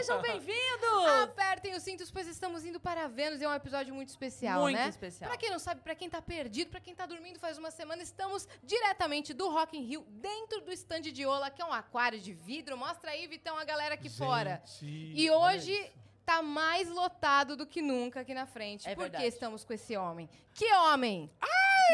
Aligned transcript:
sejam 0.00 0.20
bem-vindos! 0.22 1.06
Apertem 1.22 1.74
os 1.74 1.82
cintos, 1.82 2.10
pois 2.10 2.26
estamos 2.26 2.64
indo 2.64 2.80
para 2.80 3.06
Vênus. 3.06 3.40
É 3.42 3.48
um 3.48 3.54
episódio 3.54 3.94
muito 3.94 4.08
especial, 4.08 4.62
Muito 4.62 4.76
né? 4.76 4.88
especial. 4.88 5.28
Pra 5.28 5.38
quem 5.38 5.50
não 5.50 5.58
sabe, 5.58 5.82
pra 5.82 5.94
quem 5.94 6.08
tá 6.08 6.22
perdido, 6.22 6.70
pra 6.70 6.80
quem 6.80 6.94
tá 6.94 7.04
dormindo 7.06 7.38
faz 7.38 7.58
uma 7.58 7.70
semana, 7.70 8.02
estamos 8.02 8.48
diretamente 8.62 9.34
do 9.34 9.48
Rock 9.50 9.76
in 9.76 9.82
Rio, 9.82 10.04
dentro 10.08 10.62
do 10.62 10.72
stand 10.72 11.02
de 11.02 11.26
Ola, 11.26 11.50
que 11.50 11.60
é 11.60 11.64
um 11.64 11.72
aquário 11.72 12.18
de 12.18 12.32
vidro. 12.32 12.76
Mostra 12.78 13.10
aí, 13.10 13.26
Vitão, 13.26 13.58
a 13.58 13.64
galera 13.64 13.94
aqui 13.94 14.08
fora. 14.08 14.62
E 14.82 15.30
hoje 15.30 15.90
tá 16.24 16.40
mais 16.42 16.88
lotado 16.88 17.56
do 17.56 17.66
que 17.66 17.82
nunca 17.82 18.20
aqui 18.20 18.32
na 18.32 18.46
frente. 18.46 18.88
É 18.88 18.94
Por 18.94 19.04
que 19.04 19.10
verdade. 19.10 19.26
estamos 19.26 19.64
com 19.64 19.72
esse 19.72 19.96
homem? 19.96 20.28
Que 20.54 20.72
homem! 20.72 21.30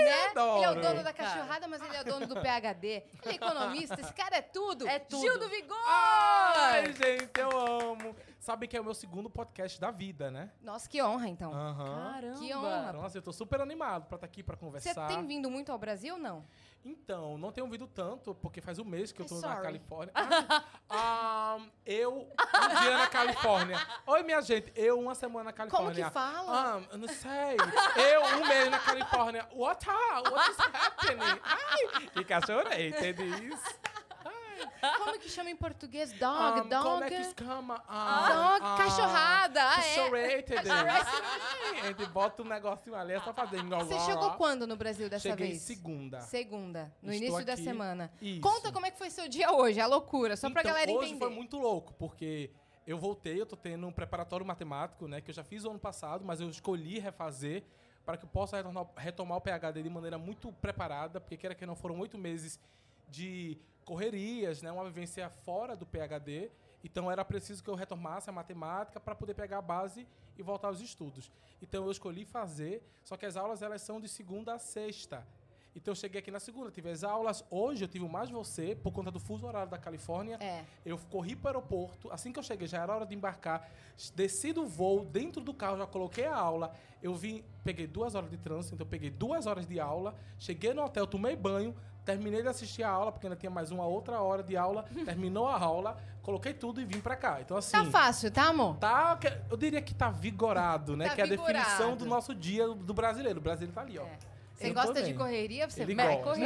Né? 0.05 0.27
adoro! 0.31 0.59
Ele 0.59 0.65
é 0.65 0.71
o 0.71 0.83
dono 0.83 1.03
da 1.03 1.13
cachorrada, 1.13 1.69
mas 1.69 1.83
ele 1.83 1.97
é 1.97 2.01
o 2.01 2.05
dono 2.05 2.27
do 2.27 2.35
PHD. 2.41 2.89
Ele 2.89 3.05
é 3.25 3.35
economista, 3.35 4.01
esse 4.01 4.13
cara 4.13 4.37
é 4.37 4.43
tudo. 4.43 4.87
É 4.87 4.99
tudo. 4.99 5.21
Gil 5.21 5.39
do 5.39 5.49
Vigor! 5.49 5.77
Ai, 5.87 6.93
gente, 6.93 7.31
eu 7.39 7.51
amo. 7.59 8.17
Sabe 8.47 8.69
que 8.69 8.77
é 8.77 8.81
o 8.81 8.85
meu 8.85 8.95
segundo 8.95 9.29
podcast 9.29 9.81
da 9.81 9.91
vida, 9.91 10.31
né? 10.31 10.53
Nossa, 10.63 10.89
que 10.89 11.03
honra, 11.03 11.29
então. 11.29 11.53
Aham. 11.53 12.13
Caramba! 12.13 12.39
Que 12.39 12.55
honra. 12.55 12.93
Nossa, 12.93 13.19
eu 13.19 13.23
tô 13.23 13.33
super 13.33 13.61
animado 13.61 14.07
pra 14.07 14.15
estar 14.15 14.25
aqui 14.25 14.41
pra 14.41 14.55
Você 14.55 14.61
conversar. 14.65 15.09
tem 15.09 15.27
vindo 15.27 15.51
muito 15.51 15.73
ao 15.73 15.79
Brasil 15.79 16.15
ou 16.15 16.21
não? 16.21 16.47
Então, 16.85 17.37
não 17.39 17.51
tenho 17.51 17.67
ouvido 17.67 17.89
tanto, 17.89 18.37
porque 18.37 18.61
faz 18.61 18.79
um 18.79 18.85
mês 18.85 19.11
que 19.11 19.21
eu 19.21 19.27
tô 19.27 19.35
na 19.35 19.41
sorry. 19.41 19.63
Califórnia. 19.63 20.13
Ah, 20.15 20.63
ah, 20.89 21.59
eu, 21.85 22.19
um 22.21 22.81
dia 22.83 22.97
na 22.99 23.09
Califórnia. 23.09 23.85
Oi, 24.07 24.23
minha 24.23 24.41
gente, 24.41 24.73
eu 24.77 24.97
uma 25.01 25.17
semana 25.17 25.47
na 25.47 25.53
Como 25.53 25.69
Califórnia. 25.69 26.05
que 26.05 26.11
fala? 26.13 26.77
Ah, 26.77 26.83
eu 26.93 26.99
não 26.99 27.09
sei. 27.09 27.57
Eu 27.97 28.23
um 28.39 28.47
mês 28.47 28.71
na 28.71 28.79
Califórnia. 28.79 29.49
What, 29.57 29.91
are, 29.91 30.31
what 30.31 30.51
is 30.53 30.57
happening? 30.61 31.41
Ai, 31.43 32.07
que 32.15 32.25
cachorrei, 32.25 32.91
entende 32.91 33.25
isso? 33.45 33.75
Como 34.99 35.19
que 35.19 35.29
chama 35.29 35.51
em 35.51 35.57
português? 35.57 36.13
Dog, 36.13 36.61
Ah, 36.61 36.63
dog. 36.63 36.83
Como 36.85 37.05
é 37.05 37.09
que 37.11 37.25
chama? 37.45 37.77
Dog, 37.79 38.61
cachorrada, 38.77 39.61
ah, 39.63 39.81
é. 39.85 40.45
Gente 41.87 42.07
bota 42.07 42.43
um 42.43 42.47
negocinho 42.47 42.95
ali, 42.97 43.13
é 43.13 43.21
só 43.21 43.33
fazer. 43.33 43.63
Você 43.63 43.99
chegou 44.01 44.33
quando 44.33 44.67
no 44.67 44.77
Brasil 44.77 45.09
dessa 45.09 45.29
Cheguei 45.31 45.49
vez? 45.51 45.63
segunda. 45.63 46.21
Segunda, 46.21 46.93
no 47.03 47.13
Estou 47.13 47.27
início 47.29 47.45
da 47.47 47.57
semana. 47.57 48.11
Isso. 48.21 48.41
Conta 48.41 48.73
como 48.73 48.87
é 48.87 48.91
que 48.91 48.99
foi 48.99 49.11
seu 49.11 49.29
dia 49.29 49.53
hoje, 49.53 49.81
a 49.81 49.87
loucura, 49.87 50.37
só 50.37 50.51
pra 50.51 50.61
então, 50.63 50.73
galera 50.73 50.91
hoje 50.93 51.11
entender. 51.11 51.19
foi 51.25 51.31
muito 51.35 51.59
louco, 51.59 51.93
porque 51.95 52.51
eu 52.87 52.99
voltei, 52.99 53.41
eu 53.41 53.47
tô 53.47 53.57
tendo 53.57 53.87
um 53.87 53.93
preparatório 53.93 54.45
matemático, 54.47 55.07
né, 55.09 55.21
que 55.21 55.31
eu 55.31 55.35
já 55.35 55.43
fiz 55.45 55.65
o 55.65 55.71
ano 55.71 55.79
passado, 55.79 56.25
mas 56.25 56.41
eu 56.41 56.49
escolhi 56.49 56.99
refazer 56.99 57.65
para 58.05 58.17
que 58.17 58.25
eu 58.25 58.29
possa 58.29 58.57
retornar- 58.57 58.87
retomar 58.97 59.39
o 59.39 59.41
PhD 59.41 59.83
de 59.83 59.91
maneira 59.91 60.17
muito 60.19 60.53
preparada, 60.53 61.21
porque 61.21 61.37
queira 61.37 61.55
que 61.55 61.67
não 61.67 61.75
foram 61.75 61.99
oito 61.99 62.17
meses 62.17 62.61
de 63.09 63.59
correrias, 63.87 64.61
né, 64.61 64.71
uma 64.71 64.85
vivência 64.85 65.31
fora 65.31 65.77
do 65.77 65.87
PhD, 65.87 66.51
então 66.85 67.11
era 67.11 67.25
preciso 67.25 67.63
que 67.63 67.71
eu 67.71 67.75
retomasse 67.75 68.29
a 68.29 68.33
matemática 68.33 69.01
para 69.01 69.15
poder 69.15 69.33
pegar 69.33 69.59
a 69.59 69.63
base 69.63 70.07
e 70.37 70.43
voltar 70.43 70.69
aos 70.69 70.81
estudos. 70.81 71.31
Então 71.63 71.85
eu 71.85 71.91
escolhi 71.91 72.25
fazer, 72.25 72.83
só 73.03 73.17
que 73.17 73.25
as 73.25 73.37
aulas 73.37 73.63
elas 73.63 73.81
são 73.81 74.01
de 74.01 74.09
segunda 74.09 74.55
a 74.55 74.59
sexta. 74.59 75.27
Então 75.75 75.93
eu 75.93 75.97
cheguei 75.97 76.21
aqui 76.21 76.31
na 76.31 76.41
segunda, 76.41 76.71
tive 76.71 76.91
as 76.91 77.05
aulas. 77.05 77.45
Hoje 77.51 77.85
eu 77.85 77.89
tive 77.89 78.09
mais 78.09 78.31
você, 78.31 78.75
por 78.75 78.93
conta 78.93 79.11
do 79.11 79.21
fuso 79.21 79.47
horário 79.47 79.71
da 79.71 79.77
Califórnia. 79.77 80.39
É. 80.41 80.65
Eu 80.85 80.99
corri 81.11 81.37
para 81.37 81.59
o 81.59 81.61
aeroporto, 81.61 82.11
assim 82.11 82.33
que 82.33 82.39
eu 82.39 82.43
cheguei, 82.43 82.67
já 82.67 82.83
era 82.83 82.95
hora 82.95 83.07
de 83.07 83.15
embarcar. 83.15 83.71
Desci 84.15 84.53
do 84.53 84.67
voo, 84.67 85.05
dentro 85.05 85.43
do 85.43 85.53
carro, 85.53 85.77
já 85.77 85.87
coloquei 85.87 86.25
a 86.25 86.35
aula. 86.35 86.75
Eu 87.03 87.15
vim, 87.15 87.45
peguei 87.63 87.87
duas 87.87 88.15
horas 88.15 88.31
de 88.31 88.39
trânsito, 88.39 88.75
então 88.75 88.87
eu 88.87 88.91
peguei 88.91 89.11
duas 89.11 89.47
horas 89.47 89.67
de 89.67 89.79
aula. 89.79 90.15
Cheguei 90.39 90.73
no 90.73 90.83
hotel, 90.83 91.07
tomei 91.07 91.37
banho, 91.37 91.77
terminei 92.07 92.41
de 92.41 92.49
assistir 92.49 92.85
a 92.85 92.89
aula, 92.89 93.11
porque 93.13 93.27
ainda 93.27 93.37
tinha 93.37 93.51
mais 93.51 93.71
uma 93.71 93.85
outra 93.85 94.21
hora 94.23 94.43
de 94.43 94.57
aula. 94.57 94.85
terminou 95.05 95.49
a 95.49 95.59
aula, 95.59 95.99
coloquei 96.23 96.55
tudo 96.55 96.81
e 96.81 96.85
vim 96.85 97.01
pra 97.01 97.17
cá. 97.17 97.39
Então, 97.41 97.57
assim. 97.57 97.73
Tá 97.73 97.85
fácil, 97.85 98.31
tá, 98.31 98.45
amor? 98.45 98.77
Tá, 98.77 99.19
eu 99.51 99.57
diria 99.57 99.83
que 99.83 99.93
tá 99.93 100.09
vigorado, 100.09 100.97
né? 100.97 101.09
Tá 101.09 101.15
que 101.17 101.21
é 101.21 101.25
a 101.25 101.27
definição 101.27 101.97
do 101.97 102.07
nosso 102.07 102.35
dia 102.35 102.67
do 102.69 102.95
brasileiro. 102.95 103.41
O 103.41 103.43
brasileiro 103.43 103.75
tá 103.75 103.83
ali, 103.83 103.99
ó. 103.99 104.05
É. 104.05 104.36
Você 104.57 104.71
gosta 104.71 105.03
de 105.03 105.13
correria? 105.13 105.69
Você 105.69 105.83
Ele 105.83 105.95
vai 105.95 106.23
correr? 106.23 106.41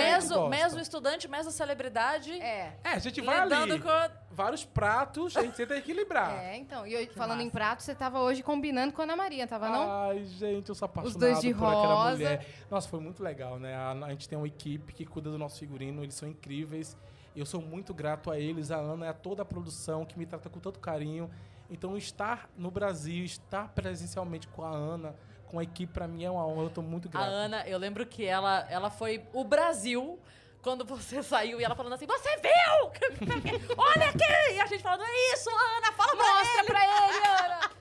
Estudante, 0.80 1.28
mesmo 1.28 1.52
celebridade. 1.52 2.32
É. 2.40 2.76
É, 2.82 2.88
a 2.90 2.98
gente 2.98 3.20
vai 3.20 3.38
ali. 3.38 3.80
com. 3.80 3.88
Vários 4.32 4.64
pratos, 4.64 5.36
a 5.36 5.42
gente 5.42 5.54
tenta 5.54 5.76
equilibrar. 5.76 6.30
É, 6.40 6.56
então. 6.56 6.86
E 6.86 6.92
eu- 6.94 7.06
falando 7.12 7.40
em 7.40 7.44
massa. 7.44 7.56
prato, 7.56 7.82
você 7.82 7.94
tava 7.94 8.20
hoje 8.20 8.42
combinando 8.42 8.92
com 8.92 9.00
a 9.00 9.04
Ana 9.04 9.16
Maria, 9.16 9.46
tava 9.46 9.68
não? 9.68 9.90
Ai, 9.90 10.24
gente, 10.24 10.68
eu 10.68 10.74
sou 10.74 10.86
apaixonado 10.86 11.18
dois 11.18 11.40
de 11.40 11.54
por 11.54 11.66
aquela 11.66 11.94
rosa. 11.94 12.16
mulher. 12.16 12.46
Nossa, 12.70 12.88
foi 12.88 13.00
muito 13.00 13.22
legal, 13.22 13.58
né? 13.58 13.74
A, 13.74 13.92
a 13.92 14.10
gente 14.10 14.28
tem 14.28 14.36
uma 14.38 14.46
equipe 14.46 14.92
que 14.92 15.04
cuida 15.04 15.30
do 15.30 15.38
nosso 15.38 15.58
figurino, 15.58 16.02
eles 16.02 16.14
são 16.14 16.28
incríveis. 16.28 16.96
Eu 17.34 17.46
sou 17.46 17.60
muito 17.60 17.94
grato 17.94 18.30
a 18.30 18.38
eles, 18.38 18.70
a 18.70 18.76
Ana 18.76 19.06
e 19.06 19.08
a 19.08 19.14
toda 19.14 19.42
a 19.42 19.44
produção 19.44 20.04
que 20.04 20.18
me 20.18 20.26
trata 20.26 20.48
com 20.48 20.58
tanto 20.58 20.80
carinho. 20.80 21.30
Então, 21.68 21.96
estar 21.96 22.48
no 22.56 22.70
Brasil, 22.70 23.24
estar 23.24 23.68
presencialmente 23.68 24.48
com 24.48 24.64
a 24.64 24.70
Ana, 24.70 25.14
com 25.50 25.58
a 25.58 25.62
equipe, 25.62 25.92
pra 25.92 26.06
mim 26.06 26.24
é 26.24 26.30
uma 26.30 26.46
honra. 26.46 26.62
Eu 26.62 26.70
tô 26.70 26.82
muito 26.82 27.08
A 27.08 27.10
grato. 27.10 27.26
Ana, 27.28 27.66
eu 27.66 27.78
lembro 27.78 28.06
que 28.06 28.24
ela, 28.24 28.66
ela 28.70 28.90
foi 28.90 29.24
o 29.32 29.42
Brasil 29.44 30.18
quando 30.62 30.84
você 30.84 31.22
saiu 31.24 31.60
e 31.60 31.64
ela 31.64 31.74
falando 31.74 31.94
assim: 31.94 32.06
Você 32.06 32.28
viu? 32.36 32.92
Olha 33.76 34.08
aqui! 34.10 34.54
E 34.54 34.60
a 34.60 34.66
gente 34.66 34.82
falando: 34.82 35.02
É 35.02 35.32
isso, 35.34 35.50
Ana, 35.50 35.92
fala 35.92 36.16
pra 36.16 36.34
Mostra 36.34 36.64
pra 36.64 36.84
ele, 36.84 37.26
Ana! 37.26 37.70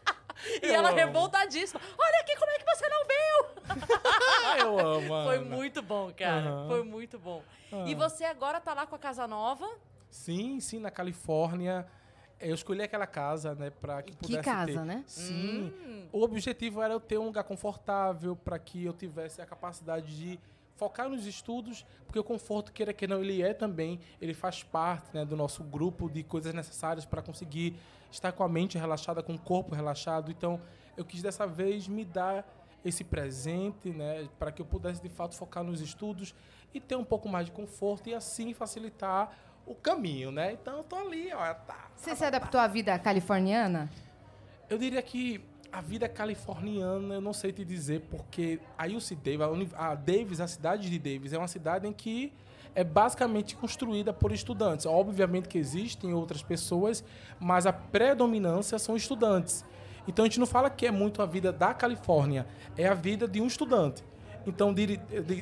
E 0.64 0.68
Eu 0.68 0.76
ela 0.76 0.90
amo. 0.90 0.98
revoltadíssima: 0.98 1.82
Olha 1.98 2.20
aqui, 2.22 2.36
como 2.38 2.50
é 2.52 2.58
que 2.58 2.66
você 2.66 2.88
não 2.88 3.06
viu? 3.06 4.58
Eu 4.58 4.80
amo, 4.80 5.14
a 5.16 5.24
Foi 5.26 5.36
Ana. 5.38 5.56
muito 5.56 5.82
bom, 5.82 6.12
cara. 6.18 6.50
Aham. 6.50 6.68
Foi 6.70 6.84
muito 6.84 7.20
bom. 7.20 7.44
E 7.86 7.94
Ah. 7.94 7.98
você 7.98 8.24
agora 8.24 8.60
tá 8.62 8.74
lá 8.74 8.88
com 8.88 8.96
a 8.96 9.00
casa 9.00 9.28
nova. 9.28 9.70
Sim, 10.10 10.60
sim, 10.62 10.80
na 10.80 10.90
Califórnia. 10.90 11.86
Eu 12.40 12.56
escolhi 12.56 12.82
aquela 12.82 13.06
casa, 13.08 13.54
né, 13.56 13.70
para 13.70 14.02
que 14.02 14.12
Que 14.14 14.18
pudesse 14.28 14.44
casa, 14.44 14.72
ter. 14.74 14.86
né? 14.86 15.04
Sim. 15.06 15.74
Hum. 15.86 16.08
O 16.12 16.22
objetivo 16.24 16.82
era 16.82 16.94
eu 16.94 17.00
ter 17.00 17.18
um 17.18 17.26
lugar 17.26 17.44
confortável 17.44 18.36
para 18.36 18.58
que 18.58 18.86
eu 18.86 18.94
tivesse 18.94 19.42
a 19.42 19.46
capacidade 19.46 20.16
de 20.18 20.40
focar 20.76 21.10
nos 21.10 21.26
estudos, 21.26 21.86
porque 22.06 22.18
o 22.18 22.24
conforto, 22.24 22.72
queira 22.72 22.94
que 22.94 23.06
não, 23.06 23.22
ele 23.22 23.42
é 23.42 23.54
também, 23.54 24.00
ele 24.22 24.34
faz 24.34 24.64
parte 24.64 25.10
né, 25.14 25.26
do 25.26 25.36
nosso 25.36 25.62
grupo 25.62 26.10
de 26.10 26.24
coisas 26.24 26.54
necessárias 26.54 27.06
para 27.06 27.22
conseguir 27.22 27.76
estar 28.10 28.32
com 28.32 28.44
a 28.44 28.48
mente 28.48 28.78
relaxada, 28.78 29.22
com 29.22 29.36
o 29.36 29.40
corpo 29.40 29.76
relaxado. 29.76 30.32
Então, 30.32 30.60
eu 30.96 31.04
quis 31.04 31.22
dessa 31.22 31.46
vez 31.46 31.88
me 31.90 32.06
dar 32.06 32.48
esse 32.86 33.04
presente, 33.04 33.90
né, 33.90 34.30
para 34.40 34.54
que 34.54 34.62
eu 34.62 34.66
pudesse 34.66 35.02
de 35.02 35.10
fato 35.10 35.36
focar 35.36 35.66
nos 35.66 35.82
estudos 35.82 36.34
e 36.74 36.80
ter 36.80 36.96
um 36.96 37.04
pouco 37.04 37.28
mais 37.28 37.48
de 37.48 37.52
conforto 37.52 38.08
e 38.08 38.14
assim 38.16 38.54
facilitar 38.54 39.38
o 39.70 39.76
caminho, 39.76 40.32
né? 40.32 40.52
Então, 40.54 40.78
eu 40.78 40.84
tô 40.84 40.96
ali, 40.96 41.32
ó, 41.32 41.54
tá. 41.54 41.92
Você 41.96 42.16
se 42.16 42.26
adaptou 42.26 42.60
à 42.60 42.66
vida 42.66 42.98
californiana? 42.98 43.88
Eu 44.68 44.80
diria 44.80 45.02
que 45.02 45.40
a 45.72 45.80
vida 45.80 46.10
californiana, 46.10 47.14
eu 47.14 47.22
não 47.22 47.34
sei 47.34 47.54
te 47.54 47.64
dizer, 47.64 48.02
porque 48.10 48.60
a 48.76 48.88
UC 48.88 49.16
Davis, 49.16 49.72
a, 49.78 49.94
Davis, 49.94 50.42
a 50.42 50.48
cidade 50.48 50.90
de 50.90 50.98
Davis, 50.98 51.34
é 51.34 51.38
uma 51.38 51.48
cidade 51.48 51.88
em 51.88 51.94
que 51.94 52.34
é 52.74 52.84
basicamente 52.84 53.56
construída 53.56 54.12
por 54.12 54.32
estudantes. 54.32 54.88
Obviamente 54.88 55.48
que 55.48 55.60
existem 55.60 56.16
outras 56.16 56.42
pessoas, 56.42 57.04
mas 57.40 57.68
a 57.68 57.74
predominância 57.74 58.80
são 58.80 58.96
estudantes. 58.96 59.64
Então 60.08 60.26
a 60.26 60.28
gente 60.28 60.40
não 60.40 60.48
fala 60.48 60.72
que 60.72 60.88
é 60.88 60.92
muito 60.92 61.22
a 61.22 61.28
vida 61.28 61.52
da 61.52 61.76
Califórnia, 61.76 62.48
é 62.76 62.88
a 62.88 62.96
vida 62.96 63.28
de 63.28 63.40
um 63.40 63.46
estudante. 63.46 64.04
Então 64.48 64.74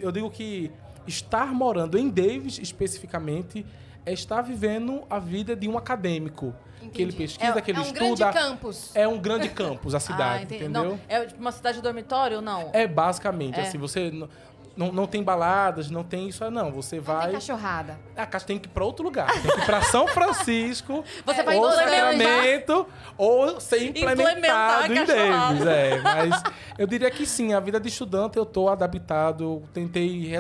eu 0.02 0.12
digo 0.12 0.30
que 0.30 0.70
estar 1.06 1.54
morando 1.54 1.98
em 1.98 2.10
Davis, 2.10 2.60
especificamente, 2.60 3.66
é 4.10 4.14
estar 4.14 4.42
vivendo 4.42 5.04
a 5.10 5.20
vida 5.20 5.56
de 5.56 5.68
um 5.68 5.78
acadêmico. 5.78 6.54
Que 6.94 7.02
ele 7.02 7.12
Entendi. 7.12 7.18
pesquisa, 7.18 7.58
é, 7.60 7.62
que 7.62 7.72
ele 7.72 7.78
é 7.80 7.82
um 7.82 7.84
estuda. 7.86 8.00
grande 8.32 8.34
campus. 8.40 8.96
É 8.96 9.08
um 9.08 9.18
grande 9.20 9.50
campus, 9.50 9.94
a 9.94 10.00
cidade, 10.00 10.44
entendi. 10.46 10.64
entendeu? 10.64 10.84
Não, 10.92 11.00
é 11.10 11.26
tipo 11.26 11.42
uma 11.42 11.52
cidade 11.52 11.82
dormitório 11.82 12.38
ou 12.38 12.42
não? 12.42 12.70
É 12.72 12.88
basicamente 12.88 13.60
É. 13.60 13.64
assim, 13.64 13.78
você 13.78 14.12
não, 14.76 14.92
não 14.94 15.06
tem 15.08 15.22
baladas, 15.22 15.90
não 15.90 16.04
tem 16.04 16.30
isso, 16.30 16.50
não. 16.50 16.72
Você 16.72 16.98
Não 16.98 17.04
vai. 17.04 17.26
tem 17.26 17.34
cachorrada. 17.34 18.00
A 18.16 18.26
casa 18.28 18.46
tem 18.46 18.58
que 18.60 18.68
ir 18.68 18.72
pra 18.72 18.86
outro 18.86 19.04
lugar. 19.04 19.28
Tem 19.34 19.42
que 19.42 19.60
ir 19.60 19.66
pra 19.66 19.82
São 19.82 20.08
Francisco. 20.08 21.04
Você 21.26 21.44
vai 21.44 21.58
ou 21.58 21.68
implementar- 21.68 22.00
Sacramento, 22.00 22.88
ou 23.18 23.60
ser 23.60 23.84
Implementar 23.84 24.30
implementado 24.38 24.84
a 24.84 24.88
em. 24.88 25.06
Davis. 25.06 25.66
É, 25.68 26.02
mas 26.02 26.44
eu 26.78 26.88
diria 26.88 27.10
que 27.12 27.26
sim, 27.26 27.54
a 27.54 27.60
vida 27.60 27.80
de 27.82 27.90
estudante 27.90 28.38
eu 28.38 28.46
tô 28.46 28.70
adaptado. 28.70 29.62
Tentei 29.74 30.32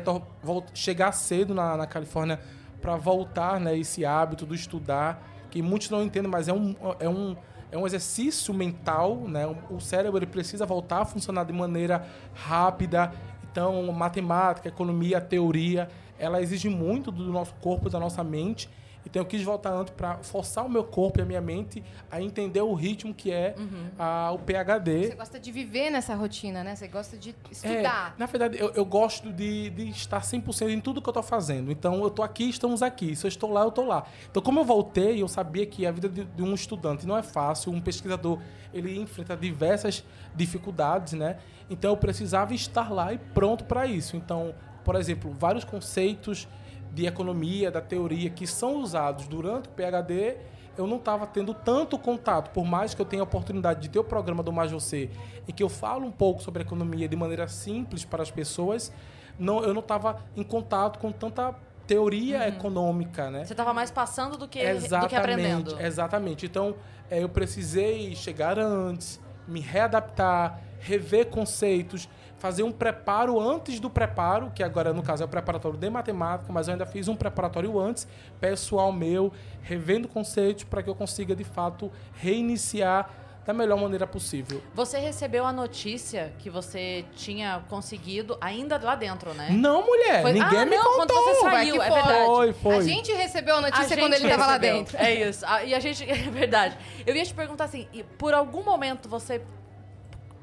chegar 0.73 1.11
cedo 1.11 1.53
na, 1.53 1.75
na 1.75 1.87
Califórnia 1.87 2.39
para 2.81 2.95
voltar, 2.95 3.59
né, 3.59 3.77
esse 3.77 4.05
hábito 4.05 4.45
do 4.45 4.53
estudar, 4.53 5.21
que 5.49 5.61
muitos 5.61 5.89
não 5.89 6.03
entendem, 6.03 6.29
mas 6.29 6.47
é 6.47 6.53
um, 6.53 6.75
é 6.99 7.09
um, 7.09 7.35
é 7.71 7.77
um 7.77 7.85
exercício 7.85 8.53
mental, 8.53 9.15
né? 9.27 9.45
O 9.69 9.79
cérebro 9.79 10.17
ele 10.17 10.25
precisa 10.25 10.65
voltar 10.65 11.01
a 11.01 11.05
funcionar 11.05 11.43
de 11.43 11.53
maneira 11.53 12.05
rápida. 12.33 13.11
Então, 13.49 13.91
matemática, 13.91 14.67
economia, 14.67 15.19
teoria, 15.19 15.89
ela 16.19 16.41
exige 16.41 16.69
muito 16.69 17.11
do 17.11 17.31
nosso 17.31 17.53
corpo, 17.55 17.89
da 17.89 17.99
nossa 17.99 18.23
mente. 18.23 18.69
Então 19.09 19.21
eu 19.21 19.25
quis 19.25 19.41
voltar 19.41 19.71
antes 19.73 19.93
para 19.95 20.17
forçar 20.17 20.65
o 20.65 20.69
meu 20.69 20.83
corpo 20.83 21.19
e 21.19 21.21
a 21.21 21.25
minha 21.25 21.39
mente 21.41 21.81
a 22.11 22.21
entender 22.21 22.61
o 22.61 22.73
ritmo 22.73 23.13
que 23.13 23.31
é 23.31 23.55
Uhum. 23.57 23.87
a, 23.97 24.31
o 24.33 24.39
PHD. 24.39 25.07
Você 25.07 25.15
gosta 25.15 25.39
de 25.39 25.51
viver 25.51 25.89
nessa 25.89 26.13
rotina, 26.13 26.63
né? 26.63 26.75
Você 26.75 26.87
gosta 26.87 27.17
de 27.17 27.29
É, 27.29 27.33
estudar. 27.51 28.15
na 28.17 28.25
verdade, 28.25 28.57
eu, 28.59 28.71
eu 28.73 28.83
gosto 28.85 29.31
de, 29.31 29.69
de 29.69 29.89
estar 29.89 30.21
100% 30.21 30.69
em 30.69 30.79
tudo 30.81 31.01
que 31.01 31.07
eu 31.07 31.11
estou 31.11 31.23
fazendo. 31.23 31.71
Então, 31.71 32.01
eu 32.01 32.07
estou 32.07 32.23
aqui, 32.25 32.49
estamos 32.49 32.83
aqui. 32.83 33.15
Se 33.15 33.25
eu 33.25 33.29
estou 33.29 33.49
lá, 33.51 33.61
eu 33.61 33.69
estou 33.69 33.85
lá. 33.85 34.05
Então, 34.29 34.43
como 34.43 34.59
eu 34.59 34.65
voltei, 34.65 35.21
eu 35.21 35.27
sabia 35.27 35.65
que 35.65 35.85
a 35.85 35.91
vida 35.91 36.09
de, 36.09 36.25
de 36.25 36.43
um 36.43 36.53
estudante 36.53 37.07
não 37.07 37.17
é 37.17 37.23
fácil. 37.23 37.71
Um 37.71 37.79
pesquisador, 37.81 38.39
ele 38.73 38.99
enfrenta 38.99 39.35
diversas 39.37 40.03
dificuldades, 40.35 41.13
né? 41.13 41.37
Então, 41.69 41.91
eu 41.91 41.97
precisava 41.97 42.53
estar 42.53 42.91
lá 42.91 43.13
e 43.13 43.17
pronto 43.17 43.63
para 43.63 43.85
isso. 43.87 44.15
Então, 44.15 44.53
por 44.83 44.95
exemplo, 44.95 45.31
vários 45.37 45.63
conceitos 45.63 46.47
de 46.97 47.05
economia, 47.05 47.69
da 47.69 47.79
teoria, 47.79 48.27
que 48.27 48.47
são 48.47 48.81
usados 48.81 49.27
durante 49.27 49.69
o 49.69 49.71
PhD, 49.71 50.35
eu 50.75 50.87
não 50.87 50.97
estava 50.97 51.27
tendo 51.27 51.53
tanto 51.53 51.97
contato, 51.97 52.49
por 52.49 52.65
mais 52.65 52.95
que 52.95 53.01
eu 53.01 53.05
tenha 53.05 53.21
a 53.21 53.23
oportunidade 53.23 53.81
de 53.81 53.89
ter 53.89 53.99
o 53.99 54.03
programa 54.03 54.41
do 54.41 54.51
Mais 54.51 54.71
Você, 54.71 55.11
em 55.47 55.51
que 55.51 55.61
eu 55.61 55.69
falo 55.69 56.07
um 56.07 56.11
pouco 56.11 56.41
sobre 56.41 56.63
economia 56.63 57.07
de 57.07 57.15
maneira 57.15 57.47
simples 57.47 58.03
para 58.03 58.23
as 58.23 58.31
pessoas, 58.31 58.91
não, 59.37 59.63
eu 59.63 59.75
não 59.75 59.81
estava 59.81 60.23
em 60.35 60.41
contato 60.41 60.97
com 60.97 61.11
tanta 61.11 61.53
teoria 61.85 62.47
econômica, 62.47 63.29
né? 63.29 63.45
Você 63.45 63.53
tava 63.53 63.75
mais 63.75 63.91
passando 63.91 64.35
do 64.35 64.47
que, 64.47 64.59
do 64.73 65.07
que 65.07 65.15
aprendendo. 65.15 65.79
Exatamente. 65.79 66.47
Então, 66.47 66.75
eh, 67.11 67.21
eu 67.23 67.29
precisei 67.29 68.15
chegar 68.15 68.57
antes, 68.57 69.21
me 69.47 69.59
readaptar, 69.59 70.59
rever 70.79 71.27
conceitos, 71.27 72.09
fazer 72.37 72.63
um 72.63 72.71
preparo 72.71 73.39
antes 73.39 73.79
do 73.79 73.89
preparo, 73.89 74.51
que 74.53 74.61
agora, 74.63 74.93
no 74.93 75.01
caso, 75.01 75.23
é 75.23 75.25
o 75.25 75.29
preparatório 75.29 75.77
de 75.77 75.89
matemática, 75.89 76.51
mas 76.53 76.67
eu 76.67 76.73
ainda 76.73 76.85
fiz 76.85 77.07
um 77.07 77.15
preparatório 77.15 77.79
antes, 77.79 78.07
pessoal 78.39 78.91
meu, 78.91 79.31
revendo 79.61 80.07
conceitos 80.07 80.63
para 80.63 80.83
que 80.83 80.89
eu 80.89 80.95
consiga, 80.95 81.35
de 81.35 81.43
fato, 81.43 81.91
reiniciar 82.13 83.09
da 83.45 83.53
melhor 83.53 83.79
maneira 83.79 84.05
possível. 84.05 84.61
Você 84.75 84.99
recebeu 84.99 85.45
a 85.45 85.53
notícia 85.53 86.33
que 86.37 86.49
você 86.49 87.05
tinha 87.15 87.63
conseguido 87.69 88.37
ainda 88.41 88.77
lá 88.77 88.93
dentro, 88.93 89.33
né? 89.33 89.47
Não, 89.51 89.85
mulher, 89.85 90.21
Foi- 90.21 90.33
ninguém 90.33 90.59
Ah, 90.59 90.65
me 90.65 90.75
não, 90.75 90.83
contou. 90.83 90.95
quando 90.97 91.13
você 91.13 91.41
saiu, 91.41 91.81
é 91.81 91.87
foi. 91.89 91.95
verdade. 92.01 92.25
Foi, 92.25 92.53
foi. 92.53 92.75
A 92.75 92.81
gente 92.81 93.13
recebeu 93.13 93.55
a 93.55 93.61
notícia 93.61 93.95
A 93.95 93.99
quando 93.99 94.13
ele 94.15 94.27
tava 94.29 94.45
lá 94.47 94.57
dentro. 94.57 94.97
É 94.97 95.13
isso. 95.13 95.45
Ah, 95.47 95.63
E 95.63 95.73
a 95.73 95.79
gente. 95.79 96.03
É 96.11 96.29
verdade. 96.29 96.77
Eu 97.05 97.15
ia 97.15 97.23
te 97.23 97.33
perguntar 97.33 97.63
assim: 97.63 97.87
e 97.93 98.03
por 98.03 98.33
algum 98.33 98.63
momento 98.63 99.07
você. 99.07 99.41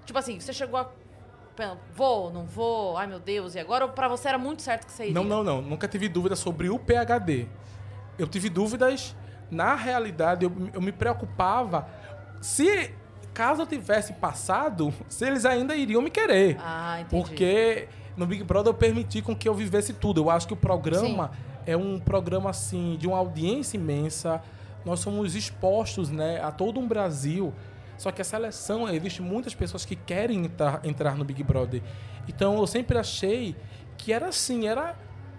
Tipo 0.06 0.18
assim, 0.18 0.40
você 0.40 0.52
chegou 0.54 0.80
a. 0.80 0.88
Vou, 1.94 2.32
não 2.32 2.44
vou, 2.44 2.96
ai 2.96 3.06
meu 3.06 3.20
Deus, 3.20 3.54
e 3.54 3.58
agora? 3.58 3.86
Pra 3.86 4.08
você 4.08 4.28
era 4.28 4.38
muito 4.38 4.62
certo 4.62 4.86
que 4.86 4.92
você 4.92 5.04
iria? 5.04 5.14
Não, 5.14 5.24
não, 5.24 5.44
não. 5.44 5.62
Nunca 5.62 5.86
tive 5.86 6.08
dúvida 6.08 6.34
sobre 6.34 6.68
o 6.68 6.78
PHD. 6.78 7.46
Eu 8.18 8.26
tive 8.26 8.48
dúvidas, 8.48 9.14
na 9.50 9.74
realidade, 9.74 10.44
eu, 10.44 10.52
eu 10.72 10.80
me 10.80 10.92
preocupava 10.92 11.88
se, 12.40 12.92
caso 13.32 13.62
eu 13.62 13.66
tivesse 13.66 14.12
passado, 14.14 14.92
se 15.08 15.26
eles 15.26 15.44
ainda 15.44 15.74
iriam 15.74 16.02
me 16.02 16.10
querer. 16.10 16.58
Ah, 16.60 17.00
entendi. 17.00 17.10
Porque 17.10 17.88
no 18.16 18.26
Big 18.26 18.42
Brother 18.44 18.70
eu 18.70 18.74
permiti 18.74 19.22
com 19.22 19.34
que 19.34 19.48
eu 19.48 19.54
vivesse 19.54 19.92
tudo. 19.92 20.22
Eu 20.22 20.30
acho 20.30 20.46
que 20.46 20.52
o 20.52 20.56
programa 20.56 21.30
é 21.66 21.76
um 21.76 21.98
programa, 21.98 22.50
assim, 22.50 22.96
de 22.98 23.06
uma 23.06 23.18
audiência 23.18 23.76
imensa. 23.76 24.42
Nós 24.84 25.00
somos 25.00 25.34
expostos, 25.34 26.10
né, 26.10 26.40
a 26.42 26.50
todo 26.50 26.78
um 26.78 26.86
Brasil. 26.86 27.52
Só 27.96 28.10
que 28.10 28.20
a 28.20 28.24
seleção, 28.24 28.88
existe 28.88 29.22
muitas 29.22 29.54
pessoas 29.54 29.84
que 29.84 29.96
querem 29.96 30.44
entrar, 30.44 30.80
entrar 30.84 31.16
no 31.16 31.24
Big 31.24 31.42
Brother. 31.42 31.82
Então 32.28 32.56
eu 32.58 32.66
sempre 32.66 32.98
achei 32.98 33.56
que 33.96 34.12
era 34.12 34.28
assim, 34.28 34.66
era, 34.66 34.96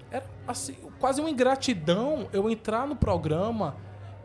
era 0.09 0.25
assim, 0.47 0.75
quase 0.99 1.19
uma 1.19 1.29
ingratidão 1.29 2.27
eu 2.31 2.49
entrar 2.49 2.87
no 2.87 2.95
programa 2.95 3.75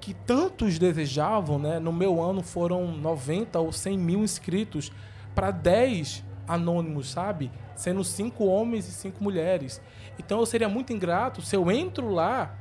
que 0.01 0.15
tantos 0.15 0.79
desejavam, 0.79 1.59
né? 1.59 1.79
No 1.79 1.93
meu 1.93 2.23
ano 2.23 2.43
foram 2.43 2.87
90 2.93 3.59
ou 3.61 3.71
100 3.71 3.99
mil 3.99 4.21
inscritos 4.21 4.91
para 5.35 5.51
10 5.51 6.25
anônimos, 6.49 7.11
sabe? 7.11 7.51
Sendo 7.77 8.03
cinco 8.03 8.45
homens 8.45 8.89
e 8.89 8.93
cinco 8.93 9.23
mulheres. 9.23 9.81
Então 10.19 10.41
eu 10.41 10.47
seria 10.47 10.69
muito 10.69 10.93
ingrato 10.93 11.43
se 11.43 11.55
eu 11.55 11.71
entro 11.71 12.11
lá 12.11 12.55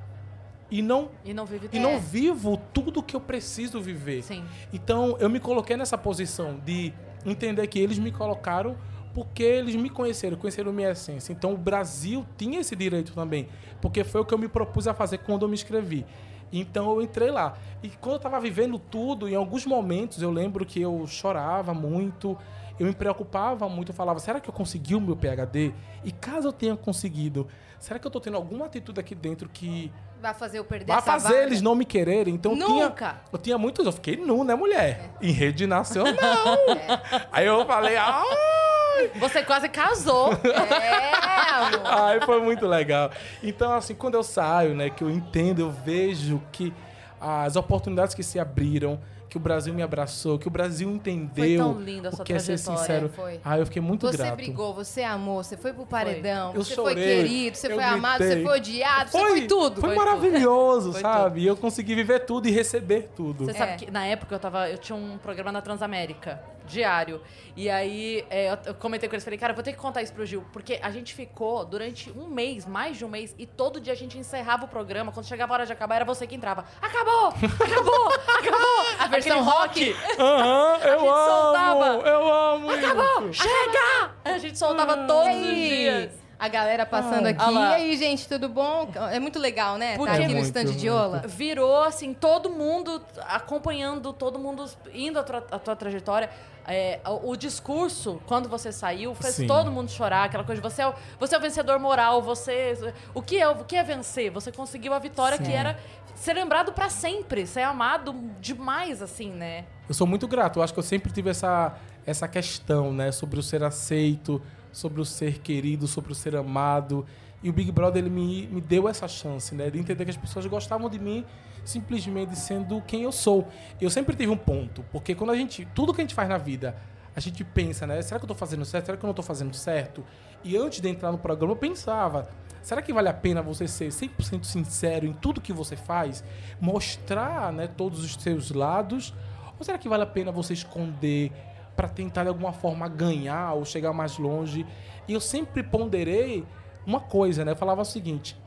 e 0.72 0.82
não 0.82 1.10
E 1.24 1.34
não 1.34 1.46
vive 1.46 1.70
e 1.72 1.80
não 1.80 2.00
vivo 2.00 2.60
tudo 2.74 3.02
que 3.02 3.16
eu 3.16 3.22
preciso 3.22 3.82
viver. 3.82 4.24
Sim. 4.24 4.44
Então 4.72 5.18
eu 5.20 5.30
me 5.30 5.40
coloquei 5.40 5.76
nessa 5.76 5.98
posição 5.98 6.60
de 6.64 6.94
entender 7.26 7.66
que 7.68 7.80
eles 7.80 7.98
me 7.98 8.12
colocaram 8.12 8.78
porque 9.14 9.44
eles 9.44 9.76
me 9.76 9.90
conheceram, 9.90 10.38
conheceram 10.38 10.72
minha 10.72 10.92
essência. 10.92 11.34
Então 11.34 11.54
o 11.54 11.58
Brasil 11.58 12.26
tinha 12.38 12.60
esse 12.60 12.76
direito 12.76 13.14
também, 13.14 13.48
porque 13.82 14.04
foi 14.04 14.22
o 14.22 14.26
que 14.26 14.34
eu 14.34 14.38
me 14.38 14.48
propus 14.48 14.88
a 14.88 14.94
fazer 14.94 15.20
quando 15.20 15.44
eu 15.44 15.50
me 15.50 15.56
inscrevi. 15.56 16.06
Então 16.52 16.92
eu 16.92 17.02
entrei 17.02 17.32
lá. 17.32 17.58
E 17.84 17.90
quando 17.90 18.14
eu 18.14 18.18
estava 18.18 18.40
vivendo 18.40 18.80
tudo, 18.80 19.28
em 19.28 19.36
alguns 19.36 19.66
momentos 19.66 20.22
eu 20.22 20.32
lembro 20.32 20.66
que 20.66 20.82
eu 20.82 21.06
chorava 21.08 21.74
muito, 21.74 22.38
eu 22.80 22.86
me 22.86 22.94
preocupava 22.94 23.68
muito, 23.68 23.90
eu 23.90 23.96
falava, 23.96 24.20
será 24.20 24.40
que 24.40 24.50
eu 24.50 24.54
consegui 24.54 24.96
o 24.96 25.02
meu 25.02 25.16
PhD? 25.16 25.74
E 26.04 26.12
caso 26.12 26.48
eu 26.48 26.54
tenha 26.54 26.76
conseguido, 26.76 27.48
será 27.80 28.00
que 28.00 28.08
eu 28.08 28.10
estou 28.10 28.22
tendo 28.22 28.38
alguma 28.38 28.66
atitude 28.66 29.00
aqui 29.00 29.14
dentro 29.14 29.50
que 29.50 29.92
Vai 30.22 30.34
fazer 30.34 30.60
eu 30.60 30.66
perder 30.66 30.86
vai 30.92 31.02
fazer 31.02 31.30
vaga. 31.30 31.44
eles 31.44 31.62
não 31.62 31.74
me 31.76 31.86
quererem? 31.86 32.34
Então 32.36 32.52
eu 32.52 32.58
tinha, 32.66 32.90
Nunca. 32.90 33.16
eu 33.32 33.40
tinha 33.40 33.58
muitos, 33.58 33.86
eu 33.86 33.92
fiquei 33.92 34.18
nu, 34.18 34.44
né, 34.44 34.54
mulher? 34.54 35.12
Em 35.22 35.32
rede 35.32 35.66
nacional. 35.66 36.14
Aí 37.32 37.46
eu 37.46 37.66
falei, 37.66 37.96
ai! 37.96 39.12
Você 39.16 39.44
quase 39.44 39.70
casou. 39.70 40.32
É, 40.82 41.56
amor. 41.56 41.82
Ai, 41.86 42.22
foi 42.22 42.42
muito 42.42 42.66
legal. 42.68 43.12
Então, 43.42 43.74
assim, 43.74 43.96
quando 43.96 44.16
eu 44.16 44.24
saio, 44.24 44.76
né, 44.76 44.90
que 44.90 45.04
eu 45.04 45.10
entendo, 45.10 45.60
eu 45.60 45.72
vejo 45.72 46.42
que 46.52 46.74
as 47.20 47.56
oportunidades 47.56 48.14
que 48.14 48.24
se 48.24 48.40
abriram, 48.40 49.00
que 49.30 49.38
o 49.38 49.40
Brasil 49.40 49.72
me 49.74 49.84
abraçou, 49.84 50.40
que 50.40 50.48
o 50.48 50.52
Brasil 50.52 50.90
entendeu 50.90 51.60
tão 51.64 51.80
linda 51.80 52.10
a 52.10 52.12
o 52.12 52.16
sua 52.16 52.26
que 52.26 52.34
é 52.34 52.40
ser 52.40 52.54
trajetória, 52.60 52.80
sincero. 52.82 53.10
foi. 53.16 53.40
Ah, 53.46 53.60
eu 53.60 53.66
fiquei 53.66 53.82
muito 53.82 54.08
Você 54.08 54.18
grato. 54.18 54.36
brigou, 54.36 54.74
você 54.74 55.04
amou, 55.04 55.44
você 55.44 55.56
foi 55.56 55.72
pro 55.72 55.86
paredão, 55.86 56.54
Eu 56.56 56.64
você 56.64 56.74
chorei, 56.74 56.96
foi 56.96 57.04
querido, 57.30 57.58
você 57.58 57.70
foi 57.70 57.84
amado, 57.84 58.20
gritei. 58.20 58.38
você 58.38 58.44
foi 58.50 58.58
odiado, 58.58 59.12
você 59.12 59.18
foi 59.20 59.42
tudo. 59.48 59.82
Foi, 59.82 59.90
foi 59.90 59.98
maravilhoso, 59.98 60.92
Foi 60.94 61.02
sabe? 61.02 61.42
E 61.42 61.46
eu 61.48 61.56
consegui 61.56 61.94
viver 61.94 62.22
tudo 62.26 62.48
e 62.48 62.52
receber 62.52 63.10
tudo. 63.16 63.46
Você 63.46 63.54
sabe 63.54 63.72
É. 63.74 63.76
que 63.76 63.92
na 63.92 64.06
época 64.06 64.34
eu 64.34 64.40
tava. 64.40 64.68
Eu 64.70 64.78
tinha 64.80 64.96
um 64.98 65.18
programa 65.20 65.52
na 65.52 65.62
Transamérica, 65.62 66.42
diário. 66.70 67.22
E 67.56 67.70
aí 67.70 68.26
é, 68.30 68.52
eu, 68.52 68.58
eu 68.68 68.74
comentei 68.76 69.10
com 69.10 69.16
eles, 69.16 69.24
falei, 69.24 69.38
cara, 69.40 69.52
eu 69.52 69.56
vou 69.56 69.64
ter 69.64 69.74
que 69.74 69.78
contar 69.80 70.02
isso 70.02 70.14
pro 70.14 70.26
Gil. 70.26 70.46
Porque 70.54 70.80
a 70.82 70.92
gente 70.92 71.14
ficou 71.14 71.66
durante 71.66 72.10
um 72.12 72.28
mês, 72.28 72.66
mais 72.66 72.98
de 72.98 73.04
um 73.04 73.10
mês, 73.10 73.36
e 73.38 73.46
todo 73.46 73.82
dia 73.82 73.94
a 73.94 73.96
gente 73.96 74.18
encerrava 74.18 74.66
o 74.66 74.68
programa. 74.68 75.12
Quando 75.12 75.26
chegava 75.26 75.54
a 75.54 75.56
hora 75.56 75.66
de 75.66 75.74
acabar, 75.74 75.96
era 75.96 76.06
você 76.06 76.26
que 76.26 76.36
entrava. 76.36 76.64
Acabou! 76.82 77.28
Acabou! 77.28 78.08
Acabou! 78.38 78.70
A 79.00 79.08
versão 79.08 79.40
Aquele 79.40 79.50
rock. 79.52 79.96
Aham, 80.20 80.78
eu 80.84 81.00
gente 81.00 81.08
amo! 81.10 81.26
soltava. 81.26 81.86
Eu 82.08 82.34
amo! 82.34 82.72
Acabou! 82.72 83.34
Chega! 83.34 84.12
A 84.24 84.38
gente 84.38 84.58
soltava 84.58 84.98
todos 85.08 85.36
os 85.36 85.42
dias. 85.44 86.12
A 86.38 86.48
galera 86.48 86.86
passando 86.86 87.26
Ai. 87.26 87.34
aqui. 87.34 87.52
E 87.54 87.58
aí, 87.58 87.98
gente, 87.98 88.26
tudo 88.26 88.48
bom? 88.48 88.90
É 89.12 89.20
muito 89.20 89.38
legal, 89.38 89.78
né? 89.78 89.98
Porque- 89.98 90.10
tá 90.16 90.24
aqui 90.24 90.32
É 90.32 90.36
no 90.36 90.40
stand 90.40 90.66
de. 90.68 90.90
Ola. 90.90 91.24
Virou, 91.28 91.84
assim, 91.84 92.14
todo 92.14 92.50
mundo 92.50 93.02
acompanhando, 93.28 94.14
todo 94.14 94.40
mundo 94.40 94.64
indo 94.94 95.20
a 95.20 95.24
tua, 95.24 95.46
a 95.52 95.60
tua 95.60 95.76
trajetória. 95.76 96.30
É, 96.72 97.00
o, 97.06 97.32
o 97.32 97.36
discurso, 97.36 98.22
quando 98.28 98.48
você 98.48 98.72
saiu, 98.72 99.16
fez 99.16 99.36
Sim. 99.36 99.48
todo 99.48 99.72
mundo 99.72 99.90
chorar. 99.90 100.26
Aquela 100.26 100.44
coisa 100.44 100.62
de 100.62 100.70
você 100.70 100.84
é, 100.84 100.88
o, 100.88 100.94
você 101.20 101.34
é 101.34 101.38
o 101.38 101.42
vencedor 101.42 101.80
moral, 101.80 102.22
você... 102.22 102.94
O 103.14 103.24
que, 103.24 103.38
é, 103.38 103.48
o 103.50 103.66
que 103.66 103.76
é 103.76 103.84
vencer? 103.84 104.30
Você 104.32 104.52
conseguiu 104.52 104.94
a 104.94 105.00
vitória 105.00 105.38
Sim. 105.38 105.46
que 105.46 105.52
era 105.52 105.80
ser 106.16 106.34
lembrado 106.34 106.72
pra 106.72 106.90
sempre, 106.90 107.48
ser 107.48 107.62
amado 107.62 108.14
demais, 108.40 109.02
assim, 109.02 109.32
né? 109.32 109.66
Eu 109.88 109.96
sou 109.96 110.06
muito 110.06 110.28
grato. 110.28 110.60
Eu 110.60 110.64
acho 110.64 110.74
que 110.74 110.80
eu 110.80 110.84
sempre 110.84 111.12
tive 111.12 111.30
essa, 111.30 111.76
essa 112.06 112.28
questão, 112.28 112.94
né? 112.94 113.12
Sobre 113.12 113.40
o 113.40 113.44
ser 113.44 113.64
aceito, 113.64 114.42
sobre 114.72 115.02
o 115.02 115.06
ser 115.06 115.40
querido, 115.40 115.88
sobre 115.88 116.12
o 116.12 116.16
ser 116.16 116.36
amado. 116.36 117.06
E 117.42 117.50
o 117.50 117.54
Big 117.54 117.72
Brother, 117.72 118.04
ele 118.04 118.10
me, 118.10 118.48
me 118.48 118.62
deu 118.62 118.88
essa 118.88 119.08
chance, 119.08 119.56
né? 119.56 119.70
De 119.70 119.80
entender 119.80 120.04
que 120.04 120.12
as 120.12 120.18
pessoas 120.18 120.46
gostavam 120.46 120.90
de 120.90 121.00
mim 121.00 121.26
simplesmente 121.64 122.38
sendo 122.38 122.82
quem 122.82 123.04
eu 123.04 123.12
sou. 123.12 123.48
Eu 123.80 123.90
sempre 123.90 124.16
tive 124.16 124.32
um 124.32 124.38
ponto. 124.38 124.84
Porque 124.92 125.16
quando 125.16 125.32
a 125.32 125.36
gente... 125.36 125.68
Tudo 125.74 125.94
que 125.94 126.02
a 126.02 126.04
gente 126.04 126.16
faz 126.16 126.28
na 126.28 126.38
vida, 126.38 126.76
a 127.16 127.20
gente 127.20 127.44
pensa, 127.44 127.88
né? 127.88 128.02
Será 128.02 128.20
que 128.20 128.26
eu 128.26 128.28
tô 128.28 128.36
fazendo 128.36 128.66
certo? 128.66 128.88
Será 128.88 128.98
que 128.98 129.04
eu 129.04 129.08
não 129.08 129.14
tô 129.14 129.24
fazendo 129.24 129.54
certo? 129.54 130.04
E 130.44 130.58
antes 130.58 130.82
de 130.82 130.90
entrar 130.90 131.12
no 131.12 131.18
programa, 131.18 131.54
eu 131.54 131.58
pensava... 131.58 132.30
Será 132.62 132.82
que 132.82 132.92
vale 132.92 133.08
a 133.08 133.14
pena 133.14 133.42
você 133.42 133.68
ser 133.70 133.88
100% 133.88 134.44
sincero 134.44 135.06
em 135.06 135.14
tudo 135.14 135.40
que 135.40 135.54
você 135.54 135.78
faz? 135.78 136.24
Mostrar 136.60 137.54
né, 137.54 137.68
todos 137.68 138.04
os 138.04 138.16
seus 138.16 138.52
lados? 138.52 139.14
Ou 139.58 139.64
será 139.64 139.78
que 139.78 139.88
vale 139.88 140.04
a 140.04 140.06
pena 140.06 140.32
você 140.32 140.54
esconder 140.54 141.32
para 141.80 141.88
tentar 141.88 142.24
de 142.24 142.28
alguma 142.28 142.52
forma 142.52 142.90
ganhar 142.90 143.54
ou 143.54 143.64
chegar 143.64 143.94
mais 143.94 144.18
longe? 144.18 144.66
E 145.08 145.14
eu 145.14 145.22
sempre 145.22 145.64
ponderei 145.64 146.46
uma 146.86 147.00
coisa, 147.00 147.46
né? 147.46 147.54
Eu 147.54 147.56
falava 147.56 147.84
o 147.84 147.86
seguinte: 147.86 148.38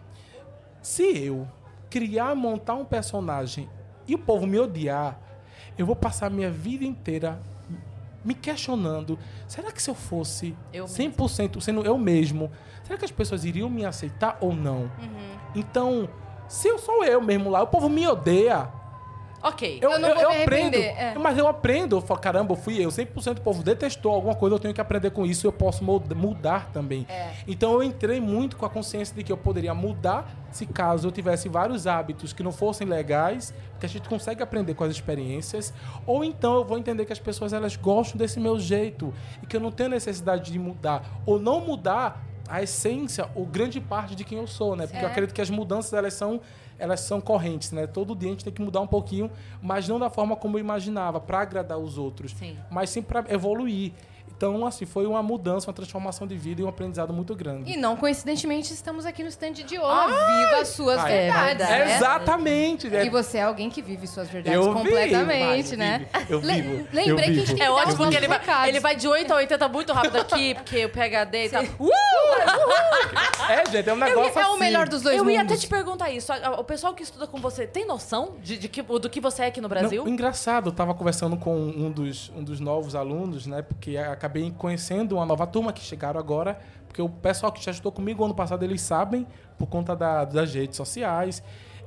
se 0.82 1.02
eu 1.24 1.48
criar, 1.88 2.34
montar 2.34 2.74
um 2.74 2.84
personagem 2.84 3.70
e 4.06 4.14
o 4.14 4.18
povo 4.18 4.46
me 4.46 4.58
odiar, 4.58 5.18
eu 5.78 5.86
vou 5.86 5.96
passar 5.96 6.26
a 6.26 6.30
minha 6.30 6.50
vida 6.50 6.84
inteira 6.84 7.40
me 8.22 8.34
questionando: 8.34 9.18
será 9.48 9.72
que 9.72 9.82
se 9.82 9.88
eu 9.88 9.94
fosse 9.94 10.54
Eu 10.70 10.84
100% 10.84 11.58
sendo 11.62 11.86
eu 11.86 11.96
mesmo, 11.96 12.50
será 12.84 12.98
que 12.98 13.04
as 13.06 13.10
pessoas 13.10 13.46
iriam 13.46 13.70
me 13.70 13.86
aceitar 13.86 14.36
ou 14.42 14.54
não? 14.54 14.92
Então, 15.54 16.06
Se 16.48 16.68
eu 16.68 16.78
sou 16.78 17.02
eu 17.02 17.22
mesmo 17.22 17.48
lá, 17.48 17.62
o 17.62 17.66
povo 17.66 17.88
me 17.88 18.06
odeia. 18.06 18.68
Ok. 19.42 19.78
Eu 19.82 19.98
não 19.98 20.14
vou 20.14 20.30
me 20.30 20.42
aprendo. 20.42 20.76
é. 20.76 21.14
Mas 21.18 21.36
eu 21.36 21.48
aprendo. 21.48 21.96
Eu 21.96 22.00
falo, 22.00 22.20
caramba, 22.20 22.52
eu 22.52 22.56
fui 22.56 22.78
eu. 22.84 22.88
100% 22.90 23.34
do 23.34 23.40
povo 23.40 23.62
detestou 23.62 24.12
alguma 24.12 24.34
coisa, 24.34 24.54
eu 24.56 24.60
tenho 24.60 24.72
que 24.74 24.80
aprender 24.80 25.10
com 25.10 25.26
isso 25.26 25.44
e 25.44 25.48
eu 25.48 25.52
posso 25.52 25.82
mudar 25.84 26.70
também. 26.72 27.06
É. 27.08 27.32
Então 27.48 27.72
eu 27.72 27.82
entrei 27.82 28.20
muito 28.20 28.56
com 28.56 28.64
a 28.64 28.70
consciência 28.70 29.14
de 29.14 29.22
que 29.24 29.32
eu 29.32 29.36
poderia 29.36 29.74
mudar 29.74 30.30
se 30.52 30.66
caso 30.66 31.08
eu 31.08 31.12
tivesse 31.12 31.48
vários 31.48 31.86
hábitos 31.86 32.32
que 32.32 32.42
não 32.42 32.52
fossem 32.52 32.86
legais, 32.86 33.52
que 33.80 33.86
a 33.86 33.88
gente 33.88 34.08
consegue 34.08 34.42
aprender 34.42 34.74
com 34.74 34.84
as 34.84 34.90
experiências, 34.92 35.72
ou 36.06 36.22
então 36.22 36.54
eu 36.56 36.64
vou 36.64 36.78
entender 36.78 37.04
que 37.06 37.12
as 37.12 37.18
pessoas 37.18 37.52
elas 37.52 37.74
gostam 37.74 38.18
desse 38.18 38.38
meu 38.38 38.58
jeito 38.60 39.12
e 39.42 39.46
que 39.46 39.56
eu 39.56 39.60
não 39.60 39.70
tenho 39.72 39.88
necessidade 39.88 40.52
de 40.52 40.58
mudar 40.58 41.20
ou 41.26 41.40
não 41.40 41.60
mudar 41.60 42.22
a 42.48 42.62
essência 42.62 43.28
ou 43.34 43.46
grande 43.46 43.80
parte 43.80 44.14
de 44.14 44.24
quem 44.24 44.36
eu 44.38 44.46
sou, 44.46 44.76
né? 44.76 44.86
Porque 44.86 45.02
eu 45.02 45.08
É. 45.08 45.10
acredito 45.10 45.34
que 45.34 45.40
as 45.40 45.48
mudanças 45.48 45.92
elas 45.94 46.12
são 46.12 46.40
elas 46.82 46.98
são 46.98 47.20
correntes, 47.20 47.70
né? 47.70 47.86
Todo 47.86 48.12
dia 48.12 48.28
a 48.28 48.32
gente 48.32 48.42
tem 48.44 48.52
que 48.52 48.60
mudar 48.60 48.80
um 48.80 48.88
pouquinho, 48.88 49.30
mas 49.62 49.86
não 49.86 50.00
da 50.00 50.10
forma 50.10 50.34
como 50.34 50.56
eu 50.56 50.60
imaginava, 50.60 51.20
para 51.20 51.38
agradar 51.38 51.78
os 51.78 51.96
outros, 51.96 52.32
Sim. 52.32 52.56
mas 52.68 52.90
sim 52.90 53.00
para 53.00 53.24
evoluir. 53.32 53.92
Então, 54.42 54.66
assim, 54.66 54.84
foi 54.84 55.06
uma 55.06 55.22
mudança, 55.22 55.68
uma 55.68 55.72
transformação 55.72 56.26
de 56.26 56.36
vida 56.36 56.60
e 56.60 56.64
um 56.64 56.68
aprendizado 56.68 57.12
muito 57.12 57.32
grande. 57.32 57.70
E 57.70 57.76
não 57.76 57.94
coincidentemente 57.96 58.72
estamos 58.72 59.06
aqui 59.06 59.22
no 59.22 59.28
stand 59.28 59.52
de 59.52 59.78
Ola. 59.78 60.08
Viva 60.08 60.60
as 60.62 60.68
suas 60.70 60.98
Ai, 60.98 61.12
verdades, 61.12 61.58
verdade. 61.58 61.84
né? 61.90 61.96
Exatamente. 61.96 62.86
E 62.88 63.08
você 63.08 63.38
é 63.38 63.42
alguém 63.42 63.70
que 63.70 63.80
vive 63.80 64.04
suas 64.08 64.28
verdades 64.28 64.58
Eu 64.58 64.72
completamente, 64.74 65.62
vivo, 65.70 65.76
né? 65.76 66.06
Eu 66.28 66.40
Le- 66.40 66.60
vivo. 66.60 66.88
lembrei 66.92 67.10
eu 67.12 67.16
que 67.16 67.22
a 67.22 67.26
gente 67.26 67.46
vivo. 67.46 67.56
tem 67.56 67.66
É 67.66 67.70
ótimo 67.70 67.96
porque 67.98 68.16
ele 68.16 68.26
vai, 68.26 68.68
ele 68.68 68.80
vai 68.80 68.96
de 68.96 69.06
8 69.06 69.32
a 69.32 69.36
80 69.36 69.68
muito 69.68 69.92
rápido 69.92 70.16
aqui, 70.16 70.54
porque 70.56 70.86
o 70.86 70.88
PHD 70.88 71.44
e 71.46 71.48
tal. 71.48 71.62
É, 73.48 73.70
gente, 73.70 73.88
é 73.88 73.92
um 73.92 73.96
negócio 73.96 74.38
É 74.40 74.44
o 74.46 74.50
assim. 74.50 74.58
melhor 74.58 74.88
dos 74.88 75.02
dois 75.02 75.16
Eu 75.16 75.30
ia 75.30 75.40
até 75.42 75.50
mundos. 75.50 75.60
te 75.62 75.68
perguntar 75.68 76.10
isso. 76.10 76.32
O 76.58 76.64
pessoal 76.64 76.94
que 76.94 77.04
estuda 77.04 77.28
com 77.28 77.38
você 77.40 77.64
tem 77.64 77.86
noção 77.86 78.32
de, 78.42 78.58
de 78.58 78.68
que, 78.68 78.82
do 78.82 79.08
que 79.08 79.20
você 79.20 79.42
é 79.42 79.46
aqui 79.46 79.60
no 79.60 79.68
Brasil? 79.68 80.02
Não, 80.04 80.10
engraçado, 80.10 80.70
eu 80.70 80.72
tava 80.72 80.92
conversando 80.94 81.36
com 81.36 81.54
um 81.56 81.92
dos, 81.92 82.32
um 82.34 82.42
dos 82.42 82.58
novos 82.58 82.96
alunos, 82.96 83.46
né? 83.46 83.62
Porque 83.62 83.96
acabei 83.96 84.31
conhecendo 84.50 85.16
uma 85.16 85.26
nova 85.26 85.46
turma 85.46 85.72
que 85.72 85.80
chegaram 85.82 86.18
agora. 86.18 86.58
Porque 86.86 87.00
o 87.02 87.08
pessoal 87.08 87.50
que 87.52 87.62
já 87.64 87.70
estudou 87.70 87.90
comigo 87.92 88.24
ano 88.24 88.34
passado, 88.34 88.62
eles 88.62 88.80
sabem, 88.82 89.26
por 89.58 89.66
conta 89.66 89.96
da- 89.96 90.24
das 90.24 90.52
redes 90.54 90.76
sociais. 90.76 91.42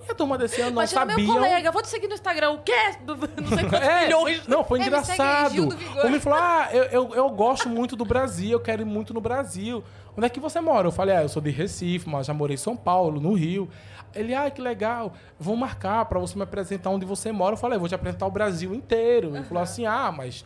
E 0.08 0.12
a 0.12 0.16
turma 0.16 0.38
desse 0.38 0.62
ano 0.62 0.72
não 0.72 0.82
Imagina 0.84 1.06
meu 1.06 1.16
sabiam. 1.16 1.34
colega, 1.34 1.72
vou 1.72 1.82
te 1.82 1.88
seguir 1.88 2.08
no 2.08 2.14
Instagram. 2.14 2.52
O 2.52 2.58
quê? 2.60 2.72
Não 3.42 3.48
sei 3.50 3.64
quantos 3.68 3.88
É, 3.88 4.04
milhões. 4.06 4.48
não, 4.48 4.64
foi 4.64 4.80
É, 4.80 4.84
engraçado. 4.84 5.70
O 6.04 6.10
me 6.12 6.20
falou: 6.20 6.38
Ah, 6.42 6.70
eu, 6.72 6.84
eu, 6.86 7.16
eu 7.16 7.30
gosto 7.32 7.68
muito 7.70 7.96
do 7.96 8.06
Brasil, 8.06 8.52
eu 8.52 8.60
quero 8.60 8.84
ir 8.84 8.86
muito 8.86 9.14
no 9.16 9.22
Brasil. 9.22 9.84
Onde 10.16 10.28
é 10.28 10.30
que 10.30 10.40
você 10.40 10.60
mora? 10.62 10.88
Eu 10.88 10.92
falei: 10.92 11.16
Ah, 11.16 11.24
eu 11.24 11.30
sou 11.30 11.42
de 11.42 11.50
Recife, 11.50 12.08
mas 12.08 12.28
já 12.28 12.34
morei 12.36 12.54
em 12.54 12.58
São 12.58 12.76
Paulo, 12.78 13.20
no 13.20 13.34
Rio. 13.34 13.68
Ele, 14.14 14.34
ah, 14.36 14.50
que 14.52 14.62
legal, 14.62 15.12
vou 15.40 15.56
marcar 15.56 16.06
para 16.06 16.20
você 16.20 16.36
me 16.38 16.44
apresentar 16.44 16.90
onde 16.92 17.06
você 17.06 17.32
mora. 17.32 17.54
Eu 17.54 17.58
falei: 17.58 17.78
Vou 17.80 17.88
te 17.88 17.96
apresentar 17.96 18.28
o 18.28 18.32
Brasil 18.32 18.74
inteiro. 18.76 19.36
Ele 19.36 19.44
falou 19.44 19.64
assim: 19.64 19.86
Ah, 19.88 20.12
mas 20.16 20.46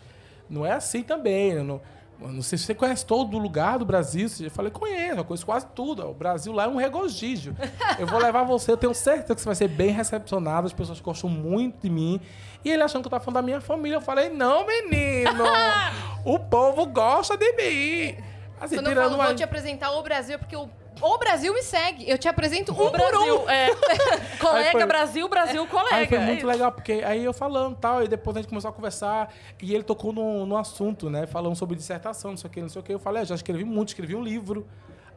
não 0.50 0.66
é 0.66 0.72
assim 0.74 1.04
também. 1.04 1.52
Eu 1.52 1.64
não, 1.64 1.82
eu 2.22 2.28
não 2.30 2.42
sei 2.42 2.58
se 2.58 2.66
você 2.66 2.76
conhece 2.76 3.06
todo 3.06 3.38
lugar 3.38 3.80
do 3.80 3.86
Brasil. 3.86 4.28
Eu 4.42 4.52
falei: 4.52 4.72
Conheço, 4.72 5.18
eu 5.18 5.26
conheço 5.26 5.46
quase 5.46 5.66
tudo. 5.68 6.06
O 6.10 6.14
Brasil 6.14 6.52
lá 6.52 6.66
é 6.66 6.68
um 6.68 6.76
regozijo. 6.78 7.56
Eu 7.98 8.08
vou 8.08 8.20
levar 8.20 8.44
você, 8.44 8.72
eu 8.72 8.78
tenho 8.78 8.94
certeza 8.94 9.36
que 9.36 9.42
você 9.42 9.46
vai 9.46 9.56
ser 9.56 9.68
bem 9.68 9.90
recepcionado. 9.92 10.68
As 10.68 10.74
pessoas 10.74 11.00
gostam 11.00 11.30
muito 11.30 11.82
de 11.84 11.90
mim. 11.90 12.20
E 12.64 12.70
ele 12.70 12.84
achando 12.84 13.04
que 13.04 13.08
eu 13.08 13.12
tava 13.12 13.24
falando 13.24 13.36
da 13.36 13.42
minha 13.42 13.62
família. 13.62 13.96
Eu 13.98 14.02
falei, 14.02 14.30
não, 14.30 14.66
menino. 14.68 15.44
o 16.26 16.38
povo 16.40 16.86
gosta 16.88 17.38
de 17.38 17.52
mim. 17.54 18.18
Assim, 18.60 18.76
Quando 18.76 18.88
eu 18.88 18.96
falo 18.96 19.16
uma- 19.16 19.26
vou 19.28 19.36
te 19.36 19.44
apresentar 19.44 19.92
o 19.92 20.04
Brasil, 20.04 20.36
é 20.36 20.38
porque 20.38 20.56
o, 20.56 20.70
o 21.02 21.18
Brasil 21.18 21.54
me 21.54 21.62
segue. 21.64 22.10
Eu 22.10 22.18
te 22.18 22.28
apresento 22.28 22.72
um 22.72 22.76
O 22.76 22.92
por 22.92 23.00
um. 23.00 23.10
Brasil, 23.12 23.50
é. 23.50 23.70
colega 24.40 24.72
foi- 24.72 24.86
Brasil, 24.86 25.30
Brasil, 25.30 25.68
colega. 25.68 25.96
Aí 25.96 26.08
foi 26.08 26.18
é 26.18 26.22
muito 26.26 26.38
isso. 26.40 26.48
legal, 26.48 26.72
porque 26.72 26.94
aí 27.06 27.24
eu 27.24 27.34
falando 27.34 27.74
e 27.74 27.80
tal, 27.80 28.04
e 28.04 28.08
depois 28.08 28.36
a 28.38 28.42
gente 28.42 28.50
começou 28.50 28.70
a 28.70 28.74
conversar, 28.74 29.34
e 29.62 29.74
ele 29.74 29.84
tocou 29.84 30.12
no, 30.14 30.46
no 30.46 30.58
assunto, 30.58 31.10
né? 31.10 31.26
Falando 31.28 31.56
sobre 31.56 31.76
dissertação, 31.76 32.32
não 32.32 32.38
sei 32.38 32.48
o 32.50 32.52
que, 32.52 32.62
não 32.62 32.70
sei 32.70 32.80
o 32.80 32.84
que. 32.84 32.94
Eu 32.94 33.00
falei, 33.00 33.22
ah, 33.22 33.26
já 33.26 33.36
escrevi 33.36 33.64
muito, 33.64 33.90
escrevi 33.90 34.16
um 34.16 34.24
livro. 34.24 34.68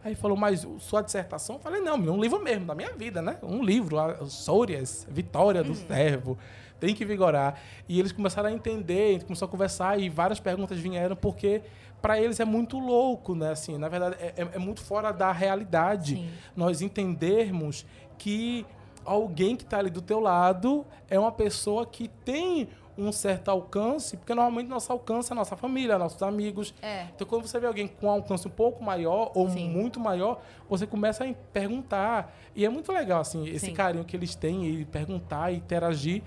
Aí 0.05 0.15
falou, 0.17 0.37
mas 0.37 0.67
sua 0.81 1.01
dissertação? 1.01 1.57
Eu 1.57 1.61
falei, 1.61 1.81
não, 1.81 1.95
um 1.97 2.21
livro 2.21 2.41
mesmo, 2.43 2.67
da 2.67 2.75
minha 2.75 2.93
vida, 2.93 3.23
né? 3.23 3.37
Um 3.43 3.63
livro, 3.63 3.99
a- 4.01 4.27
Sórias, 4.27 5.07
Vitória 5.09 5.63
do 5.63 5.75
Servo, 5.77 6.37
tem 6.81 6.93
que 6.93 7.05
vigorar. 7.05 7.61
E 7.89 8.01
eles 8.01 8.11
começaram 8.11 8.49
a 8.49 8.53
entender, 8.53 9.11
a 9.11 9.13
gente 9.13 9.25
começou 9.27 9.47
a 9.47 9.49
conversar, 9.49 10.01
e 10.01 10.09
várias 10.09 10.41
perguntas 10.41 10.77
vieram, 10.81 11.15
porque 11.15 11.63
para 12.03 12.21
eles 12.21 12.41
é 12.41 12.45
muito 12.45 12.79
louco, 12.79 13.35
né? 13.35 13.53
Assim, 13.53 13.79
na 13.79 13.89
verdade, 13.89 14.17
é, 14.21 14.35
é- 14.37 14.49
é 14.55 14.59
muito 14.59 14.83
fora 14.83 15.13
da 15.13 15.31
realidade 15.33 16.17
Sim. 16.17 16.29
nós 16.57 16.83
entendermos 16.83 17.87
que 18.19 18.67
alguém 19.05 19.57
que 19.57 19.63
está 19.63 19.79
ali 19.79 19.89
do 19.91 20.03
teu 20.03 20.21
lado 20.21 20.85
é 21.09 21.19
uma 21.19 21.33
pessoa 21.33 21.87
que 21.87 22.09
tem 22.09 22.69
um 22.99 23.11
certo 23.11 23.51
alcance, 23.51 24.17
porque 24.19 24.35
normalmente 24.35 24.69
nosso 24.69 24.93
alcance 24.93 25.31
é 25.31 25.33
a 25.33 25.37
nossa 25.37 25.57
família, 25.57 25.97
nossos 25.99 26.23
amigos. 26.23 26.75
É. 26.83 27.07
Então, 27.15 27.27
quando 27.27 27.47
você 27.47 27.59
vê 27.59 27.67
alguém 27.67 27.89
com 27.89 28.07
um 28.07 28.11
alcance 28.11 28.47
um 28.47 28.51
pouco 28.51 28.85
maior 28.85 29.33
ou 29.35 29.49
Sim. 29.49 29.71
muito 29.71 29.99
maior, 29.99 30.43
você 30.69 30.87
começa 30.87 31.25
a 31.25 31.33
perguntar. 31.53 32.37
E 32.55 32.67
é 32.67 32.69
muito 32.69 32.93
legal, 32.93 33.21
assim, 33.23 33.49
esse 33.49 33.67
Sim. 33.67 33.73
carinho 33.75 34.05
que 34.05 34.15
eles 34.15 34.35
têm 34.35 34.67
e 34.67 34.85
perguntar 34.85 35.51
e 35.53 35.57
interagir. 35.57 36.23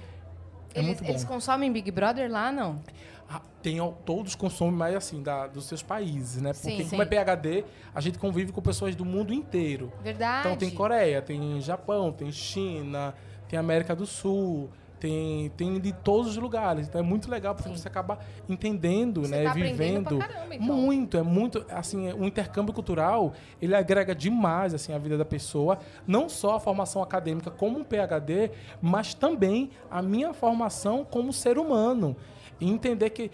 É 0.74 0.80
Eles, 0.80 0.88
muito 0.88 1.04
bom. 1.04 1.10
eles 1.10 1.24
consomem 1.24 1.72
Big 1.72 1.90
Brother 1.92 2.30
lá, 2.32 2.52
não? 2.52 2.82
Ah, 2.88 3.15
Tem, 3.62 3.80
al- 3.80 3.98
todos 4.06 4.36
consomem 4.36 4.76
mais 4.76 4.94
assim, 4.96 5.24
da, 5.24 5.48
dos 5.48 5.66
seus 5.66 5.82
países, 5.82 6.40
né? 6.40 6.54
Porque 6.54 6.84
Sim. 6.84 6.90
como 6.90 7.02
é 7.02 7.06
Sim. 7.06 7.10
PHD, 7.10 7.66
a 7.96 8.00
gente 8.00 8.20
convive 8.20 8.52
com 8.52 8.62
pessoas 8.62 8.96
do 8.96 9.04
mundo 9.04 9.34
inteiro. 9.34 9.92
Verdade. 10.04 10.48
Então 10.48 10.56
tem 10.58 10.70
Coreia, 10.70 11.20
tem 11.20 11.60
Japão, 11.62 12.12
tem 12.12 12.32
China, 12.32 13.16
tem 13.50 13.58
América 13.58 13.96
do 13.96 14.06
Sul, 14.06 14.70
tem, 15.00 15.50
tem 15.58 15.80
de 15.80 15.92
todos 15.92 16.30
os 16.32 16.38
lugares. 16.38 16.88
Então 16.88 17.02
é 17.02 17.04
muito 17.04 17.28
legal 17.28 17.56
porque 17.56 17.70
Sim. 17.70 17.76
você 17.76 17.88
acaba 17.88 18.20
entendendo, 18.48 19.22
Você 19.22 19.32
né? 19.32 19.44
tá 19.46 19.54
vivendo. 19.54 20.20
caramba, 20.20 20.54
então. 20.54 20.76
Muito, 20.76 21.18
é 21.18 21.24
muito. 21.24 21.66
Assim, 21.72 22.14
o 22.14 22.24
intercâmbio 22.24 22.72
cultural 22.72 23.34
ele 23.60 23.76
agrega 23.76 24.14
demais 24.14 24.76
assim, 24.76 24.94
a 24.94 25.00
vida 25.00 25.18
da 25.18 25.26
pessoa. 25.26 25.80
Não 26.06 26.30
só 26.30 26.58
a 26.58 26.60
formação 26.60 27.02
acadêmica 27.02 27.50
como 27.50 27.80
um 27.80 27.84
PhD, 27.84 28.52
mas 28.80 29.16
também 29.16 29.72
a 29.90 30.04
minha 30.04 30.36
formação 30.36 31.04
como 31.04 31.34
ser 31.34 31.58
humano. 31.58 32.16
E 32.60 32.70
entender 32.70 33.10
que 33.10 33.32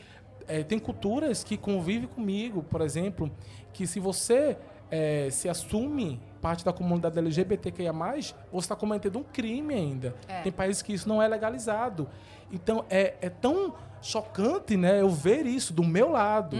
eh, 0.47 0.63
tem 0.63 0.79
culturas 0.79 1.43
que 1.43 1.57
convivem 1.57 2.07
comigo, 2.07 2.63
por 2.63 2.81
exemplo, 2.81 3.31
que 3.73 3.85
se 3.85 3.99
você 3.99 4.57
eh, 4.89 5.29
se 5.31 5.47
assume 5.47 6.19
parte 6.41 6.65
da 6.65 6.73
comunidade 6.73 7.17
LGBTQIA+, 7.17 7.93
você 7.93 8.35
está 8.57 8.75
cometendo 8.75 9.19
um 9.19 9.23
crime 9.23 9.73
ainda. 9.73 10.15
É. 10.27 10.41
Tem 10.41 10.51
países 10.51 10.81
que 10.81 10.91
isso 10.93 11.07
não 11.07 11.21
é 11.21 11.27
legalizado. 11.27 12.09
Então, 12.51 12.83
é, 12.89 13.15
é 13.21 13.29
tão 13.29 13.73
chocante 14.01 14.75
né, 14.75 15.01
eu 15.01 15.09
ver 15.09 15.45
isso 15.45 15.71
do 15.71 15.83
meu 15.83 16.09
lado. 16.09 16.57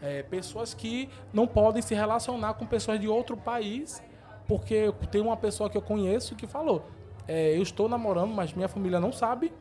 É, 0.00 0.22
pessoas 0.24 0.74
que 0.74 1.08
não 1.32 1.46
podem 1.46 1.80
se 1.80 1.94
relacionar 1.94 2.54
com 2.54 2.66
pessoas 2.66 2.98
de 2.98 3.06
outro 3.06 3.36
país, 3.36 4.02
porque 4.48 4.92
tem 5.12 5.20
uma 5.20 5.36
pessoa 5.36 5.70
que 5.70 5.76
eu 5.76 5.82
conheço 5.82 6.34
que 6.34 6.46
falou: 6.46 6.88
é, 7.28 7.56
eu 7.56 7.62
estou 7.62 7.88
namorando, 7.88 8.34
mas 8.34 8.52
minha 8.52 8.68
família 8.68 8.98
não 8.98 9.12
sabe, 9.12 9.52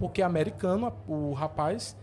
porque 0.00 0.20
é 0.20 0.24
americano 0.24 0.92
o 1.06 1.32
rapaz. 1.34 1.96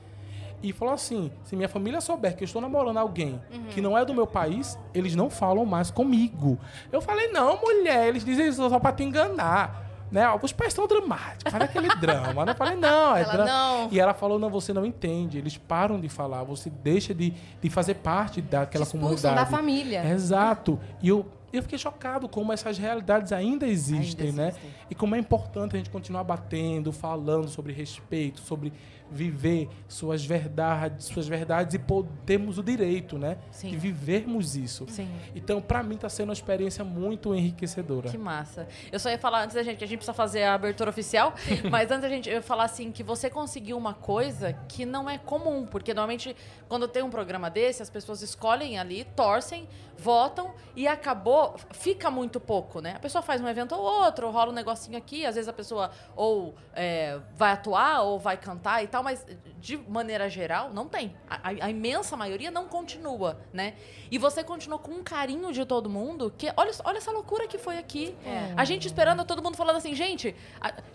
E 0.63 0.71
falou 0.73 0.93
assim: 0.93 1.31
se 1.43 1.55
minha 1.55 1.67
família 1.69 1.99
souber 2.01 2.35
que 2.35 2.43
eu 2.43 2.45
estou 2.45 2.61
namorando 2.61 2.97
alguém 2.97 3.41
que 3.71 3.81
não 3.81 3.97
é 3.97 4.03
do 4.05 4.13
meu 4.13 4.25
país, 4.25 4.77
eles 4.93 5.15
não 5.15 5.29
falam 5.29 5.65
mais 5.65 5.91
comigo. 5.91 6.57
Eu 6.91 7.01
falei: 7.01 7.27
não, 7.27 7.59
mulher, 7.59 8.07
eles 8.07 8.23
dizem 8.23 8.47
isso 8.47 8.67
só 8.69 8.79
para 8.79 8.93
te 8.95 9.03
enganar. 9.03 9.85
Né? 10.09 10.23
Os 10.41 10.53
pais 10.53 10.69
estão 10.71 10.87
dramáticos, 10.87 11.51
faz 11.51 11.63
aquele 11.65 11.89
drama. 11.99 12.45
né? 12.45 12.53
Eu 12.53 12.55
falei: 12.55 12.75
não, 12.77 13.15
é 13.15 13.21
Ela, 13.23 13.31
drama. 13.33 13.51
não. 13.51 13.89
E 13.91 13.99
ela 13.99 14.13
falou: 14.15 14.39
não, 14.39 14.49
você 14.49 14.71
não 14.73 14.85
entende. 14.85 15.37
Eles 15.37 15.57
param 15.57 15.99
de 15.99 16.07
falar, 16.09 16.43
você 16.43 16.69
deixa 16.71 17.13
de, 17.13 17.33
de 17.61 17.69
fazer 17.69 17.95
parte 17.95 18.41
daquela 18.41 18.85
Te 18.85 18.91
comunidade. 18.93 19.35
da 19.35 19.45
família. 19.45 20.09
Exato. 20.09 20.79
E 21.03 21.09
eu, 21.09 21.23
eu 21.51 21.61
fiquei 21.63 21.77
chocado 21.77 22.27
como 22.27 22.51
essas 22.51 22.77
realidades 22.77 23.31
ainda 23.31 23.65
existem, 23.65 24.27
Ainda 24.29 24.41
né? 24.41 24.47
existem. 24.49 24.71
E 24.89 24.95
como 24.95 25.15
é 25.15 25.19
importante 25.19 25.75
a 25.75 25.77
gente 25.77 25.89
continuar 25.89 26.23
batendo, 26.23 26.91
falando 26.91 27.47
sobre 27.47 27.71
respeito, 27.73 28.41
sobre 28.41 28.73
viver 29.09 29.69
suas 29.87 30.25
verdades, 30.25 31.05
suas 31.05 31.27
verdades 31.27 31.75
e 31.75 31.81
termos 32.25 32.57
o 32.57 32.63
direito, 32.63 33.17
né? 33.17 33.37
Sim. 33.51 33.69
De 33.69 33.77
vivermos 33.77 34.55
isso. 34.55 34.85
Sim. 34.89 35.09
Então, 35.35 35.61
para 35.61 35.81
mim, 35.81 35.95
está 35.95 36.09
sendo 36.09 36.29
uma 36.29 36.33
experiência 36.33 36.83
muito 36.83 37.33
enriquecedora. 37.33 38.09
Que 38.09 38.17
massa. 38.17 38.67
Eu 38.91 38.99
só 38.99 39.09
ia 39.09 39.17
falar 39.17 39.43
antes 39.43 39.55
da 39.55 39.63
gente, 39.63 39.77
que 39.77 39.83
a 39.83 39.87
gente 39.87 39.99
precisa 39.99 40.13
fazer 40.13 40.43
a 40.43 40.53
abertura 40.53 40.89
oficial, 40.89 41.33
mas 41.71 41.89
antes 41.89 42.01
da 42.01 42.09
gente 42.09 42.29
eu 42.29 42.35
ia 42.35 42.41
falar 42.41 42.65
assim, 42.65 42.91
que 42.91 43.03
você 43.03 43.29
conseguiu 43.29 43.77
uma 43.77 43.93
coisa 43.93 44.53
que 44.67 44.85
não 44.85 45.09
é 45.09 45.17
comum, 45.17 45.65
porque 45.65 45.93
normalmente 45.93 46.35
quando 46.67 46.87
tem 46.87 47.03
um 47.03 47.09
programa 47.09 47.49
desse, 47.49 47.81
as 47.81 47.89
pessoas 47.89 48.21
escolhem 48.21 48.77
ali, 48.77 49.03
torcem, 49.15 49.67
votam 49.97 50.53
e 50.75 50.87
acabou, 50.87 51.55
fica 51.71 52.11
muito 52.11 52.39
pouco, 52.39 52.79
né? 52.79 52.93
A 52.95 52.99
pessoa 52.99 53.21
faz 53.21 53.41
um 53.41 53.47
evento 53.47 53.73
ou 53.73 53.81
outro, 53.81 54.29
rola 54.29 54.51
um 54.51 54.53
negocinho 54.53 54.97
aqui, 54.97 55.25
às 55.25 55.35
vezes 55.35 55.47
a 55.47 55.53
pessoa 55.53 55.91
ou 56.15 56.53
é, 56.73 57.19
vai 57.35 57.51
atuar 57.51 58.03
ou 58.03 58.19
vai 58.19 58.37
cantar 58.37 58.83
e 58.83 58.87
tal, 58.87 59.01
mas 59.01 59.25
de 59.59 59.77
maneira 59.77 60.29
geral, 60.29 60.71
não 60.71 60.87
tem. 60.87 61.15
A, 61.27 61.49
a, 61.49 61.69
imensa 61.69 62.15
maioria 62.15 62.51
não 62.51 62.67
continua, 62.67 63.39
né? 63.51 63.73
E 64.11 64.17
você 64.17 64.43
continuou 64.43 64.79
com 64.79 64.91
um 64.91 65.03
carinho 65.03 65.51
de 65.51 65.65
todo 65.65 65.89
mundo, 65.89 66.31
que 66.37 66.51
olha, 66.55 66.71
olha 66.83 66.97
essa 66.97 67.11
loucura 67.11 67.47
que 67.47 67.57
foi 67.57 67.77
aqui. 67.77 68.15
É. 68.25 68.53
A 68.55 68.63
gente 68.63 68.85
esperando, 68.85 69.25
todo 69.25 69.41
mundo 69.41 69.57
falando 69.57 69.77
assim, 69.77 69.95
gente, 69.95 70.35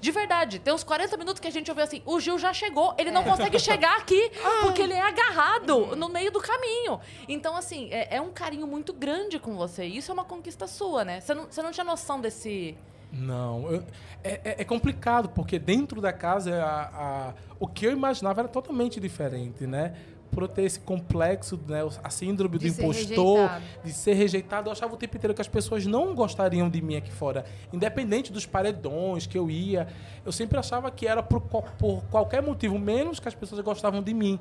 de 0.00 0.10
verdade, 0.12 0.58
tem 0.60 0.72
uns 0.72 0.84
40 0.84 1.16
minutos 1.16 1.40
que 1.40 1.48
a 1.48 1.50
gente 1.52 1.70
ouviu 1.70 1.84
assim, 1.84 2.02
o 2.06 2.20
Gil 2.20 2.38
já 2.38 2.52
chegou, 2.52 2.94
ele 2.96 3.10
não 3.10 3.24
consegue 3.24 3.58
chegar 3.58 3.96
aqui, 3.96 4.30
porque 4.62 4.82
ele 4.82 4.94
é 4.94 5.00
agarrado 5.00 5.61
no 5.96 6.08
meio 6.08 6.30
do 6.30 6.40
caminho. 6.40 7.00
Então, 7.28 7.56
assim, 7.56 7.88
é, 7.90 8.16
é 8.16 8.20
um 8.20 8.30
carinho 8.30 8.66
muito 8.66 8.92
grande 8.92 9.38
com 9.38 9.54
você. 9.56 9.84
Isso 9.84 10.10
é 10.10 10.14
uma 10.14 10.24
conquista 10.24 10.66
sua, 10.66 11.04
né? 11.04 11.20
Você 11.20 11.34
não, 11.34 11.44
você 11.50 11.62
não 11.62 11.70
tinha 11.70 11.84
noção 11.84 12.20
desse... 12.20 12.76
Não, 13.12 13.70
eu- 13.70 13.84
é, 14.24 14.40
é- 14.44 14.62
é 14.62 14.64
complicado, 14.64 15.28
porque 15.28 15.58
dentro 15.58 16.00
da 16.00 16.12
casa 16.14 16.62
a- 16.64 17.28
a- 17.28 17.34
o 17.60 17.66
que 17.66 17.86
eu 17.86 17.92
imaginava 17.92 18.40
era 18.40 18.48
totalmente 18.48 18.98
diferente, 18.98 19.66
né? 19.66 19.94
Por 20.30 20.44
eu 20.44 20.48
ter 20.48 20.62
esse 20.62 20.80
complexo, 20.80 21.60
né, 21.68 21.80
a 22.02 22.08
síndrome 22.08 22.56
De 22.56 22.70
do 22.70 22.80
impostor, 22.80 23.36
rejeitado. 23.50 23.64
de 23.84 23.92
ser 23.92 24.14
rejeitado, 24.14 24.68
eu 24.68 24.72
achava 24.72 24.94
o 24.94 24.96
tempo 24.96 25.14
inteiro 25.14 25.34
que 25.34 25.42
as 25.42 25.48
pessoas 25.48 25.84
não 25.84 26.14
gostariam 26.14 26.70
de 26.70 26.80
mim 26.80 26.96
aqui 26.96 27.12
fora. 27.12 27.44
Independente 27.70 28.32
dos 28.32 28.46
paredões 28.46 29.26
que 29.26 29.36
eu 29.36 29.50
ia, 29.50 29.88
eu 30.24 30.32
sempre 30.32 30.58
achava 30.58 30.90
que 30.90 31.06
era 31.06 31.22
por, 31.22 31.42
por 31.42 32.02
qualquer 32.10 32.40
motivo, 32.40 32.78
menos 32.78 33.20
que 33.20 33.28
as 33.28 33.34
pessoas 33.34 33.60
gostavam 33.60 34.02
de 34.02 34.14
mim. 34.14 34.40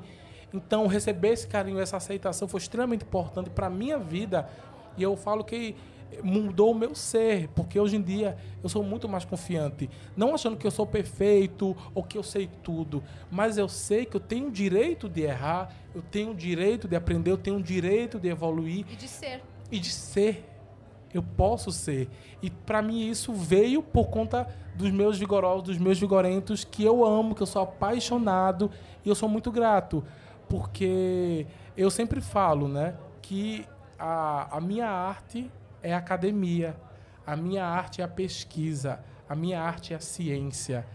Então, 0.52 0.86
receber 0.86 1.28
esse 1.30 1.46
carinho, 1.46 1.78
essa 1.80 1.96
aceitação 1.96 2.46
foi 2.46 2.60
extremamente 2.60 3.04
importante 3.04 3.50
para 3.50 3.70
minha 3.70 3.98
vida. 3.98 4.48
E 4.96 5.02
eu 5.02 5.16
falo 5.16 5.42
que 5.44 5.74
mudou 6.22 6.72
o 6.72 6.74
meu 6.74 6.94
ser, 6.94 7.48
porque 7.54 7.80
hoje 7.80 7.96
em 7.96 8.02
dia 8.02 8.36
eu 8.62 8.68
sou 8.68 8.82
muito 8.82 9.08
mais 9.08 9.24
confiante. 9.24 9.88
Não 10.14 10.34
achando 10.34 10.58
que 10.58 10.66
eu 10.66 10.70
sou 10.70 10.86
perfeito 10.86 11.74
ou 11.94 12.02
que 12.02 12.18
eu 12.18 12.22
sei 12.22 12.50
tudo, 12.62 13.02
mas 13.30 13.56
eu 13.56 13.66
sei 13.66 14.04
que 14.04 14.14
eu 14.16 14.20
tenho 14.20 14.48
o 14.48 14.50
direito 14.50 15.08
de 15.08 15.22
errar, 15.22 15.72
eu 15.94 16.02
tenho 16.02 16.32
o 16.32 16.34
direito 16.34 16.86
de 16.86 16.94
aprender, 16.96 17.30
eu 17.30 17.38
tenho 17.38 17.56
o 17.56 17.62
direito 17.62 18.20
de 18.20 18.28
evoluir 18.28 18.84
E 18.90 18.96
de 18.96 19.08
ser. 19.08 19.42
e 19.70 19.78
de 19.78 19.90
ser. 19.90 20.44
Eu 21.14 21.22
posso 21.22 21.70
ser. 21.72 22.08
E 22.42 22.50
para 22.50 22.82
mim 22.82 23.06
isso 23.08 23.32
veio 23.32 23.82
por 23.82 24.08
conta 24.08 24.46
dos 24.74 24.90
meus 24.90 25.18
vigorosos, 25.18 25.62
dos 25.62 25.78
meus 25.78 25.98
vigorentos, 25.98 26.62
que 26.64 26.82
eu 26.84 27.04
amo, 27.06 27.34
que 27.34 27.42
eu 27.42 27.46
sou 27.46 27.62
apaixonado 27.62 28.70
e 29.04 29.08
eu 29.08 29.14
sou 29.14 29.28
muito 29.28 29.50
grato. 29.50 30.02
Porque 30.52 31.46
eu 31.74 31.90
sempre 31.90 32.20
falo, 32.20 32.68
né, 32.68 32.94
que 33.22 33.66
a, 33.98 34.58
a 34.58 34.60
minha 34.60 34.86
arte 34.86 35.50
é 35.82 35.94
a 35.94 35.96
academia, 35.96 36.76
a 37.26 37.34
minha 37.34 37.64
arte 37.64 38.02
é 38.02 38.04
a 38.04 38.08
pesquisa, 38.08 39.00
a 39.26 39.34
minha 39.34 39.62
arte 39.62 39.94
é 39.94 39.96
a 39.96 39.98
ciência. 39.98 40.86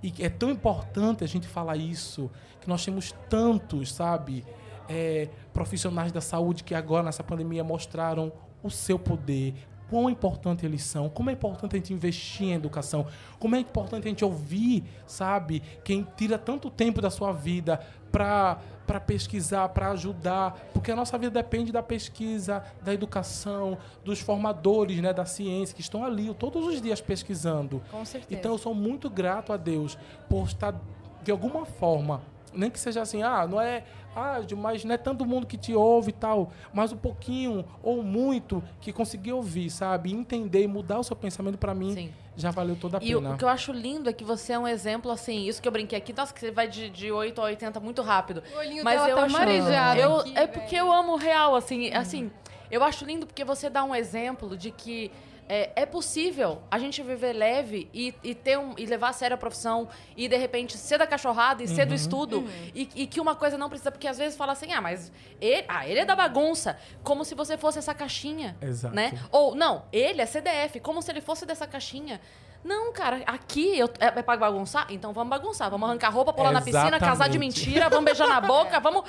E 0.00 0.14
é 0.20 0.28
tão 0.28 0.48
importante 0.48 1.24
a 1.24 1.26
gente 1.26 1.48
falar 1.48 1.76
isso, 1.76 2.30
que 2.60 2.68
nós 2.68 2.84
temos 2.84 3.10
tantos, 3.28 3.92
sabe, 3.92 4.46
é, 4.88 5.28
profissionais 5.52 6.12
da 6.12 6.20
saúde 6.20 6.62
que 6.62 6.72
agora 6.72 7.02
nessa 7.02 7.24
pandemia 7.24 7.64
mostraram 7.64 8.32
o 8.62 8.70
seu 8.70 8.96
poder, 8.96 9.56
quão 9.90 10.08
importante 10.08 10.64
eles 10.64 10.84
são, 10.84 11.08
como 11.08 11.30
é 11.30 11.32
importante 11.32 11.74
a 11.74 11.78
gente 11.78 11.92
investir 11.92 12.46
em 12.46 12.52
educação, 12.52 13.04
como 13.40 13.56
é 13.56 13.58
importante 13.58 14.06
a 14.06 14.08
gente 14.08 14.24
ouvir, 14.24 14.84
sabe, 15.04 15.60
quem 15.82 16.06
tira 16.16 16.38
tanto 16.38 16.70
tempo 16.70 17.02
da 17.02 17.10
sua 17.10 17.32
vida 17.32 17.80
para 18.12 18.60
para 18.90 18.98
pesquisar, 18.98 19.68
para 19.68 19.92
ajudar, 19.92 20.58
porque 20.74 20.90
a 20.90 20.96
nossa 20.96 21.16
vida 21.16 21.30
depende 21.30 21.70
da 21.70 21.80
pesquisa, 21.80 22.64
da 22.82 22.92
educação, 22.92 23.78
dos 24.04 24.18
formadores, 24.18 25.00
né, 25.00 25.12
da 25.12 25.24
ciência 25.24 25.76
que 25.76 25.80
estão 25.80 26.04
ali 26.04 26.34
todos 26.34 26.66
os 26.66 26.82
dias 26.82 27.00
pesquisando. 27.00 27.80
Com 27.88 28.04
certeza. 28.04 28.34
Então 28.34 28.50
eu 28.50 28.58
sou 28.58 28.74
muito 28.74 29.08
grato 29.08 29.52
a 29.52 29.56
Deus 29.56 29.96
por 30.28 30.44
estar 30.44 30.74
de 31.22 31.30
alguma 31.30 31.64
forma, 31.64 32.20
nem 32.52 32.70
que 32.70 32.78
seja 32.80 33.00
assim, 33.02 33.22
ah, 33.22 33.46
não 33.46 33.60
é, 33.60 33.84
ah, 34.14 34.38
mas 34.56 34.84
não 34.84 34.94
é 34.94 34.98
todo 34.98 35.24
mundo 35.24 35.46
que 35.46 35.56
te 35.56 35.74
ouve 35.74 36.10
e 36.10 36.12
tal, 36.12 36.50
mas 36.72 36.92
um 36.92 36.96
pouquinho 36.96 37.64
ou 37.82 38.02
muito 38.02 38.62
que 38.80 38.92
conseguiu 38.92 39.36
ouvir, 39.36 39.70
sabe, 39.70 40.12
entender 40.12 40.62
e 40.62 40.66
mudar 40.66 40.98
o 40.98 41.04
seu 41.04 41.14
pensamento 41.16 41.56
para 41.58 41.74
mim 41.74 41.94
Sim. 41.94 42.12
já 42.36 42.50
valeu 42.50 42.74
toda 42.76 42.98
a 42.98 43.00
E 43.02 43.14
o, 43.14 43.20
pena. 43.22 43.34
o 43.34 43.38
que 43.38 43.44
eu 43.44 43.48
acho 43.48 43.72
lindo 43.72 44.10
é 44.10 44.12
que 44.12 44.24
você 44.24 44.52
é 44.52 44.58
um 44.58 44.66
exemplo, 44.66 45.10
assim, 45.10 45.46
isso 45.46 45.62
que 45.62 45.68
eu 45.68 45.72
brinquei 45.72 45.96
aqui, 45.98 46.12
nossa, 46.12 46.34
que 46.34 46.40
você 46.40 46.50
vai 46.50 46.66
de, 46.68 46.90
de 46.90 47.12
8 47.12 47.40
a 47.40 47.44
80 47.44 47.78
muito 47.80 48.02
rápido. 48.02 48.42
O 48.54 48.58
olhinho 48.58 48.82
Mas 48.84 48.94
dela 48.96 49.10
eu 49.10 49.16
tá 49.16 49.24
acho 49.24 49.32
marejado 49.38 50.00
eu, 50.00 50.16
aqui, 50.16 50.32
É 50.36 50.46
porque 50.46 50.76
velho. 50.76 50.88
eu 50.88 50.92
amo 50.92 51.12
o 51.12 51.16
real, 51.16 51.54
assim, 51.54 51.92
assim, 51.94 52.30
eu 52.70 52.82
acho 52.82 53.04
lindo 53.04 53.26
porque 53.26 53.44
você 53.44 53.70
dá 53.70 53.84
um 53.84 53.94
exemplo 53.94 54.56
de 54.56 54.70
que 54.70 55.10
é, 55.52 55.72
é 55.74 55.84
possível 55.86 56.62
a 56.70 56.78
gente 56.78 57.02
viver 57.02 57.32
leve 57.32 57.90
e, 57.92 58.14
e 58.22 58.34
ter 58.36 58.56
um, 58.56 58.72
e 58.78 58.86
levar 58.86 59.08
a 59.08 59.12
sério 59.12 59.34
a 59.34 59.36
profissão 59.36 59.88
e 60.16 60.28
de 60.28 60.36
repente 60.36 60.78
ser 60.78 60.96
da 60.98 61.06
cachorrada 61.08 61.60
e 61.62 61.66
ser 61.66 61.86
do 61.86 61.94
estudo 61.94 62.44
e, 62.72 62.88
e 62.94 63.06
que 63.08 63.20
uma 63.20 63.34
coisa 63.34 63.58
não 63.58 63.68
precisa 63.68 63.90
porque 63.90 64.06
às 64.06 64.16
vezes 64.16 64.36
fala 64.38 64.52
assim 64.52 64.72
ah 64.72 64.80
mas 64.80 65.10
ele, 65.40 65.64
ah, 65.68 65.88
ele 65.88 65.98
é 65.98 66.04
da 66.04 66.14
bagunça 66.14 66.78
como 67.02 67.24
se 67.24 67.34
você 67.34 67.58
fosse 67.58 67.78
essa 67.80 67.92
caixinha 67.92 68.56
Exato. 68.62 68.94
né 68.94 69.12
ou 69.32 69.56
não 69.56 69.82
ele 69.92 70.22
é 70.22 70.26
CDF 70.26 70.78
como 70.78 71.02
se 71.02 71.10
ele 71.10 71.20
fosse 71.20 71.44
dessa 71.44 71.66
caixinha 71.66 72.20
não, 72.62 72.92
cara, 72.92 73.22
aqui 73.26 73.78
eu, 73.78 73.86
é, 73.98 74.06
é 74.18 74.22
pra 74.22 74.36
bagunçar? 74.36 74.86
Então 74.90 75.14
vamos 75.14 75.30
bagunçar. 75.30 75.70
Vamos 75.70 75.88
arrancar 75.88 76.10
roupa, 76.10 76.30
pular 76.30 76.52
na 76.52 76.60
piscina, 76.60 76.98
casar 77.00 77.26
de 77.26 77.38
Exatamente. 77.38 77.64
mentira, 77.66 77.88
vamos 77.88 78.04
beijar 78.04 78.28
na 78.28 78.38
boca, 78.46 78.78
vamos. 78.78 79.04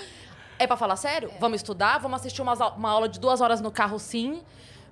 É 0.58 0.66
pra 0.66 0.78
falar 0.78 0.96
sério? 0.96 1.30
Vamos 1.38 1.58
estudar, 1.58 1.98
vamos 1.98 2.22
assistir 2.22 2.42
umas 2.42 2.62
au- 2.62 2.76
uma 2.78 2.90
aula 2.90 3.10
de 3.10 3.20
duas 3.20 3.42
horas 3.42 3.60
no 3.60 3.70
carro, 3.70 4.00
sim. 4.00 4.42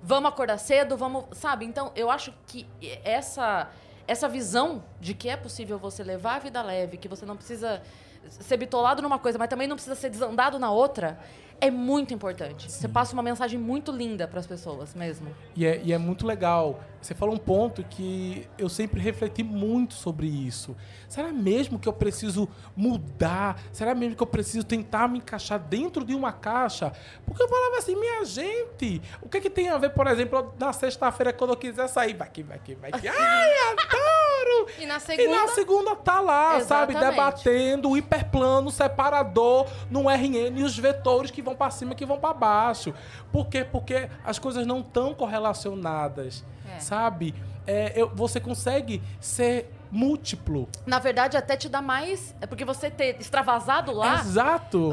Vamos 0.02 0.30
acordar 0.30 0.58
cedo, 0.58 0.96
vamos. 0.96 1.24
Sabe? 1.32 1.64
Então, 1.64 1.92
eu 1.94 2.10
acho 2.10 2.32
que 2.46 2.66
essa, 3.04 3.70
essa 4.06 4.28
visão 4.28 4.82
de 5.00 5.14
que 5.14 5.28
é 5.28 5.36
possível 5.36 5.78
você 5.78 6.02
levar 6.02 6.36
a 6.36 6.38
vida 6.38 6.62
leve, 6.62 6.96
que 6.96 7.08
você 7.08 7.26
não 7.26 7.36
precisa 7.36 7.82
ser 8.28 8.56
bitolado 8.56 9.02
numa 9.02 9.18
coisa, 9.18 9.38
mas 9.38 9.48
também 9.48 9.66
não 9.66 9.76
precisa 9.76 9.94
ser 9.94 10.10
desandado 10.10 10.58
na 10.58 10.70
outra, 10.70 11.18
é 11.60 11.70
muito 11.70 12.14
importante. 12.14 12.70
Você 12.70 12.88
passa 12.88 13.12
uma 13.12 13.22
mensagem 13.22 13.58
muito 13.58 13.92
linda 13.92 14.26
pras 14.26 14.46
pessoas 14.46 14.94
mesmo. 14.94 15.28
E 15.54 15.66
é, 15.66 15.80
e 15.84 15.92
é 15.92 15.98
muito 15.98 16.26
legal. 16.26 16.80
Você 17.00 17.14
falou 17.14 17.34
um 17.34 17.38
ponto 17.38 17.82
que 17.84 18.48
eu 18.58 18.68
sempre 18.68 19.00
refleti 19.00 19.42
muito 19.42 19.94
sobre 19.94 20.26
isso. 20.26 20.76
Será 21.08 21.32
mesmo 21.32 21.78
que 21.78 21.88
eu 21.88 21.92
preciso 21.92 22.48
mudar? 22.76 23.60
Será 23.72 23.94
mesmo 23.94 24.16
que 24.16 24.22
eu 24.22 24.26
preciso 24.26 24.64
tentar 24.64 25.08
me 25.08 25.18
encaixar 25.18 25.58
dentro 25.58 26.04
de 26.04 26.14
uma 26.14 26.32
caixa? 26.32 26.92
Porque 27.24 27.42
eu 27.42 27.48
falava 27.48 27.76
assim, 27.78 27.98
minha 27.98 28.24
gente, 28.24 29.00
o 29.20 29.28
que, 29.28 29.40
que 29.40 29.50
tem 29.50 29.68
a 29.68 29.78
ver, 29.78 29.90
por 29.90 30.06
exemplo, 30.06 30.54
na 30.58 30.72
sexta-feira, 30.72 31.32
quando 31.32 31.50
eu 31.50 31.56
quiser 31.56 31.88
sair? 31.88 32.14
Vai 32.14 32.28
que, 32.28 32.42
vai 32.42 32.58
que, 32.58 32.74
vai 32.74 32.92
que. 32.92 33.08
Ai, 33.08 33.50
adoro! 33.72 34.19
E 34.78 34.86
na 34.86 34.96
E 34.96 35.00
segunda. 35.00 35.30
na 35.30 35.48
segunda 35.48 35.96
tá 35.96 36.20
lá, 36.20 36.60
sabe? 36.60 36.92
Exatamente. 36.94 37.10
Debatendo 37.10 37.90
o 37.90 37.96
hiperplano, 37.96 38.70
separador, 38.70 39.66
no 39.90 40.08
RN 40.08 40.58
e 40.58 40.62
os 40.62 40.76
vetores 40.78 41.30
que 41.30 41.42
vão 41.42 41.54
pra 41.54 41.70
cima 41.70 41.92
e 41.92 41.94
que 41.94 42.06
vão 42.06 42.18
pra 42.18 42.32
baixo. 42.32 42.94
Por 43.32 43.46
quê? 43.48 43.64
Porque 43.64 44.08
as 44.24 44.38
coisas 44.38 44.66
não 44.66 44.80
estão 44.80 45.14
correlacionadas, 45.14 46.44
É. 46.76 46.80
sabe? 46.80 47.34
É, 47.66 47.92
eu- 47.94 48.08
você 48.14 48.40
consegue 48.40 49.02
ser 49.20 49.70
múltiplo. 49.92 50.68
Na 50.86 50.98
verdade, 50.98 51.36
até 51.36 51.56
te 51.56 51.68
dá 51.68 51.82
mais. 51.82 52.34
É 52.40 52.46
porque 52.46 52.64
você 52.64 52.90
ter 52.90 53.16
extravasado 53.20 53.92
lá. 53.92 54.20
Exato. 54.20 54.92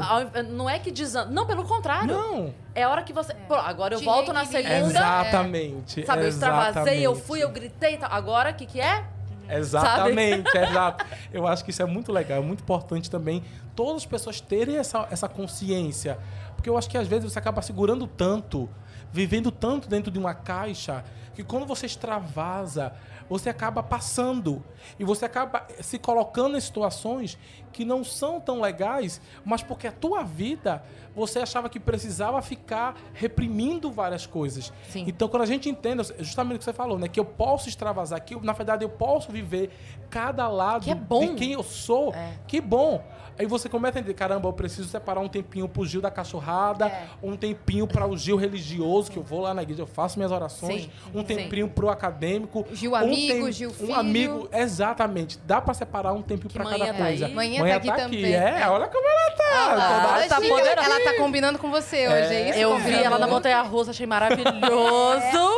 Não 0.50 0.68
é 0.68 0.78
que 0.78 0.90
desanda. 0.90 1.30
Não, 1.30 1.46
pelo 1.46 1.64
contrário. 1.64 2.08
Não. 2.08 2.54
É 2.74 2.82
a 2.82 2.90
hora 2.90 3.02
que 3.02 3.12
você. 3.12 3.32
Pô, 3.46 3.54
agora 3.54 3.94
eu 3.94 3.98
Te 4.00 4.04
volto 4.04 4.32
na 4.32 4.44
segunda. 4.44 4.76
Exatamente. 4.76 6.04
Sabe, 6.04 6.22
eu 6.24 6.28
extravasei, 6.28 7.00
eu 7.06 7.14
fui, 7.14 7.42
eu 7.42 7.48
gritei 7.50 7.94
e. 7.94 7.98
Agora, 8.02 8.50
o 8.50 8.54
que, 8.54 8.66
que 8.66 8.80
é? 8.80 9.04
Exatamente, 9.48 10.56
exato. 10.56 11.04
Eu 11.32 11.46
acho 11.46 11.64
que 11.64 11.70
isso 11.70 11.82
é 11.82 11.86
muito 11.86 12.12
legal, 12.12 12.38
é 12.38 12.42
muito 12.42 12.60
importante 12.60 13.10
também 13.10 13.42
todas 13.74 14.02
as 14.02 14.06
pessoas 14.06 14.40
terem 14.40 14.76
essa, 14.76 15.06
essa 15.10 15.28
consciência. 15.28 16.18
Porque 16.54 16.68
eu 16.68 16.76
acho 16.76 16.90
que 16.90 16.98
às 16.98 17.06
vezes 17.06 17.32
você 17.32 17.38
acaba 17.38 17.62
segurando 17.62 18.06
tanto, 18.06 18.68
vivendo 19.12 19.50
tanto 19.50 19.88
dentro 19.88 20.10
de 20.10 20.18
uma 20.18 20.34
caixa, 20.34 21.04
que 21.38 21.44
quando 21.44 21.64
você 21.64 21.86
extravasa, 21.86 22.92
você 23.30 23.48
acaba 23.48 23.80
passando. 23.80 24.60
E 24.98 25.04
você 25.04 25.24
acaba 25.24 25.68
se 25.80 25.96
colocando 25.96 26.56
em 26.56 26.60
situações 26.60 27.38
que 27.72 27.84
não 27.84 28.02
são 28.02 28.40
tão 28.40 28.60
legais, 28.60 29.20
mas 29.44 29.62
porque 29.62 29.86
a 29.86 29.92
tua 29.92 30.24
vida 30.24 30.82
você 31.14 31.38
achava 31.38 31.68
que 31.68 31.78
precisava 31.78 32.42
ficar 32.42 32.96
reprimindo 33.14 33.88
várias 33.88 34.26
coisas. 34.26 34.72
Sim. 34.88 35.04
Então, 35.06 35.28
quando 35.28 35.42
a 35.42 35.46
gente 35.46 35.68
entende, 35.68 36.02
justamente 36.18 36.56
o 36.56 36.58
que 36.58 36.64
você 36.64 36.72
falou, 36.72 36.98
né? 36.98 37.06
Que 37.06 37.20
eu 37.20 37.24
posso 37.24 37.68
extravasar, 37.68 38.20
que 38.24 38.34
eu, 38.34 38.42
na 38.42 38.52
verdade 38.52 38.84
eu 38.84 38.88
posso 38.88 39.30
viver 39.30 39.70
cada 40.10 40.48
lado 40.48 40.82
Que 40.82 40.90
é 40.90 40.94
bom. 40.96 41.20
de 41.20 41.34
quem 41.34 41.52
eu 41.52 41.62
sou. 41.62 42.12
É. 42.14 42.32
Que 42.48 42.60
bom. 42.60 43.00
Aí 43.38 43.46
você 43.46 43.68
começa 43.68 43.98
a 43.98 44.00
entender, 44.00 44.14
caramba, 44.14 44.48
eu 44.48 44.52
preciso 44.52 44.88
separar 44.88 45.20
um 45.20 45.28
tempinho 45.28 45.68
pro 45.68 45.86
Gil 45.86 46.00
da 46.00 46.10
cachorrada, 46.10 46.86
É. 46.86 47.04
um 47.22 47.36
tempinho 47.36 47.86
para 47.86 48.06
o 48.06 48.16
Gil 48.16 48.36
religioso, 48.36 49.10
que 49.10 49.16
eu 49.16 49.22
vou 49.22 49.40
lá 49.40 49.54
na 49.54 49.62
igreja, 49.62 49.82
eu 49.82 49.86
faço 49.86 50.18
minhas 50.18 50.32
orações, 50.32 50.82
Sim, 50.82 50.90
um 51.14 51.20
sim. 51.20 51.26
tempinho 51.36 51.68
pro 51.68 51.88
acadêmico. 51.88 52.66
Gil 52.72 52.92
um 52.92 52.94
amigo, 52.96 53.44
tem- 53.44 53.52
Gil 53.52 53.70
Um 53.70 53.72
filho. 53.74 53.94
amigo, 53.94 54.48
exatamente. 54.52 55.38
Dá 55.46 55.60
para 55.60 55.72
separar 55.74 56.12
um 56.12 56.22
tempinho 56.22 56.52
para 56.52 56.64
manhã 56.64 56.78
cada 56.86 56.92
tá 56.98 57.04
coisa. 57.04 57.26
aí. 57.26 57.34
Manhã 57.34 57.64
tá 57.68 57.76
aqui 57.76 57.92
também. 57.92 58.34
É, 58.34 58.68
olha 58.68 58.88
como 58.88 59.06
ela 59.08 59.30
tá. 59.30 59.44
Ah, 59.50 60.18
ela, 60.18 60.28
tá 60.28 60.36
poderosa. 60.40 60.70
ela 60.90 61.04
tá 61.04 61.14
combinando 61.16 61.58
com 61.58 61.70
você 61.70 62.08
hoje, 62.08 62.34
é 62.34 62.50
isso? 62.50 62.58
Eu 62.58 62.76
vi 62.78 62.94
ela 62.94 63.18
na 63.18 63.26
montanha 63.26 63.62
russa, 63.62 63.90
achei 63.92 64.06
maravilhoso. 64.06 65.56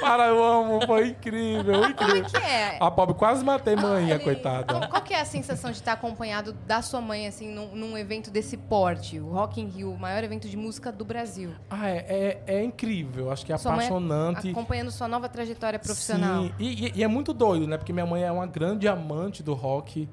Para, 0.00 0.26
eu 0.26 0.42
amo, 0.42 0.84
foi 0.86 1.08
incrível, 1.10 1.74
Como 1.74 1.84
é 1.84 1.90
incrível. 1.90 2.24
que 2.24 2.36
é? 2.38 2.76
A 2.80 2.90
pobre 2.90 3.14
quase 3.14 3.44
matei 3.44 3.76
manhã, 3.76 4.16
Qual, 4.18 4.24
coitada. 4.24 4.88
qual 4.88 5.02
que 5.02 5.14
é 5.14 5.20
a 5.20 5.24
sensação 5.24 5.70
de 5.70 5.76
estar 5.76 5.92
acompanhado 5.92 6.52
da 6.66 6.82
sua 6.82 7.00
mãe, 7.00 7.26
assim, 7.28 7.48
num, 7.54 7.68
num 7.76 7.96
evento 7.96 8.28
desse 8.30 8.56
porte? 8.56 9.20
O 9.20 9.28
Rock 9.30 9.60
in 9.60 9.66
Rio, 9.68 9.92
o 9.92 9.98
maior 9.98 10.24
evento 10.24 10.48
de 10.48 10.56
música 10.56 10.90
do 10.90 11.04
Brasil. 11.04 11.50
Ah, 11.70 11.88
é, 11.88 12.42
é, 12.46 12.54
é 12.58 12.64
incrível, 12.64 13.30
acho 13.30 13.46
que 13.46 13.52
é 13.52 13.56
Sua 13.58 13.72
mãe 13.72 13.86
apaixonante. 13.86 14.50
Acompanhando 14.50 14.90
sua 14.90 15.06
nova 15.06 15.28
trajetória 15.28 15.78
profissional. 15.78 16.42
Sim, 16.44 16.52
e, 16.58 16.86
e- 16.88 16.92
e 16.96 17.04
é 17.04 17.06
muito 17.08 17.32
doido, 17.32 17.66
né? 17.68 17.76
Porque 17.76 17.92
minha 17.92 18.06
mãe 18.06 18.22
é 18.24 18.32
uma 18.32 18.46
grande 18.46 18.88
amante 18.88 19.40
do 19.42 19.54
rock, 19.54 20.08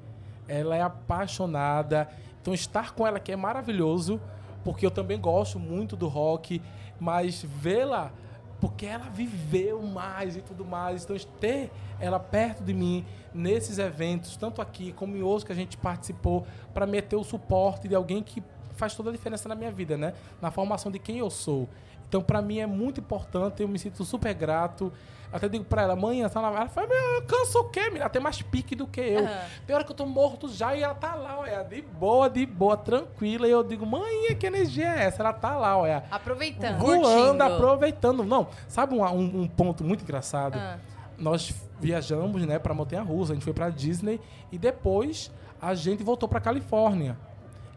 ela 0.48 0.76
é 0.76 0.82
apaixonada. 0.82 2.08
Então, 2.42 2.54
estar 2.54 2.94
com 2.94 3.06
ela 3.08 3.18
aqui 3.18 3.32
é 3.32 3.36
maravilhoso, 3.36 4.20
porque 4.64 4.86
eu 4.86 4.92
também 4.92 5.20
gosto 5.20 5.58
muito 5.60 5.96
do 5.96 6.08
rock, 6.08 6.62
mas 7.00 7.42
vê-la, 7.44 8.12
porque 8.60 8.86
ela 8.86 9.10
viveu 9.10 9.82
mais 9.82 10.36
e 10.36 10.42
tudo 10.42 10.66
mais. 10.66 11.04
Então, 11.04 11.16
ter 11.40 11.72
ela 12.00 12.20
perto 12.20 12.64
de 12.64 12.74
mim 12.74 13.06
nesses 13.34 13.78
eventos, 13.78 14.36
tanto 14.36 14.62
aqui 14.62 14.92
como 14.92 15.16
em 15.16 15.22
outros 15.22 15.44
que 15.44 15.52
a 15.52 15.56
gente 15.56 15.78
participou, 15.78 16.46
para 16.74 16.86
meter 16.86 17.16
o 17.16 17.24
suporte 17.24 17.88
de 17.88 17.96
alguém 17.96 18.22
que 18.22 18.44
faz 18.76 18.96
toda 18.96 19.10
a 19.10 19.12
diferença 19.12 19.48
na 19.50 19.56
minha 19.56 19.72
vida, 19.72 19.98
né? 19.98 20.14
Na 20.42 20.52
formação 20.52 20.92
de 20.92 21.00
quem 21.00 21.18
eu 21.18 21.30
sou. 21.30 21.68
Então, 22.08 22.22
pra 22.22 22.42
mim 22.42 22.60
é 22.60 22.66
muito 22.66 23.00
importante, 23.00 23.62
eu 23.62 23.68
me 23.68 23.78
sinto 23.78 24.04
super 24.04 24.34
grato. 24.34 24.92
Até 25.32 25.48
digo 25.48 25.64
pra 25.64 25.84
ela, 25.84 25.96
mãe, 25.96 26.22
ela 26.22 26.30
tá 26.30 26.42
lá. 26.42 26.50
Ela 26.50 26.70
fala, 26.70 26.88
meu, 26.88 26.98
eu 26.98 27.22
canso 27.24 27.60
o 27.60 27.64
quê, 27.66 27.82
menina? 27.82 28.00
Ela 28.02 28.10
tem 28.10 28.22
mais 28.22 28.42
pique 28.42 28.76
do 28.76 28.88
que 28.88 29.00
eu. 29.00 29.20
Aham. 29.26 29.40
Tem 29.68 29.76
hora 29.76 29.84
que 29.86 29.92
eu 29.92 29.96
tô 29.96 30.06
morto 30.06 30.50
já 30.50 30.76
e 30.76 30.82
ela 30.82 30.96
tá 30.96 31.14
lá, 31.14 31.38
olha, 31.40 31.64
de 31.64 31.82
boa, 31.84 32.30
de 32.30 32.46
boa, 32.48 32.76
tranquila. 32.76 33.48
E 33.48 33.52
eu 33.52 33.64
digo, 33.64 33.86
mãe, 33.86 34.36
que 34.40 34.48
energia 34.48 34.88
é 34.88 35.04
essa? 35.04 35.22
Ela 35.22 35.34
tá 35.34 35.56
lá, 35.56 35.78
olha. 35.78 36.04
Aproveitando. 36.10 36.80
Voando, 36.80 37.44
aproveitando. 37.44 38.24
Não, 38.24 38.48
sabe 38.68 38.96
um, 38.96 39.04
um- 39.06 39.42
um 39.42 39.48
ponto 39.48 39.84
muito 39.84 40.04
engraçado? 40.04 40.58
Ah. 40.58 40.78
Nós 41.18 41.54
viajamos, 41.80 42.46
né, 42.46 42.58
pra 42.58 42.74
Montanha 42.74 43.02
Russa, 43.04 43.34
a 43.34 43.36
gente 43.36 43.44
foi 43.44 43.54
pra 43.54 43.70
Disney 43.70 44.20
e 44.52 44.58
depois 44.58 45.32
a 45.62 45.76
gente 45.76 46.02
voltou 46.04 46.28
pra 46.28 46.40
Califórnia. 46.40 47.16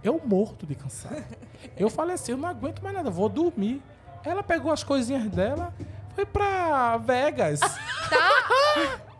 Eu 0.02 0.20
morto 0.24 0.64
de 0.66 0.74
cansado. 0.74 1.22
Eu 1.76 1.88
falei 1.88 2.14
assim, 2.14 2.32
eu 2.32 2.38
não 2.38 2.48
aguento 2.48 2.82
mais 2.82 2.94
nada, 2.94 3.08
vou 3.10 3.28
dormir. 3.28 3.80
Ela 4.24 4.42
pegou 4.42 4.72
as 4.72 4.82
coisinhas 4.82 5.28
dela, 5.28 5.72
foi 6.14 6.26
pra 6.26 6.96
Vegas. 6.98 7.60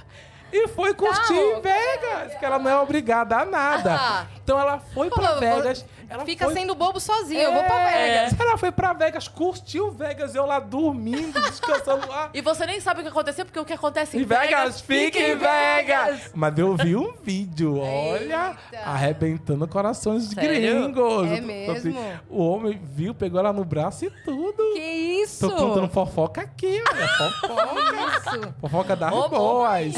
E 0.54 0.68
foi 0.68 0.92
curtir 0.92 1.32
Tá, 1.32 1.32
ô, 1.58 1.62
Vegas, 1.62 2.34
que 2.38 2.44
ela 2.44 2.58
não 2.58 2.70
é 2.70 2.76
obrigada 2.78 3.38
a 3.38 3.44
nada. 3.46 3.96
Ah. 3.98 4.26
Então 4.44 4.58
ela 4.60 4.78
foi 4.78 5.08
pra 5.08 5.22
Falou, 5.22 5.40
vou- 5.40 5.62
Vegas. 5.62 5.84
Ela 6.10 6.26
Fica 6.26 6.44
foi 6.44 6.52
sendo 6.52 6.74
bobo 6.74 7.00
sozinho, 7.00 7.40
eu 7.40 7.52
vou 7.54 7.64
pra 7.64 7.90
é, 7.90 8.24
Vegas. 8.26 8.38
Ela 8.38 8.58
foi 8.58 8.70
pra 8.70 8.92
Vegas, 8.92 9.26
curtiu 9.28 9.90
Vegas, 9.92 10.34
eu 10.34 10.44
lá 10.44 10.60
dormindo, 10.60 11.40
descansando 11.48 12.06
lá. 12.06 12.28
E 12.34 12.42
você 12.42 12.66
nem 12.66 12.78
sabe 12.82 13.00
o 13.00 13.02
que 13.02 13.08
aconteceu, 13.08 13.46
porque 13.46 13.58
o 13.58 13.64
que 13.64 13.72
acontece 13.72 14.18
em 14.18 14.20
Em 14.20 14.24
Vegas, 14.26 14.82
fica 14.82 15.18
em 15.18 15.36
Vegas. 15.38 16.30
Mas 16.34 16.58
eu 16.58 16.76
vi 16.76 16.94
um 16.96 17.14
vídeo, 17.22 17.78
olha, 17.80 18.54
Eita. 18.70 18.84
arrebentando 18.84 19.66
corações 19.66 20.28
de 20.28 20.34
Sério? 20.34 20.50
gringos. 20.82 21.30
É 21.32 21.36
tô- 21.40 21.46
mesmo? 21.46 21.98
O 22.28 22.46
homem 22.46 22.78
viu, 22.84 23.14
pegou 23.14 23.40
ela 23.40 23.54
no 23.54 23.64
braço 23.64 24.04
e 24.04 24.10
tudo. 24.22 24.62
Que 24.74 24.80
isso? 24.82 25.11
Tô 25.40 25.50
contando 25.50 25.88
fofoca 25.88 26.40
aqui, 26.42 26.82
olha, 26.90 27.08
fofoca. 27.08 27.72
Isso. 28.32 28.54
fofoca 28.60 28.96
das 28.96 29.12
Ô, 29.12 29.28
boas. 29.28 29.94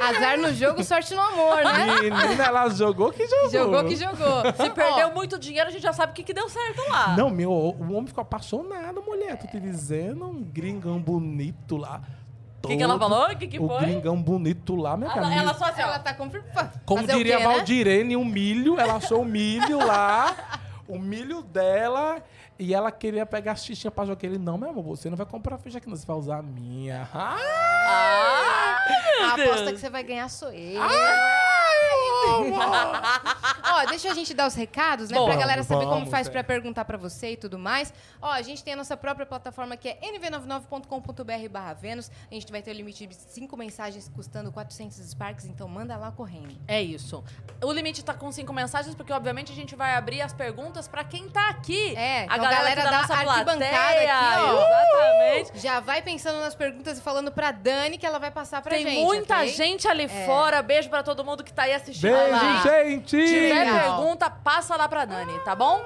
Azar 0.00 0.38
no 0.38 0.52
jogo, 0.52 0.82
sorte 0.82 1.14
no 1.14 1.20
amor, 1.20 1.56
né? 1.64 2.00
Menina, 2.02 2.44
ela 2.44 2.68
jogou 2.70 3.12
que 3.12 3.26
jogou. 3.26 3.50
Jogou 3.50 3.84
que 3.84 3.96
jogou. 3.96 4.42
Se 4.56 4.70
perdeu 4.70 5.12
muito 5.12 5.38
dinheiro, 5.38 5.68
a 5.68 5.72
gente 5.72 5.82
já 5.82 5.92
sabe 5.92 6.12
o 6.12 6.14
que, 6.14 6.22
que 6.22 6.34
deu 6.34 6.48
certo 6.48 6.82
lá. 6.90 7.16
Não, 7.16 7.30
meu, 7.30 7.50
o 7.50 7.92
homem 7.92 8.06
ficou 8.06 8.22
apaixonado, 8.22 9.02
mulher. 9.02 9.36
Tô 9.38 9.46
te 9.46 9.60
dizendo, 9.60 10.24
um 10.24 10.42
gringão 10.42 10.98
bonito 11.00 11.76
lá. 11.76 12.00
O 12.64 12.68
que, 12.68 12.76
que 12.76 12.82
ela 12.82 12.96
falou? 12.96 13.24
O 13.26 13.36
que, 13.36 13.48
que 13.48 13.58
o 13.58 13.66
foi? 13.66 13.80
gringão 13.80 14.22
bonito 14.22 14.76
lá, 14.76 14.96
minha 14.96 15.10
Ela, 15.10 15.34
ela 15.34 15.54
só 15.54 15.64
assim. 15.64 15.80
Ela 15.80 15.98
tá 15.98 16.14
com... 16.14 16.30
Como 16.86 17.00
Fazer 17.00 17.14
o 17.14 17.16
diria 17.16 17.38
quê, 17.38 17.46
né? 17.46 17.54
Valdirene, 17.54 18.16
o 18.16 18.24
milho, 18.24 18.78
ela 18.78 18.94
achou 18.94 19.22
o 19.22 19.24
milho 19.24 19.84
lá, 19.84 20.60
o 20.86 20.96
milho 20.98 21.42
dela, 21.42 22.22
e 22.62 22.74
ela 22.74 22.90
queria 22.92 23.26
pegar 23.26 23.52
a 23.52 23.56
xixinha 23.56 23.90
pra 23.90 24.04
jogar. 24.04 24.24
Ele, 24.26 24.38
não, 24.38 24.56
meu 24.58 24.70
amor, 24.70 24.84
você 24.84 25.08
não 25.10 25.16
vai 25.16 25.26
comprar 25.26 25.58
ficha 25.58 25.78
aqui, 25.78 25.88
não, 25.88 25.96
você 25.96 26.06
vai 26.06 26.16
usar 26.16 26.38
a 26.38 26.42
minha. 26.42 27.08
Ah, 27.12 27.36
Ah, 27.88 28.78
A 29.22 29.32
aposta 29.34 29.72
que 29.72 29.78
você 29.78 29.90
vai 29.90 30.02
ganhar 30.02 30.28
sou 30.28 30.50
eu. 30.52 30.80
Amor. 30.80 30.92
Ó, 33.64 33.86
deixa 33.88 34.10
a 34.10 34.14
gente 34.14 34.34
dar 34.34 34.46
os 34.46 34.54
recados, 34.54 35.10
né? 35.10 35.16
Bom, 35.16 35.26
pra 35.26 35.36
galera 35.36 35.62
saber 35.62 35.84
como 35.84 35.96
vamos, 35.96 36.10
faz 36.10 36.26
é. 36.26 36.30
pra 36.30 36.44
perguntar 36.44 36.84
pra 36.84 36.98
você 36.98 37.32
e 37.32 37.36
tudo 37.36 37.58
mais. 37.58 37.92
Ó, 38.20 38.30
a 38.30 38.42
gente 38.42 38.62
tem 38.62 38.74
a 38.74 38.76
nossa 38.76 38.96
própria 38.96 39.26
plataforma 39.26 39.76
que 39.76 39.88
é 39.88 39.98
nv99.com.br 40.00 41.48
barra 41.50 41.74
Vênus. 41.74 42.10
A 42.30 42.34
gente 42.34 42.50
vai 42.50 42.62
ter 42.62 42.70
o 42.70 42.74
limite 42.74 43.06
de 43.06 43.14
cinco 43.14 43.56
mensagens 43.56 44.10
custando 44.14 44.52
400 44.52 44.96
Sparks, 44.98 45.46
então 45.46 45.68
manda 45.68 45.96
lá 45.96 46.10
correndo. 46.12 46.54
É 46.66 46.80
isso. 46.80 47.22
O 47.62 47.72
limite 47.72 48.04
tá 48.04 48.14
com 48.14 48.30
cinco 48.30 48.52
mensagens, 48.52 48.94
porque 48.94 49.12
obviamente 49.12 49.52
a 49.52 49.54
gente 49.54 49.74
vai 49.74 49.94
abrir 49.94 50.20
as 50.20 50.32
perguntas 50.32 50.86
pra 50.88 51.04
quem 51.04 51.28
tá 51.28 51.48
aqui. 51.48 51.94
É, 51.96 52.20
a 52.20 52.24
então, 52.24 52.38
galera, 52.38 52.56
galera 52.56 52.84
da, 52.84 52.90
da 52.90 53.00
nossa 53.02 53.14
arquibancada 53.14 53.68
plateia. 53.68 54.18
aqui, 54.18 54.40
ó. 54.40 54.62
Exatamente. 54.62 55.60
Já 55.60 55.80
vai 55.80 56.02
pensando 56.02 56.40
nas 56.40 56.54
perguntas 56.54 56.98
e 56.98 57.00
falando 57.00 57.30
pra 57.32 57.50
Dani 57.50 57.98
que 57.98 58.06
ela 58.06 58.18
vai 58.18 58.30
passar 58.30 58.62
pra 58.62 58.70
Tem 58.74 58.84
gente. 58.84 59.02
muita 59.02 59.36
ok? 59.36 59.48
gente 59.48 59.88
ali 59.88 60.08
fora. 60.08 60.62
Beijo 60.62 60.88
pra 60.88 61.02
todo 61.02 61.24
mundo 61.24 61.42
que 61.42 61.52
tá 61.52 61.62
aí 61.62 61.74
assistindo. 61.74 62.11
Beijo, 62.12 62.62
gente! 62.62 63.26
Se 63.26 63.34
tiver 63.34 63.80
pergunta, 63.80 64.30
passa 64.30 64.76
lá 64.76 64.88
pra 64.88 65.04
Dani, 65.04 65.38
tá 65.40 65.54
bom? 65.54 65.82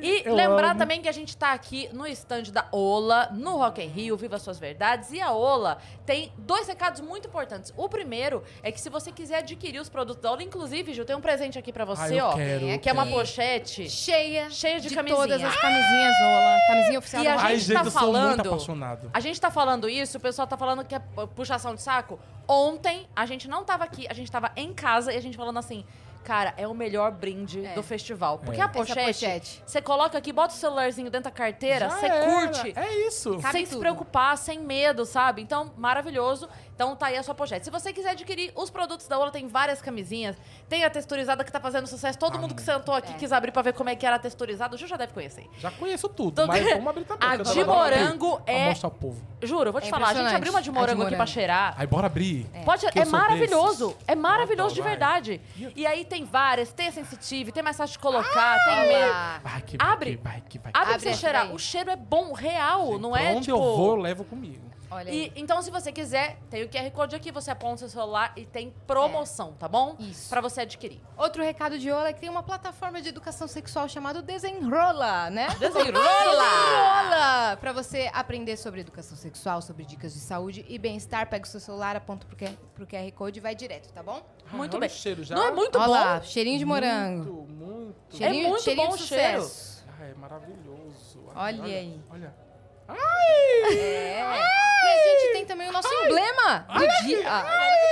E 0.00 0.22
Eu 0.24 0.34
lembrar 0.34 0.70
amo. 0.70 0.78
também 0.78 1.02
que 1.02 1.08
a 1.08 1.12
gente 1.12 1.36
tá 1.36 1.52
aqui 1.52 1.88
no 1.92 2.06
stand 2.06 2.44
da 2.52 2.66
Ola, 2.70 3.30
no 3.32 3.56
Rock 3.56 3.82
in 3.82 3.88
Rio, 3.88 4.16
Viva 4.16 4.38
Suas 4.38 4.58
Verdades. 4.58 5.10
E 5.12 5.20
a 5.20 5.32
Ola 5.32 5.78
tem 6.08 6.32
dois 6.38 6.66
recados 6.66 7.02
muito 7.02 7.28
importantes. 7.28 7.70
O 7.76 7.86
primeiro 7.86 8.42
é 8.62 8.72
que 8.72 8.80
se 8.80 8.88
você 8.88 9.12
quiser 9.12 9.40
adquirir 9.40 9.78
os 9.78 9.90
produtos 9.90 10.22
da 10.22 10.32
Ola, 10.32 10.42
inclusive, 10.42 10.94
Ju, 10.94 11.04
tem 11.04 11.14
um 11.14 11.20
presente 11.20 11.58
aqui 11.58 11.70
pra 11.70 11.84
você, 11.84 12.14
Ai, 12.14 12.20
ó. 12.20 12.32
quero, 12.32 12.78
Que 12.78 12.88
é 12.88 12.92
uma 12.94 13.04
pochete. 13.04 13.90
Cheia, 13.90 14.48
Cheia 14.48 14.80
de 14.80 14.88
de 14.88 14.94
camisinha. 14.94 15.20
todas 15.20 15.44
as 15.44 15.54
camisinhas 15.56 16.14
Ola. 16.22 16.56
Camisinha 16.68 16.98
oficial 16.98 17.22
E 17.22 17.24
da 17.26 17.30
a 17.30 17.34
Ola. 17.34 17.42
Ai, 17.44 17.58
gente 17.58 17.66
gente, 17.66 17.76
tá 17.76 17.84
eu 17.84 17.90
sou 17.90 18.00
muito 18.04 18.14
falando- 18.22 18.46
apaixonado. 18.46 19.10
A 19.12 19.20
gente 19.20 19.38
tá 19.38 19.50
falando 19.50 19.86
isso, 19.86 20.16
o 20.16 20.20
pessoal 20.20 20.48
tá 20.48 20.56
falando 20.56 20.82
que 20.82 20.94
é 20.94 20.98
puxação 21.36 21.74
de 21.74 21.82
saco. 21.82 22.18
Ontem, 22.48 23.06
a 23.14 23.26
gente 23.26 23.46
não 23.46 23.62
tava 23.62 23.84
aqui, 23.84 24.06
a 24.08 24.14
gente 24.14 24.32
tava 24.32 24.50
em 24.56 24.72
casa 24.72 25.12
e 25.12 25.16
a 25.18 25.20
gente 25.20 25.36
falando 25.36 25.58
assim, 25.58 25.84
cara, 26.24 26.52
é 26.56 26.66
o 26.68 26.74
melhor 26.74 27.10
brinde 27.10 27.64
É. 27.64 27.74
do 27.74 27.82
festival. 27.82 28.38
Porque 28.38 28.60
É. 28.60 28.64
a 28.64 28.68
pochete, 28.68 29.00
pochete. 29.06 29.62
você 29.66 29.80
coloca 29.80 30.18
aqui, 30.18 30.32
bota 30.32 30.52
o 30.54 30.56
celularzinho 30.56 31.10
dentro 31.10 31.24
da 31.24 31.30
carteira, 31.30 31.88
Já 31.88 31.96
você 31.98 32.06
era. 32.06 32.24
curte. 32.26 32.72
É 32.76 33.06
isso. 33.06 33.38
Cabe 33.38 33.52
sem 33.52 33.64
se 33.66 33.70
tudo. 33.72 33.80
preocupar, 33.80 34.36
sem 34.36 34.58
medo, 34.60 35.04
sabe? 35.06 35.40
Então, 35.42 35.72
maravilhoso. 35.76 36.48
Então, 36.78 36.94
tá 36.94 37.06
aí 37.06 37.16
a 37.16 37.24
sua 37.24 37.34
pochete. 37.34 37.64
Se 37.64 37.72
você 37.72 37.92
quiser 37.92 38.10
adquirir 38.10 38.52
os 38.54 38.70
produtos 38.70 39.08
da 39.08 39.18
Ola, 39.18 39.32
tem 39.32 39.48
várias 39.48 39.82
camisinhas. 39.82 40.36
Tem 40.68 40.84
a 40.84 40.88
texturizada 40.90 41.42
que 41.42 41.50
tá 41.50 41.58
fazendo 41.58 41.88
sucesso. 41.88 42.16
Todo 42.16 42.36
Ah, 42.36 42.40
mundo 42.40 42.54
que 42.54 42.62
sentou 42.62 42.94
aqui 42.94 43.10
É. 43.14 43.16
quis 43.16 43.32
abrir 43.32 43.50
pra 43.50 43.62
ver 43.62 43.72
como 43.72 43.90
é 43.90 43.96
que 43.96 44.06
era 44.06 44.14
a 44.14 44.18
texturizada. 44.20 44.76
O 44.76 44.78
Ju 44.78 44.86
já 44.86 44.96
deve 44.96 45.12
conhecer. 45.12 45.44
Já 45.58 45.72
conheço 45.72 46.08
tudo, 46.08 46.36
Tudo. 46.36 46.46
mas 46.46 46.62
vamos 46.74 46.86
abrir 46.86 47.04
também. 47.04 47.28
A 47.28 47.34
eu 47.34 47.42
de 47.42 47.64
morango 47.64 48.40
é- 48.46 48.68
mostrar 48.68 48.86
ao 48.86 48.90
povo. 48.92 49.20
Juro, 49.42 49.70
eu 49.70 49.72
vou 49.72 49.80
te 49.80 49.88
É 49.88 49.90
falar. 49.90 50.10
A 50.10 50.14
gente 50.14 50.32
abriu 50.32 50.52
uma 50.52 50.62
de 50.62 50.68
A 50.68 50.72
de 50.72 50.78
morango 50.78 51.02
aqui 51.02 51.10
pra 51.10 51.18
morango. 51.18 51.32
cheirar. 51.32 51.74
Aí, 51.76 51.84
bora 51.88 52.06
abrir. 52.06 52.46
Pode, 52.64 52.86
Que 52.92 52.98
eu 53.00 53.02
é 53.02 53.06
maravilhoso. 53.06 53.88
desses. 53.88 54.04
É 54.06 54.14
maravilhoso 54.14 54.72
de 54.76 54.82
verdade. 54.82 55.40
E 55.74 55.84
aí 55.84 56.04
tem 56.04 56.24
várias, 56.24 56.72
tem 56.72 56.86
a 56.86 56.92
sensitive, 56.92 57.50
tem 57.50 57.60
mais 57.62 57.76
fácil 57.76 57.94
de 57.94 57.98
colocar, 57.98 58.56
tem 58.64 58.72
Olha 58.78 58.86
medo. 58.88 59.10
lá. 59.10 59.40
Vai 59.42 59.62
que 59.62 59.76
Abre. 59.80 60.16
vai, 60.22 60.34
que 60.34 60.38
vai, 60.38 60.40
que 60.42 60.58
vai. 60.60 60.70
Abre 60.74 60.84
pra 60.86 60.94
Abre 60.94 61.08
você 61.10 61.14
cheirar. 61.14 61.52
O 61.52 61.58
cheiro 61.58 61.90
é 61.90 61.96
bom, 61.96 62.32
real, 62.32 63.00
não 63.00 63.16
é 63.16 63.32
onde 63.32 63.46
tipo. 63.46 63.56
eu 63.56 63.60
vou, 63.76 63.96
eu 63.96 63.96
levo 63.96 64.22
comigo. 64.22 64.67
Olha 64.90 65.10
aí. 65.10 65.32
E, 65.36 65.40
então, 65.40 65.60
se 65.60 65.70
você 65.70 65.92
quiser, 65.92 66.38
tem 66.50 66.62
o 66.64 66.68
QR 66.68 66.90
Code 66.90 67.14
aqui, 67.14 67.30
você 67.30 67.50
aponta 67.50 67.78
seu 67.78 67.88
celular 67.88 68.32
e 68.36 68.46
tem 68.46 68.72
promoção, 68.86 69.52
tá 69.52 69.68
bom? 69.68 69.96
Isso. 69.98 70.28
Pra 70.30 70.40
você 70.40 70.62
adquirir. 70.62 71.00
Outro 71.16 71.42
recado 71.42 71.78
de 71.78 71.90
Ola 71.90 72.08
é 72.08 72.12
que 72.12 72.20
tem 72.20 72.28
uma 72.30 72.42
plataforma 72.42 73.00
de 73.02 73.08
educação 73.08 73.46
sexual 73.46 73.88
chamada 73.88 74.22
Desenrola, 74.22 75.30
né? 75.30 75.48
Desenrola! 75.58 75.92
Desenrola! 75.92 77.56
Pra 77.60 77.72
você 77.72 78.10
aprender 78.12 78.56
sobre 78.56 78.80
educação 78.80 79.16
sexual, 79.16 79.60
sobre 79.60 79.84
dicas 79.84 80.14
de 80.14 80.20
saúde 80.20 80.64
e 80.68 80.78
bem-estar, 80.78 81.28
pega 81.28 81.44
o 81.44 81.48
seu 81.48 81.60
celular, 81.60 81.96
aponta 81.96 82.26
pro 82.26 82.36
QR, 82.36 82.54
pro 82.74 82.86
QR 82.86 83.12
Code 83.12 83.38
e 83.38 83.42
vai 83.42 83.54
direto, 83.54 83.92
tá 83.92 84.02
bom? 84.02 84.22
Muito 84.52 84.72
olha 84.76 84.80
bem. 84.80 84.88
o 84.88 84.92
cheiro 84.92 85.22
já. 85.24 85.34
Não 85.34 85.44
é 85.44 85.50
muito 85.50 85.76
Olha 85.78 85.86
bom? 85.86 85.92
lá, 85.92 86.22
cheirinho 86.22 86.58
de 86.58 86.64
morango. 86.64 87.46
Muito, 87.46 87.52
muito. 87.52 88.16
Cheirinho, 88.16 88.46
É 88.46 88.48
muito 88.48 88.62
cheirinho 88.62 88.88
bom 88.88 88.96
de 88.96 89.02
o 89.02 89.06
cheiro. 89.06 89.42
sucesso. 89.42 89.84
Ah, 90.00 90.04
é 90.06 90.14
maravilhoso. 90.14 91.20
Olha 91.34 91.64
aí. 91.64 92.00
Olha. 92.10 92.47
É. 92.88 94.20
E 94.20 94.88
a 94.88 94.96
gente 95.02 95.32
tem 95.32 95.44
também 95.44 95.68
o 95.68 95.72
nosso 95.72 95.92
emblema 95.92 96.66
do 96.68 97.06
dia. 97.06 97.22
Ah. 97.26 97.44
Ai, 97.46 97.88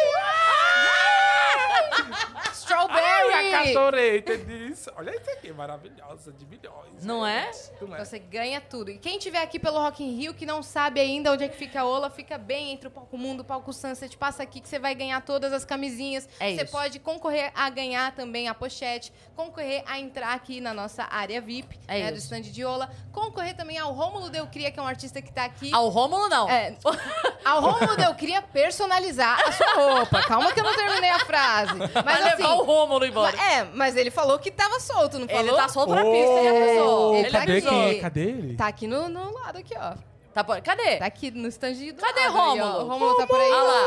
Strawberry! 2.53 3.51
cachorreta 3.51 4.39
disso. 4.39 4.66
Milhões. 4.77 4.89
Olha 4.97 5.11
isso 5.17 5.31
aqui, 5.31 5.53
maravilhosa, 5.53 6.33
de 6.33 6.47
milhões. 6.47 7.05
Não 7.05 7.27
é? 7.27 7.51
Não 7.81 7.95
é? 7.97 8.05
Você 8.05 8.19
ganha 8.19 8.61
tudo. 8.61 8.91
E 8.91 8.99
quem 8.99 9.19
tiver 9.19 9.41
aqui 9.43 9.59
pelo 9.59 9.79
Rock 9.79 10.03
in 10.05 10.17
Rio 10.17 10.35
que 10.35 10.45
não 10.47 10.63
sabe 10.63 11.01
ainda 11.01 11.33
onde 11.33 11.45
é 11.45 11.49
que 11.49 11.57
fica 11.57 11.81
a 11.81 11.85
Ola, 11.85 12.11
fica 12.11 12.37
bem 12.39 12.73
entre 12.73 12.89
o 12.89 12.91
Palco 12.91 13.17
Mundo 13.17 13.41
o 13.41 13.45
Palco 13.45 13.73
Sunset. 13.73 14.17
Passa 14.17 14.43
aqui 14.43 14.61
que 14.61 14.69
você 14.69 14.79
vai 14.79 14.95
ganhar 14.95 15.21
todas 15.23 15.53
as 15.53 15.65
camisinhas. 15.65 16.29
É 16.39 16.55
você 16.55 16.63
isso. 16.63 16.73
pode 16.73 16.99
concorrer 17.01 17.51
a 17.55 17.69
ganhar 17.71 18.15
também 18.15 18.49
a 18.49 18.55
pochete, 18.55 19.13
concorrer 19.35 19.83
a 19.87 19.99
entrar 19.99 20.35
aqui 20.35 20.61
na 20.61 20.73
nossa 20.75 21.05
área 21.11 21.41
VIP, 21.41 21.79
É 21.89 22.05
né, 22.05 22.11
do 22.13 22.19
isso. 22.19 22.27
stand 22.27 22.43
de 22.51 22.65
Ola, 22.65 22.91
concorrer 23.13 23.57
também 23.57 23.79
ao 23.79 23.93
Rômulo 23.93 24.31
Deucria, 24.31 24.71
que 24.71 24.79
é 24.79 24.83
um 24.83 24.87
artista 24.87 25.21
que 25.23 25.33
tá 25.33 25.45
aqui. 25.45 25.73
Ao 25.75 25.89
Rômulo, 25.89 26.29
não. 26.29 26.49
É, 26.49 26.77
ao 27.45 27.61
Rômulo 27.61 27.97
Deucria 27.97 28.43
personalizar 28.43 29.39
a 29.47 29.53
sua 29.53 29.75
roupa. 29.75 30.23
Calma 30.23 30.53
que 30.53 30.61
eu 30.61 30.65
não 30.65 30.75
terminei 30.75 31.11
a 31.11 31.21
frase. 31.21 31.75
Mas 31.75 31.93
Vai 32.05 32.15
assim, 32.33 32.43
levar 32.43 32.55
o 32.55 32.65
Rômulo 32.65 33.05
embora. 33.05 33.37
é, 33.37 33.65
mas 33.65 33.97
ele 33.97 34.11
falou 34.11 34.39
que 34.39 34.51
tava 34.69 34.81
solto, 34.81 35.19
não 35.19 35.27
Ele 35.29 35.35
falou? 35.35 35.57
tá 35.57 35.69
solto 35.69 35.95
na 35.95 36.03
pista, 36.03 36.33
ele 36.41 36.49
avisou. 36.49 37.15
Ele 37.15 37.19
Ele 37.27 37.31
tá 37.33 37.39
cadê 37.41 37.53
avisou. 37.53 37.71
quem 37.71 37.87
aqui. 37.89 37.97
é? 37.97 38.01
Cadê 38.01 38.21
ele? 38.23 38.57
Tá 38.57 38.67
aqui 38.67 38.87
no, 38.87 39.09
no 39.09 39.33
lado 39.35 39.59
aqui, 39.59 39.75
ó. 39.79 39.95
Tá 40.35 40.45
por... 40.45 40.61
Cadê? 40.61 40.97
Tá 40.99 41.07
aqui 41.07 41.31
no 41.31 41.49
stand 41.49 41.73
do 41.75 41.95
Cadê 42.01 42.21
lado 42.21 42.29
aí, 42.29 42.29
ó. 42.29 42.31
Rômulo? 42.31 42.85
O 42.85 42.89
Rômulo 42.89 43.17
tá 43.17 43.27
por 43.27 43.41
aí. 43.41 43.51
Olha 43.51 43.63
lá. 43.63 43.83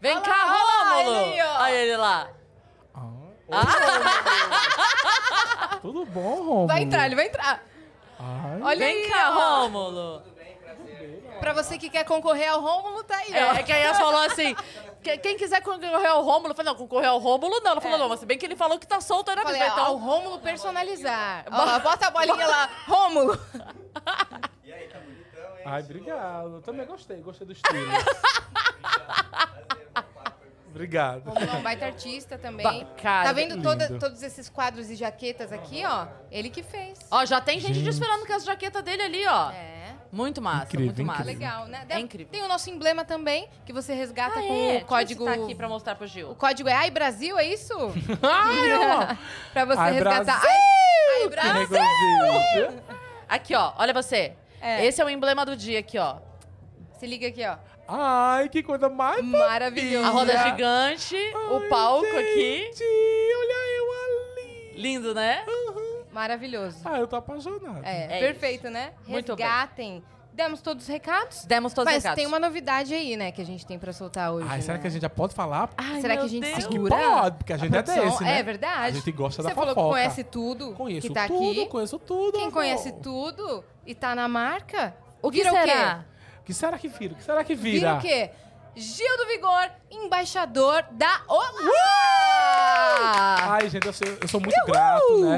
Vem 0.00 0.12
Olha 0.12 0.20
cá, 0.22 0.44
lá, 0.44 0.54
olha 0.54 0.64
lá, 0.64 0.94
Rômulo. 0.96 1.16
ele 1.16 1.24
aí, 1.40 1.46
ó. 1.46 1.62
Olha 1.62 1.74
ele 1.74 1.96
lá. 1.96 2.28
Ah, 3.54 3.66
Tudo 5.82 6.04
bom, 6.06 6.36
Romulo? 6.36 6.66
Vai 6.66 6.82
entrar, 6.82 7.06
ele 7.06 7.14
vai 7.14 7.26
entrar. 7.26 7.62
Ai, 8.18 8.60
Olha 8.62 8.78
Vem 8.78 9.04
aí, 9.04 9.10
cá, 9.10 9.30
ó. 9.30 9.60
Rômulo. 9.62 10.22
Pra 11.40 11.52
você 11.52 11.76
que 11.76 11.90
quer 11.90 12.04
concorrer 12.04 12.48
ao 12.50 12.60
Rômulo, 12.60 13.02
tá 13.02 13.16
aí, 13.16 13.32
É, 13.34 13.50
ó. 13.50 13.54
é 13.54 13.62
que 13.62 13.72
a 13.72 13.76
Yas 13.76 13.98
falou 13.98 14.20
assim: 14.22 14.54
que- 15.02 15.18
quem 15.18 15.36
quiser 15.36 15.60
concorrer 15.62 16.10
ao 16.10 16.22
Rômulo, 16.22 16.54
falei, 16.54 16.72
não, 16.72 16.78
concorrer 16.78 17.08
ao 17.08 17.18
Rômulo 17.18 17.60
não. 17.60 17.72
Ela 17.72 17.80
falou, 17.80 17.98
não, 17.98 18.08
mas 18.08 18.20
se 18.20 18.26
bem 18.26 18.38
que 18.38 18.46
ele 18.46 18.56
falou 18.56 18.78
que 18.78 18.86
tá 18.86 19.00
solto 19.00 19.30
aí 19.30 19.36
Falei, 19.36 19.60
ó, 19.62 19.64
ao 19.64 19.70
Então, 19.72 19.96
Rômulo 19.98 20.38
personalizar. 20.40 21.44
Ó, 21.50 21.78
bota 21.80 22.06
a 22.06 22.10
bolinha 22.10 22.46
lá. 22.46 22.68
Rômulo. 22.86 23.38
Ai, 25.64 25.80
obrigado. 25.82 26.56
Eu 26.56 26.62
também 26.62 26.86
gostei, 26.86 27.20
gostei 27.20 27.46
do 27.46 27.52
estilo. 27.52 27.78
obrigado. 30.70 31.24
Rômulo 31.28 31.50
é 31.52 31.56
um 31.56 31.62
baita 31.62 31.86
artista 31.86 32.38
também. 32.38 32.64
Ba- 32.64 32.84
cara, 33.00 33.28
tá 33.28 33.32
vendo 33.32 33.62
toda- 33.62 33.98
todos 33.98 34.22
esses 34.22 34.48
quadros 34.48 34.90
e 34.90 34.96
jaquetas 34.96 35.52
aqui, 35.52 35.84
ó? 35.84 36.06
Ele 36.30 36.50
que 36.50 36.62
fez. 36.62 36.98
ó, 37.10 37.24
já 37.24 37.40
tem 37.40 37.60
gente 37.60 37.74
Gente. 37.74 37.84
desfilando 37.84 38.26
com 38.26 38.32
as 38.32 38.44
jaquetas 38.44 38.82
dele 38.82 39.02
ali, 39.02 39.26
ó. 39.26 39.50
É. 39.50 39.81
Muito 40.12 40.42
massa, 40.42 40.64
Incrível, 40.66 40.86
muito 40.86 41.04
massa. 41.04 41.22
incrível. 41.22 41.40
Legal, 41.48 41.66
né? 41.68 41.86
É 41.88 41.98
incrível. 41.98 42.28
Tem 42.30 42.42
o 42.42 42.48
nosso 42.48 42.68
emblema 42.68 43.02
também, 43.02 43.48
que 43.64 43.72
você 43.72 43.94
resgata 43.94 44.38
Ah, 44.38 44.42
com 44.42 44.70
é? 44.70 44.76
o 44.76 44.84
código. 44.84 45.24
Deixa 45.24 45.30
eu 45.30 45.34
citar 45.34 45.44
aqui 45.46 45.54
pra 45.54 45.68
mostrar 45.70 45.94
pro 45.94 46.04
O 46.04 46.08
Gil. 46.08 46.34
código 46.34 46.68
é 46.68 46.74
Ai 46.74 46.90
Brasil, 46.90 47.38
é 47.38 47.46
isso? 47.46 47.72
Ai, 48.22 49.16
pra 49.54 49.64
você 49.64 49.80
Ai, 49.80 49.92
resgatar. 49.92 50.24
Brasil! 50.24 50.50
Ai, 50.50 51.22
ai, 51.22 51.28
Brasil! 51.66 52.82
Aqui, 53.26 53.54
ó, 53.54 53.72
olha 53.78 53.94
você. 53.94 54.34
É. 54.60 54.84
Esse 54.84 55.00
é 55.00 55.04
o 55.04 55.08
emblema 55.08 55.46
do 55.46 55.56
dia 55.56 55.78
aqui, 55.78 55.96
ó. 55.98 56.16
Se 56.98 57.06
liga 57.06 57.28
aqui, 57.28 57.42
ó. 57.46 57.56
Ai, 57.88 58.48
que 58.50 58.62
coisa 58.62 58.88
mais 58.90 59.24
Maravilhoso. 59.24 60.06
A 60.06 60.10
roda 60.10 60.36
gigante, 60.44 61.16
o 61.50 61.56
Ai, 61.56 61.68
palco 61.68 62.04
gente, 62.06 62.82
aqui. 62.82 63.32
olha 63.38 63.78
eu 63.78 63.92
ali. 63.92 64.72
Lindo, 64.76 65.14
né? 65.14 65.42
Maravilhoso. 66.12 66.78
Ah, 66.84 66.98
eu 66.98 67.06
tô 67.06 67.16
apaixonado. 67.16 67.80
É, 67.84 68.18
É 68.18 68.20
perfeito, 68.20 68.68
né? 68.70 68.92
Muito 69.06 69.34
bem. 69.34 69.44
Resgatem. 69.46 70.04
Demos 70.34 70.62
todos 70.62 70.84
os 70.84 70.88
recados? 70.88 71.44
Demos 71.44 71.74
todos 71.74 71.90
os 71.90 71.94
Mas 71.94 72.02
recados. 72.04 72.16
tem 72.16 72.26
uma 72.26 72.38
novidade 72.38 72.94
aí, 72.94 73.18
né, 73.18 73.30
que 73.32 73.42
a 73.42 73.44
gente 73.44 73.66
tem 73.66 73.78
pra 73.78 73.92
soltar 73.92 74.32
hoje. 74.32 74.46
Ai, 74.50 74.62
será 74.62 74.74
né? 74.74 74.80
que 74.80 74.86
a 74.86 74.90
gente 74.90 75.02
já 75.02 75.10
pode 75.10 75.34
falar? 75.34 75.68
Ai, 75.76 76.00
Será 76.00 76.16
que 76.16 76.22
a 76.22 76.26
gente 76.26 76.40
Deus. 76.42 76.56
Acho 76.56 76.68
que 76.68 76.72
segura? 76.72 76.96
pode, 76.96 77.36
porque 77.36 77.52
a 77.52 77.56
gente 77.58 77.76
é 77.76 77.82
produção? 77.82 78.04
desse, 78.10 78.24
né? 78.24 78.38
É 78.38 78.42
verdade. 78.42 78.86
A 78.86 78.90
gente 78.92 79.12
gosta 79.12 79.42
Você 79.42 79.48
da 79.50 79.54
falou 79.54 79.68
que 79.70 79.74
fofoca. 79.74 79.94
conhece 79.94 80.24
tudo 80.24 80.72
Conheço 80.72 81.06
que 81.08 81.12
tá 81.12 81.26
tudo, 81.28 81.60
aqui. 81.60 81.66
conheço 81.70 81.98
tudo. 81.98 82.32
Quem 82.32 82.42
amor. 82.44 82.52
conhece 82.54 82.92
tudo 82.92 83.62
e 83.86 83.94
tá 83.94 84.14
na 84.14 84.26
marca, 84.26 84.94
O 85.20 85.30
que 85.30 85.36
vira 85.42 85.50
será? 85.50 85.62
o 85.62 85.66
quê? 85.66 86.06
O 86.40 86.44
que 86.44 86.54
será 86.54 86.78
que 86.78 86.88
vira? 86.88 87.12
O 87.12 87.16
que 87.16 87.22
será 87.24 87.44
que 87.44 87.54
Vira 87.54 87.78
vira? 87.78 87.94
o 87.98 88.00
quê? 88.00 88.30
Gil 88.74 89.18
do 89.18 89.26
Vigor, 89.26 89.70
embaixador 89.90 90.82
da 90.92 91.20
Ola! 91.28 91.70
Ai, 93.52 93.68
gente, 93.68 93.86
eu 93.86 93.92
sou, 93.92 94.08
eu 94.08 94.28
sou 94.28 94.40
muito 94.40 94.56
grato, 94.66 95.18
né? 95.26 95.36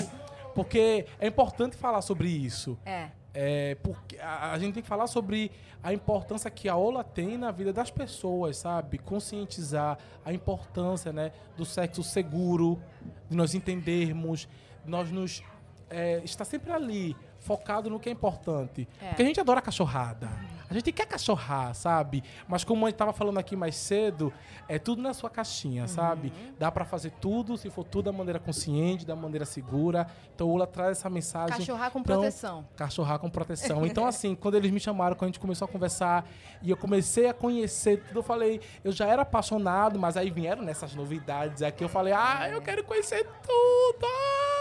Porque 0.55 1.07
é 1.19 1.27
importante 1.27 1.77
falar 1.77 2.03
sobre 2.03 2.29
isso. 2.29 2.79
É. 2.85 3.09
É, 3.37 3.75
porque 3.83 4.17
a, 4.21 4.53
a 4.53 4.59
gente 4.61 4.75
tem 4.75 4.83
que 4.83 4.89
falar 4.89 5.09
sobre 5.09 5.51
a 5.83 5.93
importância 5.93 6.49
que 6.49 6.69
a 6.69 6.77
Ola 6.77 7.03
tem 7.03 7.37
na 7.37 7.51
vida 7.51 7.73
das 7.73 7.91
pessoas, 7.91 8.59
sabe? 8.59 8.97
Conscientizar 8.99 9.99
a 10.25 10.33
importância, 10.33 11.13
né, 11.13 11.33
do 11.57 11.65
sexo 11.65 12.05
seguro, 12.05 12.81
de 13.29 13.37
nós 13.37 13.53
entendermos, 13.53 14.49
de 14.85 14.91
nós 14.91 15.11
nos 15.11 15.43
é, 15.91 16.23
estar 16.25 16.45
sempre 16.45 16.71
ali, 16.71 17.17
focado 17.41 17.91
no 17.91 17.99
que 17.99 18.09
é 18.09 18.13
importante. 18.13 18.89
É. 19.03 19.09
Porque 19.09 19.23
a 19.23 19.27
gente 19.27 19.41
adora 19.41 19.61
cachorrada. 19.61 20.31
A 20.69 20.75
gente 20.75 20.93
quer 20.93 21.07
cachorrar, 21.07 21.75
sabe? 21.75 22.23
Mas 22.49 22.65
como 22.65 22.87
a 22.87 22.89
gente 22.91 22.97
tava 22.97 23.13
falando 23.13 23.39
aqui 23.39 23.55
mais 23.57 23.77
cedo, 23.77 24.33
é 24.69 24.79
tudo 24.79 25.03
na 25.03 25.13
sua 25.15 25.29
caixinha, 25.31 25.87
sabe? 25.87 26.33
Dá 26.59 26.71
pra 26.71 26.85
fazer 26.85 27.11
tudo, 27.21 27.57
se 27.57 27.71
for 27.71 27.85
tudo 27.85 28.07
da 28.07 28.13
maneira 28.13 28.39
consciente, 28.39 29.05
da 29.07 29.15
maneira 29.17 29.45
segura. 29.45 30.07
Então, 30.35 30.49
o 30.49 30.53
Ola 30.53 30.67
traz 30.67 30.99
essa 30.99 31.11
mensagem. 31.11 31.57
Cachorrar 31.59 31.91
com 31.91 31.99
Então, 32.01 32.17
proteção. 32.17 32.65
Cachorrar 32.77 33.19
com 33.19 33.31
proteção. 33.31 33.85
Então, 33.95 34.07
assim, 34.07 34.35
quando 34.35 34.57
eles 34.57 34.71
me 34.71 34.81
chamaram, 34.81 35.15
quando 35.15 35.25
a 35.25 35.33
gente 35.33 35.41
começou 35.41 35.67
a 35.67 35.69
conversar 35.69 36.27
e 36.61 36.71
eu 36.71 36.77
comecei 36.77 37.29
a 37.29 37.35
conhecer 37.35 38.03
tudo, 38.09 38.19
eu 38.19 38.23
falei, 38.23 38.61
eu 38.83 38.91
já 38.91 39.07
era 39.07 39.23
apaixonado, 39.23 39.99
mas 39.99 40.17
aí 40.17 40.31
vieram 40.31 40.63
nessas 40.63 40.95
novidades 40.95 41.63
aqui. 41.63 41.85
Eu 41.85 41.89
falei, 41.89 42.13
ah, 42.13 42.49
eu 42.51 42.61
quero 42.61 42.83
conhecer 42.83 43.25
tudo! 43.43 44.54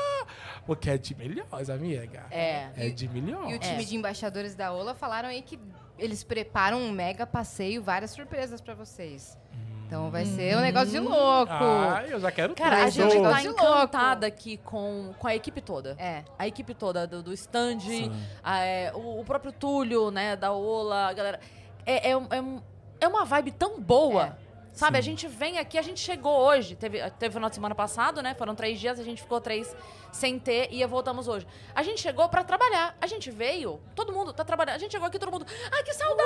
Porque 0.65 0.89
é 0.89 0.97
de 0.97 1.13
milhões, 1.15 1.69
amiga. 1.69 2.25
É. 2.31 2.69
É 2.75 2.89
de 2.89 3.07
milhões. 3.09 3.51
E 3.51 3.55
o 3.55 3.59
time 3.59 3.85
de 3.85 3.95
embaixadores 3.95 4.55
da 4.55 4.71
Ola 4.73 4.95
falaram 4.95 5.29
aí 5.29 5.41
que 5.41 5.59
eles 5.97 6.23
preparam 6.23 6.79
um 6.79 6.91
mega 6.91 7.27
passeio, 7.27 7.83
várias 7.83 8.11
surpresas 8.11 8.61
pra 8.61 8.73
vocês. 8.73 9.37
Então 9.85 10.09
vai 10.09 10.25
ser 10.25 10.57
um 10.57 10.61
negócio 10.61 10.89
de 10.89 10.99
louco. 10.99 11.51
Ai, 11.51 12.11
eu 12.11 12.19
já 12.19 12.31
quero 12.31 12.55
Cara, 12.55 12.85
a 12.85 12.91
tudo. 12.91 13.11
gente 13.11 13.21
tá 13.21 13.43
encantada 13.43 14.25
aqui 14.25 14.57
com, 14.57 15.13
com 15.19 15.27
a 15.27 15.35
equipe 15.35 15.61
toda. 15.61 15.95
É. 15.99 16.23
A 16.39 16.47
equipe 16.47 16.73
toda 16.73 17.05
do, 17.05 17.21
do 17.21 17.31
stand, 17.33 17.77
a, 18.43 18.59
é, 18.59 18.91
o, 18.93 19.19
o 19.19 19.23
próprio 19.23 19.51
Túlio, 19.51 20.09
né, 20.09 20.35
da 20.35 20.51
Ola, 20.51 21.09
a 21.09 21.13
galera. 21.13 21.39
É, 21.85 22.09
é, 22.09 22.13
é, 22.13 22.43
é 23.01 23.07
uma 23.07 23.23
vibe 23.23 23.51
tão 23.51 23.79
boa. 23.79 24.35
Sabe, 24.73 24.95
Sim. 24.95 24.99
a 24.99 25.01
gente 25.03 25.27
vem 25.27 25.59
aqui, 25.59 25.77
a 25.77 25.83
gente 25.83 25.99
chegou 25.99 26.35
hoje. 26.35 26.75
Teve, 26.75 26.97
teve 27.11 27.29
o 27.29 27.33
final 27.33 27.49
de 27.49 27.55
semana 27.55 27.75
passado, 27.75 28.23
né? 28.23 28.33
Foram 28.33 28.55
três 28.55 28.79
dias, 28.79 28.99
a 28.99 29.03
gente 29.03 29.21
ficou 29.21 29.39
três 29.39 29.75
sem 30.13 30.39
ter 30.39 30.69
e 30.71 30.85
voltamos 30.85 31.27
hoje. 31.27 31.45
A 31.75 31.83
gente 31.83 31.99
chegou 31.99 32.29
pra 32.29 32.43
trabalhar. 32.43 32.95
A 33.01 33.07
gente 33.07 33.29
veio, 33.29 33.81
todo 33.95 34.13
mundo 34.13 34.31
tá 34.31 34.45
trabalhando. 34.45 34.75
A 34.75 34.79
gente 34.79 34.91
chegou 34.91 35.07
aqui, 35.07 35.19
todo 35.19 35.31
mundo. 35.31 35.45
Ai, 35.71 35.83
que 35.83 35.93
saudade! 35.93 36.23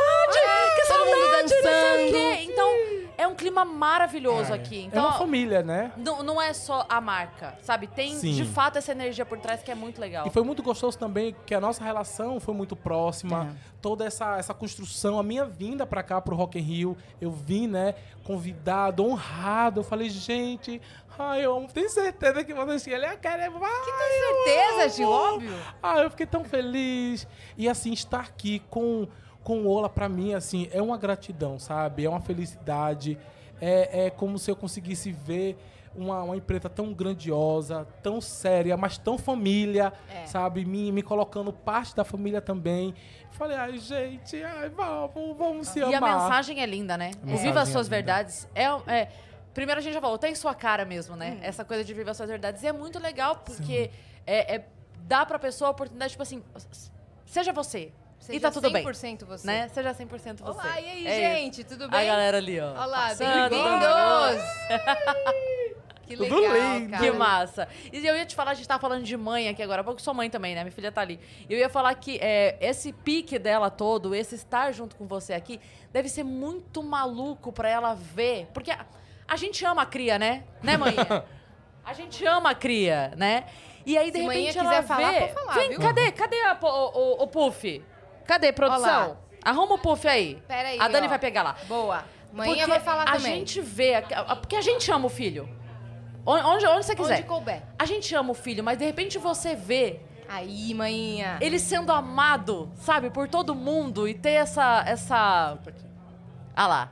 que 0.75 0.87
todo 0.87 1.05
mundo 1.05 1.17
saudade! 1.17 1.41
não 1.41 1.47
sei 1.47 1.59
o 1.59 1.63
dançando. 1.63 2.11
quê." 2.11 2.51
Então, 2.51 2.69
é 3.17 3.27
um 3.27 3.33
clima 3.33 3.65
maravilhoso 3.65 4.53
aqui. 4.53 4.81
é 4.83 4.83
Então, 4.83 5.03
uma 5.05 5.13
família, 5.13 5.63
né? 5.63 5.91
não, 5.97 6.21
não 6.21 6.39
é 6.41 6.53
só 6.53 6.85
a 6.87 7.01
marca, 7.01 7.57
sabe? 7.61 7.87
Tem 7.87 8.13
Sim. 8.15 8.33
de 8.33 8.45
fato 8.45 8.77
essa 8.77 8.91
energia 8.91 9.25
por 9.25 9.39
trás 9.39 9.63
que 9.63 9.71
é 9.71 9.75
muito 9.75 9.99
legal. 9.99 10.27
E 10.27 10.29
foi 10.29 10.43
muito 10.43 10.61
gostoso 10.61 10.97
também 10.99 11.35
que 11.45 11.55
a 11.55 11.59
nossa 11.59 11.83
relação 11.83 12.39
foi 12.39 12.53
muito 12.53 12.75
próxima. 12.75 13.55
Toda 13.81 14.05
essa, 14.05 14.37
essa 14.37 14.53
construção, 14.53 15.17
a 15.17 15.23
minha 15.23 15.45
vinda 15.45 15.85
pra 15.85 16.03
cá, 16.03 16.19
pro 16.19 16.35
Rock 16.35 16.59
in 16.59 16.61
Rio, 16.61 16.97
eu 17.21 17.31
vim, 17.31 17.67
né, 17.67 17.95
convidado, 18.23 19.03
honrado. 19.05 19.79
Eu 19.79 19.83
falei, 19.83 20.09
gente, 20.09 20.81
ai, 21.17 21.45
eu 21.45 21.55
amo, 21.57 21.67
tenho 21.67 21.89
certeza 21.89 22.43
que 22.43 22.53
vocês 22.53 22.85
ele 22.87 23.05
é 23.05 23.15
cara, 23.17 23.49
vai. 23.49 23.71
Certeza, 24.45 24.89
Gil, 24.89 25.09
óbvio. 25.09 25.53
Ah, 25.81 25.99
eu 25.99 26.09
fiquei 26.09 26.25
tão 26.25 26.43
feliz. 26.43 27.27
E 27.57 27.67
assim, 27.67 27.91
estar 27.93 28.19
aqui 28.21 28.59
com, 28.69 29.07
com 29.43 29.61
o 29.61 29.67
Ola, 29.69 29.89
pra 29.89 30.07
mim, 30.07 30.33
assim, 30.33 30.69
é 30.71 30.81
uma 30.81 30.97
gratidão, 30.97 31.57
sabe? 31.59 32.05
É 32.05 32.09
uma 32.09 32.21
felicidade. 32.21 33.17
É, 33.59 34.05
é 34.05 34.09
como 34.09 34.37
se 34.37 34.51
eu 34.51 34.55
conseguisse 34.55 35.11
ver 35.11 35.57
uma, 35.95 36.21
uma 36.21 36.37
empresa 36.37 36.69
tão 36.69 36.93
grandiosa, 36.93 37.87
tão 38.03 38.21
séria, 38.21 38.77
mas 38.77 38.99
tão 38.99 39.17
família, 39.17 39.91
É. 40.13 40.27
sabe? 40.27 40.63
Me, 40.63 40.91
me 40.91 41.01
colocando 41.01 41.51
parte 41.51 41.95
da 41.95 42.03
família 42.03 42.39
também. 42.39 42.93
Falei, 43.31 43.57
ai, 43.57 43.77
gente, 43.79 44.41
ai, 44.43 44.69
vamos, 44.69 45.35
vamos 45.35 45.67
se 45.69 45.79
E 45.79 45.93
a 45.93 45.97
amar. 45.97 46.21
mensagem 46.21 46.61
é 46.61 46.65
linda, 46.67 46.95
né? 46.97 47.11
Mensagem 47.23 47.47
Viva 47.47 47.61
as 47.61 47.69
é 47.69 47.71
Suas 47.71 47.87
linda. 47.87 47.95
Verdades 47.95 48.47
é, 48.53 48.65
é- 48.87 49.09
Primeiro 49.57 49.79
a 49.79 49.83
gente 49.83 49.95
já 49.95 49.99
falou, 50.01 50.19
tem 50.19 50.35
sua 50.35 50.53
cara 50.53 50.85
mesmo, 50.85 51.15
Hum. 51.15 51.17
né? 51.17 51.39
Essa 51.41 51.65
coisa 51.65 51.83
de 51.83 51.91
Viva 51.91 52.11
as 52.11 52.17
Suas 52.17 52.29
Verdades. 52.29 52.61
E 52.61 52.67
é 52.67 52.71
muito 52.71 52.99
legal, 52.99 53.37
porque 53.43 53.89
é, 54.23 54.55
é- 54.57 54.65
dá 54.99 55.25
pra 55.25 55.39
pessoa 55.39 55.69
a 55.69 55.71
oportunidade, 55.71 56.11
tipo 56.11 56.21
assim, 56.21 56.43
seja 57.25 57.51
você. 57.51 57.91
Seja 58.19 58.37
e 58.37 58.39
tá 58.39 58.51
tudo 58.51 58.69
bem. 58.69 58.83
100% 58.85 59.25
você. 59.25 59.47
Né? 59.47 59.67
Seja 59.69 59.95
100% 59.95 60.41
você. 60.43 60.51
Olá, 60.51 60.79
e 60.79 60.85
aí, 60.87 61.07
É 61.07 61.37
gente, 61.39 61.63
tudo 61.63 61.81
isso. 61.85 61.89
bem? 61.89 61.99
A 62.01 62.05
galera 62.05 62.37
ali, 62.37 62.59
ó. 62.59 62.69
Olá, 62.83 63.07
bem-vindos! 63.15 64.43
que 66.05 66.15
Tudo 66.15 66.39
legal, 66.39 66.77
lindo. 66.77 66.91
cara. 66.91 67.03
Que 67.03 67.11
massa. 67.11 67.67
E 67.91 68.05
eu 68.05 68.15
ia 68.15 68.25
te 68.27 68.35
falar, 68.35 68.51
a 68.51 68.53
gente 68.53 68.67
tava 68.67 68.79
falando 68.79 69.03
de 69.03 69.17
mãe 69.17 69.49
aqui 69.49 69.63
agora, 69.63 69.83
porque 69.83 70.03
sou 70.03 70.13
mãe 70.13 70.29
também, 70.29 70.53
né? 70.53 70.61
Minha 70.63 70.71
filha 70.71 70.91
tá 70.91 71.01
ali. 71.01 71.19
Eu 71.49 71.57
ia 71.57 71.67
falar 71.67 71.95
que 71.95 72.19
é, 72.21 72.57
esse 72.61 72.93
pique 72.93 73.39
dela 73.39 73.71
todo, 73.71 74.13
esse 74.13 74.35
estar 74.35 74.71
junto 74.71 74.95
com 74.95 75.07
você 75.07 75.33
aqui, 75.33 75.59
deve 75.91 76.09
ser 76.09 76.23
muito 76.23 76.83
maluco 76.83 77.51
pra 77.51 77.67
ela 77.67 77.95
ver. 77.95 78.47
Porque 78.53 78.69
a, 78.71 78.85
a 79.27 79.35
gente 79.35 79.63
ama 79.65 79.81
a 79.81 79.85
cria, 79.85 80.17
né? 80.17 80.43
Né, 80.63 80.77
mãe? 80.77 80.95
a 81.85 81.93
gente 81.93 82.25
ama 82.25 82.51
a 82.51 82.55
cria, 82.55 83.13
né? 83.17 83.45
E 83.85 83.97
aí, 83.97 84.11
de 84.11 84.17
Se 84.19 84.23
repente, 84.23 84.47
quiser 84.57 84.59
ela 84.65 84.83
falar, 84.83 85.11
vê... 85.11 85.19
pode 85.21 85.33
falar, 85.33 85.53
Vem, 85.53 85.69
viu? 85.69 85.79
cadê? 85.79 86.11
Cadê 86.11 86.41
a 86.41 86.57
o, 86.61 86.67
o- 86.67 87.23
o 87.23 87.27
Puff? 87.27 87.83
Cadê, 88.25 88.51
produção? 88.51 89.05
Olá. 89.11 89.17
Arruma 89.43 89.75
o 89.75 89.79
Puff 89.79 90.05
aí. 90.07 90.41
Pera 90.47 90.69
aí, 90.69 90.79
A 90.79 90.87
Dani 90.89 91.07
ó. 91.07 91.09
vai 91.09 91.19
pegar 91.19 91.43
lá. 91.43 91.55
Boa. 91.67 92.03
Manhã 92.33 92.67
vai 92.67 92.79
falar 92.81 93.03
a 93.03 93.13
também. 93.13 93.21
gente 93.37 93.61
vê... 93.61 93.95
a- 93.95 94.03
a- 94.27 94.35
Porque 94.35 94.55
a 94.57 94.61
gente 94.61 94.91
ama 94.91 95.05
o 95.05 95.09
filho. 95.09 95.47
Onde, 96.25 96.43
onde, 96.43 96.65
onde 96.67 96.85
você 96.85 96.93
quiser. 96.95 97.19
Onde 97.19 97.23
couber. 97.23 97.63
A 97.79 97.85
gente 97.85 98.13
ama 98.13 98.31
o 98.31 98.33
filho, 98.33 98.61
mas 98.61 98.77
de 98.77 98.83
repente 98.83 99.17
você 99.17 99.55
vê 99.55 100.01
Aí, 100.27 100.73
manhinha. 100.73 101.37
ele 101.39 101.57
sendo 101.57 101.89
amado, 101.93 102.69
sabe, 102.75 103.09
por 103.09 103.29
todo 103.29 103.55
mundo 103.55 104.05
e 104.05 104.13
ter 104.13 104.31
essa. 104.31 104.83
essa... 104.85 105.57
Ah 106.53 106.67
lá. 106.67 106.91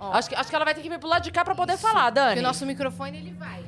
Ó. 0.00 0.12
Acho 0.12 0.28
que, 0.30 0.34
acho 0.34 0.48
que 0.48 0.56
ela 0.56 0.64
vai 0.64 0.74
ter 0.74 0.80
que 0.80 0.88
vir 0.88 0.98
pro 0.98 1.08
lado 1.08 1.22
de 1.22 1.30
cá 1.30 1.44
pra 1.44 1.54
poder 1.54 1.76
falar, 1.76 2.08
Dani. 2.10 2.28
Porque 2.28 2.40
o 2.40 2.42
nosso 2.42 2.64
microfone, 2.64 3.18
ele 3.18 3.32
vai. 3.32 3.62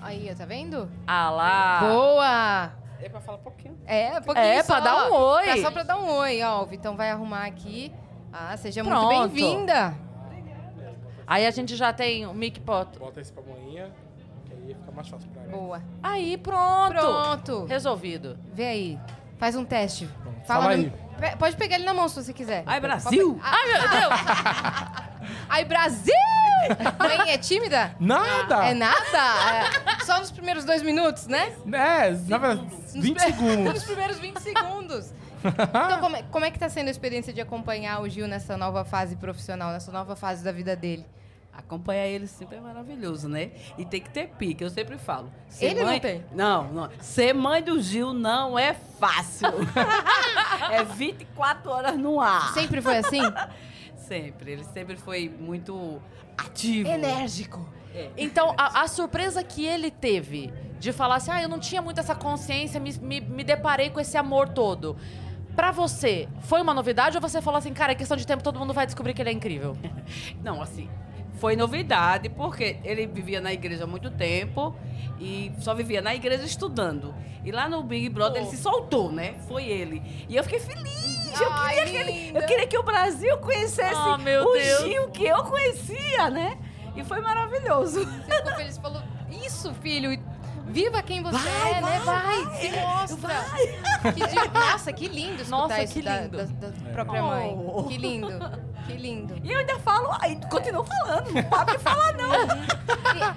Aí, 0.00 0.28
ó, 0.32 0.34
tá 0.36 0.44
vendo? 0.46 0.88
Ah 1.06 1.28
lá. 1.30 1.80
Boa! 1.80 2.72
É 3.04 3.08
pra 3.08 3.20
falar 3.20 3.38
um 3.38 3.42
pouquinho. 3.42 3.76
É, 3.84 4.20
pouquinho 4.20 4.46
É, 4.46 4.62
só. 4.62 4.74
pra 4.80 4.84
dar 4.84 5.10
um 5.10 5.12
oi. 5.14 5.48
É 5.48 5.56
só 5.60 5.70
pra 5.70 5.82
dar 5.82 5.98
um 5.98 6.08
oi, 6.18 6.42
ó. 6.42 6.62
O 6.62 6.66
Vitão 6.66 6.96
vai 6.96 7.10
arrumar 7.10 7.44
aqui. 7.46 7.92
Ah, 8.32 8.56
seja 8.56 8.82
muito 8.84 8.96
Pronto. 8.96 9.28
bem-vinda. 9.28 9.94
Aí 11.26 11.44
a 11.46 11.50
gente 11.50 11.74
já 11.74 11.92
tem 11.92 12.24
o 12.26 12.32
mic 12.32 12.60
pot. 12.60 12.96
Bota 12.98 13.20
esse 13.20 13.32
pra 13.32 13.42
que 13.42 13.50
aí 14.52 14.74
fica 14.74 14.92
mais 14.92 15.08
fácil 15.08 15.28
pra 15.30 15.42
ela. 15.42 15.50
Boa. 15.52 15.82
Aí, 16.02 16.36
pronto. 16.38 16.92
Pronto. 16.94 17.64
Resolvido. 17.66 18.38
Vê 18.52 18.64
aí. 18.66 19.00
Faz 19.38 19.56
um 19.56 19.64
teste. 19.64 20.08
Fala 20.46 20.64
no- 20.66 20.70
aí. 20.70 20.92
Pe- 21.18 21.36
Pode 21.36 21.56
pegar 21.56 21.74
ele 21.76 21.84
na 21.84 21.92
mão 21.94 22.08
se 22.08 22.22
você 22.22 22.32
quiser. 22.32 22.62
Ai, 22.66 22.78
Brasil! 22.78 23.40
Ai, 23.42 23.66
meu 23.72 23.88
Deus. 23.88 24.20
Ai, 25.48 25.64
Brasil! 25.64 26.12
Mãe, 26.98 27.30
é 27.32 27.38
tímida? 27.38 27.94
Nada! 28.00 28.66
É 28.66 28.74
nada? 28.74 28.96
É. 30.00 30.04
Só 30.04 30.18
nos 30.18 30.30
primeiros 30.30 30.64
dois 30.64 30.82
minutos, 30.82 31.26
né? 31.26 31.52
É, 31.72 32.10
na 32.28 32.38
verdade, 32.38 32.66
20 32.94 33.14
Nos 33.14 33.22
segundos. 33.22 33.84
primeiros 33.84 34.18
20 34.18 34.38
segundos. 34.40 35.12
Então, 35.44 36.00
como 36.00 36.16
é, 36.16 36.22
como 36.24 36.44
é 36.44 36.50
que 36.50 36.58
tá 36.58 36.68
sendo 36.68 36.88
a 36.88 36.90
experiência 36.90 37.32
de 37.32 37.40
acompanhar 37.40 38.00
o 38.00 38.08
Gil 38.08 38.26
nessa 38.26 38.56
nova 38.56 38.84
fase 38.84 39.14
profissional, 39.16 39.70
nessa 39.72 39.92
nova 39.92 40.16
fase 40.16 40.42
da 40.42 40.50
vida 40.50 40.74
dele? 40.74 41.06
Acompanhar 41.52 42.06
ele 42.06 42.26
sempre 42.26 42.56
é 42.56 42.60
maravilhoso, 42.60 43.28
né? 43.28 43.50
E 43.78 43.84
tem 43.84 44.00
que 44.00 44.10
ter 44.10 44.28
pique, 44.36 44.62
eu 44.62 44.68
sempre 44.68 44.98
falo. 44.98 45.32
Ser 45.48 45.66
Ele 45.66 45.80
não 45.80 45.86
mãe- 45.86 46.00
tem? 46.00 46.24
Não, 46.32 46.64
não. 46.64 46.90
Ser 47.00 47.32
mãe 47.32 47.62
do 47.62 47.80
Gil 47.80 48.12
não 48.12 48.58
é 48.58 48.74
fácil. 48.98 49.48
é 50.70 50.82
24 50.84 51.70
horas 51.70 51.96
no 51.96 52.20
ar. 52.20 52.52
Sempre 52.52 52.82
foi 52.82 52.98
assim? 52.98 53.20
Sempre. 54.06 54.52
Ele 54.52 54.64
sempre 54.64 54.96
foi 54.96 55.28
muito 55.28 56.00
ativo. 56.36 56.88
Enérgico. 56.88 57.68
É. 57.94 58.10
Então, 58.16 58.54
a, 58.56 58.82
a 58.82 58.88
surpresa 58.88 59.42
que 59.42 59.64
ele 59.64 59.90
teve 59.90 60.52
de 60.78 60.92
falar 60.92 61.16
assim, 61.16 61.30
ah, 61.30 61.42
eu 61.42 61.48
não 61.48 61.58
tinha 61.58 61.80
muito 61.80 61.98
essa 61.98 62.14
consciência, 62.14 62.78
me, 62.78 62.92
me, 62.98 63.20
me 63.20 63.42
deparei 63.42 63.90
com 63.90 63.98
esse 63.98 64.16
amor 64.16 64.48
todo. 64.48 64.96
Pra 65.54 65.72
você, 65.72 66.28
foi 66.40 66.60
uma 66.60 66.74
novidade 66.74 67.16
ou 67.16 67.20
você 67.20 67.40
falou 67.40 67.56
assim, 67.58 67.72
cara, 67.72 67.92
é 67.92 67.94
questão 67.94 68.16
de 68.16 68.26
tempo, 68.26 68.42
todo 68.42 68.58
mundo 68.58 68.74
vai 68.74 68.84
descobrir 68.84 69.14
que 69.14 69.22
ele 69.22 69.30
é 69.30 69.32
incrível? 69.32 69.74
Não, 70.44 70.60
assim, 70.60 70.90
foi 71.36 71.56
novidade, 71.56 72.28
porque 72.28 72.78
ele 72.84 73.06
vivia 73.06 73.40
na 73.40 73.52
igreja 73.52 73.84
há 73.84 73.86
muito 73.86 74.10
tempo 74.10 74.74
e 75.20 75.52
só 75.60 75.74
vivia 75.74 76.00
na 76.02 76.14
igreja 76.14 76.44
estudando. 76.44 77.14
E 77.44 77.52
lá 77.52 77.68
no 77.68 77.82
Big 77.82 78.08
Brother 78.08 78.42
ele 78.42 78.50
se 78.50 78.56
soltou, 78.56 79.12
né? 79.12 79.34
Foi 79.46 79.64
ele. 79.64 80.02
E 80.28 80.36
eu 80.36 80.42
fiquei 80.42 80.58
feliz. 80.58 81.40
Eu 81.40 81.48
Ai, 81.52 81.74
queria, 81.74 81.90
que 82.04 82.10
ele- 82.10 82.38
eu 82.38 82.42
queria 82.46 82.66
que 82.66 82.78
o 82.78 82.82
Brasil 82.82 83.36
conhecesse 83.38 84.18
meu 84.24 84.44
o 84.44 84.52
Deus. 84.54 84.80
Gil 84.84 85.08
que 85.10 85.24
eu 85.26 85.44
conhecia, 85.44 86.30
né? 86.30 86.56
E 86.96 87.04
foi 87.04 87.20
maravilhoso. 87.20 88.04
Você 88.04 88.34
ficou 88.36 88.52
feliz, 88.56 88.78
falou, 88.78 89.02
isso, 89.44 89.74
filho, 89.74 90.18
viva 90.66 91.02
quem 91.02 91.22
você 91.22 91.38
Vai, 91.38 91.70
é, 91.72 91.80
né? 91.80 92.00
vai, 92.04 92.44
Vai, 92.44 92.56
se 92.56 92.70
mostra. 92.80 93.34
Que 94.12 94.26
di- 94.26 94.48
Nossa, 94.52 94.92
que 94.92 95.08
lindo 95.08 95.42
escutar 95.42 95.56
Nossa, 95.56 95.82
isso 95.82 95.92
que 95.94 96.02
da- 96.02 96.20
lindo. 96.20 96.36
Da, 96.36 96.44
da 96.68 96.90
própria 96.92 97.22
mãe. 97.22 97.56
Oh. 97.66 97.84
Que 97.84 97.96
lindo, 97.96 98.28
que 98.86 98.92
lindo. 98.94 99.34
E 99.42 99.50
eu 99.52 99.58
ainda 99.58 99.78
falo, 99.78 100.08
aí 100.20 100.38
continuo 100.50 100.84
falando, 100.84 101.32
não 101.32 101.42
para 101.44 101.72
de 101.72 101.78
falar 101.78 102.12
não. 102.14 102.34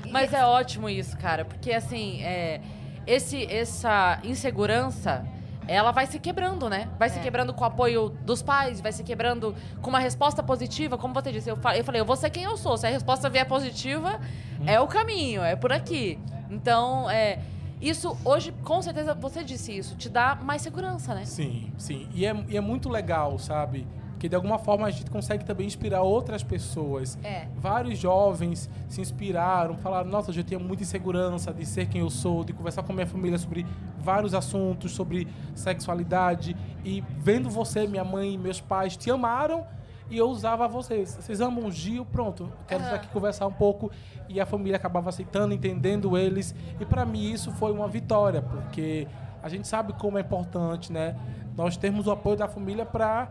E- 0.07 0.09
Mas 0.11 0.33
é 0.33 0.43
ótimo 0.45 0.89
isso, 0.89 1.17
cara, 1.17 1.45
porque 1.45 1.71
assim, 1.71 2.21
é, 2.23 2.61
esse, 3.07 3.45
essa 3.51 4.19
insegurança, 4.23 5.25
ela 5.67 5.91
vai 5.91 6.07
se 6.07 6.17
quebrando, 6.19 6.67
né? 6.69 6.89
Vai 6.97 7.09
se 7.09 7.19
É. 7.19 7.21
quebrando 7.21 7.53
com 7.53 7.63
o 7.63 7.67
apoio 7.67 8.09
dos 8.23 8.41
pais, 8.41 8.81
vai 8.81 8.91
se 8.91 9.03
quebrando 9.03 9.55
com 9.81 9.89
uma 9.91 9.99
resposta 9.99 10.41
positiva, 10.41 10.97
como 10.97 11.13
você 11.13 11.31
disse. 11.31 11.49
Eu 11.49 11.55
fa- 11.55 11.77
eu 11.77 11.83
falei, 11.83 12.01
eu 12.01 12.05
vou 12.05 12.15
ser 12.15 12.29
quem 12.31 12.43
eu 12.43 12.57
sou. 12.57 12.75
Se 12.77 12.87
a 12.87 12.89
resposta 12.89 13.29
vier 13.29 13.45
positiva, 13.47 14.19
é 14.65 14.79
o 14.79 14.87
caminho, 14.87 15.43
é 15.43 15.55
por 15.55 15.71
aqui. 15.71 16.17
Então, 16.49 17.09
é, 17.09 17.39
isso 17.81 18.17
hoje, 18.25 18.53
com 18.63 18.81
certeza, 18.81 19.13
você 19.13 19.43
disse 19.43 19.77
isso, 19.77 19.95
te 19.95 20.09
dá 20.09 20.35
mais 20.35 20.61
segurança, 20.61 21.13
né? 21.15 21.25
Sim, 21.25 21.71
sim. 21.77 22.09
E 22.13 22.25
é, 22.25 22.45
e 22.49 22.57
é 22.57 22.61
muito 22.61 22.89
legal, 22.89 23.37
sabe? 23.39 23.87
Porque 24.11 24.27
de 24.27 24.35
alguma 24.35 24.59
forma 24.59 24.85
a 24.85 24.91
gente 24.91 25.09
consegue 25.09 25.45
também 25.45 25.65
inspirar 25.65 26.01
outras 26.01 26.43
pessoas. 26.43 27.17
É. 27.23 27.47
Vários 27.55 27.97
jovens 27.97 28.69
se 28.89 28.99
inspiraram, 28.99 29.77
falaram: 29.77 30.09
Nossa, 30.09 30.31
eu 30.31 30.43
tinha 30.43 30.59
muita 30.59 30.83
insegurança 30.83 31.53
de 31.53 31.65
ser 31.65 31.87
quem 31.87 32.01
eu 32.01 32.09
sou, 32.09 32.43
de 32.43 32.51
conversar 32.51 32.83
com 32.83 32.91
a 32.91 32.95
minha 32.95 33.07
família 33.07 33.37
sobre 33.37 33.65
vários 33.97 34.33
assuntos, 34.33 34.91
sobre 34.91 35.25
sexualidade. 35.55 36.53
E 36.83 37.01
vendo 37.17 37.49
você, 37.49 37.87
minha 37.87 38.03
mãe 38.03 38.33
e 38.33 38.37
meus 38.37 38.59
pais 38.59 38.97
te 38.97 39.09
amaram 39.09 39.65
e 40.09 40.17
eu 40.17 40.27
usava 40.29 40.67
vocês. 40.67 41.15
Vocês 41.15 41.39
amam 41.39 41.65
o 41.65 41.71
Gil, 41.71 42.05
pronto. 42.05 42.51
Quero 42.67 42.83
estar 42.83 42.95
aqui 42.95 43.07
conversar 43.09 43.47
um 43.47 43.51
pouco. 43.51 43.91
E 44.27 44.39
a 44.39 44.45
família 44.45 44.75
acabava 44.75 45.09
aceitando, 45.09 45.53
entendendo 45.53 46.17
eles. 46.17 46.55
E 46.79 46.85
para 46.85 47.05
mim 47.05 47.31
isso 47.31 47.51
foi 47.51 47.71
uma 47.71 47.87
vitória, 47.87 48.41
porque 48.41 49.07
a 49.41 49.49
gente 49.49 49.67
sabe 49.67 49.93
como 49.93 50.17
é 50.17 50.21
importante, 50.21 50.91
né? 50.91 51.15
Nós 51.55 51.77
termos 51.77 52.07
o 52.07 52.11
apoio 52.11 52.37
da 52.37 52.47
família 52.47 52.85
para 52.85 53.29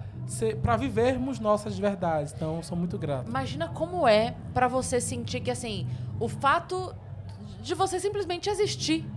para 0.61 0.77
vivermos 0.77 1.41
nossas 1.41 1.79
verdades. 1.79 2.35
Então, 2.37 2.62
sou 2.62 2.77
muito 2.77 2.99
grato. 2.99 3.29
Imagina 3.29 3.69
como 3.69 4.07
é 4.07 4.35
pra 4.53 4.69
você 4.69 5.01
sentir 5.01 5.41
que, 5.41 5.51
assim, 5.51 5.87
o 6.21 6.29
fato 6.29 6.95
de 7.62 7.75
você 7.75 7.99
simplesmente 7.99 8.51
existir 8.51 9.09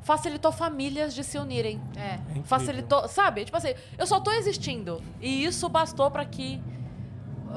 facilitou 0.00 0.52
famílias 0.52 1.14
de 1.14 1.24
se 1.24 1.38
unirem. 1.38 1.80
É. 1.96 2.18
É. 2.38 2.42
Facilitou, 2.44 3.08
sabe? 3.08 3.44
Tipo 3.44 3.56
assim, 3.56 3.74
eu 3.98 4.06
só 4.06 4.20
tô 4.20 4.30
existindo. 4.30 5.02
E 5.20 5.44
isso 5.44 5.68
bastou 5.68 6.10
pra 6.10 6.24
que 6.24 6.62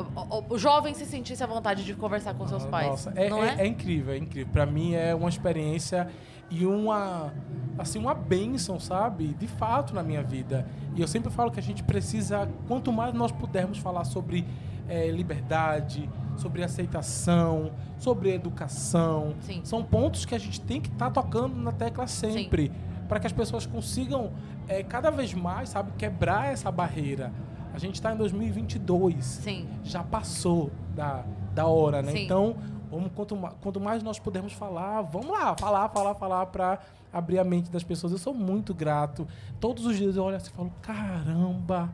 o, 0.04 0.54
o- 0.54 0.58
jovem 0.58 0.94
se 0.94 1.06
sentisse 1.06 1.44
à 1.44 1.48
vontade 1.48 1.84
de 1.84 1.94
conversar 1.94 2.34
com 2.34 2.48
seus 2.48 2.66
pais. 2.66 2.88
Nossa, 2.90 3.14
é, 3.16 3.28
é- 3.28 3.40
é? 3.60 3.62
é 3.64 3.68
incrível, 3.68 4.14
é 4.14 4.18
incrível. 4.18 4.52
Para 4.52 4.66
mim 4.66 4.94
é 4.94 5.14
uma 5.16 5.30
experiência 5.30 6.08
e 6.50 6.66
uma 6.66 7.34
assim 7.78 8.00
uma 8.00 8.14
bênção, 8.14 8.80
sabe? 8.80 9.34
De 9.34 9.48
fato 9.48 9.94
na 9.94 10.02
minha 10.04 10.24
vida. 10.24 10.68
E 10.96 11.02
eu 11.02 11.08
sempre 11.08 11.32
falo 11.32 11.52
que 11.52 11.60
a 11.60 11.64
gente 11.64 11.84
precisa, 11.84 12.50
quanto 12.68 12.92
mais 12.92 13.14
nós 13.14 13.32
pudermos 13.32 13.78
falar 13.78 14.04
sobre 14.04 14.46
eh, 14.90 15.12
liberdade, 15.12 16.10
sobre 16.38 16.64
aceitação, 16.64 17.72
sobre 17.98 18.34
educação, 18.34 19.36
Sim. 19.42 19.62
são 19.64 19.84
pontos 19.84 20.26
que 20.26 20.34
a 20.34 20.40
gente 20.40 20.62
tem 20.62 20.80
que 20.82 20.90
estar 20.90 21.10
tocando 21.12 21.56
na 21.56 21.72
tecla 21.72 22.08
sempre, 22.08 22.72
para 23.08 23.20
que 23.20 23.28
as 23.28 23.34
pessoas 23.34 23.66
consigam 23.66 24.32
eh, 24.68 24.84
cada 24.84 25.10
vez 25.12 25.34
mais, 25.34 25.70
sabe, 25.70 25.92
quebrar 25.98 26.52
essa 26.52 26.72
barreira. 26.72 27.32
A 27.78 27.80
gente 27.80 27.94
está 27.94 28.12
em 28.12 28.18
2022 28.18 29.24
Sim. 29.24 29.68
já 29.84 30.02
passou 30.04 30.72
da, 30.96 31.24
da 31.54 31.68
hora, 31.68 32.02
né? 32.02 32.12
Sim. 32.12 32.24
Então, 32.24 32.56
vamos, 32.90 33.12
quanto, 33.14 33.38
quanto 33.62 33.80
mais 33.80 34.02
nós 34.02 34.18
pudermos 34.18 34.52
falar, 34.52 35.04
vamos 35.04 35.30
lá, 35.30 35.56
falar, 35.56 35.88
falar, 35.90 36.16
falar 36.16 36.48
para 36.48 36.80
abrir 37.14 37.38
a 37.38 37.44
mente 37.44 37.70
das 37.70 37.84
pessoas. 37.84 38.12
Eu 38.12 38.18
sou 38.18 38.34
muito 38.34 38.74
grato. 38.74 39.28
Todos 39.60 39.86
os 39.86 39.96
dias 39.96 40.16
eu 40.16 40.24
olho 40.24 40.38
assim 40.38 40.50
e 40.52 40.56
falo, 40.56 40.74
caramba, 40.82 41.92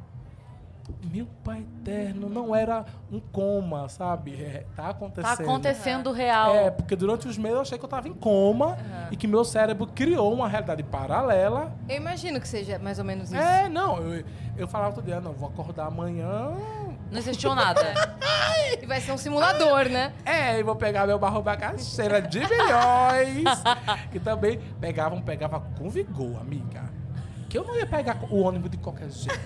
meu 1.04 1.28
pai 1.44 1.66
eterno, 1.82 2.28
não 2.28 2.56
era 2.56 2.86
um 3.12 3.20
coma, 3.20 3.88
sabe? 3.88 4.34
É, 4.42 4.66
tá 4.76 4.90
acontecendo. 4.90 5.38
Tá 5.38 5.44
acontecendo 5.44 6.12
real. 6.12 6.56
É, 6.56 6.72
porque 6.72 6.96
durante 6.96 7.28
os 7.28 7.38
meses 7.38 7.56
eu 7.56 7.62
achei 7.62 7.78
que 7.78 7.86
eu 7.86 7.90
tava 7.90 8.08
em 8.08 8.14
coma 8.14 8.78
e 9.12 9.16
que 9.16 9.28
meu 9.28 9.44
cérebro 9.44 9.88
criou 9.88 10.34
uma 10.34 10.48
realidade 10.48 10.84
paralela. 10.84 11.74
Eu 11.88 11.98
imagino 11.98 12.40
que 12.42 12.48
seja 12.48 12.80
mais 12.80 13.00
ou 13.00 13.06
menos 13.06 13.32
isso. 13.32 13.42
É, 13.42 13.70
não, 13.70 13.98
eu, 13.98 14.26
eu 14.58 14.68
falava 14.68 14.94
todo 14.94 15.06
dia, 15.06 15.22
não, 15.22 15.34
vou 15.34 15.50
acordar 15.50 15.88
amanhã, 15.88 16.52
Não 17.12 17.18
existiu 17.18 17.54
nada. 17.56 17.82
E 18.82 18.86
vai 18.86 19.00
ser 19.00 19.12
um 19.12 19.18
simulador, 19.18 19.88
né? 19.88 20.14
É, 20.26 20.60
e 20.60 20.64
vou 20.64 20.76
pegar 20.76 21.06
meu 21.06 21.20
barro 21.20 21.42
bacaxeira 21.42 22.22
de 22.22 22.40
milhões. 22.40 23.44
que 24.12 24.20
também 24.20 24.60
pegavam, 24.82 25.22
pegava 25.22 25.60
com 25.78 25.90
vigor, 25.90 26.40
amiga. 26.42 26.84
Que 27.50 27.58
eu 27.58 27.64
não 27.64 27.76
ia 27.76 27.86
pegar 27.86 28.18
o 28.30 28.42
ônibus 28.42 28.72
de 28.72 28.78
qualquer 28.78 29.10
jeito. 29.10 29.40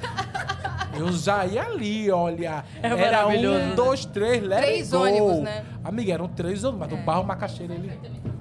Eu 0.93 1.11
já 1.11 1.45
ia 1.45 1.63
ali, 1.63 2.09
olha. 2.11 2.63
É 2.81 2.87
era 2.87 3.27
um, 3.27 3.41
né? 3.41 3.73
dois, 3.75 4.05
três, 4.05 4.41
let 4.43 4.61
Três 4.61 4.93
ônibus, 4.93 5.39
né? 5.39 5.65
Amiga, 5.83 6.13
eram 6.13 6.27
três 6.27 6.63
ônibus, 6.63 6.87
mas 6.87 6.99
o 6.99 7.03
barro 7.03 7.23
macaxeira, 7.23 7.73
ele... 7.73 7.91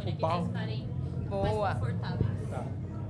O 0.07 0.21
barro... 0.21 0.49
Boa. 1.29 1.75
Tá. 1.75 2.17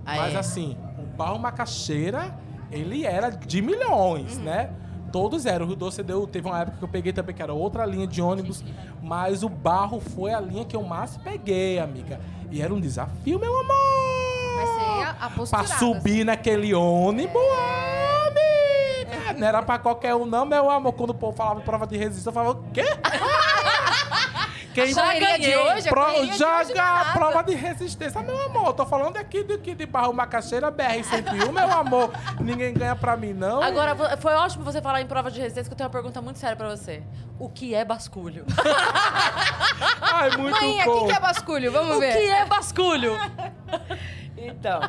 Mas 0.05 0.37
assim, 0.37 0.77
o 0.99 1.17
barro 1.17 1.39
macaxeira, 1.39 2.39
ele 2.71 3.05
era 3.05 3.31
de 3.31 3.61
milhões, 3.61 4.39
né? 4.39 4.71
Todos 5.13 5.47
eram. 5.47 5.65
O 5.65 5.69
Rio 5.69 5.77
Doce 5.77 6.03
deu, 6.03 6.27
teve 6.27 6.47
uma 6.49 6.61
época 6.61 6.79
que 6.79 6.85
eu 6.85 6.89
peguei 6.89 7.13
também, 7.13 7.35
que 7.35 7.43
era 7.43 7.53
outra 7.53 7.85
linha 7.85 8.07
de 8.07 8.21
ônibus, 8.21 8.65
mas 9.03 9.43
o 9.43 9.49
barro 9.49 10.01
foi 10.01 10.33
a 10.33 10.41
linha 10.41 10.65
que 10.65 10.77
eu 10.77 10.83
mais 10.83 11.17
peguei, 11.17 11.79
amiga. 11.79 12.21
E 12.51 12.63
era 12.63 12.73
um 12.73 12.81
desafio, 12.81 13.39
meu 13.39 13.59
amor! 13.59 14.17
Vai 14.57 14.67
ser 14.67 15.05
a, 15.05 15.27
a 15.27 15.31
Pra 15.31 15.67
subir 15.79 16.25
naquele 16.25 16.75
ônibus, 16.75 17.37
amiga. 17.37 18.16
Não 19.37 19.47
era 19.47 19.63
pra 19.63 19.79
qualquer 19.79 20.15
um, 20.15 20.25
não, 20.27 20.45
meu 20.45 20.71
amor. 20.71 20.93
Quando 20.93 21.11
o 21.11 21.15
povo 21.15 21.37
falava 21.37 21.61
prova 21.61 21.87
de 21.87 21.97
resistência, 21.97 22.29
eu 22.31 22.33
falava, 22.33 22.59
o 22.59 22.65
quê? 22.73 22.85
Quem 24.75 24.93
A 24.93 24.95
correria 24.95 25.39
de 25.39 25.57
hoje, 25.57 25.89
a 25.89 25.91
Pro- 25.91 26.03
correria 26.05 26.25
de 26.27 26.45
hoje 26.45 26.69
joga 26.69 26.75
nada. 26.75 27.13
prova 27.15 27.43
de 27.45 27.55
resistência, 27.55 28.21
meu 28.21 28.39
amor. 28.45 28.75
Tô 28.75 28.85
falando 28.85 29.17
aqui 29.17 29.43
de, 29.43 29.55
aqui 29.55 29.75
de 29.75 29.87
Barro 29.87 30.13
Macaxeira, 30.13 30.71
BR-101, 30.71 31.51
meu 31.51 31.71
amor. 31.73 32.13
Ninguém 32.39 32.75
ganha 32.75 32.95
pra 32.95 33.17
mim, 33.17 33.33
não. 33.33 33.63
Agora, 33.63 33.97
foi 34.19 34.35
ótimo 34.35 34.65
você 34.65 34.83
falar 34.83 35.01
em 35.01 35.07
prova 35.07 35.31
de 35.31 35.41
resistência, 35.41 35.71
que 35.71 35.73
eu 35.73 35.79
tenho 35.79 35.89
uma 35.89 35.93
pergunta 35.93 36.21
muito 36.21 36.39
séria 36.39 36.55
pra 36.57 36.69
você. 36.69 37.03
O 37.39 37.49
que 37.49 37.75
é 37.75 37.87
basculho? 37.87 38.45
Ai, 40.03 40.31
muito 40.37 40.61
Mãe, 40.61 40.81
aqui 40.83 41.05
que 41.07 41.13
é 41.13 41.21
basculho, 41.21 41.73
vamos 41.73 41.97
o 41.97 42.01
ver. 42.01 42.13
que 42.13 42.29
é 42.31 42.45
basculho? 42.45 43.13
Então, 44.39 44.81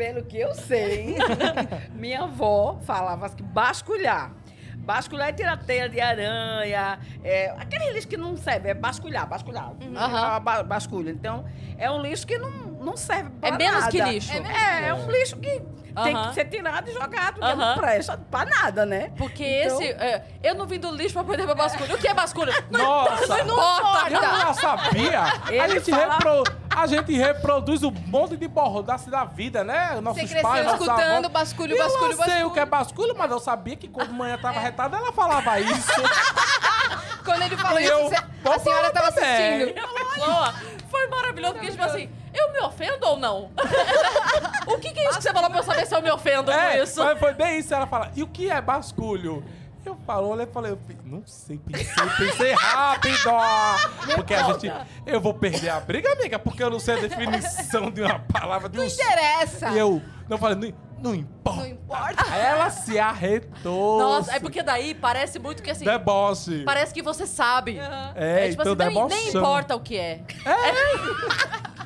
pelo 0.00 0.22
que 0.24 0.38
eu 0.38 0.54
sei, 0.54 1.14
minha 1.92 2.22
avó 2.22 2.78
falava 2.86 3.28
que 3.28 3.42
basculhar. 3.42 4.32
Basculhar 4.78 5.28
é 5.28 5.32
tirar 5.34 5.58
teia 5.58 5.90
de 5.90 6.00
aranha, 6.00 6.98
é, 7.22 7.50
aquele 7.50 7.90
lixo 7.92 8.08
que 8.08 8.16
não 8.16 8.34
serve, 8.34 8.70
é 8.70 8.74
basculhar, 8.74 9.28
basculhar. 9.28 9.74
Aham. 9.94 10.36
É 10.36 10.40
ba- 10.40 10.62
basculha. 10.62 11.10
Então, 11.10 11.44
é 11.76 11.90
um 11.90 12.00
lixo 12.00 12.26
que 12.26 12.38
não, 12.38 12.69
não 12.80 12.96
serve 12.96 13.30
pra 13.40 13.48
É 13.50 13.52
menos 13.52 13.80
nada. 13.80 13.90
que 13.90 14.00
lixo. 14.02 14.32
É, 14.32 14.88
é, 14.88 14.94
um 14.94 15.10
lixo 15.10 15.36
que 15.36 15.62
tem 16.02 16.16
que 16.28 16.34
ser 16.34 16.44
tirado 16.46 16.88
e 16.88 16.92
jogado, 16.92 17.34
que 17.40 17.44
Aham. 17.44 17.56
não 17.56 17.74
presta 17.78 18.16
pra 18.30 18.44
nada, 18.44 18.86
né? 18.86 19.10
Porque 19.18 19.44
Então- 19.44 19.82
esse. 19.82 19.90
é, 19.92 20.24
eu 20.42 20.54
não 20.54 20.64
vim 20.66 20.78
do 20.78 20.90
lixo 20.94 21.12
pra 21.14 21.22
aprender 21.22 21.44
pra 21.44 21.54
basculho. 21.54 21.94
O 21.94 21.98
que 21.98 22.06
é 22.08 22.14
basculho? 22.14 22.52
Nossa, 22.70 23.44
Não 23.44 23.54
importa! 23.54 24.10
eu 24.10 24.20
já 24.22 24.54
sabia. 24.54 25.20
a, 25.22 25.52
Ele 25.52 25.80
gente 25.80 25.90
fala- 25.90 26.12
repro- 26.14 26.44
a 26.74 26.86
gente 26.86 27.12
reproduz 27.16 27.82
um 27.82 27.90
monte 28.06 28.36
de 28.36 28.46
borrodaço 28.48 29.10
da 29.10 29.24
vida, 29.24 29.64
né? 29.64 30.00
Nossos 30.00 30.22
Você 30.22 30.28
cresceu 30.28 30.48
pais, 30.48 30.64
nossos 30.64 30.80
escutando 30.86 31.24
avós. 31.26 31.32
basculho, 31.32 31.74
E 31.74 31.78
basculho, 31.78 32.04
eu 32.04 32.08
não 32.08 32.14
sei 32.16 32.24
basculho. 32.34 32.46
o 32.46 32.50
que 32.52 32.60
é 32.60 32.66
basculho, 32.66 33.14
mas 33.18 33.30
eu 33.32 33.40
sabia 33.40 33.76
que 33.76 33.88
quando 33.88 34.12
manhã 34.12 34.38
tava 34.38 34.60
retada, 34.60 34.96
ela 34.96 35.12
falava 35.12 35.58
isso. 35.60 35.90
Quando 37.24 37.42
ele 37.42 37.56
falou 37.56 37.78
E 37.78 37.84
isso, 37.84 38.24
a 38.50 38.58
senhora 38.58 38.90
tava 38.90 39.12
também. 39.12 39.62
assistindo. 39.62 39.74
Boa. 40.16 40.54
Foi 40.90 41.06
maravilhoso, 41.08 41.54
porque, 41.54 41.70
tipo 41.70 41.82
assim, 41.84 42.10
eu 42.32 42.52
me 42.52 42.60
ofendo 42.60 43.06
ou 43.06 43.18
não? 43.18 43.50
o 44.66 44.78
que, 44.78 44.92
que 44.92 45.00
é 45.00 45.08
isso 45.08 45.16
que 45.16 45.22
você 45.22 45.32
falou 45.32 45.50
pra 45.50 45.58
eu 45.60 45.64
saber 45.64 45.86
se 45.86 45.94
eu 45.94 46.02
me 46.02 46.10
ofendo 46.10 46.50
É, 46.50 46.76
com 46.76 46.84
isso? 46.84 47.04
mas 47.04 47.18
foi 47.18 47.34
bem 47.34 47.58
isso. 47.58 47.74
Ela 47.74 47.86
fala, 47.86 48.10
e 48.14 48.22
o 48.22 48.26
que 48.26 48.50
é 48.50 48.60
basculho? 48.60 49.44
Eu 49.84 49.96
falo, 50.06 50.28
olha, 50.28 50.46
falei, 50.46 50.72
eu 50.72 50.78
não 51.06 51.22
sei, 51.26 51.58
pensei, 51.58 51.86
pensei 52.18 52.52
rápido. 52.52 53.30
Porque 54.14 54.34
a 54.34 54.42
gente, 54.52 54.70
eu 55.06 55.20
vou 55.20 55.32
perder 55.32 55.70
a 55.70 55.80
briga, 55.80 56.12
amiga, 56.12 56.38
porque 56.38 56.62
eu 56.62 56.68
não 56.68 56.78
sei 56.78 56.98
a 56.98 57.00
definição 57.00 57.90
de 57.90 58.02
uma 58.02 58.18
palavra, 58.18 58.68
de 58.68 58.78
um... 58.78 58.84
Interessa. 58.84 59.70
E 59.70 59.78
eu, 59.78 60.02
não 60.28 60.36
falei, 60.36 60.56
não, 60.56 60.74
não 61.02 61.14
importa. 61.14 61.60
Não 61.60 61.66
importa. 61.66 62.34
Ela 62.34 62.70
se 62.70 62.98
arretou. 62.98 63.98
Nossa, 63.98 64.36
é 64.36 64.38
porque 64.38 64.62
daí 64.62 64.94
parece 64.94 65.38
muito 65.38 65.62
que 65.62 65.70
assim. 65.70 65.84
Deboche. 65.84 66.62
Parece 66.64 66.92
que 66.92 67.02
você 67.02 67.26
sabe. 67.26 67.78
É, 68.14 68.50
tipo 68.50 68.62
então 68.62 68.86
assim, 68.86 68.94
nem, 68.94 69.08
nem 69.08 69.28
importa 69.30 69.74
o 69.74 69.80
que 69.80 69.96
é. 69.96 70.20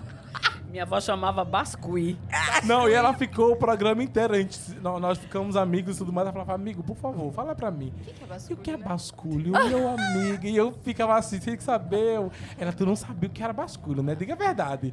Minha 0.75 0.83
avó 0.83 1.01
chamava 1.01 1.45
bascui. 1.45 2.19
Não, 2.67 2.89
e 2.89 2.93
ela 2.93 3.15
ficou 3.15 3.53
o 3.53 3.57
programa 3.57 4.03
inteiro. 4.03 4.35
A 4.35 4.39
gente, 4.39 4.59
nós, 4.81 5.01
nós 5.01 5.19
ficamos 5.19 5.55
amigos 5.57 5.95
e 5.95 5.99
tudo 6.01 6.13
mais. 6.13 6.27
Ela 6.27 6.33
falava, 6.33 6.53
amigo, 6.53 6.83
por 6.83 6.97
favor, 6.97 7.33
fala 7.33 7.55
pra 7.55 7.71
mim. 7.71 7.93
O 7.97 8.03
que 8.03 8.11
é 8.11 8.25
E 8.25 8.27
basculho? 8.27 8.59
o 8.59 8.63
que 8.65 8.71
é 8.73 8.77
né? 8.77 8.85
basculho? 8.85 9.53
Meu 9.53 9.89
amigo. 9.89 10.45
E 10.45 10.57
eu 10.57 10.73
ficava 10.83 11.15
assim, 11.17 11.41
sem 11.41 11.57
saber. 11.61 12.17
Eu- 12.17 12.33
Ela, 12.59 12.73
tu 12.73 12.85
não 12.85 12.97
sabia 12.97 13.29
o 13.29 13.33
que 13.33 13.41
era 13.41 13.53
basculho, 13.53 14.03
né? 14.03 14.17
Diga 14.17 14.33
a 14.33 14.37
verdade. 14.37 14.93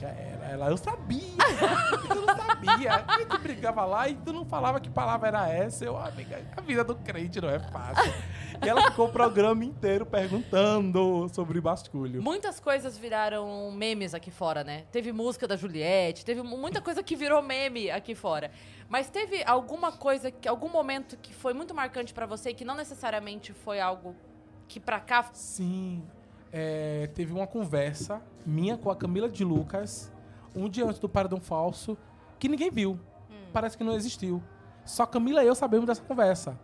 Ela, 0.00 0.46
ela, 0.50 0.66
eu 0.70 0.78
sabia. 0.78 1.18
E 1.18 2.08
tu 2.08 2.14
não 2.14 2.34
sabia. 2.34 3.04
A 3.06 3.18
gente 3.18 3.36
brigava 3.38 3.84
lá 3.84 4.08
e 4.08 4.14
tu 4.14 4.32
não 4.32 4.46
falava 4.46 4.80
que 4.80 4.88
palavra 4.88 5.28
era 5.28 5.46
essa. 5.50 5.84
Eu, 5.84 5.98
amiga, 5.98 6.40
a 6.56 6.60
vida 6.62 6.82
do 6.82 6.94
crente 6.94 7.38
não 7.38 7.50
é 7.50 7.58
fácil. 7.58 8.14
E 8.64 8.68
ela 8.68 8.90
ficou 8.90 9.06
o 9.06 9.12
programa 9.12 9.64
inteiro 9.64 10.04
perguntando 10.06 11.28
sobre 11.32 11.60
basculho. 11.60 12.22
Muitas 12.22 12.58
coisas 12.60 12.96
viraram 12.96 13.70
memes 13.70 14.14
aqui 14.14 14.30
fora, 14.30 14.64
né? 14.64 14.84
Teve 14.90 15.12
música 15.12 15.46
da 15.46 15.56
Juliette, 15.56 16.24
teve 16.24 16.42
mu- 16.42 16.56
muita 16.56 16.80
coisa 16.80 17.02
que 17.02 17.14
virou 17.16 17.42
meme 17.42 17.90
aqui 17.90 18.14
fora. 18.14 18.50
Mas 18.88 19.10
teve 19.10 19.42
alguma 19.44 19.92
coisa, 19.92 20.30
que, 20.30 20.48
algum 20.48 20.68
momento 20.68 21.16
que 21.16 21.32
foi 21.34 21.52
muito 21.52 21.74
marcante 21.74 22.12
pra 22.14 22.26
você 22.26 22.50
e 22.50 22.54
que 22.54 22.64
não 22.64 22.74
necessariamente 22.74 23.52
foi 23.52 23.80
algo 23.80 24.14
que 24.68 24.80
pra 24.80 25.00
cá. 25.00 25.28
Sim. 25.32 26.02
É, 26.52 27.08
teve 27.14 27.32
uma 27.32 27.46
conversa 27.46 28.22
minha 28.44 28.76
com 28.76 28.90
a 28.90 28.96
Camila 28.96 29.28
de 29.28 29.44
Lucas 29.44 30.12
um 30.54 30.68
dia 30.68 30.86
antes 30.86 30.98
do 30.98 31.08
Paredão 31.08 31.40
Falso 31.40 31.98
que 32.38 32.48
ninguém 32.48 32.70
viu. 32.70 32.98
Parece 33.52 33.76
que 33.76 33.84
não 33.84 33.92
existiu. 33.94 34.42
Só 34.84 35.04
Camila 35.06 35.42
e 35.42 35.46
eu 35.46 35.54
sabemos 35.54 35.86
dessa 35.86 36.02
conversa. 36.02 36.58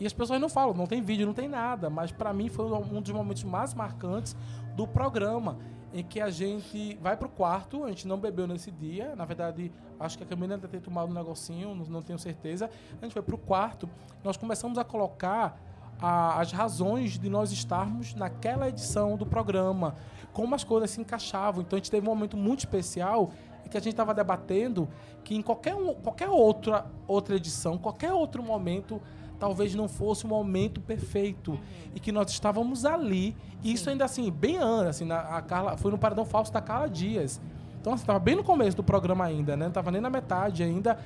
E 0.00 0.06
as 0.06 0.12
pessoas 0.12 0.40
não 0.40 0.48
falam, 0.48 0.72
não 0.74 0.86
tem 0.86 1.02
vídeo, 1.02 1.26
não 1.26 1.34
tem 1.34 1.46
nada. 1.48 1.90
Mas 1.90 2.10
pra 2.10 2.32
mim 2.32 2.48
foi 2.48 2.64
um 2.66 3.00
dos 3.02 3.12
momentos 3.12 3.44
mais 3.44 3.74
marcantes 3.74 4.34
do 4.74 4.86
programa. 4.88 5.58
Em 5.92 6.02
que 6.04 6.20
a 6.20 6.30
gente 6.30 6.96
vai 7.02 7.16
pro 7.16 7.28
quarto, 7.28 7.84
a 7.84 7.88
gente 7.88 8.06
não 8.08 8.16
bebeu 8.18 8.46
nesse 8.46 8.70
dia. 8.70 9.14
Na 9.16 9.24
verdade, 9.24 9.70
acho 9.98 10.16
que 10.16 10.24
a 10.24 10.26
Camila 10.26 10.54
ainda 10.54 10.68
tem 10.68 10.80
tomado 10.80 11.10
um 11.10 11.14
negocinho, 11.14 11.74
não, 11.88 12.00
tenho 12.00 12.18
certeza. 12.18 12.70
A 13.00 13.04
gente 13.04 13.12
foi 13.12 13.22
pro 13.22 13.36
quarto, 13.36 13.88
nós 14.24 14.36
começamos 14.36 14.78
a 14.78 14.84
colocar 14.84 15.60
a- 16.00 16.40
as 16.40 16.50
razões 16.52 17.18
de 17.18 17.28
nós 17.28 17.52
estarmos 17.52 18.14
naquela 18.14 18.68
edição 18.68 19.16
do 19.16 19.26
programa, 19.26 19.96
como 20.32 20.54
as 20.54 20.64
coisas 20.64 20.90
se 20.92 21.00
encaixavam. 21.00 21.60
Então 21.60 21.76
a 21.76 21.78
gente 21.80 21.90
teve 21.90 22.06
um 22.06 22.10
momento 22.14 22.36
muito 22.38 22.60
especial 22.60 23.30
que 23.68 23.76
a 23.76 23.80
gente 23.80 23.92
estava 23.92 24.12
debatendo 24.14 24.88
que 25.22 25.34
em 25.36 25.42
qualquer, 25.42 25.74
um- 25.76 25.94
qualquer 25.94 26.28
outra, 26.28 26.86
outra 27.06 27.36
edição, 27.36 27.76
qualquer 27.78 28.12
outro 28.12 28.42
momento, 28.42 29.00
talvez 29.40 29.74
não 29.74 29.88
fosse 29.88 30.24
o 30.26 30.28
momento 30.28 30.80
perfeito. 30.80 31.58
E 31.94 31.98
que 31.98 32.12
nós 32.12 32.30
estávamos 32.30 32.84
ali. 32.84 33.34
E 33.64 33.72
isso 33.72 33.88
ainda 33.88 34.04
assim, 34.04 34.30
bem 34.30 34.58
antes, 34.58 34.88
assim, 34.88 35.04
na, 35.04 35.20
a 35.20 35.42
Carla, 35.42 35.76
foi 35.76 35.90
no 35.90 35.98
Paradão 35.98 36.24
Falso 36.24 36.52
da 36.52 36.60
Carla 36.60 36.88
Dias. 36.88 37.40
Então, 37.80 37.94
assim, 37.94 38.04
tava 38.04 38.18
bem 38.18 38.36
no 38.36 38.44
começo 38.44 38.76
do 38.76 38.84
programa 38.84 39.24
ainda, 39.24 39.56
né? 39.56 39.64
Não 39.64 39.72
tava 39.72 39.90
nem 39.90 40.00
na 40.00 40.10
metade 40.10 40.62
ainda. 40.62 40.98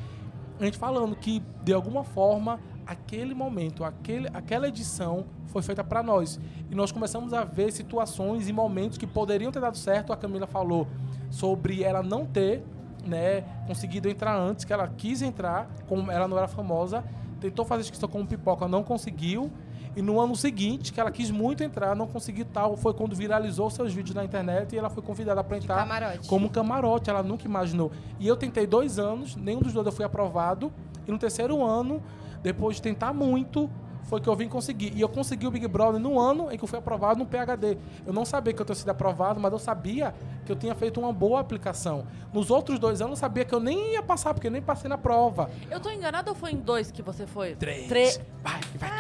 A 0.59 0.65
gente 0.65 0.77
falando 0.77 1.15
que, 1.15 1.41
de 1.63 1.73
alguma 1.73 2.03
forma, 2.03 2.59
aquele 2.85 3.35
momento, 3.35 3.85
aquele, 3.85 4.29
aquela 4.35 4.69
edição 4.69 5.25
foi 5.47 5.63
feita 5.63 5.85
para 5.85 6.03
nós. 6.03 6.39
E 6.69 6.75
nós 6.75 6.91
começamos 6.91 7.33
a 7.33 7.45
ver 7.45 7.73
situações 7.73 8.49
e 8.49 8.53
momentos 8.53 8.99
que 8.99 9.07
poderiam 9.07 9.53
ter 9.53 9.61
dado 9.61 9.79
certo. 9.79 10.13
A 10.13 10.17
Camila 10.17 10.47
falou 10.47 10.89
sobre 11.31 11.85
ela 11.85 12.03
não 12.03 12.27
ter 12.27 12.65
né, 13.07 13.43
conseguido 13.67 14.09
entrar 14.09 14.37
antes, 14.37 14.65
que 14.65 14.73
ela 14.73 14.89
quis 14.89 15.23
entrar, 15.23 15.69
como 15.87 16.11
ela 16.11 16.27
não 16.27 16.37
era 16.37 16.49
famosa, 16.49 17.05
tentou 17.45 17.65
fazer 17.65 17.83
inscrição 17.83 18.09
como 18.09 18.27
pipoca, 18.27 18.67
não 18.67 18.83
conseguiu. 18.83 19.53
E 19.95 20.03
no 20.03 20.19
ano 20.19 20.35
seguinte, 20.35 20.93
que 20.93 20.99
ela 20.99 21.11
quis 21.11 21.31
muito 21.31 21.63
entrar, 21.63 21.95
não 21.95 22.07
conseguiu 22.07 22.47
tal, 22.47 22.77
foi 22.77 22.95
quando 22.95 23.15
viralizou 23.15 23.71
seus 23.71 23.93
vídeos 23.93 24.15
na 24.17 24.25
internet 24.25 24.75
e 24.75 24.79
ela 24.79 24.91
foi 24.91 25.03
convidada 25.03 25.45
para 25.45 25.59
entrar 25.59 25.77
camarote. 25.77 26.27
como 26.27 26.51
camarote. 26.51 27.11
Ela 27.11 27.23
nunca 27.23 27.45
imaginou. 27.45 27.93
E 28.19 28.27
eu 28.27 28.35
tentei 28.35 28.67
dois 28.67 28.99
anos, 28.99 29.37
nenhum 29.37 29.61
dos 29.61 29.73
dois 29.73 29.87
eu 29.87 29.93
fui 29.93 30.05
aprovado. 30.05 30.73
E 31.07 31.13
no 31.13 31.19
terceiro 31.19 31.63
ano, 31.63 32.03
depois 32.43 32.77
de 32.77 32.83
tentar 32.83 33.13
muito, 33.13 33.71
foi 34.15 34.21
que 34.21 34.29
eu 34.29 34.37
vim 34.37 34.49
conseguir. 34.49 34.93
E 34.95 35.01
eu 35.01 35.09
consegui 35.09 35.45
o 35.45 35.51
Big 35.51 35.67
Brother 35.67 36.01
no 36.01 36.21
ano 36.21 36.53
em 36.53 36.57
que 36.57 36.63
eu 36.63 36.69
fui 36.69 36.79
aprovado 36.79 37.19
no 37.19 37.27
PHD. 37.27 37.77
Eu 38.07 38.13
não 38.13 38.25
sabia 38.25 38.53
que 38.53 38.63
eu 38.63 38.65
tinha 38.65 38.77
sido 38.77 38.91
aprovado, 38.91 39.41
mas 39.41 39.53
eu 39.53 39.59
sabia 39.59 40.15
que 40.47 40.53
eu 40.53 40.57
tinha 40.57 40.73
feito 40.75 41.01
uma 41.01 41.13
boa 41.13 41.41
aplicação. 41.41 42.07
Nos 42.33 42.49
outros 42.49 42.79
dois 42.79 43.01
anos, 43.01 43.13
eu 43.19 43.21
sabia 43.21 43.45
que 43.45 43.53
eu 43.53 43.59
nem 43.59 43.95
ia 43.95 44.03
passar, 44.05 44.33
porque 44.33 44.47
eu 44.47 44.53
nem 44.53 44.63
passei 44.63 44.89
na 44.89 44.97
prova. 44.97 45.51
Eu 45.69 45.81
tô 45.81 45.91
enganada 45.91 46.31
ou 46.31 46.37
foi 46.37 46.53
em 46.53 46.57
dois 46.59 46.93
que 46.93 47.03
você 47.03 47.27
foi? 47.27 47.57
Três. 47.57 47.89
Tre- 47.89 48.21
Vai, 48.43 48.61
vai. 48.79 48.91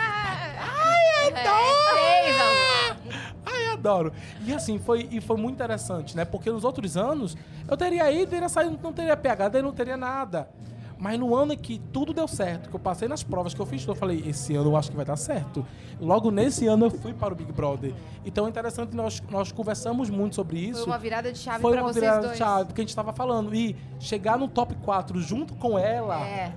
É, 1.27 1.31
três, 1.31 2.37
ó. 2.41 3.51
Ai, 3.55 3.73
adoro. 3.73 4.12
E 4.45 4.53
assim, 4.53 4.79
foi, 4.81 5.09
e 5.12 5.21
foi 5.21 5.37
muito 5.37 5.55
interessante, 5.55 6.17
né? 6.17 6.25
Porque 6.25 6.51
nos 6.51 6.65
outros 6.65 6.97
anos, 6.97 7.37
eu 7.69 7.77
teria 7.77 8.11
ido, 8.11 8.31
teria 8.31 8.49
saído, 8.49 8.79
não 8.83 8.93
teria 8.93 9.17
PHD, 9.17 9.62
não 9.62 9.73
teria 9.73 9.97
nada. 9.97 10.49
Mas 10.99 11.18
no 11.18 11.34
ano 11.34 11.53
em 11.53 11.57
que 11.59 11.78
tudo 11.92 12.12
deu 12.14 12.26
certo, 12.28 12.70
que 12.70 12.76
eu 12.76 12.80
passei 12.80 13.09
nas 13.09 13.22
provas 13.22 13.53
que 13.53 13.61
eu 13.61 13.66
fiz, 13.66 13.84
eu 13.86 13.95
falei, 13.95 14.22
esse 14.26 14.55
ano 14.55 14.70
eu 14.70 14.76
acho 14.76 14.90
que 14.90 14.97
vai 14.97 15.05
dar 15.05 15.16
certo. 15.16 15.66
Logo 16.01 16.30
nesse 16.30 16.66
ano 16.66 16.86
eu 16.86 16.90
fui 16.90 17.12
para 17.12 17.32
o 17.32 17.36
Big 17.36 17.53
Brother. 17.53 17.92
Então 18.24 18.47
é 18.47 18.49
interessante, 18.49 18.95
nós, 18.95 19.22
nós 19.30 19.53
conversamos 19.53 20.09
muito 20.09 20.34
sobre 20.36 20.59
isso. 20.59 20.84
Foi 20.84 20.92
uma 20.92 20.99
virada 20.99 21.32
de 21.32 21.38
chave 21.38 21.61
Foi 21.61 21.72
pra 21.72 21.82
uma 21.82 21.92
vocês 21.92 22.03
virada 22.05 22.20
dois. 22.22 22.32
de 22.32 22.38
chave, 22.38 22.64
porque 22.66 22.80
a 22.80 22.84
gente 22.84 22.90
estava 22.90 23.12
falando. 23.12 23.55
E 23.55 23.76
chegar 23.99 24.38
no 24.38 24.49
top 24.49 24.74
4 24.76 25.20
junto 25.20 25.55
com 25.55 25.78
ela 25.78 26.20
É. 26.26 26.53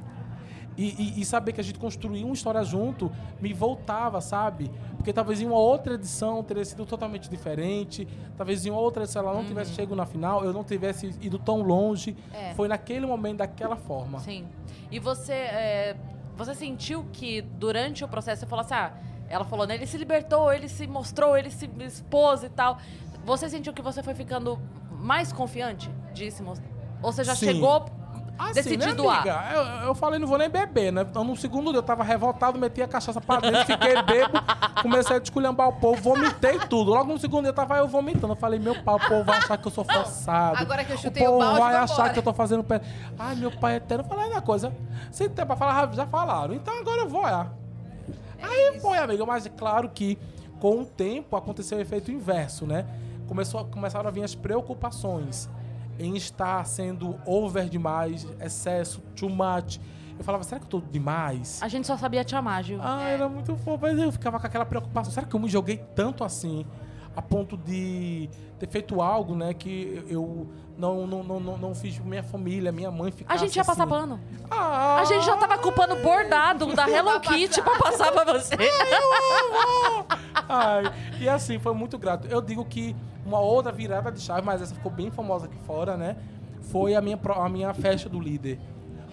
e, 0.78 0.96
e- 1.18 1.22
e 1.22 1.26
saber 1.26 1.54
que 1.54 1.60
a 1.62 1.64
gente 1.64 1.80
construiu 1.80 2.26
uma 2.26 2.34
história 2.34 2.64
junto 2.64 3.12
me 3.42 3.54
voltava, 3.54 4.22
sabe? 4.22 4.72
Porque 4.96 5.12
talvez 5.12 5.42
em 5.42 5.46
uma 5.46 5.58
outra 5.58 5.96
edição 5.96 6.44
teria 6.44 6.64
sido 6.64 6.86
totalmente 6.86 7.30
diferente. 7.30 8.08
Talvez 8.38 8.66
em 8.66 8.70
outra, 8.70 9.06
se 9.06 9.18
ela 9.18 9.34
não 9.34 9.44
tivesse 9.44 9.74
chego 9.74 9.96
na 9.96 10.06
final, 10.06 10.44
eu 10.44 10.54
não 10.54 10.64
tivesse 10.64 11.08
ido 11.22 11.40
tão 11.40 11.62
longe. 11.62 12.16
É. 12.34 12.54
Foi 12.54 12.68
naquele 12.68 13.06
momento, 13.06 13.38
daquela 13.38 13.76
forma. 13.76 14.20
Sim. 14.20 14.46
E 14.92 15.00
você, 15.00 15.34
é, 15.34 15.96
você 16.36 16.54
sentiu 16.54 17.06
que 17.12 17.42
durante 17.42 18.04
o 18.04 18.08
processo 18.08 18.42
você 18.42 18.46
falou 18.46 18.64
assim, 18.64 18.74
ah, 18.76 18.94
ela 19.30 19.44
falou, 19.44 19.66
né? 19.66 19.76
Ele 19.76 19.88
se 19.88 19.98
libertou, 19.98 20.52
ele 20.54 20.70
se 20.70 20.86
mostrou, 20.88 21.36
ele 21.38 21.50
se 21.50 21.70
expôs 21.80 22.44
e 22.44 22.50
tal. 22.50 22.78
Você 23.26 23.50
sentiu 23.50 23.74
que 23.74 23.82
você 23.82 24.02
foi 24.04 24.14
ficando 24.14 24.58
mais 24.92 25.34
confiante 25.34 25.90
de 26.14 26.30
se 26.32 26.42
mostrar? 26.44 26.70
Ou 27.02 27.12
você 27.12 27.24
já 27.24 27.36
Sim. 27.36 27.48
chegou 27.48 27.86
Assim, 28.38 28.54
decidido 28.54 29.04
né, 29.04 29.10
a... 29.10 29.14
amiga? 29.16 29.44
Eu, 29.54 29.88
eu 29.88 29.96
falei, 29.96 30.20
não 30.20 30.28
vou 30.28 30.38
nem 30.38 30.50
beber, 30.50 30.92
né? 30.92 31.02
Então, 31.02 31.24
no 31.24 31.36
segundo 31.36 31.72
dia 31.72 31.80
eu 31.80 31.84
tava 31.84 32.04
revoltado, 32.04 32.58
meti 32.60 32.82
a 32.82 32.88
cachaça 32.88 33.20
pra 33.20 33.40
dentro, 33.40 33.66
fiquei 33.66 34.02
bebo, 34.04 34.34
comecei 34.82 35.16
a 35.16 35.20
desculhambar 35.20 35.70
o 35.70 35.74
povo, 35.74 36.02
vomitei 36.02 36.60
tudo. 36.70 36.92
Logo 36.92 37.12
no 37.12 37.20
segundo 37.20 37.44
dia 37.44 37.54
tava 37.54 37.78
eu 37.78 37.88
vomitando. 37.88 38.34
Eu 38.34 38.38
falei, 38.38 38.60
meu 38.60 38.76
pai, 38.84 38.96
o 38.96 39.00
povo 39.00 39.24
vai 39.24 39.38
achar 39.38 39.58
que 39.58 39.68
eu 39.68 39.72
sou 39.72 39.84
forçado. 39.84 40.58
agora 40.58 40.84
que 40.84 40.94
eu 40.94 40.98
chutei 40.98 41.24
o 41.28 41.30
o 41.30 41.34
povo 41.34 41.46
balde, 41.46 41.60
vai 41.62 41.76
achar 41.76 42.14
que 42.14 42.20
eu 42.20 42.24
tô 42.24 42.34
fazendo 42.34 42.64
pé. 42.64 42.82
Ai, 43.18 43.36
meu 43.36 43.52
pai 43.52 43.74
é 43.74 43.78
eterno. 43.78 44.04
Eu 44.04 44.08
falei, 44.08 44.32
uma 44.32 44.42
coisa. 44.42 44.72
Se 45.12 45.28
tem 45.30 45.46
pra 45.46 45.56
falar, 45.56 45.92
já 45.94 46.06
falaram. 46.06 46.54
Então 46.54 46.78
agora 46.80 47.02
eu 47.02 47.10
vou, 47.10 47.28
é. 47.28 47.48
Aí 48.42 48.80
foi, 48.80 48.98
amiga, 48.98 49.26
mas 49.26 49.46
é 49.46 49.50
claro 49.50 49.90
que 49.90 50.18
com 50.60 50.82
o 50.82 50.86
tempo 50.86 51.36
aconteceu 51.36 51.78
o 51.78 51.82
efeito 51.82 52.12
inverso, 52.12 52.66
né? 52.66 52.86
Começou, 53.28 53.62
a- 53.62 53.66
começaram 53.66 54.08
a 54.08 54.12
vir 54.12 54.24
as 54.24 54.36
preocupações 54.36 55.50
em 56.00 56.16
estar 56.16 56.66
sendo 56.66 57.20
over 57.26 57.68
demais, 57.70 58.26
excesso, 58.40 59.02
too 59.16 59.30
much. 59.30 59.80
Eu 60.18 60.24
falava, 60.24 60.44
será 60.44 60.60
que 60.60 60.66
eu 60.66 60.70
tô 60.70 60.82
demais? 60.82 61.60
A 61.62 61.68
gente 61.68 61.86
só 61.86 61.96
sabia 61.96 62.24
te 62.24 62.36
amar, 62.36 62.64
Gil. 62.64 62.80
Ah, 62.82 63.04
era 63.04 63.30
muito 63.30 63.56
fofo, 63.58 63.80
mas 63.82 63.98
eu 64.00 64.12
ficava 64.12 64.40
com 64.40 64.48
aquela 64.48 64.66
preocupação. 64.66 65.12
Será 65.14 65.28
que 65.28 65.36
eu 65.36 65.40
me 65.40 65.48
joguei 65.48 65.78
tanto 65.96 66.24
assim, 66.24 66.66
a 67.16 67.22
ponto 67.22 67.56
de 67.56 68.28
ter 68.58 68.68
feito 68.68 69.00
algo, 69.00 69.36
né, 69.36 69.54
que 69.54 70.04
eu 70.10 70.48
não, 70.76 71.06
não, 71.06 71.24
não, 71.24 71.40
não, 71.40 71.58
não 71.58 71.76
fiz 71.76 72.00
minha 72.00 72.24
família, 72.24 72.72
minha 72.72 72.90
mãe 72.90 73.12
ficar 73.12 73.32
A 73.32 73.38
gente 73.38 73.56
ia 73.56 73.64
passar 73.64 73.84
assim. 73.84 73.92
pano. 73.92 74.20
Ah, 74.50 74.98
A 75.00 75.06
gente 75.06 75.24
já 75.24 75.38
tava 75.38 75.58
culpando 75.60 75.94
o 75.94 76.02
bordado 76.02 76.66
da 76.74 76.86
Hello 76.90 77.20
Kitty 77.20 77.62
pra 77.62 77.78
passar 77.78 78.12
pra 78.12 78.24
você. 78.34 78.56
Ai, 80.50 80.84
e 81.20 81.30
assim, 81.30 81.60
foi 81.60 81.74
muito 81.74 81.98
grato. 81.98 82.28
Eu 82.28 82.42
digo 82.42 82.64
que 82.66 82.96
uma 83.28 83.40
outra 83.40 83.72
virada 83.72 84.12
de 84.12 84.22
chave, 84.22 84.42
mas 84.46 84.62
essa 84.62 84.74
ficou 84.74 84.92
bem 84.92 85.12
famosa 85.12 85.46
aqui 85.46 85.58
fora, 85.66 85.98
né? 85.98 86.16
Foi 86.62 86.96
a 86.96 87.02
minha, 87.02 87.20
a 87.36 87.50
minha 87.50 87.74
festa 87.74 88.08
do 88.08 88.20
líder. 88.20 88.60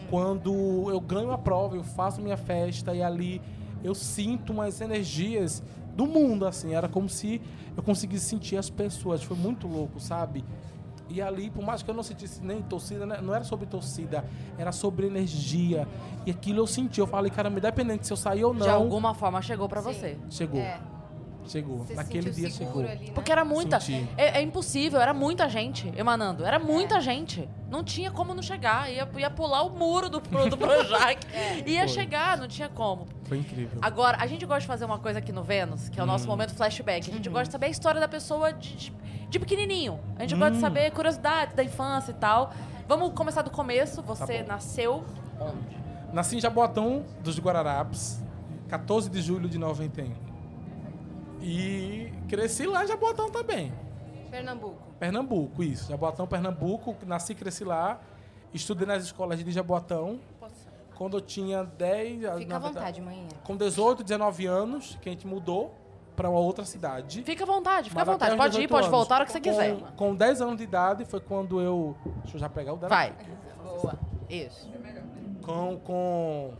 Quando 0.08 0.90
eu 0.90 1.00
ganho 1.00 1.32
a 1.32 1.38
prova, 1.38 1.76
eu 1.76 1.82
faço 1.82 2.20
minha 2.20 2.36
festa 2.36 2.94
e 2.94 3.02
ali 3.02 3.42
eu 3.82 3.94
sinto 3.94 4.52
umas 4.52 4.80
energias 4.80 5.62
do 5.94 6.06
mundo, 6.06 6.46
assim. 6.46 6.74
Era 6.74 6.88
como 6.88 7.08
se 7.08 7.40
eu 7.76 7.82
conseguisse 7.82 8.26
sentir 8.26 8.56
as 8.56 8.70
pessoas. 8.70 9.22
Foi 9.22 9.36
muito 9.36 9.66
louco, 9.66 9.98
sabe? 9.98 10.44
E 11.08 11.20
ali, 11.20 11.50
por 11.50 11.62
mais 11.62 11.82
que 11.82 11.90
eu 11.90 11.94
não 11.94 12.02
sentisse 12.02 12.42
nem 12.42 12.62
torcida, 12.62 13.04
né? 13.04 13.18
não 13.20 13.34
era 13.34 13.44
sobre 13.44 13.66
torcida, 13.66 14.24
era 14.56 14.72
sobre 14.72 15.06
energia. 15.06 15.86
E 16.24 16.30
aquilo 16.30 16.60
eu 16.60 16.66
senti. 16.66 16.98
Eu 17.00 17.06
falei, 17.06 17.30
caramba, 17.30 17.58
independente 17.58 18.06
se 18.06 18.12
eu 18.12 18.16
sair 18.16 18.44
ou 18.44 18.54
não, 18.54 18.62
De 18.62 18.68
alguma 18.70 19.14
forma 19.14 19.42
chegou 19.42 19.68
pra 19.68 19.82
Sim. 19.82 19.92
você. 19.92 20.18
chegou. 20.30 20.60
É, 20.60 20.80
Chegou. 21.46 21.78
você 21.78 21.94
Naquele 21.94 22.30
dia 22.30 22.50
seguro 22.50 22.86
chegou. 22.86 22.90
ali, 22.90 23.06
né? 23.06 23.12
Porque 23.14 23.30
era 23.32 23.44
muita. 23.44 23.78
É, 24.16 24.38
é 24.38 24.42
impossível, 24.42 25.00
era 25.00 25.12
muita 25.14 25.48
gente 25.48 25.92
emanando. 25.96 26.44
Era 26.44 26.58
muita 26.58 27.00
gente. 27.00 27.48
Não 27.70 27.82
tinha 27.84 28.10
como 28.10 28.34
não 28.34 28.42
chegar. 28.42 28.90
Ia, 28.90 29.08
ia 29.18 29.30
pular 29.30 29.62
o 29.62 29.70
muro 29.70 30.08
do, 30.08 30.20
do 30.20 30.56
Projac. 30.56 31.18
Ia 31.66 31.80
Foi. 31.80 31.88
chegar, 31.88 32.38
não 32.38 32.46
tinha 32.48 32.68
como. 32.68 33.06
Foi 33.24 33.38
incrível. 33.38 33.78
Agora, 33.82 34.16
a 34.20 34.26
gente 34.26 34.44
gosta 34.46 34.60
de 34.60 34.66
fazer 34.66 34.84
uma 34.84 34.98
coisa 34.98 35.18
aqui 35.18 35.32
no 35.32 35.42
Vênus, 35.42 35.88
que 35.88 35.98
é 35.98 36.02
o 36.02 36.04
Hum. 36.04 36.08
nosso 36.08 36.26
momento 36.26 36.54
flashback. 36.54 37.10
A 37.10 37.12
gente 37.12 37.28
Uhum. 37.28 37.32
gosta 37.32 37.46
de 37.46 37.52
saber 37.52 37.66
a 37.66 37.70
história 37.70 38.00
da 38.00 38.08
pessoa 38.08 38.52
de, 38.52 38.76
de, 38.76 38.92
de 39.28 39.38
pequenininho. 39.38 39.98
A 40.16 40.22
gente 40.22 40.34
gosta 40.34 40.52
de 40.52 40.58
Hum. 40.58 40.60
saber 40.60 40.90
curiosidades 40.92 41.54
da 41.54 41.64
infância 41.64 42.10
e 42.12 42.14
tal. 42.14 42.52
Vamos 42.86 43.12
começar 43.14 43.42
do 43.42 43.50
começo. 43.50 44.02
Você 44.02 44.42
bom. 44.42 44.48
nasceu 44.48 45.04
onde? 45.40 45.84
Nasci 46.12 46.36
em 46.36 46.40
Jaboatão 46.40 47.04
dos 47.24 47.38
Guararapes, 47.40 48.22
14 48.68 49.10
de 49.10 49.20
julho 49.20 49.48
de 49.48 49.58
91. 49.58 50.12
E 51.44 52.10
cresci 52.26 52.66
lá 52.66 52.84
em 52.84 52.88
Jaboatão 52.88 53.30
também. 53.30 53.70
Pernambuco. 54.30 54.82
Pernambuco, 54.98 55.62
isso. 55.62 55.90
Jaboatão, 55.90 56.26
Pernambuco. 56.26 56.96
Nasci 57.06 57.32
e 57.32 57.34
cresci 57.34 57.64
lá. 57.64 58.00
Estudei 58.52 58.86
nas 58.86 59.04
escolas 59.04 59.38
de 59.44 59.50
Jaboatão. 59.50 60.18
Quando 60.96 61.18
eu 61.18 61.20
tinha 61.20 61.64
10... 61.64 62.20
Fica 62.38 62.46
na 62.46 62.56
à 62.56 62.58
vontade, 62.58 63.00
manhã. 63.02 63.26
Com 63.42 63.56
18, 63.56 64.02
19 64.02 64.46
anos, 64.46 64.96
que 65.02 65.08
a 65.08 65.12
gente 65.12 65.26
mudou 65.26 65.74
para 66.16 66.30
uma 66.30 66.38
outra 66.38 66.64
cidade. 66.64 67.22
Fica 67.24 67.42
à 67.42 67.46
vontade, 67.46 67.90
fica 67.90 68.00
à 68.00 68.04
vontade. 68.04 68.36
Pode 68.36 68.54
ir, 68.54 68.68
18 68.68 68.70
pode 68.70 68.86
anos. 68.86 68.96
voltar 68.96 69.14
hora 69.16 69.24
que 69.26 69.32
você 69.32 69.38
Com- 69.40 69.50
quiser. 69.50 69.76
Com 69.96 70.14
10 70.14 70.40
anos 70.40 70.56
de 70.56 70.62
idade 70.62 71.04
foi 71.04 71.20
quando 71.20 71.60
eu... 71.60 71.96
Deixa 72.22 72.36
eu 72.36 72.40
já 72.40 72.48
pegar 72.48 72.72
o 72.72 72.76
dela. 72.76 72.88
Vai. 72.88 73.12
Boa. 73.64 73.98
Isso. 74.30 74.70
Com, 75.42 75.76
com 75.80 76.52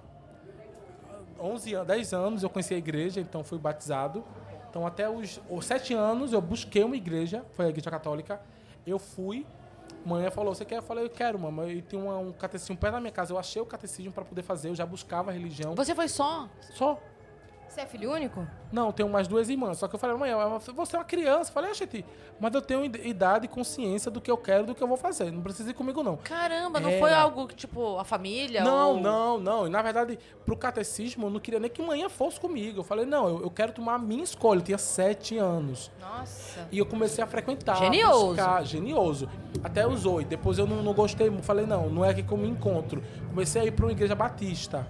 11 1.40 1.74
anos, 1.74 1.86
10 1.86 2.12
anos 2.12 2.42
eu 2.42 2.50
conheci 2.50 2.74
a 2.74 2.78
igreja, 2.78 3.20
então 3.20 3.42
fui 3.44 3.58
batizado. 3.58 4.24
Então 4.74 4.84
até 4.84 5.08
os, 5.08 5.40
os 5.48 5.64
7 5.66 5.94
anos 5.94 6.32
eu 6.32 6.40
busquei 6.40 6.82
uma 6.82 6.96
igreja, 6.96 7.44
foi 7.52 7.66
a 7.66 7.68
igreja 7.68 7.88
católica. 7.92 8.40
Eu 8.84 8.98
fui, 8.98 9.46
mãe 10.04 10.28
falou, 10.32 10.52
você 10.52 10.64
quer? 10.64 10.78
Eu 10.78 10.82
falei, 10.82 11.04
eu 11.04 11.10
quero, 11.10 11.38
mamãe. 11.38 11.74
E 11.78 11.80
tem 11.82 11.96
uma- 11.96 12.18
um 12.18 12.32
catecismo 12.32 12.76
perto 12.76 12.94
da 12.94 13.00
minha 13.00 13.12
casa. 13.12 13.32
Eu 13.32 13.38
achei 13.38 13.62
o 13.62 13.66
catecismo 13.66 14.10
para 14.10 14.24
poder 14.24 14.42
fazer, 14.42 14.70
eu 14.70 14.74
já 14.74 14.84
buscava 14.84 15.30
a 15.30 15.32
religião. 15.32 15.76
Você 15.76 15.94
foi 15.94 16.08
só? 16.08 16.48
Só. 16.72 17.00
Você 17.74 17.80
é 17.80 17.86
filho 17.86 18.12
único? 18.12 18.46
Não, 18.70 18.92
tenho 18.92 19.08
mais 19.08 19.26
duas 19.26 19.48
irmãs. 19.48 19.78
Só 19.78 19.88
que 19.88 19.96
eu 19.96 19.98
falei, 19.98 20.16
mãe, 20.16 20.30
você 20.60 20.96
é 20.96 20.98
uma 21.00 21.04
criança. 21.04 21.50
Eu 21.50 21.54
falei, 21.54 21.70
ah, 21.70 21.74
gente, 21.74 22.04
mas 22.38 22.54
eu 22.54 22.62
tenho 22.62 22.84
id- 22.84 23.04
idade 23.04 23.46
e 23.46 23.48
consciência 23.48 24.12
do 24.12 24.20
que 24.20 24.30
eu 24.30 24.36
quero, 24.36 24.64
do 24.64 24.76
que 24.76 24.82
eu 24.82 24.86
vou 24.86 24.96
fazer. 24.96 25.32
Não 25.32 25.42
precisa 25.42 25.70
ir 25.70 25.74
comigo, 25.74 26.00
não. 26.00 26.16
Caramba, 26.18 26.78
não 26.78 26.88
Era. 26.88 27.00
foi 27.00 27.12
algo 27.12 27.48
que, 27.48 27.56
tipo, 27.56 27.98
a 27.98 28.04
família? 28.04 28.62
Não, 28.62 28.92
ou... 28.92 29.00
não, 29.00 29.38
não. 29.40 29.66
E 29.66 29.70
na 29.70 29.82
verdade, 29.82 30.16
pro 30.46 30.56
catecismo, 30.56 31.26
eu 31.26 31.30
não 31.30 31.40
queria 31.40 31.58
nem 31.58 31.68
que 31.68 31.82
manhã 31.82 32.08
fosse 32.08 32.38
comigo. 32.38 32.78
Eu 32.78 32.84
falei, 32.84 33.04
não, 33.04 33.26
eu, 33.26 33.42
eu 33.42 33.50
quero 33.50 33.72
tomar 33.72 33.94
a 33.94 33.98
minha 33.98 34.22
escolha. 34.22 34.60
Eu 34.60 34.64
tinha 34.64 34.78
sete 34.78 35.36
anos. 35.36 35.90
Nossa. 36.00 36.68
E 36.70 36.78
eu 36.78 36.86
comecei 36.86 37.24
a 37.24 37.26
frequentar. 37.26 37.76
Genioso. 37.76 38.26
Buscar, 38.36 38.64
genioso. 38.64 39.28
Até 39.64 39.84
os 39.84 40.06
oito. 40.06 40.28
Depois 40.28 40.58
eu 40.58 40.66
não, 40.66 40.80
não 40.80 40.94
gostei. 40.94 41.28
Falei, 41.42 41.66
não, 41.66 41.90
não 41.90 42.04
é 42.04 42.10
aqui 42.10 42.22
que 42.22 42.32
eu 42.32 42.38
me 42.38 42.48
encontro. 42.48 43.02
Comecei 43.30 43.62
a 43.62 43.64
ir 43.64 43.72
para 43.72 43.84
uma 43.86 43.92
igreja 43.92 44.14
batista. 44.14 44.86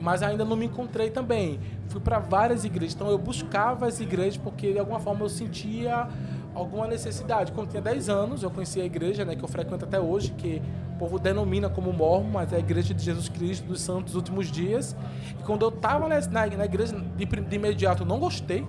Mas 0.00 0.22
ainda 0.22 0.44
não 0.44 0.56
me 0.56 0.66
encontrei 0.66 1.10
também. 1.10 1.60
Fui 1.88 2.00
para 2.00 2.18
várias 2.18 2.64
igrejas. 2.64 2.94
Então 2.94 3.10
eu 3.10 3.18
buscava 3.18 3.86
as 3.86 4.00
igrejas 4.00 4.36
porque 4.36 4.72
de 4.72 4.78
alguma 4.78 4.98
forma 4.98 5.24
eu 5.24 5.28
sentia 5.28 6.08
alguma 6.54 6.86
necessidade. 6.86 7.52
Quando 7.52 7.66
eu 7.66 7.70
tinha 7.70 7.82
10 7.82 8.08
anos, 8.08 8.42
eu 8.42 8.50
conheci 8.50 8.80
a 8.80 8.84
igreja, 8.84 9.24
né, 9.24 9.36
que 9.36 9.44
eu 9.44 9.48
frequento 9.48 9.84
até 9.84 10.00
hoje, 10.00 10.32
que 10.32 10.62
o 10.94 10.98
povo 10.98 11.18
denomina 11.18 11.68
como 11.68 11.92
mormon, 11.92 12.30
mas 12.30 12.52
é 12.52 12.56
a 12.56 12.58
igreja 12.58 12.92
de 12.94 13.02
Jesus 13.02 13.28
Cristo 13.28 13.66
dos 13.66 13.80
Santos 13.80 14.06
dos 14.06 14.14
Últimos 14.14 14.50
Dias. 14.50 14.96
E 15.38 15.42
quando 15.42 15.62
eu 15.62 15.68
estava 15.68 16.08
na, 16.08 16.20
na, 16.46 16.64
igreja, 16.64 16.96
de, 17.16 17.24
de 17.24 17.56
imediato 17.56 18.02
eu 18.02 18.06
não 18.06 18.18
gostei. 18.18 18.66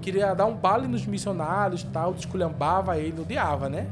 Queria 0.00 0.34
dar 0.34 0.46
um 0.46 0.56
bale 0.56 0.88
nos 0.88 1.06
missionários, 1.06 1.84
tal, 1.84 2.12
desculhambava 2.12 2.98
ele, 2.98 3.20
odiava, 3.20 3.68
né? 3.68 3.86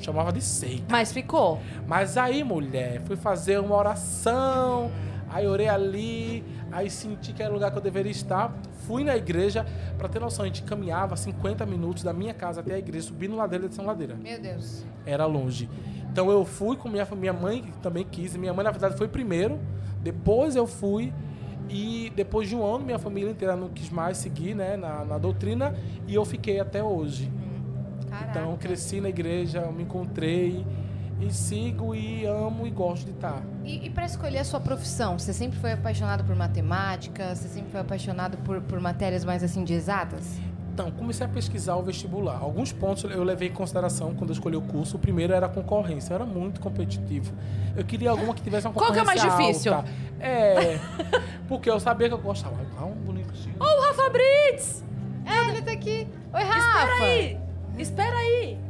Chamava 0.00 0.32
de 0.32 0.42
seita. 0.42 0.84
Mas 0.90 1.12
ficou. 1.12 1.60
Mas 1.86 2.16
aí, 2.16 2.42
mulher, 2.42 3.00
fui 3.02 3.14
fazer 3.14 3.60
uma 3.60 3.76
oração, 3.76 4.90
aí 5.34 5.48
orei 5.48 5.68
ali, 5.68 6.44
aí 6.70 6.88
senti 6.88 7.32
que 7.32 7.42
era 7.42 7.50
o 7.50 7.54
lugar 7.54 7.72
que 7.72 7.76
eu 7.76 7.82
deveria 7.82 8.12
estar. 8.12 8.56
Fui 8.86 9.02
na 9.02 9.16
igreja, 9.16 9.66
pra 9.98 10.08
ter 10.08 10.20
noção, 10.20 10.44
a 10.44 10.46
gente 10.46 10.62
caminhava 10.62 11.16
50 11.16 11.66
minutos 11.66 12.04
da 12.04 12.12
minha 12.12 12.32
casa 12.32 12.60
até 12.60 12.74
a 12.74 12.78
igreja, 12.78 13.08
subindo 13.08 13.34
ladeira 13.34 13.68
de 13.68 13.74
São 13.74 13.84
Ladeira. 13.84 14.14
Meu 14.14 14.40
Deus. 14.40 14.84
Era 15.04 15.26
longe. 15.26 15.68
Então 16.10 16.30
eu 16.30 16.44
fui 16.44 16.76
com 16.76 16.88
minha 16.88 17.04
família, 17.04 17.32
minha 17.32 17.42
mãe 17.42 17.62
que 17.62 17.72
também 17.78 18.06
quis, 18.08 18.36
minha 18.36 18.54
mãe 18.54 18.64
na 18.64 18.70
verdade 18.70 18.96
foi 18.96 19.08
primeiro, 19.08 19.58
depois 20.00 20.54
eu 20.54 20.68
fui 20.68 21.12
e 21.68 22.12
depois 22.14 22.48
de 22.48 22.54
um 22.54 22.64
ano 22.64 22.84
minha 22.84 22.98
família 23.00 23.32
inteira 23.32 23.56
não 23.56 23.68
quis 23.68 23.90
mais 23.90 24.18
seguir, 24.18 24.54
né, 24.54 24.76
na, 24.76 25.04
na 25.04 25.18
doutrina 25.18 25.74
e 26.06 26.14
eu 26.14 26.24
fiquei 26.24 26.60
até 26.60 26.80
hoje. 26.80 27.28
Caraca. 28.08 28.38
Então, 28.38 28.56
cresci 28.56 29.00
na 29.00 29.08
igreja, 29.08 29.62
me 29.72 29.82
encontrei 29.82 30.64
e 31.26 31.32
sigo 31.32 31.94
e 31.94 32.24
amo 32.26 32.66
e 32.66 32.70
gosto 32.70 33.04
de 33.04 33.12
estar. 33.12 33.42
E, 33.64 33.86
e 33.86 33.90
para 33.90 34.04
escolher 34.04 34.38
a 34.38 34.44
sua 34.44 34.60
profissão, 34.60 35.18
você 35.18 35.32
sempre 35.32 35.58
foi 35.58 35.72
apaixonado 35.72 36.24
por 36.24 36.36
matemática? 36.36 37.34
Você 37.34 37.48
sempre 37.48 37.70
foi 37.70 37.80
apaixonado 37.80 38.36
por, 38.38 38.60
por 38.62 38.80
matérias 38.80 39.24
mais 39.24 39.42
assim 39.42 39.64
de 39.64 39.72
exatas? 39.74 40.38
Então, 40.72 40.90
comecei 40.90 41.24
a 41.24 41.28
pesquisar 41.28 41.76
o 41.76 41.82
vestibular. 41.84 42.36
Alguns 42.40 42.72
pontos 42.72 43.04
eu 43.04 43.22
levei 43.22 43.48
em 43.48 43.52
consideração 43.52 44.12
quando 44.12 44.30
eu 44.30 44.34
escolhi 44.34 44.56
o 44.56 44.62
curso. 44.62 44.96
O 44.96 44.98
primeiro 44.98 45.32
era 45.32 45.46
a 45.46 45.48
concorrência, 45.48 46.12
eu 46.12 46.16
era 46.16 46.26
muito 46.26 46.60
competitivo. 46.60 47.32
Eu 47.76 47.84
queria 47.84 48.10
alguma 48.10 48.34
que 48.34 48.42
tivesse 48.42 48.66
uma 48.66 48.74
Qual 48.74 48.92
que 48.92 48.98
é 48.98 49.04
mais 49.04 49.22
concorrência 49.22 49.70
difícil? 49.70 49.74
alta. 49.74 49.88
É, 50.18 50.80
porque 51.46 51.70
eu 51.70 51.78
sabia 51.78 52.08
que 52.08 52.14
eu 52.14 52.18
gostava. 52.18 52.56
Ah, 52.76 52.84
um 52.84 52.94
bonitinho. 52.94 53.54
Ô, 53.60 53.82
Rafa 53.82 54.10
Brits! 54.10 54.84
É, 55.24 55.48
ele 55.50 55.62
tá 55.62 55.70
aqui. 55.70 56.08
Oi, 56.32 56.42
Rafa. 56.42 56.58
Espera 56.58 57.04
aí! 57.04 57.38
Espera 57.78 58.16
aí! 58.16 58.63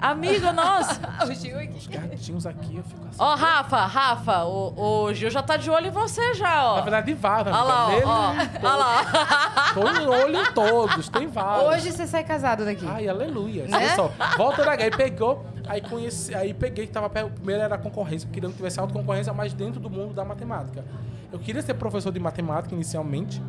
Amigo 0.00 0.52
nosso! 0.52 1.00
O 1.26 1.34
Gil 1.34 1.58
aqui. 1.58 1.76
Os 1.76 1.86
gatinhos 1.86 2.46
aqui, 2.46 2.76
eu 2.76 2.84
fico 2.84 3.06
assim. 3.08 3.16
Ó, 3.18 3.34
Rafa, 3.34 3.86
Rafa, 3.86 4.44
o, 4.44 5.04
o 5.06 5.14
Gil 5.14 5.30
já 5.30 5.42
tá 5.42 5.56
de 5.56 5.70
olho 5.70 5.86
em 5.86 5.90
você 5.90 6.34
já, 6.34 6.64
ó. 6.72 6.76
Na 6.76 6.82
verdade, 6.82 7.14
vaza. 7.14 7.50
Olha 7.50 7.62
lá, 7.62 7.88
ó, 7.88 8.00
ó. 8.04 8.32
Olha 8.62 8.76
lá. 8.76 9.72
Tô 9.74 9.92
no 9.92 10.10
olho 10.12 10.40
em 10.40 10.52
todos, 10.52 11.08
tem 11.08 11.26
vários. 11.26 11.68
Hoje 11.68 11.92
você 11.92 12.06
sai 12.06 12.22
casado 12.22 12.64
daqui. 12.64 12.86
Ai, 12.86 13.08
aleluia. 13.08 13.64
Né? 13.66 13.76
Olha 13.76 13.94
só, 13.94 14.12
volta 14.36 14.64
da 14.64 14.72
aí 14.72 14.90
pegou, 14.90 15.44
aí 15.66 15.80
conheci, 15.80 16.34
aí 16.34 16.52
peguei 16.52 16.86
que 16.86 16.92
tava 16.92 17.08
perto, 17.08 17.28
o 17.28 17.32
primeiro 17.32 17.62
era 17.62 17.74
a 17.74 17.78
concorrência, 17.78 18.28
queria 18.30 18.48
que 18.50 18.56
tivesse 18.56 18.78
autoconcorrência, 18.78 19.32
mas 19.32 19.52
dentro 19.54 19.80
do 19.80 19.88
mundo 19.90 20.12
da 20.14 20.24
matemática. 20.24 20.84
Eu 21.32 21.38
queria 21.38 21.62
ser 21.62 21.74
professor 21.74 22.12
de 22.12 22.20
matemática 22.20 22.74
inicialmente, 22.74 23.42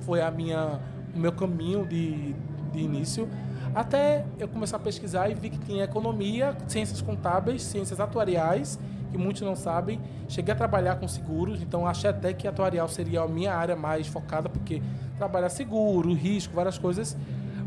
foi 0.00 0.20
a 0.20 0.30
minha, 0.30 0.80
o 1.14 1.18
meu 1.18 1.32
caminho 1.32 1.86
de, 1.86 2.34
de 2.72 2.80
início. 2.80 3.28
Até 3.74 4.24
eu 4.38 4.46
começar 4.48 4.76
a 4.76 4.80
pesquisar 4.80 5.28
e 5.30 5.34
vi 5.34 5.50
que 5.50 5.58
tinha 5.58 5.84
economia, 5.84 6.54
ciências 6.68 7.00
contábeis, 7.00 7.62
ciências 7.62 7.98
atuariais, 8.00 8.78
que 9.10 9.16
muitos 9.16 9.42
não 9.42 9.56
sabem. 9.56 9.98
Cheguei 10.28 10.52
a 10.52 10.56
trabalhar 10.56 10.96
com 10.96 11.08
seguros, 11.08 11.62
então 11.62 11.86
achei 11.86 12.10
até 12.10 12.32
que 12.32 12.46
atuarial 12.46 12.88
seria 12.88 13.22
a 13.22 13.28
minha 13.28 13.54
área 13.54 13.74
mais 13.76 14.06
focada, 14.06 14.48
porque 14.48 14.82
trabalhar 15.16 15.48
seguro, 15.48 16.12
risco, 16.12 16.54
várias 16.54 16.76
coisas. 16.78 17.16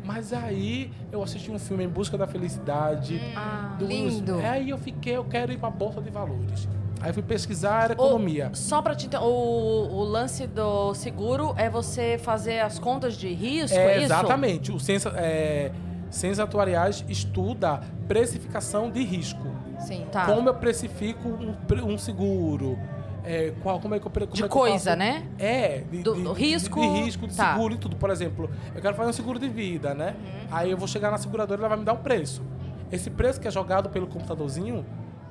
Mas 0.03 0.31
aí 0.31 0.91
eu 1.11 1.23
assisti 1.23 1.49
um 1.49 1.57
filme 1.57 1.83
Em 1.83 1.89
Busca 1.89 2.15
da 2.15 2.27
Felicidade. 2.27 3.19
Ah, 3.35 3.75
do 3.79 3.85
Will 3.87 4.07
lindo. 4.09 4.31
Smith. 4.33 4.45
Aí 4.45 4.69
eu 4.69 4.77
fiquei, 4.77 5.17
eu 5.17 5.23
quero 5.25 5.51
ir 5.51 5.57
pra 5.57 5.71
Bolsa 5.71 5.99
de 5.99 6.11
Valores. 6.11 6.67
Aí 7.01 7.11
fui 7.11 7.23
pesquisar 7.23 7.89
economia. 7.91 8.49
O- 8.53 8.55
só 8.55 8.81
pra 8.83 8.93
te 8.95 9.09
o, 9.17 9.19
o 9.19 10.03
lance 10.03 10.45
do 10.45 10.93
seguro 10.93 11.53
é 11.57 11.69
você 11.69 12.19
fazer 12.19 12.59
as 12.59 12.77
contas 12.77 13.15
de 13.15 13.27
risco, 13.33 13.77
é, 13.77 13.97
É, 13.97 14.03
exatamente. 14.03 14.71
O 14.71 14.79
ciência, 14.79 15.09
é, 15.15 15.71
ciências 16.15 16.39
atuariais 16.39 17.03
estuda 17.07 17.81
precificação 18.07 18.89
de 18.89 19.03
risco. 19.03 19.47
Sim. 19.79 20.05
Tá. 20.11 20.25
Como 20.25 20.47
eu 20.49 20.53
precifico 20.55 21.27
um, 21.29 21.55
um 21.93 21.97
seguro. 21.97 22.77
É, 23.27 23.51
qual, 23.63 23.79
como 23.79 23.95
é 23.95 23.99
que 23.99 24.05
eu, 24.05 24.11
como 24.11 24.25
De 24.27 24.33
é 24.33 24.35
que 24.37 24.43
eu 24.43 24.49
coisa, 24.49 24.91
faço? 24.91 24.99
né? 24.99 25.25
É, 25.39 25.79
de, 25.79 26.03
Do- 26.03 26.13
de- 26.15 26.21
do 26.21 26.33
de- 26.35 26.39
risco, 26.39 26.79
De, 26.79 26.87
risco, 26.87 27.27
de 27.27 27.35
tá. 27.35 27.53
seguro 27.53 27.73
e 27.73 27.77
tudo. 27.77 27.95
Por 27.95 28.09
exemplo, 28.11 28.49
eu 28.75 28.81
quero 28.81 28.95
fazer 28.95 29.09
um 29.09 29.13
seguro 29.13 29.39
de 29.39 29.49
vida, 29.49 29.93
né? 29.95 30.15
Aí 30.51 30.69
eu 30.69 30.77
vou 30.77 30.87
chegar 30.87 31.09
na 31.09 31.17
seguradora 31.17 31.59
e 31.59 31.61
ela 31.61 31.69
vai 31.69 31.77
me 31.79 31.83
dar 31.85 31.93
um 31.93 31.97
preço. 32.03 32.43
Esse 32.91 33.09
preço 33.09 33.41
que 33.41 33.47
é 33.47 33.51
jogado 33.51 33.89
pelo 33.89 34.05
computadorzinho, 34.05 34.85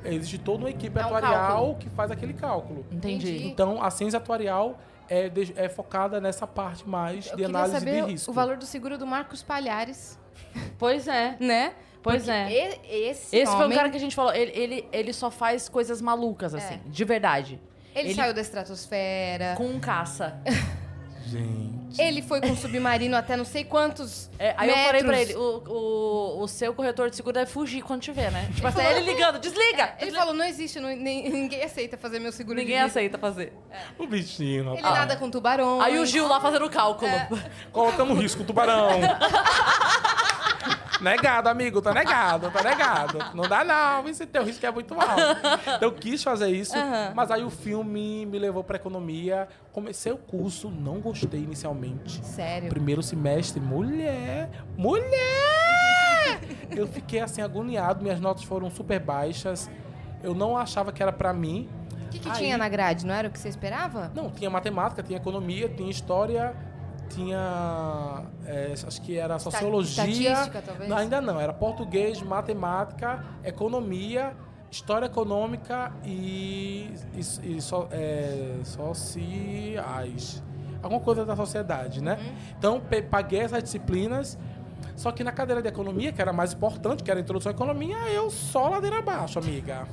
existe 0.04 0.38
toda 0.38 0.58
uma 0.64 0.70
equipe 0.70 0.98
É 0.98 1.02
um 1.02 1.06
atuarial 1.06 1.32
cálculo. 1.46 1.74
que 1.76 1.88
faz 1.90 2.10
aquele 2.10 2.32
cálculo. 2.34 2.84
Entendi. 2.90 3.46
Então, 3.46 3.80
a 3.82 3.88
ciência 3.90 4.16
atuarial 4.16 4.76
é, 5.08 5.28
de- 5.28 5.54
é 5.56 5.68
focada 5.68 6.20
nessa 6.20 6.48
parte 6.48 6.86
mais 6.88 7.30
Eu 7.30 7.36
de 7.36 7.44
análise 7.44 7.78
saber 7.78 8.04
de 8.06 8.10
risco. 8.10 8.30
o 8.30 8.34
valor 8.34 8.56
do 8.56 8.66
seguro 8.66 8.98
do 8.98 9.06
Marcos 9.06 9.40
Palhares, 9.40 10.18
Pois 10.78 11.06
é. 11.08 11.36
né? 11.40 11.72
Pois 12.02 12.24
Porque 12.24 12.30
é. 12.32 12.82
Esse, 13.10 13.34
Esse 13.36 13.50
foi 13.52 13.60
o 13.62 13.64
homem, 13.64 13.76
cara 13.78 13.88
que 13.88 13.96
a 13.96 14.00
gente 14.00 14.14
falou. 14.14 14.34
Ele, 14.34 14.52
ele, 14.54 14.88
ele 14.92 15.12
só 15.12 15.30
faz 15.30 15.68
coisas 15.68 16.00
malucas, 16.02 16.54
assim, 16.54 16.78
de 16.86 17.04
verdade. 17.04 17.58
Ele, 17.94 18.08
ele- 18.08 18.14
saiu 18.14 18.34
da 18.34 18.40
estratosfera. 18.40 19.54
Com 19.56 19.66
um 19.66 19.80
caça. 19.80 20.36
Gente. 21.26 21.98
Ele 22.00 22.20
foi 22.20 22.38
com 22.38 22.54
submarino 22.54 23.16
até 23.16 23.34
não 23.34 23.46
sei 23.46 23.64
quantos 23.64 24.28
É, 24.38 24.54
aí 24.58 24.68
eu 24.68 24.76
metros. 24.76 24.86
falei 24.86 25.04
pra 25.04 25.20
ele, 25.22 25.34
o, 25.34 25.62
o, 25.66 26.42
o 26.42 26.46
seu 26.48 26.74
corretor 26.74 27.08
de 27.08 27.16
seguro 27.16 27.32
deve 27.32 27.50
fugir 27.50 27.80
quando 27.82 28.02
te 28.02 28.12
ver, 28.12 28.30
né? 28.30 28.46
Tipo 28.54 28.66
assim, 28.68 28.82
ele 28.82 29.00
ligando, 29.00 29.38
desliga! 29.38 29.94
Ele 29.98 30.10
falou, 30.12 30.34
não 30.34 30.44
existe, 30.44 30.78
não- 30.78 30.94
nem- 30.94 31.30
ninguém 31.30 31.62
aceita 31.64 31.96
fazer 31.96 32.18
meu 32.18 32.30
seguro 32.30 32.56
Ninguém 32.56 32.74
de 32.74 32.80
vida. 32.82 32.86
aceita 32.86 33.16
fazer. 33.18 33.54
O 33.98 34.06
bichinho. 34.06 34.74
Ele 34.74 34.82
rapaz. 34.82 34.98
nada 34.98 35.16
com 35.16 35.30
tubarões. 35.30 35.82
Aí 35.82 35.98
o 35.98 36.04
Gil 36.04 36.28
lá 36.28 36.40
fazendo 36.42 36.66
o 36.66 36.70
cálculo. 36.70 37.10
Colocamos 37.72 38.18
risco, 38.18 38.44
tubarão. 38.44 38.88
negado, 41.04 41.48
amigo, 41.48 41.80
tá 41.80 41.92
negado, 41.94 42.50
tá 42.50 42.62
negado. 42.62 43.18
Não 43.34 43.46
dá 43.48 43.62
não, 43.64 44.08
esse 44.08 44.26
teu 44.26 44.42
risco 44.44 44.64
é 44.66 44.70
muito 44.72 44.94
alto. 44.94 45.22
Então 45.76 45.78
eu 45.88 45.92
quis 45.92 46.22
fazer 46.22 46.48
isso, 46.48 46.74
mas 47.14 47.30
aí 47.30 47.44
o 47.44 47.50
filme 47.50 48.26
me 48.26 48.38
levou 48.38 48.64
pra 48.64 48.76
economia. 48.76 49.46
Comecei 49.72 50.10
o 50.10 50.16
curso, 50.16 50.70
não 50.70 51.00
gostei 51.00 51.40
inicialmente. 51.40 52.24
Sério. 52.24 52.68
Primeiro 52.70 53.02
semestre, 53.02 53.60
mulher, 53.60 54.50
mulher! 54.76 56.40
Eu 56.70 56.86
fiquei 56.88 57.20
assim 57.20 57.42
agoniado, 57.42 58.02
minhas 58.02 58.20
notas 58.20 58.44
foram 58.44 58.70
super 58.70 58.98
baixas. 58.98 59.70
Eu 60.22 60.34
não 60.34 60.56
achava 60.56 60.92
que 60.92 61.02
era 61.02 61.12
pra 61.12 61.32
mim. 61.32 61.68
O 62.06 62.08
que, 62.08 62.18
que 62.18 62.28
Aí- 62.28 62.34
tinha 62.36 62.56
na 62.56 62.68
grade? 62.68 63.04
Não 63.04 63.14
era 63.14 63.28
o 63.28 63.30
que 63.30 63.38
você 63.38 63.48
esperava? 63.48 64.10
Não, 64.14 64.30
tinha 64.30 64.48
matemática, 64.48 65.02
tinha 65.02 65.18
economia, 65.18 65.68
tinha 65.68 65.90
história, 65.90 66.54
tinha. 67.14 68.22
é, 68.46 68.72
acho 68.86 69.00
que 69.02 69.16
era 69.18 69.38
sociologia. 69.38 70.04
estatística, 70.32 70.62
talvez? 70.62 70.88
Não, 70.90 70.96
ainda 70.96 71.20
não, 71.20 71.40
era 71.40 71.52
português, 71.52 72.20
matemática, 72.22 73.24
economia, 73.44 74.34
história 74.70 75.06
econômica 75.06 75.92
e, 76.04 76.92
e, 77.14 77.56
e 77.56 77.60
so- 77.60 77.88
é, 77.90 78.58
sociais. 78.64 80.42
Alguma 80.82 81.00
coisa 81.00 81.24
da 81.24 81.34
sociedade, 81.34 82.02
né? 82.02 82.18
Uhum. 82.20 82.34
Então, 82.58 82.82
paguei 83.10 83.40
essas 83.40 83.62
disciplinas. 83.62 84.38
Só 84.96 85.10
que 85.10 85.24
na 85.24 85.32
cadeira 85.32 85.60
de 85.62 85.68
economia, 85.68 86.12
que 86.12 86.20
era 86.20 86.32
mais 86.32 86.52
importante, 86.52 87.02
que 87.02 87.10
era 87.10 87.18
a 87.18 87.22
introdução 87.22 87.50
à 87.50 87.54
economia, 87.54 87.96
eu 88.12 88.30
só 88.30 88.68
ladeira 88.68 88.98
abaixo, 88.98 89.38
amiga. 89.38 89.88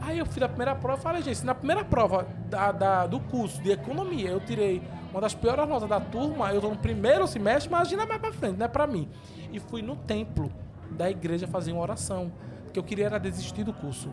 Aí 0.00 0.18
eu 0.18 0.26
fiz 0.26 0.42
a 0.42 0.48
primeira 0.48 0.74
prova 0.74 0.98
e 0.98 1.02
falei, 1.02 1.22
gente, 1.22 1.42
na 1.46 1.54
primeira 1.54 1.82
prova 1.84 2.26
da, 2.50 2.70
da- 2.72 3.06
do 3.06 3.18
curso 3.20 3.62
de 3.62 3.70
economia 3.70 4.28
eu 4.30 4.40
tirei 4.40 4.82
uma 5.14 5.20
das 5.20 5.32
piores 5.32 5.68
notas 5.68 5.88
da 5.88 6.00
turma, 6.00 6.52
eu 6.52 6.60
tô 6.60 6.68
no 6.68 6.76
primeiro 6.76 7.24
semestre, 7.28 7.68
imagina 7.68 8.04
mais 8.04 8.20
pra 8.20 8.32
frente, 8.32 8.58
não 8.58 8.66
é 8.66 8.68
pra 8.68 8.84
mim. 8.84 9.08
E 9.52 9.60
fui 9.60 9.80
no 9.80 9.94
templo 9.94 10.50
da 10.90 11.08
igreja 11.08 11.46
fazer 11.46 11.70
uma 11.70 11.82
oração, 11.82 12.32
porque 12.64 12.76
eu 12.80 12.82
queria 12.82 13.06
era 13.06 13.20
desistir 13.20 13.62
do 13.62 13.72
curso. 13.72 14.10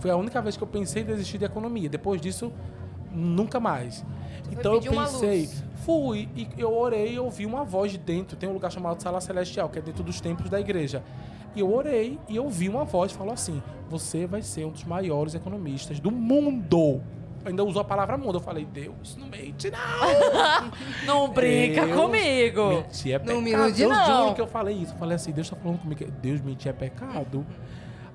Foi 0.00 0.10
a 0.10 0.16
única 0.16 0.42
vez 0.42 0.56
que 0.56 0.64
eu 0.64 0.66
pensei 0.66 1.02
em 1.02 1.04
desistir 1.06 1.38
de 1.38 1.44
economia. 1.44 1.88
Depois 1.88 2.20
disso, 2.20 2.52
nunca 3.12 3.60
mais. 3.60 4.04
Então 4.50 4.74
eu 4.74 4.80
pensei, 4.80 5.48
fui 5.84 6.28
e 6.34 6.48
eu 6.58 6.76
orei 6.76 7.14
e 7.14 7.18
ouvi 7.20 7.46
uma 7.46 7.62
voz 7.62 7.92
de 7.92 7.98
dentro. 7.98 8.36
Tem 8.36 8.48
um 8.48 8.52
lugar 8.52 8.72
chamado 8.72 9.00
Sala 9.00 9.20
Celestial, 9.20 9.68
que 9.68 9.78
é 9.78 9.82
dentro 9.82 10.02
dos 10.02 10.20
templos 10.20 10.50
da 10.50 10.58
igreja. 10.58 11.04
E 11.54 11.60
eu 11.60 11.72
orei 11.72 12.18
e 12.28 12.34
eu 12.34 12.50
vi 12.50 12.68
uma 12.68 12.84
voz 12.84 13.12
que 13.12 13.18
falou 13.18 13.32
assim: 13.32 13.62
Você 13.88 14.26
vai 14.26 14.42
ser 14.42 14.64
um 14.64 14.70
dos 14.70 14.82
maiores 14.82 15.36
economistas 15.36 16.00
do 16.00 16.10
mundo. 16.10 17.00
Ainda 17.44 17.62
usou 17.64 17.82
a 17.82 17.84
palavra 17.84 18.16
mundo. 18.16 18.36
Eu 18.36 18.40
falei, 18.40 18.64
Deus, 18.64 19.16
não 19.16 19.26
mente, 19.28 19.70
não. 19.70 20.70
Não 21.06 21.28
brinca 21.32 21.86
Deus, 21.86 22.00
comigo. 22.00 22.68
Mentir 22.68 23.12
é 23.14 23.18
Não 23.18 23.24
pecado. 23.24 23.42
me 23.42 23.50
ilude, 23.50 23.82
eu 23.82 23.88
não. 23.90 24.22
juro 24.22 24.34
que 24.34 24.40
eu 24.40 24.46
falei 24.46 24.76
isso. 24.76 24.92
Eu 24.94 24.98
falei 24.98 25.16
assim, 25.16 25.32
Deus 25.32 25.48
tá 25.50 25.56
falando 25.56 25.78
comigo. 25.78 26.04
Deus 26.22 26.40
mentir 26.40 26.70
é 26.70 26.72
pecado. 26.72 27.44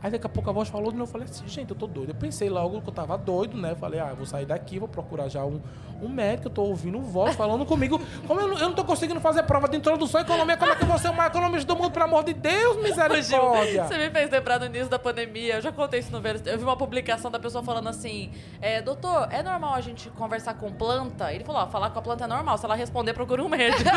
Aí 0.02 0.10
daqui 0.10 0.26
a 0.26 0.30
pouco 0.30 0.50
a 0.50 0.54
voz 0.54 0.70
falou 0.70 0.91
de 0.91 0.97
novo. 0.97 1.10
Eu 1.10 1.12
falei 1.12 1.28
assim, 1.28 1.45
gente, 1.47 1.72
eu 1.72 1.76
tô 1.76 1.86
doido. 1.86 2.12
Eu 2.12 2.16
pensei 2.16 2.50
logo 2.50 2.82
que 2.82 2.88
eu 2.88 2.93
tava 2.93 3.18
doido, 3.18 3.58
né? 3.58 3.76
Falei, 3.76 4.00
ah, 4.00 4.08
eu 4.12 4.16
vou 4.16 4.26
sair 4.26 4.45
daqui, 4.45 4.80
vou 4.80 4.88
procurar 4.88 5.28
já 5.28 5.43
um, 5.43 5.60
um 6.02 6.08
médico. 6.08 6.47
Eu 6.47 6.52
tô 6.52 6.64
ouvindo 6.64 7.00
voz 7.02 7.36
falando 7.36 7.66
comigo. 7.66 8.00
Como 8.26 8.39
eu 8.39 8.47
não, 8.47 8.58
eu 8.58 8.70
não 8.70 8.76
tô 8.76 8.86
conseguindo 8.86 9.20
fazer 9.20 9.43
prova 9.43 9.68
de 9.68 9.76
introdução 9.76 10.22
à 10.22 10.24
economia, 10.24 10.56
como 10.56 10.72
é 10.72 10.76
que 10.76 10.84
eu 10.84 10.88
vou 10.88 10.97
ser 10.97 11.10
o 11.10 11.14
maior 11.14 11.30
economista 11.30 11.68
do 11.68 11.76
mundo, 11.76 11.91
pelo 11.91 12.06
amor 12.06 12.24
de 12.24 12.34
Deus, 12.34 12.78
misericórdia? 12.78 13.86
você 13.86 13.97
me 13.97 14.10
fez 14.10 14.30
lembrar 14.32 14.60
no 14.60 14.68
início 14.68 14.89
da 14.89 14.97
pandemia. 14.97 15.56
Eu 15.56 15.62
já 15.62 15.72
contei 15.72 16.00
isso 16.00 16.12
no 16.14 16.22
Vênus. 16.22 16.41
Eu 16.45 16.58
vi 16.58 16.64
uma 16.64 16.78
publicação 16.78 17.30
da 17.30 17.39
pessoa 17.39 17.62
falando 17.62 17.89
assim: 17.89 18.32
é, 18.62 18.82
Doutor, 18.82 19.28
é 19.32 19.43
normal 19.43 19.74
a 19.74 19.82
gente 19.82 20.10
conversar 20.12 20.54
com 20.54 20.72
planta? 20.72 21.34
Ele 21.34 21.43
falou: 21.43 21.62
ó, 21.62 21.68
falar 21.68 21.89
com 21.89 22.00
a 22.00 22.02
planta 22.02 22.24
é 22.24 22.28
normal. 22.28 22.58
Se 22.58 22.64
ela 22.64 22.76
responder, 22.76 23.14
procura 23.14 23.43
um 23.43 23.50
médico. 23.50 23.89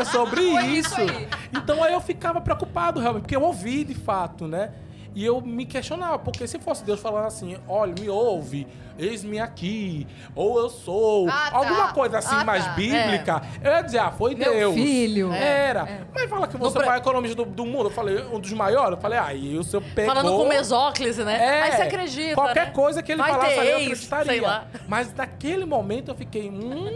É 0.00 0.04
sobre 0.04 0.40
isso. 0.40 1.00
isso 1.00 1.00
aí. 1.00 1.28
Então 1.52 1.82
aí 1.82 1.92
eu 1.92 2.00
ficava 2.00 2.40
preocupado, 2.40 2.98
realmente, 2.98 3.22
porque 3.22 3.36
eu 3.36 3.42
ouvi 3.42 3.84
de 3.84 3.94
fato, 3.94 4.48
né? 4.48 4.72
E 5.14 5.24
eu 5.26 5.40
me 5.42 5.66
questionava, 5.66 6.18
porque 6.18 6.46
se 6.46 6.58
fosse 6.58 6.82
Deus 6.84 6.98
falando 6.98 7.26
assim, 7.26 7.58
olha, 7.68 7.94
me 8.00 8.08
ouve, 8.08 8.66
eis-me 8.98 9.38
aqui, 9.38 10.06
ou 10.34 10.58
eu 10.58 10.70
sou, 10.70 11.28
Ah, 11.28 11.50
tá. 11.50 11.56
alguma 11.58 11.92
coisa 11.92 12.16
assim 12.18 12.34
Ah, 12.34 12.44
mais 12.44 12.64
tá. 12.64 12.72
bíblica, 12.72 13.42
eu 13.62 13.70
ia 13.72 13.82
dizer, 13.82 13.98
ah, 13.98 14.10
foi 14.10 14.34
Meu 14.34 14.52
Deus. 14.54 14.74
filho. 14.74 15.30
Era. 15.32 16.06
Mas 16.14 16.30
fala 16.30 16.48
que 16.48 16.56
você 16.56 16.78
é 16.78 16.80
o 16.82 16.86
maior 16.86 16.98
economista 16.98 17.36
do, 17.36 17.44
do 17.44 17.66
mundo. 17.66 17.88
Eu 17.88 17.90
falei, 17.90 18.24
um 18.24 18.40
dos 18.40 18.52
maiores. 18.54 18.92
Eu 18.96 19.02
falei, 19.02 19.18
aí 19.18 19.58
o 19.58 19.62
seu 19.62 19.82
pegou... 19.82 20.14
Falando 20.14 20.34
com 20.34 20.48
mesóclise, 20.48 21.22
né? 21.24 21.36
É, 21.44 21.62
Aí 21.64 21.72
você 21.72 21.82
acredita. 21.82 22.34
Qualquer 22.34 22.66
né? 22.68 22.72
coisa 22.72 23.02
que 23.02 23.12
ele 23.12 23.20
Vai 23.20 23.32
falasse 23.32 23.54
eu 23.56 23.76
acreditaria. 23.78 24.32
sei 24.32 24.40
lá. 24.40 24.66
Mas 24.88 25.12
naquele 25.14 25.66
momento 25.66 26.10
eu 26.10 26.14
fiquei, 26.14 26.48
hum, 26.48 26.88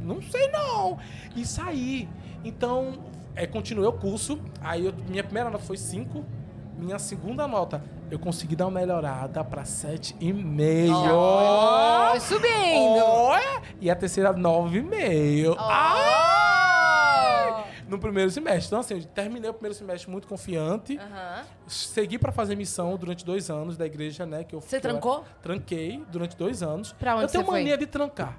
não 0.00 0.22
sei 0.22 0.48
não. 0.50 0.98
E 1.34 1.44
saí. 1.44 2.08
Então, 2.42 2.94
é, 3.34 3.46
continuei 3.46 3.86
o 3.88 3.92
curso. 3.92 4.38
Aí 4.62 4.86
eu- 4.86 4.94
minha 5.08 5.22
primeira 5.22 5.50
nota 5.50 5.62
foi 5.62 5.76
5. 5.76 6.24
Minha 6.76 6.98
segunda 6.98 7.48
nota, 7.48 7.82
eu 8.10 8.18
consegui 8.18 8.54
dar 8.54 8.66
uma 8.66 8.78
melhorada 8.80 9.42
pra 9.42 9.62
7,5. 9.62 12.10
Foi 12.10 12.20
subindo. 12.20 13.02
Olha! 13.04 13.62
E 13.80 13.90
a 13.90 13.96
terceira, 13.96 14.34
9,5. 14.34 15.56
Oh! 15.58 16.36
No 17.88 17.98
primeiro 17.98 18.28
semestre. 18.30 18.66
Então, 18.66 18.80
assim, 18.80 18.94
eu 18.94 19.04
terminei 19.04 19.48
o 19.48 19.54
primeiro 19.54 19.74
semestre 19.74 20.10
muito 20.10 20.26
confiante. 20.26 20.98
Aham. 20.98 21.42
Segui 21.68 22.18
pra 22.18 22.32
fazer 22.32 22.56
missão 22.56 22.96
durante 22.96 23.24
dois 23.24 23.48
anos 23.48 23.76
da 23.76 23.86
igreja, 23.86 24.26
né? 24.26 24.42
Que 24.44 24.54
eu, 24.56 24.60
Você 24.60 24.80
que 24.80 24.86
eu 24.86 24.90
trancou? 24.90 25.24
tranquei 25.40 26.02
durante 26.10 26.36
dois 26.36 26.62
anos. 26.64 26.92
Pra 26.92 27.14
onde 27.14 27.24
eu 27.24 27.28
tenho 27.28 27.44
você 27.44 27.50
foi? 27.50 27.60
mania 27.60 27.78
de 27.78 27.86
trancar. 27.86 28.38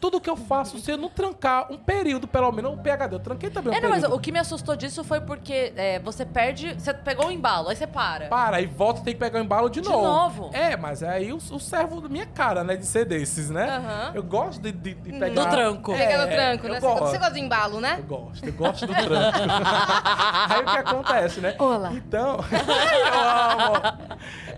Tudo 0.00 0.20
que 0.20 0.30
eu 0.30 0.36
faço, 0.36 0.78
se 0.78 0.90
eu 0.90 0.96
não 0.96 1.08
trancar 1.10 1.70
um 1.70 1.76
período, 1.76 2.26
pelo 2.26 2.50
menos, 2.50 2.72
um 2.72 2.78
PHD, 2.78 3.14
eu 3.16 3.20
tranquei 3.20 3.50
também 3.50 3.72
um 3.72 3.76
É, 3.76 3.80
não, 3.80 3.90
mas 3.90 4.00
período. 4.00 4.16
o 4.16 4.20
que 4.20 4.32
me 4.32 4.38
assustou 4.38 4.74
disso 4.74 5.04
foi 5.04 5.20
porque 5.20 5.72
é, 5.76 5.98
você 5.98 6.24
perde. 6.24 6.72
Você 6.74 6.94
pegou 6.94 7.26
o 7.26 7.30
embalo, 7.30 7.68
aí 7.68 7.76
você 7.76 7.86
para. 7.86 8.26
Para, 8.28 8.56
aí 8.56 8.66
volta 8.66 9.00
e 9.00 9.04
tem 9.04 9.12
que 9.14 9.20
pegar 9.20 9.38
o 9.38 9.42
embalo 9.42 9.68
de, 9.68 9.80
De 9.82 9.88
novo. 9.88 10.06
novo. 10.42 10.50
É, 10.54 10.76
mas 10.76 11.02
aí 11.02 11.32
o, 11.32 11.36
o 11.36 11.60
servo 11.60 12.00
da 12.00 12.08
minha 12.08 12.24
cara, 12.26 12.64
né? 12.64 12.76
De 12.76 12.86
ser 12.86 13.04
desses, 13.04 13.50
né? 13.50 13.68
Aham. 13.76 14.12
Eu 14.14 14.22
gosto 14.22 14.60
de, 14.62 14.72
de, 14.72 14.94
de 14.94 15.12
pegar... 15.18 15.44
Do 15.44 15.50
tranco. 15.50 15.92
Pega 15.92 16.12
É, 16.14 16.18
no 16.18 16.32
tranco, 16.32 16.68
né? 16.68 16.74
Você 16.74 16.80
gosta, 16.80 17.00
gosto. 17.00 17.10
você 17.12 17.18
gosta 17.18 17.32
do 17.34 17.38
embalo, 17.38 17.80
né? 17.80 17.96
Eu 17.98 18.04
gosto, 18.04 18.46
eu 18.46 18.52
gosto 18.54 18.86
do 18.86 18.92
tranco. 18.94 19.38
aí 20.48 20.60
o 20.62 20.64
que 20.64 20.78
acontece, 20.78 21.40
né? 21.40 21.54
Olá. 21.58 21.92
Então. 21.92 22.38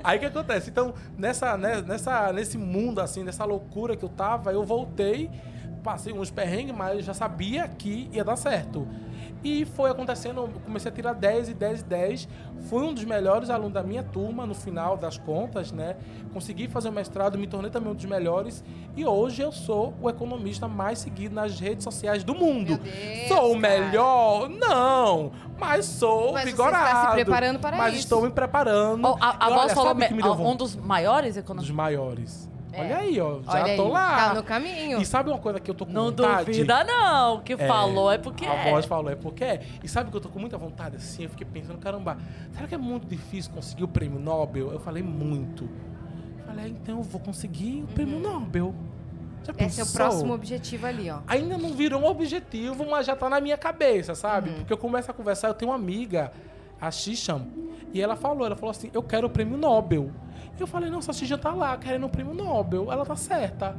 Aí 0.04 0.16
o 0.16 0.20
que 0.20 0.26
acontece? 0.26 0.68
Então, 0.70 0.94
nessa, 1.16 1.56
né, 1.56 1.80
nessa, 1.86 2.32
nesse 2.32 2.58
mundo, 2.58 3.00
assim, 3.00 3.22
nessa 3.22 3.44
loucura 3.44 3.96
que 3.96 4.04
eu 4.04 4.08
tava, 4.08 4.52
eu 4.52 4.64
voltei, 4.64 5.30
passei 5.82 6.12
uns 6.12 6.30
perrengues, 6.30 6.74
mas 6.74 6.96
eu 6.96 7.02
já 7.02 7.14
sabia 7.14 7.66
que 7.68 8.08
ia 8.12 8.24
dar 8.24 8.36
certo. 8.36 8.86
E 9.44 9.64
foi 9.64 9.90
acontecendo, 9.90 10.42
eu 10.42 10.48
comecei 10.64 10.88
a 10.88 10.94
tirar 10.94 11.14
10 11.14 11.48
e 11.48 11.54
10 11.54 11.80
e 11.80 11.84
10. 11.84 12.28
Fui 12.70 12.84
um 12.84 12.94
dos 12.94 13.02
melhores 13.04 13.50
alunos 13.50 13.72
da 13.72 13.82
minha 13.82 14.04
turma 14.04 14.46
no 14.46 14.54
final 14.54 14.96
das 14.96 15.18
contas, 15.18 15.72
né? 15.72 15.96
Consegui 16.32 16.68
fazer 16.68 16.90
o 16.90 16.92
mestrado, 16.92 17.36
me 17.36 17.48
tornei 17.48 17.68
também 17.68 17.90
um 17.90 17.94
dos 17.94 18.04
melhores. 18.04 18.62
E 18.96 19.04
hoje 19.04 19.42
eu 19.42 19.50
sou 19.50 19.94
o 20.00 20.08
economista 20.08 20.68
mais 20.68 21.00
seguido 21.00 21.34
nas 21.34 21.58
redes 21.58 21.82
sociais 21.82 22.22
do 22.22 22.36
mundo. 22.36 22.78
Deus, 22.78 23.26
sou 23.28 23.56
o 23.56 23.60
cara. 23.60 23.80
melhor? 23.80 24.48
Não! 24.48 25.32
Mas 25.58 25.86
sou 25.86 26.32
Mas 26.34 26.42
você 26.44 26.50
vigorado. 26.50 26.84
está 26.86 27.08
se 27.08 27.14
preparando 27.24 27.58
para 27.58 27.76
mas 27.76 27.94
isso. 27.94 28.02
estou 28.04 28.22
me 28.22 28.30
preparando. 28.30 29.04
Oh, 29.08 29.16
a 29.20 29.46
a 29.46 29.50
voz 29.50 29.72
falou 29.72 29.94
me- 29.96 30.06
um 30.06 30.54
dos 30.54 30.76
maiores 30.76 31.30
dos 31.34 31.38
economistas. 31.38 31.74
maiores. 31.74 32.48
É. 32.72 32.80
Olha 32.80 32.96
aí, 32.98 33.20
ó. 33.20 33.40
Já 33.42 33.52
Olha 33.64 33.76
tô 33.76 33.84
aí, 33.84 33.90
lá. 33.90 34.16
Tá 34.16 34.34
no 34.34 34.42
caminho. 34.42 35.00
E 35.00 35.04
sabe 35.06 35.28
uma 35.30 35.38
coisa 35.38 35.60
que 35.60 35.70
eu 35.70 35.74
tô 35.74 35.84
com 35.84 35.92
Não 35.92 36.06
vontade? 36.06 36.46
duvida, 36.46 36.82
não. 36.84 37.36
O 37.36 37.40
que 37.42 37.56
falou 37.56 38.10
é 38.10 38.18
porque 38.18 38.46
A 38.46 38.54
é. 38.54 38.70
voz 38.70 38.86
falou, 38.86 39.10
é 39.10 39.16
porque 39.16 39.44
é. 39.44 39.62
E 39.82 39.88
sabe 39.88 40.10
que 40.10 40.16
eu 40.16 40.20
tô 40.20 40.28
com 40.28 40.38
muita 40.38 40.56
vontade 40.56 40.96
assim? 40.96 41.24
Eu 41.24 41.30
fiquei 41.30 41.46
pensando, 41.46 41.78
caramba, 41.78 42.16
será 42.52 42.66
que 42.66 42.74
é 42.74 42.78
muito 42.78 43.06
difícil 43.06 43.52
conseguir 43.52 43.84
o 43.84 43.88
prêmio 43.88 44.18
Nobel? 44.18 44.72
Eu 44.72 44.80
falei, 44.80 45.02
muito. 45.02 45.64
Eu 46.38 46.44
falei, 46.46 46.64
ah, 46.64 46.68
então 46.68 46.98
eu 46.98 47.02
vou 47.02 47.20
conseguir 47.20 47.82
o 47.82 47.86
prêmio 47.88 48.18
Nobel. 48.18 48.74
Já 49.44 49.52
Esse 49.58 49.80
é 49.80 49.82
o 49.82 49.86
pensou? 49.86 49.96
próximo 49.96 50.34
objetivo 50.34 50.86
ali, 50.86 51.10
ó. 51.10 51.18
Ainda 51.26 51.58
não 51.58 51.70
virou 51.70 52.00
um 52.00 52.06
objetivo, 52.06 52.86
mas 52.88 53.06
já 53.06 53.16
tá 53.16 53.28
na 53.28 53.40
minha 53.40 53.56
cabeça, 53.58 54.14
sabe? 54.14 54.50
Uhum. 54.50 54.56
Porque 54.58 54.72
eu 54.72 54.78
começo 54.78 55.10
a 55.10 55.14
conversar, 55.14 55.48
eu 55.48 55.54
tenho 55.54 55.70
uma 55.72 55.76
amiga, 55.76 56.32
a 56.80 56.90
Xixam, 56.90 57.48
e 57.92 58.00
ela 58.00 58.14
falou, 58.14 58.46
ela 58.46 58.54
falou 58.54 58.70
assim, 58.70 58.88
eu 58.94 59.02
quero 59.02 59.26
o 59.26 59.30
prêmio 59.30 59.58
Nobel. 59.58 60.10
Eu 60.58 60.66
falei, 60.66 60.90
nossa, 60.90 61.10
a 61.10 61.14
Xixam 61.14 61.38
tá 61.38 61.52
lá, 61.52 61.76
querendo 61.76 62.06
o 62.06 62.08
prêmio 62.08 62.34
Nobel. 62.34 62.90
Ela 62.92 63.04
tá 63.04 63.16
certa. 63.16 63.76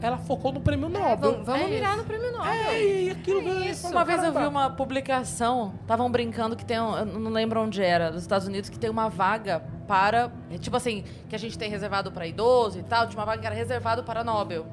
Ela 0.00 0.16
focou 0.18 0.52
no 0.52 0.60
prêmio 0.60 0.86
É, 0.86 0.90
Nobel. 0.90 1.16
vamos 1.32 1.46
vamos 1.46 1.62
É 1.62 1.66
mirar 1.68 1.88
isso. 1.90 1.98
no 1.98 2.04
prêmio 2.04 2.30
Nobel. 2.32 2.52
É, 2.52 2.82
e 2.84 3.10
aquilo 3.10 3.42
veio- 3.42 3.64
isso. 3.64 3.88
Uma 3.88 4.04
vez 4.04 4.22
eu 4.22 4.32
vi 4.32 4.46
uma 4.46 4.70
publicação, 4.70 5.74
estavam 5.80 6.08
brincando 6.10 6.54
que 6.54 6.64
tem, 6.64 6.78
um, 6.80 6.96
eu 6.98 7.04
não 7.06 7.30
lembro 7.32 7.60
onde 7.62 7.82
era, 7.82 8.10
dos 8.12 8.22
Estados 8.22 8.46
Unidos, 8.46 8.70
que 8.70 8.78
tem 8.78 8.88
uma 8.90 9.08
vaga 9.08 9.60
para, 9.88 10.30
tipo 10.60 10.76
assim, 10.76 11.02
que 11.28 11.34
a 11.34 11.38
gente 11.38 11.58
tem 11.58 11.68
reservado 11.70 12.12
para 12.12 12.26
idoso 12.26 12.78
e 12.78 12.82
tal, 12.84 13.08
tinha 13.08 13.18
uma 13.18 13.26
vaga 13.26 13.40
que 13.40 13.46
era 13.46 13.56
reservado 13.56 14.04
para 14.04 14.22
Nobel. 14.22 14.66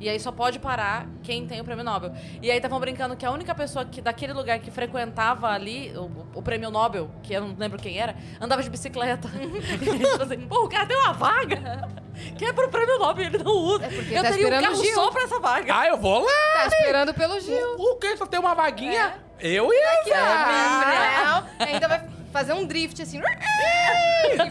E 0.00 0.08
aí 0.08 0.18
só 0.18 0.32
pode 0.32 0.58
parar 0.58 1.06
quem 1.22 1.46
tem 1.46 1.60
o 1.60 1.64
prêmio 1.64 1.84
Nobel. 1.84 2.12
E 2.40 2.50
aí 2.50 2.56
estavam 2.56 2.80
brincando 2.80 3.14
que 3.16 3.26
a 3.26 3.30
única 3.30 3.54
pessoa 3.54 3.84
que 3.84 4.00
daquele 4.00 4.32
lugar 4.32 4.58
que 4.58 4.70
frequentava 4.70 5.48
ali 5.48 5.92
o, 5.96 6.10
o 6.34 6.42
prêmio 6.42 6.70
Nobel, 6.70 7.10
que 7.22 7.34
eu 7.34 7.42
não 7.42 7.54
lembro 7.56 7.78
quem 7.78 7.98
era, 7.98 8.16
andava 8.40 8.62
de 8.62 8.70
bicicleta. 8.70 9.28
tipo 9.78 10.22
assim, 10.22 10.40
pô, 10.48 10.64
o 10.64 10.68
cara 10.68 10.86
tem 10.86 10.96
uma 10.96 11.12
vaga 11.12 11.88
que 12.36 12.44
é 12.44 12.52
pro 12.52 12.68
prêmio 12.68 12.98
Nobel 12.98 13.24
e 13.24 13.26
ele 13.26 13.38
não 13.38 13.52
usa. 13.52 13.86
É 13.86 13.88
porque 13.88 14.14
eu 14.14 14.22
tá 14.22 14.28
teria 14.30 14.44
um 14.46 14.48
esperando 14.48 14.74
o 14.78 14.82
carro 14.82 14.94
só 14.94 15.10
pra 15.10 15.22
essa 15.22 15.38
vaga. 15.40 15.78
Ah, 15.78 15.86
eu 15.88 15.96
vou 15.98 16.20
lá! 16.20 16.32
Tá 16.54 16.66
esperando 16.66 17.14
pelo 17.14 17.40
Gil. 17.40 17.76
O, 17.78 17.92
o 17.92 17.96
que? 17.96 18.16
Só 18.16 18.26
tem 18.26 18.38
uma 18.40 18.54
vaguinha? 18.54 19.14
Eu 19.38 19.72
ia 19.72 20.02
usar! 20.06 21.46
Não, 21.58 21.66
ainda 21.66 21.88
vai 21.88 22.08
fazer 22.32 22.52
um 22.52 22.64
drift 22.66 23.00
assim. 23.02 23.20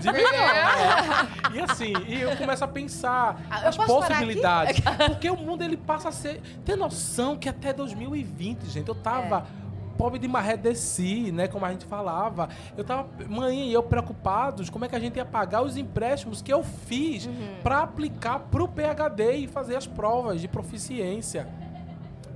De 0.02 0.12
melhor. 0.12 1.28
E 1.54 1.60
assim, 1.62 1.94
e 2.08 2.22
eu 2.22 2.36
começo 2.36 2.64
a 2.64 2.68
pensar 2.68 3.40
Ah, 3.50 3.68
as 3.68 3.78
possibilidades. 3.78 4.80
Porque 5.08 5.30
o 5.30 5.38
mundo 5.38 5.64
ele 5.64 5.78
passa 5.78 6.10
a 6.10 6.12
ser. 6.12 6.42
Tem 6.66 6.76
noção 6.76 7.38
que 7.38 7.48
até 7.48 7.72
2020, 7.74 8.66
gente, 8.66 8.88
eu 8.88 8.96
tava. 8.96 9.48
É. 9.66 9.69
Pobre 10.00 10.18
de 10.18 10.30
maré 10.30 10.56
desci, 10.56 11.30
né? 11.30 11.50
Como 11.50 11.66
a 11.66 11.72
gente 11.72 11.84
falava. 11.84 12.48
Eu 12.78 12.86
tava, 12.86 13.10
mãe 13.28 13.68
e 13.68 13.74
eu 13.74 13.84
preocupados 13.84 14.70
como 14.70 14.86
é 14.86 14.88
que 14.88 14.96
a 14.96 15.00
gente 15.00 15.18
ia 15.18 15.26
pagar 15.26 15.62
os 15.62 15.76
empréstimos 15.76 16.42
que 16.42 16.54
eu 16.54 16.64
fiz 16.64 17.26
Uhum. 17.26 17.56
pra 17.62 17.82
aplicar 17.82 18.40
pro 18.50 18.66
PHD 18.66 19.34
e 19.34 19.48
fazer 19.48 19.76
as 19.76 19.86
provas 19.86 20.40
de 20.40 20.48
proficiência. 20.48 21.50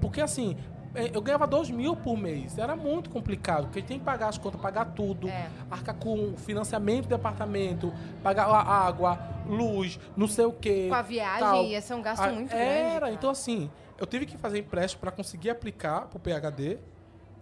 Porque 0.02 0.20
assim, 0.20 0.58
eh, 0.94 1.10
eu 1.14 1.22
ganhava 1.22 1.48
2 1.48 1.70
mil 1.72 1.96
por 1.96 2.18
mês. 2.18 2.58
Era 2.58 2.76
muito 2.76 3.10
complicado, 3.10 3.68
porque 3.68 3.82
tem 3.82 3.98
que 3.98 4.04
pagar 4.04 4.28
as 4.28 4.38
contas, 4.38 4.60
pagar 4.60 4.84
tudo, 4.94 5.30
É. 5.30 5.48
arcar 5.72 5.96
com 5.96 6.36
financiamento 6.36 7.08
do 7.08 7.16
apartamento, 7.16 7.94
pagar 8.22 8.44
a 8.48 8.62
água, 8.62 9.18
luz, 9.48 9.98
não 10.18 10.28
sei 10.28 10.44
o 10.44 10.52
quê. 10.52 10.88
Com 10.90 10.96
a 10.96 11.02
viagem, 11.02 11.40
tal. 11.40 11.64
ia 11.64 11.80
ser 11.80 11.94
um 11.94 12.02
gasto 12.02 12.24
Ah, 12.24 12.32
muito 12.34 12.50
grande. 12.50 12.66
Era, 12.66 13.10
então 13.14 13.30
assim, 13.30 13.72
eu 13.98 14.06
tive 14.06 14.26
que 14.26 14.38
fazer 14.38 14.60
empréstimo 14.60 15.00
para 15.00 15.12
conseguir 15.12 15.50
aplicar 15.50 16.08
pro 16.08 16.20
PHD. 16.20 16.78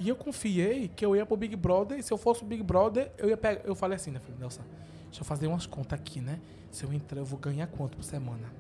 E 0.02 0.10
eu 0.10 0.16
confiei 0.16 0.88
que 0.96 1.06
eu 1.06 1.16
ia 1.16 1.26
pro 1.28 1.38
Big 1.38 1.56
Brother, 1.56 2.00
e 2.00 2.02
se 2.02 2.12
eu 2.12 2.18
fosse 2.18 2.42
o 2.42 2.46
Big 2.46 2.64
Brother, 2.64 3.12
eu 3.20 3.30
ia 3.30 3.38
pegar. 3.38 3.62
Eu 3.64 3.76
falei 3.76 3.98
assim, 3.98 4.10
né? 4.10 4.20
Falei, 4.20 4.36
Nelson, 4.40 4.64
deixa 5.06 5.22
eu 5.22 5.26
fazer 5.26 5.46
umas 5.46 5.68
contas 5.68 6.00
aqui, 6.00 6.20
né? 6.20 6.40
Se 6.72 6.84
eu 6.84 6.92
entrar, 6.92 7.20
eu 7.20 7.26
vou 7.26 7.38
ganhar 7.38 7.68
quanto 7.68 7.98
por 7.98 8.04
semana? 8.04 8.52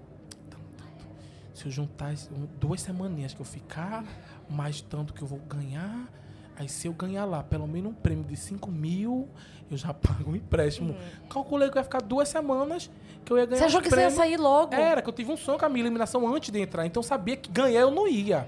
Tanto, 0.52 0.64
tanto. 0.78 1.08
Se 1.56 1.66
eu 1.66 1.72
juntar 1.72 2.14
duas 2.60 2.82
semaninhas 2.82 3.34
que 3.34 3.42
eu 3.42 3.46
ficar, 3.46 4.06
mais 4.48 4.82
tanto 4.82 5.16
que 5.16 5.22
eu 5.24 5.28
vou 5.28 5.39
ganhar. 5.39 6.08
Aí 6.56 6.70
se 6.70 6.86
eu 6.86 6.94
ganhar 6.94 7.26
lá 7.26 7.42
pelo 7.42 7.68
menos 7.68 7.92
um 7.92 7.96
prêmio 7.96 8.24
de 8.24 8.38
5 8.38 8.70
mil, 8.70 9.28
eu 9.72 9.78
já 9.78 9.92
pago 9.96 10.30
um 10.32 10.36
empréstimo. 10.36 10.96
Calculei 11.28 11.72
que 11.72 11.80
ia 11.80 11.84
ficar 11.84 12.04
duas 12.04 12.30
semanas 12.30 12.88
que 13.26 13.34
eu 13.34 13.38
ia 13.39 13.48
ganhar 13.48 13.62
Você 13.62 13.66
achou 13.66 13.80
um 13.80 13.84
que 13.84 13.89
você 13.89 13.96
ia 13.96 14.02
prêmio. 14.10 14.16
sair 14.16 14.38
logo? 14.38 14.76
Era, 14.76 15.02
que 15.02 15.10
eu 15.10 15.14
tive 15.14 15.32
um 15.32 15.38
sonho 15.38 15.58
com 15.58 15.66
a 15.66 15.70
minha 15.70 15.82
eliminação 15.82 16.28
antes 16.32 16.52
de 16.52 16.60
entrar. 16.60 16.86
Então 16.86 17.00
eu 17.00 17.08
sabia 17.08 17.36
que 17.36 17.50
ganhar 17.50 17.82
eu 17.82 17.89
não 17.89 18.08
ia. 18.08 18.48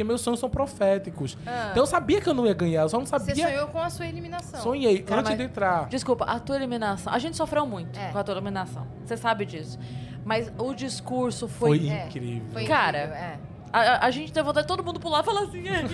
Porque 0.00 0.04
meus 0.04 0.20
sonhos 0.22 0.40
são 0.40 0.48
proféticos. 0.48 1.36
Ah. 1.46 1.68
Então 1.70 1.82
eu 1.82 1.86
sabia 1.86 2.20
que 2.20 2.28
eu 2.28 2.32
não 2.34 2.46
ia 2.46 2.54
ganhar. 2.54 2.82
Eu 2.82 2.88
só 2.88 2.98
não 2.98 3.04
Você 3.04 3.18
sabia. 3.18 3.46
sonhou 3.48 3.66
com 3.68 3.78
a 3.78 3.90
sua 3.90 4.06
eliminação. 4.06 4.60
Sonhei 4.60 4.98
Cara, 5.02 5.20
antes 5.20 5.30
mas- 5.30 5.38
de 5.38 5.44
entrar. 5.44 5.88
Desculpa, 5.88 6.24
a 6.24 6.40
tua 6.40 6.56
eliminação. 6.56 7.12
A 7.12 7.18
gente 7.18 7.36
sofreu 7.36 7.66
muito 7.66 7.98
É. 7.98 8.10
com 8.10 8.18
a 8.18 8.24
tua 8.24 8.32
eliminação. 8.34 8.86
Você 9.04 9.16
sabe 9.16 9.44
disso. 9.44 9.78
Mas 10.24 10.50
o 10.58 10.72
discurso 10.74 11.46
foi. 11.48 11.78
Foi 11.80 11.88
É, 11.90 12.06
incrível. 12.06 12.48
Foi 12.52 12.64
Cara, 12.64 12.98
incrível, 13.04 13.16
é. 13.16 13.38
A, 13.72 14.06
a- 14.06 14.10
gente 14.10 14.32
deu 14.32 14.44
vontade 14.44 14.66
de 14.66 14.68
todo 14.68 14.82
mundo 14.84 14.98
pular 14.98 15.20
e 15.20 15.24
falar 15.24 15.42
assim. 15.42 15.62
"É, 15.68 15.84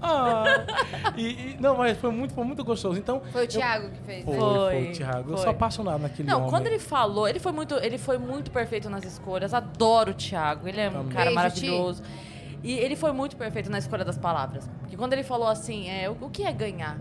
Ah, 0.00 0.44
e, 1.16 1.26
e- 1.26 1.56
não, 1.60 1.76
mas 1.76 1.98
foi 1.98 2.10
muito, 2.10 2.32
foi 2.34 2.44
muito 2.44 2.64
gostoso. 2.64 2.98
Então. 2.98 3.20
Foi 3.32 3.42
o 3.42 3.44
eu- 3.44 3.48
Thiago 3.48 3.90
que 3.90 3.98
fez, 4.00 4.24
Foi, 4.24 4.34
né? 4.34 4.40
foi, 4.40 4.48
Foi, 4.48 4.88
o 4.90 4.92
Thiago. 4.92 5.18
Eu 5.30 5.34
foi. 5.34 5.36
sou 5.38 5.50
apaixonado 5.50 6.00
naquele 6.00 6.28
Não, 6.28 6.38
homem. 6.38 6.50
quando 6.50 6.66
ele 6.66 6.78
falou, 6.78 7.28
ele 7.28 7.38
foi 7.38 7.52
muito, 7.52 7.74
ele 7.76 7.98
foi 7.98 8.16
muito 8.18 8.50
perfeito 8.50 8.88
nas 8.88 9.04
escolhas. 9.04 9.52
Adoro 9.52 10.12
o 10.12 10.14
Thiago. 10.14 10.68
Ele 10.68 10.80
é 10.80 10.88
um 10.88 10.92
Também. 10.92 11.08
cara 11.08 11.24
Beijo, 11.24 11.34
maravilhoso. 11.34 12.02
E 12.62 12.72
ele 12.72 12.96
foi 12.96 13.12
muito 13.12 13.36
perfeito 13.36 13.70
na 13.70 13.78
escolha 13.78 14.04
das 14.04 14.18
palavras. 14.18 14.68
Porque 14.80 14.96
quando 14.96 15.12
ele 15.12 15.22
falou 15.22 15.46
assim, 15.48 15.88
é, 15.88 16.08
o, 16.10 16.16
o 16.20 16.30
que 16.30 16.42
é 16.44 16.52
ganhar? 16.52 16.98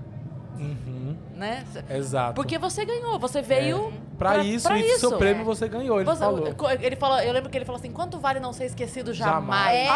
Uhum, 0.59 1.15
Né? 1.35 1.63
exato. 1.89 2.33
Porque 2.33 2.57
você 2.57 2.83
ganhou, 2.83 3.19
você 3.19 3.41
veio. 3.43 3.93
Pra, 4.17 4.37
isso, 4.39 4.67
pra 4.67 4.77
e 4.79 4.81
isso. 4.87 4.99
seu 5.01 5.17
prêmio 5.17 5.45
você 5.45 5.67
ganhou, 5.67 5.97
ele 5.99 6.05
Você- 6.05 6.19
falou. 6.19 6.47
Ele 6.81 6.95
falou, 6.95 7.19
eu 7.19 7.31
lembro 7.31 7.49
que 7.51 7.57
ele 7.57 7.65
falou 7.65 7.77
assim: 7.79 7.91
quanto 7.91 8.17
vale 8.19 8.39
não 8.39 8.51
ser 8.51 8.65
esquecido 8.65 9.13
jamais? 9.13 9.45
Jamais. 9.45 9.75
É, 9.75 9.87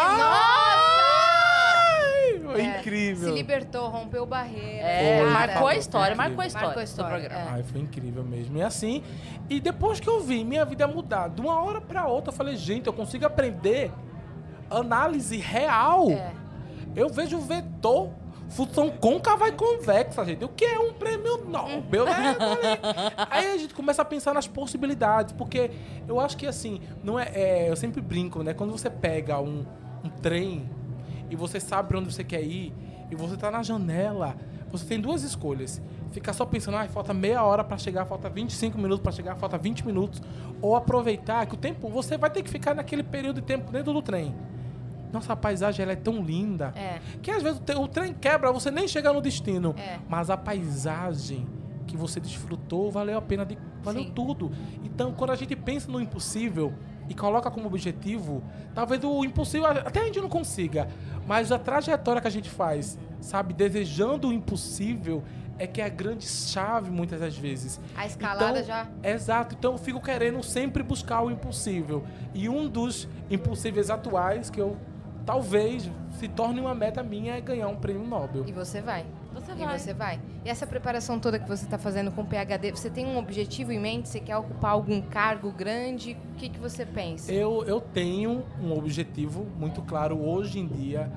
Ai, 1.34 2.38
foi 2.44 2.60
É, 2.60 2.78
incrível. 2.78 3.28
Se 3.28 3.34
libertou, 3.34 3.88
rompeu 3.88 4.24
barreira. 4.24 4.86
É, 4.86 5.20
Foi, 5.22 5.30
marcou 5.30 5.66
a 5.66 5.74
história, 5.76 6.14
marcou 6.16 6.42
a 6.42 6.46
história, 6.46 6.66
Marcou 6.68 6.80
a 6.80 6.84
história, 6.84 7.16
do 7.18 7.20
programa. 7.28 7.50
é. 7.50 7.54
Ai, 7.54 7.62
foi 7.64 7.80
incrível 7.80 8.22
mesmo. 8.24 8.56
E 8.56 8.62
assim, 8.62 9.02
e 9.50 9.58
depois 9.60 9.98
que 10.00 10.08
eu 10.08 10.20
vi 10.20 10.44
minha 10.44 10.64
vida 10.64 10.86
mudar 10.86 11.28
de 11.28 11.40
uma 11.40 11.60
hora 11.62 11.80
pra 11.80 12.06
outra, 12.06 12.32
eu 12.32 12.36
falei, 12.36 12.56
gente, 12.56 12.86
eu 12.86 12.92
consigo 12.92 13.26
aprender 13.26 13.90
análise 14.78 15.36
real. 15.36 16.10
É. 16.10 16.32
Eu 16.94 17.08
vejo 17.08 17.38
o 17.38 17.40
vetor, 17.40 18.10
função 18.50 18.90
côncava 18.90 19.48
e 19.48 19.52
convexa, 19.52 20.24
gente. 20.24 20.44
O 20.44 20.48
que 20.48 20.64
é 20.64 20.78
um 20.78 20.92
prêmio 20.92 21.44
Nobel, 21.46 22.04
né? 22.04 22.36
Aí 23.30 23.52
a 23.52 23.56
gente 23.56 23.74
começa 23.74 24.02
a 24.02 24.04
pensar 24.04 24.34
nas 24.34 24.46
possibilidades, 24.46 25.32
porque 25.32 25.70
eu 26.06 26.20
acho 26.20 26.36
que 26.36 26.46
assim, 26.46 26.80
não 27.02 27.18
é, 27.18 27.30
é, 27.34 27.70
eu 27.70 27.76
sempre 27.76 28.00
brinco, 28.00 28.42
né? 28.42 28.52
Quando 28.52 28.70
você 28.70 28.90
pega 28.90 29.40
um, 29.40 29.64
um 30.04 30.08
trem 30.08 30.68
e 31.30 31.36
você 31.36 31.58
sabe 31.58 31.96
onde 31.96 32.12
você 32.12 32.22
quer 32.22 32.42
ir 32.42 32.74
e 33.10 33.14
você 33.14 33.36
tá 33.36 33.50
na 33.50 33.62
janela, 33.62 34.36
você 34.70 34.84
tem 34.84 35.00
duas 35.00 35.22
escolhas. 35.22 35.80
Ficar 36.10 36.34
só 36.34 36.44
pensando, 36.44 36.76
ah, 36.76 36.86
falta 36.88 37.14
meia 37.14 37.42
hora 37.42 37.64
pra 37.64 37.78
chegar, 37.78 38.04
falta 38.04 38.28
25 38.28 38.76
minutos 38.76 39.02
pra 39.02 39.12
chegar, 39.12 39.34
falta 39.36 39.56
20 39.56 39.86
minutos, 39.86 40.22
ou 40.60 40.76
aproveitar 40.76 41.46
que 41.46 41.54
o 41.54 41.56
tempo, 41.56 41.88
você 41.88 42.18
vai 42.18 42.28
ter 42.28 42.42
que 42.42 42.50
ficar 42.50 42.74
naquele 42.74 43.02
período 43.02 43.40
de 43.40 43.46
tempo 43.46 43.72
dentro 43.72 43.94
do 43.94 44.02
trem. 44.02 44.34
Nossa, 45.12 45.32
a 45.32 45.36
paisagem 45.36 45.82
ela 45.82 45.92
é 45.92 45.96
tão 45.96 46.22
linda 46.22 46.72
É. 46.74 46.98
que 47.20 47.30
às 47.30 47.42
vezes 47.42 47.60
o, 47.76 47.86
trem 47.88 48.14
quebra, 48.14 48.50
você 48.50 48.70
nem 48.70 48.88
chega 48.88 49.12
no 49.12 49.20
destino. 49.20 49.74
É. 49.78 49.98
Mas 50.08 50.30
a 50.30 50.36
paisagem 50.36 51.46
que 51.86 51.96
você 51.96 52.18
desfrutou 52.20 52.90
valeu 52.90 53.18
a 53.18 53.22
pena, 53.22 53.44
de, 53.44 53.58
valeu 53.82 54.04
Sim. 54.04 54.12
tudo. 54.14 54.50
Então, 54.84 55.12
quando 55.12 55.30
a 55.30 55.36
gente 55.36 55.54
pensa 55.56 55.90
no 55.90 56.00
impossível 56.00 56.72
e 57.08 57.14
coloca 57.14 57.50
como 57.50 57.66
objetivo, 57.66 58.42
talvez 58.74 59.02
o 59.04 59.24
impossível 59.24 59.66
até 59.66 60.00
a 60.00 60.04
gente 60.04 60.20
não 60.20 60.28
consiga, 60.28 60.88
mas 61.26 61.50
a 61.52 61.58
trajetória 61.58 62.20
que 62.22 62.28
a 62.28 62.30
gente 62.30 62.48
faz, 62.48 62.96
sabe, 63.20 63.52
desejando 63.52 64.28
o 64.28 64.32
impossível, 64.32 65.22
é 65.58 65.66
que 65.66 65.80
é 65.82 65.84
a 65.84 65.88
grande 65.88 66.24
chave 66.26 66.90
muitas 66.90 67.20
das 67.20 67.36
vezes. 67.36 67.78
A 67.94 68.06
escalada 68.06 68.60
Então, 68.60 68.64
já. 68.64 68.88
Exato, 69.02 69.54
então 69.58 69.72
eu 69.72 69.78
fico 69.78 70.00
querendo 70.00 70.42
sempre 70.42 70.82
buscar 70.82 71.20
o 71.22 71.30
impossível. 71.30 72.04
E 72.32 72.48
um 72.48 72.68
dos 72.68 73.06
impossíveis 73.30 73.90
atuais 73.90 74.48
que 74.48 74.60
eu 74.60 74.76
talvez 75.24 75.90
se 76.12 76.28
torne 76.28 76.60
uma 76.60 76.74
meta 76.74 77.02
minha 77.02 77.36
é 77.36 77.40
ganhar 77.40 77.68
um 77.68 77.76
prêmio 77.76 78.06
Nobel. 78.06 78.44
E 78.46 78.52
você 78.52 78.80
vai. 78.80 79.04
Você 79.34 79.52
E 79.52 79.54
vai. 79.54 79.78
você 79.78 79.94
vai. 79.94 80.20
E 80.44 80.48
essa 80.50 80.66
preparação 80.66 81.18
toda 81.18 81.38
que 81.38 81.48
você 81.48 81.64
está 81.64 81.78
fazendo 81.78 82.10
com 82.12 82.20
o 82.22 82.26
PHD, 82.26 82.70
você 82.72 82.90
tem 82.90 83.06
um 83.06 83.16
objetivo 83.16 83.72
em 83.72 83.80
mente? 83.80 84.08
Você 84.08 84.20
quer 84.20 84.36
ocupar 84.36 84.72
algum 84.72 85.00
cargo 85.00 85.50
grande? 85.50 86.16
O 86.32 86.36
que, 86.36 86.48
que 86.50 86.58
você 86.58 86.84
pensa? 86.84 87.32
Eu, 87.32 87.64
eu 87.64 87.80
tenho 87.80 88.44
um 88.60 88.72
objetivo 88.76 89.46
muito 89.58 89.80
claro 89.82 90.18
hoje 90.20 90.58
em 90.58 90.66
dia. 90.66 91.10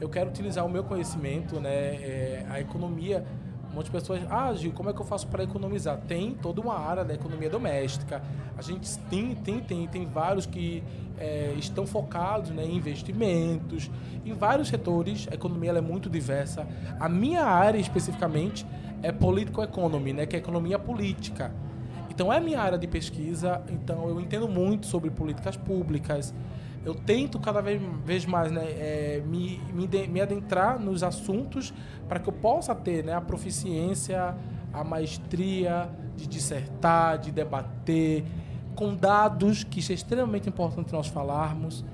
eu 0.00 0.08
quero 0.08 0.28
utilizar 0.30 0.66
o 0.66 0.68
meu 0.68 0.84
conhecimento, 0.84 1.60
né, 1.60 1.70
é, 1.70 2.46
a 2.50 2.60
economia. 2.60 3.24
Muitas 3.72 3.90
pessoas, 3.90 4.20
ah, 4.30 4.52
Gil, 4.52 4.72
como 4.72 4.90
é 4.90 4.92
que 4.92 5.00
eu 5.00 5.04
faço 5.04 5.26
para 5.28 5.42
economizar? 5.42 5.98
Tem 6.06 6.32
toda 6.32 6.60
uma 6.60 6.78
área 6.78 7.04
da 7.04 7.14
economia 7.14 7.48
doméstica. 7.48 8.22
A 8.56 8.60
gente 8.60 8.98
tem, 9.10 9.34
tem, 9.34 9.60
tem, 9.60 9.86
tem 9.88 10.04
vários 10.04 10.44
que 10.44 10.82
é, 11.18 11.54
estão 11.56 11.86
focados 11.86 12.50
né, 12.50 12.64
em 12.64 12.76
investimentos, 12.76 13.90
em 14.26 14.34
vários 14.34 14.68
setores. 14.68 15.26
A 15.30 15.34
economia 15.34 15.70
é 15.70 15.80
muito 15.80 16.10
diversa. 16.10 16.66
A 17.00 17.08
minha 17.08 17.44
área 17.44 17.78
especificamente 17.78 18.66
é 19.02 19.10
political 19.10 19.64
economy, 19.64 20.12
né, 20.12 20.26
que 20.26 20.36
é 20.36 20.38
economia 20.38 20.78
política. 20.78 21.50
Então 22.10 22.30
é 22.30 22.38
minha 22.38 22.60
área 22.60 22.76
de 22.76 22.86
pesquisa, 22.86 23.62
então 23.70 24.06
eu 24.06 24.20
entendo 24.20 24.46
muito 24.46 24.86
sobre 24.86 25.10
políticas 25.10 25.56
públicas. 25.56 26.34
Eu 26.84 26.94
tento 26.94 27.38
cada 27.38 27.60
vez 27.60 28.26
mais 28.26 28.50
né, 28.50 28.64
é, 28.64 29.22
me, 29.24 29.58
me, 29.72 29.86
me, 30.08 30.20
adentrar 30.20 30.80
nos 30.80 31.02
assuntos 31.02 31.72
para 32.08 32.18
que 32.18 32.28
eu 32.28 32.32
possa 32.32 32.74
ter 32.74 33.04
né, 33.04 33.14
a 33.14 33.20
proficiência, 33.20 34.36
a 34.72 34.82
maestria 34.82 35.88
de 36.16 36.26
dissertar, 36.26 37.18
de 37.18 37.30
debater, 37.30 38.24
com 38.74 38.94
dados, 38.94 39.62
que 39.62 39.78
isso 39.78 39.92
é 39.92 39.94
extremamente 39.94 40.48
importante 40.48 40.92
nós 40.92 41.06
falarmos. 41.06 41.84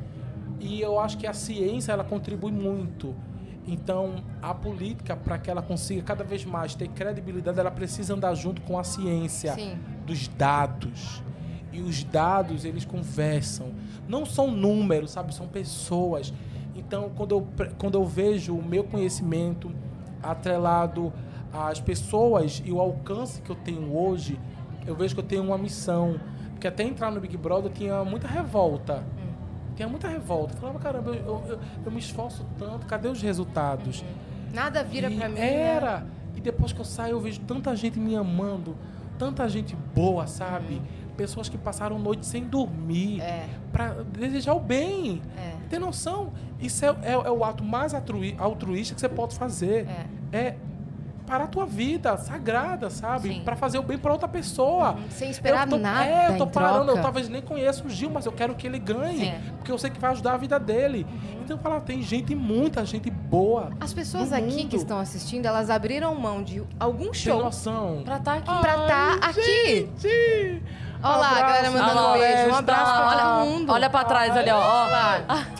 E 0.59 0.81
eu 0.81 0.99
acho 0.99 1.19
que 1.19 1.27
a 1.27 1.35
ciência 1.35 1.93
ela 1.93 2.05
contribui 2.05 2.51
muito 2.51 3.15
então, 3.69 4.25
a 4.41 4.55
política, 4.55 5.15
para 5.15 5.37
que 5.37 5.51
ela 5.51 5.61
consiga 5.61 6.03
cada 6.03 6.25
vez 6.25 6.43
mais 6.43 6.75
ter 6.75 6.89
credibilidade, 6.89 7.61
ela 7.61 7.71
precisa 7.71 8.15
andar 8.15 8.35
junto 8.35 8.63
com 8.63 8.79
a 8.79 8.85
ciência 8.85 9.53
Sim. 9.53 9.79
dos 10.07 10.27
dados. 10.27 11.23
E 11.73 11.81
os 11.81 12.03
dados, 12.05 12.65
eles 12.65 12.85
conversam. 12.85 13.73
Não 14.09 14.25
são 14.25 14.51
números, 14.51 15.11
sabe? 15.11 15.35
São 15.35 15.47
pessoas. 15.47 16.33
Então, 16.75 17.11
quando 17.17 17.33
eu, 17.33 17.47
quando 17.79 17.95
eu 17.97 18.05
vejo 18.05 18.55
o 18.57 18.63
meu 18.63 18.85
conhecimento 18.85 19.71
atrelado 20.23 21.13
às 21.53 21.81
pessoas 21.81 22.63
e 22.65 22.73
o 22.73 22.81
alcance 22.81 23.43
que 23.43 23.51
eu 23.51 23.57
tenho 23.57 23.97
hoje, 23.97 24.39
eu 24.87 24.95
vejo 24.95 25.15
que 25.15 25.21
eu 25.21 25.27
tenho 25.27 25.45
uma 25.45 25.59
missão. 25.59 26.19
Porque 26.51 26.67
até 26.67 26.83
entrar 26.83 27.11
no 27.11 27.21
Big 27.21 27.37
Brother 27.37 27.71
eu 27.71 27.75
tinha 27.75 28.05
muita 28.05 28.27
revolta 28.27 29.05
tinha 29.79 29.89
muita 29.89 30.09
revolta. 30.09 30.55
Eu 30.55 30.59
falava, 30.59 30.79
caramba, 30.81 31.11
eu, 31.11 31.45
eu, 31.49 31.59
eu, 31.87 31.93
me 31.93 32.01
esforço 32.01 32.45
tanto, 32.59 32.85
cadê 32.85 33.07
os 33.07 33.23
resultados? 33.23 34.05
Nada 34.53 34.83
vira 34.83 35.09
para 35.09 35.29
mim. 35.29 35.37
Né? 35.37 35.55
Era. 35.55 36.01
Né? 36.01 36.07
E 36.35 36.41
depois 36.41 36.73
que 36.73 36.81
eu 36.81 36.85
saio, 36.85 37.13
eu 37.13 37.21
vejo 37.21 37.41
tanta 37.41 37.75
gente 37.77 37.99
me 37.99 38.17
amando, 38.17 38.77
tanta 39.17 39.49
gente 39.49 39.77
boa, 39.95 40.27
sabe? 40.27 40.75
Uhum. 40.75 40.83
Pessoas 41.19 41.49
que 41.49 41.59
passaram 41.59 41.99
noite 41.99 42.25
sem 42.25 42.45
dormir 42.45 43.21
é. 43.21 43.49
para 43.73 44.05
desejar 44.05 44.55
o 44.55 44.61
bem. 44.61 45.21
É. 45.37 45.55
Tem 45.69 45.81
noção? 45.81 46.33
Isso 46.61 46.85
é, 46.85 46.89
é, 47.03 47.13
é, 47.13 47.31
o 47.31 47.45
ato 47.45 47.65
mais 47.65 47.93
altruísta 47.93 48.95
que 48.95 49.01
você 49.01 49.09
pode 49.09 49.37
fazer. 49.37 49.89
É. 50.33 50.39
é 50.39 50.57
para 51.27 51.45
a 51.45 51.47
tua 51.47 51.67
vida 51.67 52.17
sagrada, 52.17 52.89
sabe? 52.89 53.41
Para 53.41 53.55
fazer 53.55 53.79
o 53.79 53.83
bem 53.83 53.99
para 53.99 54.13
outra 54.13 54.27
pessoa. 54.27 54.93
Uhum. 54.93 55.11
Sem 55.11 55.29
esperar 55.29 55.67
eu 55.67 55.71
tô, 55.71 55.77
nada. 55.77 56.07
É, 56.09 56.29
eu 56.31 56.39
tô 56.39 56.47
parando, 56.47 56.85
troca. 56.85 56.99
eu 56.99 57.03
talvez 57.03 57.29
nem 57.29 57.43
conheço 57.43 57.87
o 57.87 57.91
Gil, 57.91 58.09
mas 58.09 58.25
eu 58.25 58.33
quero 58.33 58.55
que 58.55 58.67
ele 58.67 58.79
ganhe. 58.79 59.27
É. 59.27 59.41
Porque 59.59 59.71
eu 59.71 59.77
sei 59.77 59.91
que 59.91 60.01
vai 60.01 60.13
ajudar 60.13 60.35
a 60.35 60.37
vida 60.39 60.59
dele. 60.59 61.05
Uhum. 61.07 61.43
Então, 61.45 61.59
fala, 61.59 61.81
tem 61.81 62.01
gente, 62.01 62.35
muita 62.35 62.85
gente 62.87 63.11
boa. 63.11 63.71
As 63.79 63.93
pessoas 63.93 64.33
aqui 64.33 64.67
que 64.67 64.77
estão 64.77 64.99
assistindo, 64.99 65.45
elas 65.45 65.69
abriram 65.69 66.15
mão 66.15 66.43
de 66.43 66.63
algum 66.81 67.13
show. 67.13 67.35
Tem 67.35 67.45
noção. 67.45 68.03
Pra 68.05 68.17
estar 68.17 68.41
tá 68.41 68.53
aqui. 68.53 68.61
Pra 68.63 68.73
estar 68.73 69.21
tá 69.21 69.27
aqui. 69.29 70.63
Olha 71.03 71.17
lá, 71.17 71.31
a 71.31 71.41
galera 71.41 71.71
mandando 71.71 72.01
um 72.01 72.13
beijo. 72.13 72.51
Um 72.51 72.55
abraço 72.55 72.93
pra 72.93 73.11
todo 73.11 73.47
mundo. 73.47 73.73
Olha 73.73 73.91
pra 73.91 74.05
trás 74.05 74.37
ali, 74.37 74.51
ó. 74.51 74.59
Olha 74.59 75.59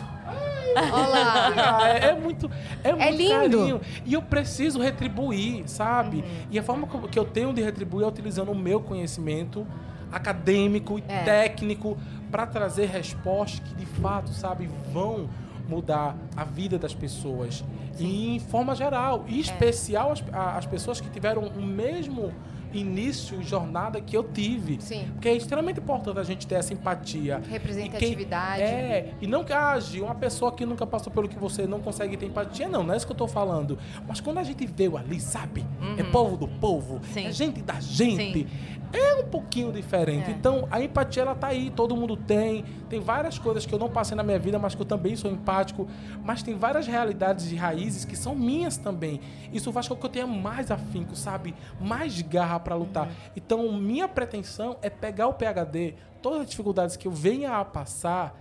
Olá. 0.75 1.89
É, 1.89 2.09
é, 2.09 2.13
muito, 2.13 2.49
é, 2.83 2.89
é 2.89 2.93
muito 2.93 3.17
lindo. 3.17 3.57
Carinho. 3.57 3.81
E 4.05 4.13
eu 4.13 4.21
preciso 4.21 4.79
retribuir, 4.79 5.67
sabe? 5.67 6.17
Uhum. 6.17 6.47
E 6.51 6.59
a 6.59 6.63
forma 6.63 6.87
que 6.87 7.17
eu 7.17 7.25
tenho 7.25 7.53
de 7.53 7.61
retribuir 7.61 8.05
é 8.05 8.07
utilizando 8.07 8.51
o 8.51 8.55
meu 8.55 8.79
conhecimento 8.79 9.65
acadêmico 10.11 10.99
e 10.99 11.03
é. 11.07 11.23
técnico 11.23 11.97
para 12.31 12.45
trazer 12.45 12.87
respostas 12.87 13.59
que 13.59 13.75
de 13.75 13.85
fato, 13.85 14.29
sabe, 14.31 14.69
vão 14.91 15.29
mudar 15.67 16.15
a 16.35 16.43
vida 16.43 16.77
das 16.77 16.93
pessoas. 16.93 17.63
Sim. 17.93 18.05
E 18.05 18.35
em 18.35 18.39
forma 18.39 18.75
geral, 18.75 19.25
e 19.27 19.37
é. 19.37 19.39
especial 19.39 20.11
as, 20.11 20.23
as 20.31 20.65
pessoas 20.65 20.99
que 20.99 21.09
tiveram 21.09 21.43
o 21.43 21.61
mesmo 21.61 22.31
início, 22.73 23.41
jornada 23.41 23.99
que 24.01 24.15
eu 24.15 24.23
tive. 24.23 24.77
Sim. 24.81 25.07
Porque 25.13 25.29
é 25.29 25.35
extremamente 25.35 25.79
importante 25.79 26.19
a 26.19 26.23
gente 26.23 26.45
ter 26.45 26.55
essa 26.55 26.73
empatia. 26.73 27.41
Representatividade. 27.49 28.61
E 28.61 28.65
quem, 28.65 28.75
é, 28.75 29.13
e 29.21 29.27
não 29.27 29.43
que 29.43 29.53
age 29.53 30.01
uma 30.01 30.15
pessoa 30.15 30.51
que 30.51 30.65
nunca 30.65 30.85
passou 30.85 31.11
pelo 31.11 31.27
que 31.27 31.37
você 31.37 31.65
não 31.65 31.79
consegue 31.79 32.17
ter 32.17 32.25
empatia, 32.25 32.67
não, 32.67 32.83
não 32.83 32.93
é 32.93 32.97
isso 32.97 33.05
que 33.05 33.11
eu 33.11 33.17
tô 33.17 33.27
falando. 33.27 33.77
Mas 34.07 34.19
quando 34.19 34.37
a 34.37 34.43
gente 34.43 34.65
veio 34.65 34.97
ali, 34.97 35.19
sabe? 35.19 35.65
É 35.79 35.83
uhum. 35.83 35.95
É 35.97 36.03
povo 36.03 36.37
do 36.37 36.47
povo, 36.47 37.01
Sim. 37.13 37.25
é 37.25 37.31
gente 37.31 37.61
da 37.61 37.79
gente. 37.79 38.39
Sim. 38.39 38.78
É 38.91 39.15
um 39.15 39.25
pouquinho 39.25 39.71
diferente. 39.71 40.29
É. 40.29 40.33
Então, 40.33 40.67
a 40.71 40.81
empatia, 40.81 41.23
ela 41.23 41.35
tá 41.35 41.47
aí, 41.47 41.69
todo 41.69 41.95
mundo 41.95 42.17
tem. 42.17 42.63
Tem 42.89 42.99
várias 42.99 43.37
coisas 43.37 43.65
que 43.65 43.73
eu 43.73 43.79
não 43.79 43.89
passei 43.89 44.15
na 44.15 44.23
minha 44.23 44.39
vida, 44.39 44.57
mas 44.57 44.75
que 44.75 44.81
eu 44.81 44.85
também 44.85 45.15
sou 45.15 45.31
empático. 45.31 45.87
Mas 46.23 46.41
tem 46.41 46.55
várias 46.55 46.87
realidades 46.87 47.51
e 47.51 47.55
raízes 47.55 48.05
que 48.05 48.15
são 48.15 48.35
minhas 48.35 48.77
também. 48.77 49.21
Isso 49.53 49.71
faz 49.71 49.87
com 49.87 49.95
que 49.95 50.05
eu 50.05 50.09
tenha 50.09 50.27
mais 50.27 50.71
afinco, 50.71 51.15
sabe? 51.15 51.55
Mais 51.79 52.21
garra 52.21 52.59
para 52.59 52.75
lutar. 52.75 53.07
Uhum. 53.07 53.13
Então, 53.35 53.71
minha 53.73 54.07
pretensão 54.07 54.77
é 54.81 54.89
pegar 54.89 55.27
o 55.27 55.33
PhD, 55.33 55.95
todas 56.21 56.41
as 56.41 56.49
dificuldades 56.49 56.95
que 56.95 57.07
eu 57.07 57.11
venha 57.11 57.57
a 57.57 57.65
passar, 57.65 58.35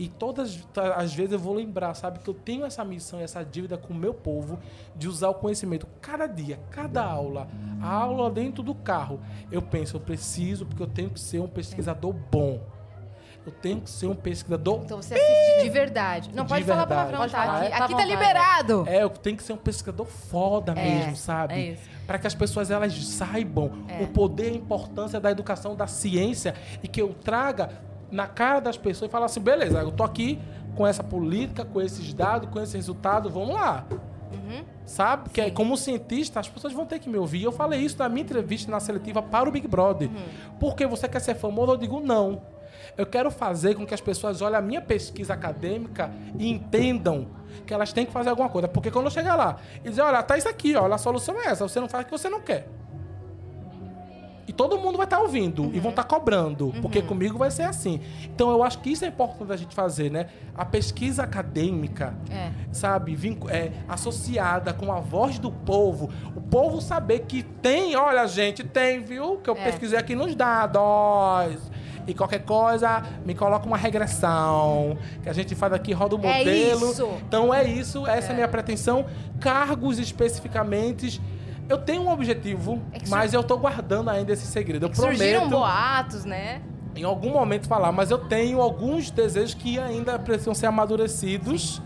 e 0.00 0.08
todas 0.08 0.66
as 0.96 1.12
vezes 1.12 1.32
eu 1.32 1.38
vou 1.38 1.52
lembrar, 1.52 1.92
sabe, 1.92 2.20
que 2.20 2.30
eu 2.30 2.32
tenho 2.32 2.64
essa 2.64 2.82
missão, 2.82 3.20
essa 3.20 3.44
dívida 3.44 3.76
com 3.76 3.92
o 3.92 3.96
meu 3.96 4.14
povo 4.14 4.58
de 4.96 5.06
usar 5.06 5.28
o 5.28 5.34
conhecimento 5.34 5.86
cada 6.00 6.26
dia, 6.26 6.58
cada 6.70 7.04
aula, 7.04 7.46
a 7.82 7.92
aula 7.92 8.30
dentro 8.30 8.62
do 8.62 8.74
carro. 8.74 9.20
Eu 9.52 9.60
penso, 9.60 9.96
eu 9.96 10.00
preciso, 10.00 10.64
porque 10.64 10.82
eu 10.82 10.86
tenho 10.86 11.10
que 11.10 11.20
ser 11.20 11.40
um 11.40 11.46
pesquisador 11.46 12.14
bom. 12.14 12.62
Eu 13.44 13.52
tenho 13.52 13.82
que 13.82 13.90
ser 13.90 14.06
um 14.06 14.14
pesquisador. 14.14 14.80
Então 14.84 15.02
você 15.02 15.12
assiste 15.12 15.64
de 15.64 15.68
verdade. 15.68 16.30
Não, 16.34 16.44
de 16.44 16.48
pode 16.48 16.64
verdade. 16.64 16.88
falar 16.88 17.06
palavrão, 17.10 17.28
tá? 17.28 17.58
Aqui, 17.58 17.66
é, 17.66 17.74
aqui 17.74 17.94
tá 17.94 18.04
liberado. 18.06 18.84
É, 18.88 19.02
eu 19.02 19.10
tenho 19.10 19.36
que 19.36 19.42
ser 19.42 19.52
um 19.52 19.58
pesquisador 19.58 20.06
foda 20.06 20.72
é, 20.72 20.82
mesmo, 20.82 21.14
sabe? 21.14 21.54
É 21.54 21.60
isso 21.72 22.00
para 22.10 22.18
que 22.18 22.26
as 22.26 22.34
pessoas 22.34 22.72
elas 22.72 22.92
saibam 23.06 23.84
é. 23.86 24.02
o 24.02 24.08
poder 24.08 24.50
e 24.50 24.54
a 24.54 24.56
importância 24.56 25.20
da 25.20 25.30
educação, 25.30 25.76
da 25.76 25.86
ciência 25.86 26.56
e 26.82 26.88
que 26.88 27.00
eu 27.00 27.14
traga 27.14 27.70
na 28.10 28.26
cara 28.26 28.60
das 28.60 28.76
pessoas 28.76 29.08
e 29.08 29.12
falar 29.12 29.26
assim, 29.26 29.40
beleza, 29.40 29.78
eu 29.80 29.92
tô 29.92 30.02
aqui 30.02 30.38
com 30.76 30.86
essa 30.86 31.02
política, 31.02 31.64
com 31.64 31.80
esses 31.80 32.12
dados, 32.12 32.48
com 32.50 32.60
esse 32.60 32.76
resultado, 32.76 33.28
vamos 33.28 33.54
lá. 33.54 33.84
Uhum. 34.32 34.64
Sabe? 34.84 35.24
Porque 35.24 35.44
Sim. 35.44 35.50
como 35.50 35.76
cientista, 35.76 36.40
as 36.40 36.48
pessoas 36.48 36.72
vão 36.72 36.86
ter 36.86 36.98
que 36.98 37.08
me 37.08 37.18
ouvir. 37.18 37.42
Eu 37.42 37.52
falei 37.52 37.80
isso 37.80 37.98
na 37.98 38.08
minha 38.08 38.22
entrevista 38.22 38.70
na 38.70 38.80
seletiva 38.80 39.22
para 39.22 39.48
o 39.48 39.52
Big 39.52 39.66
Brother. 39.66 40.08
Uhum. 40.08 40.58
Porque 40.58 40.86
você 40.86 41.08
quer 41.08 41.20
ser 41.20 41.34
famoso? 41.34 41.72
Eu 41.72 41.76
digo 41.76 42.00
não. 42.00 42.42
Eu 42.96 43.06
quero 43.06 43.30
fazer 43.30 43.74
com 43.74 43.86
que 43.86 43.94
as 43.94 44.00
pessoas 44.00 44.40
olhem 44.42 44.56
a 44.56 44.60
minha 44.60 44.80
pesquisa 44.80 45.34
acadêmica 45.34 46.10
e 46.38 46.50
entendam 46.50 47.28
que 47.66 47.72
elas 47.72 47.92
têm 47.92 48.06
que 48.06 48.12
fazer 48.12 48.30
alguma 48.30 48.48
coisa. 48.48 48.68
Porque 48.68 48.90
quando 48.90 49.06
eu 49.06 49.10
chegar 49.10 49.36
lá 49.36 49.56
e 49.84 49.88
dizer, 49.88 50.02
olha, 50.02 50.22
tá 50.22 50.36
isso 50.36 50.48
aqui, 50.48 50.74
olha, 50.76 50.94
a 50.94 50.98
solução 50.98 51.40
é 51.40 51.46
essa, 51.46 51.66
você 51.66 51.80
não 51.80 51.88
faz 51.88 52.04
o 52.04 52.06
que 52.06 52.12
você 52.12 52.28
não 52.28 52.40
quer. 52.40 52.66
E 54.50 54.52
todo 54.52 54.76
mundo 54.76 54.96
vai 54.96 55.06
estar 55.06 55.18
tá 55.18 55.22
ouvindo 55.22 55.62
uhum. 55.62 55.70
e 55.72 55.78
vão 55.78 55.90
estar 55.90 56.02
tá 56.02 56.08
cobrando, 56.08 56.66
uhum. 56.66 56.82
porque 56.82 57.00
comigo 57.00 57.38
vai 57.38 57.52
ser 57.52 57.62
assim. 57.62 58.00
Então 58.24 58.50
eu 58.50 58.64
acho 58.64 58.80
que 58.80 58.90
isso 58.90 59.04
é 59.04 59.06
importante 59.08 59.52
a 59.52 59.56
gente 59.56 59.72
fazer, 59.76 60.10
né? 60.10 60.26
A 60.56 60.64
pesquisa 60.64 61.22
acadêmica, 61.22 62.16
é. 62.28 62.50
sabe, 62.72 63.16
é, 63.48 63.70
associada 63.88 64.72
com 64.72 64.92
a 64.92 64.98
voz 64.98 65.38
do 65.38 65.52
povo, 65.52 66.10
o 66.34 66.40
povo 66.40 66.80
saber 66.80 67.20
que 67.20 67.44
tem, 67.44 67.94
olha, 67.94 68.26
gente, 68.26 68.64
tem, 68.64 68.98
viu? 68.98 69.36
Que 69.36 69.48
eu 69.48 69.54
é. 69.54 69.62
pesquisei 69.66 69.96
aqui 69.96 70.16
nos 70.16 70.34
dados 70.34 71.70
e 72.08 72.12
qualquer 72.12 72.40
coisa 72.40 73.04
me 73.24 73.36
coloca 73.36 73.64
uma 73.68 73.76
regressão. 73.76 74.98
Que 75.22 75.28
a 75.28 75.32
gente 75.32 75.54
faz 75.54 75.72
aqui, 75.72 75.92
roda 75.92 76.16
o 76.16 76.26
é 76.26 76.38
modelo. 76.38 76.86
É 76.88 76.90
isso. 76.90 77.08
Então 77.28 77.54
é 77.54 77.62
isso, 77.62 78.04
essa 78.04 78.26
é, 78.26 78.30
é 78.30 78.32
a 78.32 78.34
minha 78.34 78.48
pretensão. 78.48 79.06
Cargos 79.38 80.00
especificamente. 80.00 81.20
Eu 81.70 81.78
tenho 81.78 82.02
um 82.02 82.10
objetivo, 82.10 82.82
é 82.92 82.98
mas 83.08 83.32
eu 83.32 83.44
tô 83.44 83.56
guardando 83.56 84.10
ainda 84.10 84.32
esse 84.32 84.44
segredo. 84.44 84.86
Eu 84.86 84.90
é 84.90 84.92
prometo. 84.92 85.16
Surgiram 85.18 85.48
boatos, 85.48 86.24
né? 86.24 86.60
Em 86.96 87.04
algum 87.04 87.30
momento 87.30 87.68
falar, 87.68 87.92
mas 87.92 88.10
eu 88.10 88.18
tenho 88.18 88.60
alguns 88.60 89.08
desejos 89.08 89.54
que 89.54 89.78
ainda 89.78 90.18
precisam 90.18 90.52
ser 90.52 90.66
amadurecidos, 90.66 91.80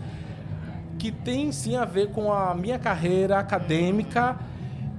que 0.97 1.11
tem 1.11 1.51
sim 1.51 1.75
a 1.75 1.85
ver 1.85 2.09
com 2.09 2.33
a 2.33 2.55
minha 2.55 2.79
carreira 2.79 3.37
acadêmica 3.37 4.35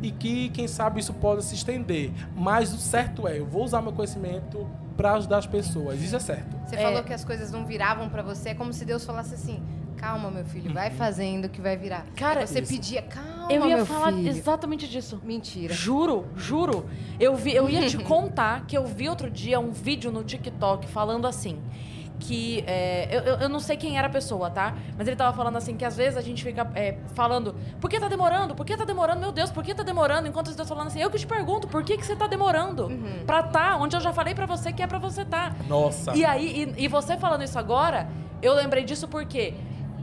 e 0.01 0.13
que, 0.13 0.51
quem 0.51 0.69
sabe, 0.69 1.01
isso 1.01 1.13
possa 1.15 1.43
se 1.43 1.57
estender. 1.57 2.13
Mas 2.37 2.73
o 2.73 2.79
certo 2.79 3.27
é, 3.27 3.41
eu 3.41 3.45
vou 3.45 3.65
usar 3.65 3.83
meu 3.83 3.93
conhecimento 3.93 4.69
para 4.97 5.15
ajudar 5.15 5.39
as 5.39 5.47
pessoas. 5.49 6.01
Isso 6.01 6.15
é 6.15 6.21
certo. 6.21 6.57
Você 6.65 6.77
é. 6.77 6.83
falou 6.83 7.03
que 7.03 7.13
as 7.13 7.25
coisas 7.25 7.51
não 7.51 7.67
viravam 7.67 8.09
para 8.09 8.23
você, 8.23 8.51
é 8.51 8.55
como 8.55 8.73
se 8.73 8.85
Deus 8.85 9.05
falasse 9.05 9.35
assim: 9.35 9.61
calma, 9.97 10.31
meu 10.31 10.45
filho, 10.45 10.73
vai 10.73 10.91
uhum. 10.91 10.97
fazendo 10.97 11.49
que 11.49 11.61
vai 11.61 11.77
virar. 11.77 12.07
Cara, 12.17 12.41
Aí 12.41 12.47
você 12.47 12.61
isso. 12.61 12.73
pedia, 12.73 13.03
calma, 13.03 13.51
Eu 13.53 13.67
ia 13.67 13.77
meu 13.77 13.87
falar 13.87 14.13
filho. 14.13 14.29
exatamente 14.29 14.89
disso. 14.89 15.21
Mentira. 15.25 15.73
Juro, 15.75 16.27
juro. 16.37 16.87
Eu, 17.19 17.35
vi, 17.37 17.55
eu 17.55 17.69
ia 17.69 17.87
te 17.89 17.99
contar 18.05 18.65
que 18.67 18.77
eu 18.77 18.87
vi 18.87 19.09
outro 19.09 19.31
dia 19.31 19.59
um 19.59 19.71
vídeo 19.71 20.11
no 20.13 20.23
TikTok 20.23 20.87
falando 20.89 21.27
assim 21.27 21.59
que. 22.19 22.65
é, 22.67 23.09
eu, 23.15 23.35
eu- 23.41 23.49
não 23.49 23.61
sei 23.61 23.77
quem 23.77 23.99
era 23.99 24.07
a 24.07 24.11
pessoa, 24.11 24.51
tá? 24.51 24.75
Mas 24.97 25.07
ele 25.07 25.17
tava 25.17 25.37
falando 25.37 25.57
assim 25.57 25.77
que 25.77 25.85
às 25.85 25.97
vezes 25.97 26.17
a 26.17 26.23
gente 26.23 26.43
fica 26.43 26.67
é, 26.75 26.97
falando, 27.15 27.55
por 27.81 27.91
que 27.91 28.01
tá 28.01 28.09
demorando? 28.09 28.55
Por 28.55 28.65
que 28.65 28.77
tá 28.77 28.85
demorando? 28.85 29.21
Meu 29.21 29.33
Deus, 29.33 29.51
por 29.51 29.63
que 29.63 29.75
tá 29.75 29.83
demorando? 29.83 30.27
Enquanto 30.27 30.49
você 30.49 30.57
tá 30.57 30.65
falando 30.65 30.87
assim, 30.89 31.01
eu 31.01 31.11
que 31.11 31.19
te 31.19 31.27
pergunto, 31.27 31.69
por 31.69 31.85
que, 31.85 31.97
que 31.97 32.07
você 32.07 32.17
tá 32.17 32.27
demorando? 32.27 32.89
Pra 33.27 33.43
tá, 33.43 33.77
onde 33.77 33.95
eu 33.97 34.01
já 34.01 34.13
falei 34.13 34.35
pra 34.35 34.47
você 34.47 34.73
que 34.73 34.83
é 34.83 34.87
pra 34.87 34.99
você 34.99 35.25
tá. 35.25 35.55
Nossa. 35.69 36.15
E 36.17 36.25
aí, 36.25 36.73
e, 36.77 36.85
e 36.85 36.89
você 36.89 37.17
falando 37.19 37.43
isso 37.45 37.59
agora, 37.59 38.09
eu 38.43 38.55
lembrei 38.55 38.83
disso 38.85 39.07
porque 39.09 39.53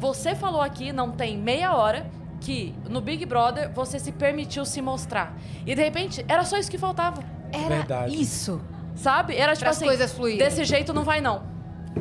você 0.04 0.36
falou 0.36 0.60
aqui, 0.60 0.92
não 0.92 1.12
tem 1.12 1.38
meia 1.38 1.74
hora, 1.74 2.06
que 2.42 2.76
no 2.90 3.00
Big 3.00 3.26
Brother 3.26 3.72
você 3.72 3.98
se 3.98 4.12
permitiu 4.12 4.66
se 4.66 4.82
mostrar. 4.82 5.34
E 5.66 5.74
de 5.74 5.82
repente, 5.82 6.26
era 6.28 6.44
só 6.44 6.58
isso 6.58 6.70
que 6.70 6.78
faltava. 6.78 7.24
Era 7.54 7.70
Verdade. 7.78 8.22
isso. 8.22 8.62
Sabe? 8.98 9.34
Era 9.38 9.54
tipo 9.54 9.64
Pras 9.64 9.78
assim, 9.78 9.86
coisas 9.86 10.12
fluírem. 10.12 10.40
desse 10.40 10.66
jeito 10.66 10.92
não 10.92 11.04
vai 11.06 11.22
não. 11.22 11.44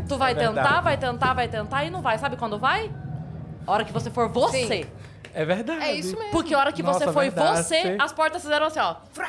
Tu 0.08 0.16
vai 0.18 0.32
É 0.32 0.34
tentar, 0.34 0.80
vai 0.80 0.96
tentar, 0.96 1.32
vai 1.32 1.46
tentar 1.46 1.84
e 1.84 1.90
não 1.90 2.02
vai. 2.02 2.18
Sabe 2.18 2.36
quando 2.36 2.58
vai? 2.58 2.90
A 3.64 3.70
hora 3.70 3.84
que 3.84 3.92
você 3.92 4.10
for 4.10 4.28
você. 4.28 4.66
Sim. 4.66 4.84
É 5.32 5.44
verdade. 5.44 5.84
É 5.84 5.92
isso 5.94 6.16
mesmo. 6.18 6.32
Porque 6.32 6.52
a 6.54 6.58
hora 6.58 6.72
que 6.72 6.82
você 6.82 7.04
Nossa, 7.04 7.12
foi 7.12 7.30
verdade. 7.30 7.62
você, 7.62 7.96
as 8.00 8.12
portas 8.12 8.42
fizeram 8.42 8.66
assim, 8.66 8.80
ó. 8.80 8.96
Frá! 9.12 9.28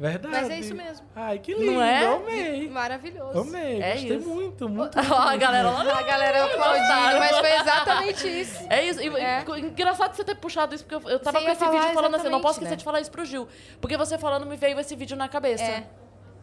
Verdade. 0.00 0.34
Mas 0.34 0.48
é 0.48 0.58
isso 0.58 0.74
mesmo. 0.74 1.06
Ai, 1.14 1.38
que 1.38 1.52
lindo. 1.52 1.72
Não 1.72 1.82
é? 1.82 2.06
Amei. 2.06 2.70
Maravilhoso. 2.70 3.38
Amei. 3.40 3.82
É 3.82 3.92
Gostei 3.92 4.16
isso. 4.16 4.28
muito, 4.28 4.66
muito. 4.66 4.96
Ó, 5.12 5.14
a 5.14 5.36
galera 5.36 5.70
lá. 5.70 5.98
A 5.98 6.02
galera 6.02 6.44
aplaudindo, 6.46 7.18
mas 7.18 7.38
foi 7.38 7.52
exatamente 7.54 8.40
isso. 8.40 8.64
É 8.70 8.82
isso. 8.82 8.98
E, 9.02 9.08
É. 9.08 9.44
engraçado 9.58 10.14
você 10.16 10.24
ter 10.24 10.36
puxado 10.36 10.74
isso, 10.74 10.86
porque 10.86 11.06
eu, 11.06 11.10
eu 11.12 11.18
tava 11.20 11.38
Você 11.38 11.44
com 11.44 11.52
esse 11.52 11.68
vídeo 11.68 11.92
falando 11.92 12.14
assim, 12.16 12.30
não 12.30 12.40
posso 12.40 12.54
esquecer 12.54 12.70
né? 12.70 12.76
de 12.76 12.84
falar 12.84 13.02
isso 13.02 13.10
pro 13.10 13.26
Gil. 13.26 13.46
Porque 13.78 13.94
você 13.98 14.16
falando 14.16 14.46
me 14.46 14.56
veio 14.56 14.80
esse 14.80 14.96
vídeo 14.96 15.18
na 15.18 15.28
cabeça. 15.28 15.64
É. 15.64 15.84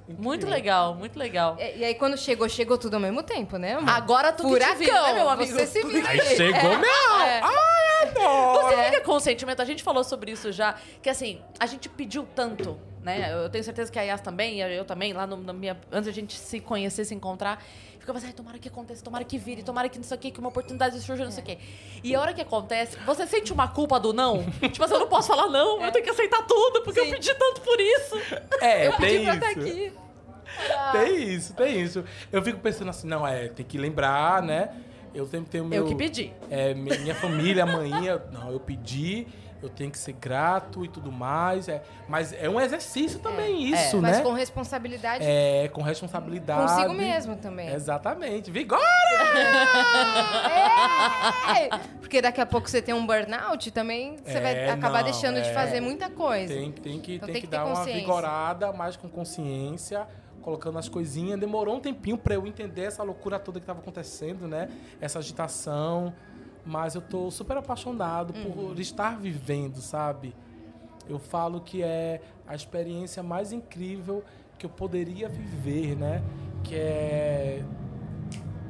Muito 0.07 0.47
legal, 0.47 0.93
muito 0.93 1.17
legal. 1.17 1.57
E, 1.59 1.79
e 1.79 1.83
aí, 1.83 1.95
quando 1.95 2.15
chegou, 2.15 2.47
chegou 2.47 2.77
tudo 2.77 2.93
ao 2.93 2.99
mesmo 2.99 3.21
tempo, 3.23 3.57
né, 3.57 3.73
amor? 3.73 3.89
Agora 3.89 4.31
tu 4.31 4.43
que 4.43 4.49
Furacão, 4.49 4.75
te 4.75 4.79
vira, 4.79 5.01
né, 5.01 5.13
meu 5.15 5.29
amigo? 5.29 5.51
Você 5.51 5.65
se 5.65 5.83
vira 5.83 6.09
Aí 6.09 6.21
chegou, 6.21 6.77
não! 6.77 7.21
É. 7.21 7.41
Ai, 7.43 8.07
adoro! 8.07 8.67
Você 8.67 8.83
fica 8.83 9.01
com 9.01 9.13
o 9.13 9.19
sentimento, 9.19 9.61
a 9.61 9.65
gente 9.65 9.83
falou 9.83 10.03
sobre 10.03 10.31
isso 10.31 10.51
já, 10.51 10.75
que 11.01 11.09
assim, 11.09 11.41
a 11.59 11.65
gente 11.65 11.89
pediu 11.89 12.25
tanto, 12.35 12.79
né? 13.07 13.33
Eu 13.33 13.49
tenho 13.49 13.63
certeza 13.63 13.89
que 13.91 13.97
a 13.97 14.01
Yas 14.03 14.19
também, 14.21 14.59
e 14.59 14.75
eu 14.77 14.83
também, 14.85 15.13
lá 15.13 15.25
no, 15.25 15.37
na 15.37 15.53
minha, 15.53 15.77
antes 15.91 16.05
da 16.07 16.11
gente 16.11 16.33
se 16.37 16.59
conhecer, 16.59 17.05
se 17.05 17.15
encontrar, 17.15 17.63
ficava 17.97 18.17
assim, 18.19 18.27
ai, 18.27 18.33
tomara 18.33 18.59
que 18.59 18.67
aconteça, 18.67 19.01
tomara 19.03 19.23
que 19.23 19.37
vire, 19.37 19.63
tomara 19.63 19.87
que 19.87 19.97
não 19.97 20.03
sei 20.03 20.17
o 20.17 20.19
quê, 20.19 20.29
que 20.31 20.39
uma 20.39 20.49
oportunidade 20.49 20.99
surja, 20.99 21.23
não 21.23 21.31
sei 21.31 21.41
o 21.43 21.45
quê. 21.45 21.57
E 22.03 22.13
a 22.13 22.19
hora 22.21 22.33
que 22.33 22.41
acontece, 22.41 22.97
você 23.05 23.25
sente 23.25 23.51
uma 23.53 23.67
culpa 23.69 23.97
do 23.99 24.11
não? 24.11 24.43
tipo 24.71 24.83
assim, 24.83 24.93
eu 24.93 24.99
não 24.99 25.07
posso 25.07 25.29
falar 25.29 25.47
não, 25.47 25.81
eu 25.81 25.91
tenho 25.91 26.03
que 26.03 26.11
aceitar 26.11 26.45
tudo, 26.45 26.83
porque 26.83 26.99
Sim. 26.99 27.07
eu 27.07 27.13
pedi 27.13 27.33
tanto 27.33 27.61
por 27.61 27.79
isso. 27.79 28.15
É, 28.61 28.87
Eu 28.87 28.93
pedi 28.93 29.15
tem 29.17 29.23
pra 29.25 29.35
isso. 29.35 29.45
estar 29.47 29.49
aqui. 29.61 29.93
Tem 30.93 31.23
isso, 31.33 31.53
tem 31.53 31.81
isso. 31.81 32.03
Eu 32.31 32.41
fico 32.41 32.59
pensando 32.59 32.89
assim, 32.89 33.05
não, 33.07 33.27
é, 33.27 33.47
tem 33.49 33.65
que 33.65 33.77
lembrar, 33.77 34.41
né? 34.41 34.69
Eu 35.13 35.25
sempre 35.27 35.49
tenho 35.49 35.65
meu. 35.65 35.83
Eu 35.83 35.87
que 35.87 35.93
pedi. 35.95 36.31
É, 36.49 36.73
mi- 36.73 36.97
minha 36.99 37.13
família, 37.13 37.63
a 37.63 37.65
manhinha, 37.65 38.21
não, 38.31 38.51
eu 38.51 38.59
pedi, 38.59 39.27
eu 39.61 39.69
tenho 39.69 39.89
que 39.91 39.97
ser 39.97 40.13
grato 40.13 40.85
e 40.85 40.87
tudo 40.87 41.11
mais. 41.11 41.67
É, 41.67 41.81
mas 42.07 42.33
é 42.33 42.49
um 42.49 42.59
exercício 42.59 43.19
também, 43.19 43.63
isso, 43.73 44.01
Mas 44.01 44.17
né? 44.17 44.23
com 44.23 44.33
responsabilidade 44.33 45.23
É, 45.25 45.67
com 45.69 45.81
responsabilidade. 45.81 46.71
consigo 46.73 46.93
mesmo 46.93 47.35
também. 47.35 47.69
Exatamente. 47.69 48.51
Vigor! 48.51 48.79
É, 51.57 51.69
Porque 51.99 52.21
daqui 52.21 52.39
a 52.41 52.45
pouco 52.45 52.69
você 52.69 52.81
tem 52.81 52.93
um 52.93 53.05
burnout, 53.05 53.71
também 53.71 54.17
você 54.17 54.39
vai 54.39 54.53
É, 54.55 54.69
acabar 54.71 54.99
não, 55.03 55.05
deixando 55.11 55.41
de 55.41 55.49
é. 55.49 55.53
fazer 55.53 55.79
muita 55.81 56.09
coisa. 56.09 56.53
Tem, 56.53 56.71
tem 56.71 56.99
que, 56.99 57.15
Então 57.15 57.25
tem 57.25 57.33
tem 57.33 57.41
que, 57.41 57.47
que 57.47 57.51
dar 57.51 57.65
uma 57.65 57.83
vigorada, 57.83 58.71
mais 58.71 58.95
com 58.95 59.09
consciência, 59.09 60.07
colocando 60.41 60.77
as 60.77 60.87
coisinhas. 60.87 61.39
Demorou 61.39 61.75
um 61.75 61.79
tempinho 61.79 62.17
pra 62.17 62.35
eu 62.35 62.45
entender 62.47 62.83
essa 62.83 63.03
loucura 63.03 63.39
toda 63.39 63.59
que 63.59 63.65
tava 63.65 63.79
acontecendo, 63.79 64.47
né? 64.47 64.69
Essa 65.01 65.19
agitação. 65.19 66.13
Mas 66.67 66.95
eu 66.95 67.01
tô 67.01 67.31
super 67.31 67.55
apaixonado 67.57 68.33
Uhum. 68.35 68.51
por 68.73 68.79
estar 68.79 69.17
vivendo, 69.17 69.77
sabe? 69.77 70.35
Eu 71.09 71.17
falo 71.17 71.61
que 71.61 71.81
é 71.81 72.19
a 72.45 72.53
experiência 72.53 73.23
mais 73.23 73.53
incrível 73.53 74.23
que 74.59 74.65
eu 74.65 74.69
poderia 74.69 75.29
viver, 75.29 75.95
né? 75.95 76.21
Que 76.63 76.75
é 76.75 77.63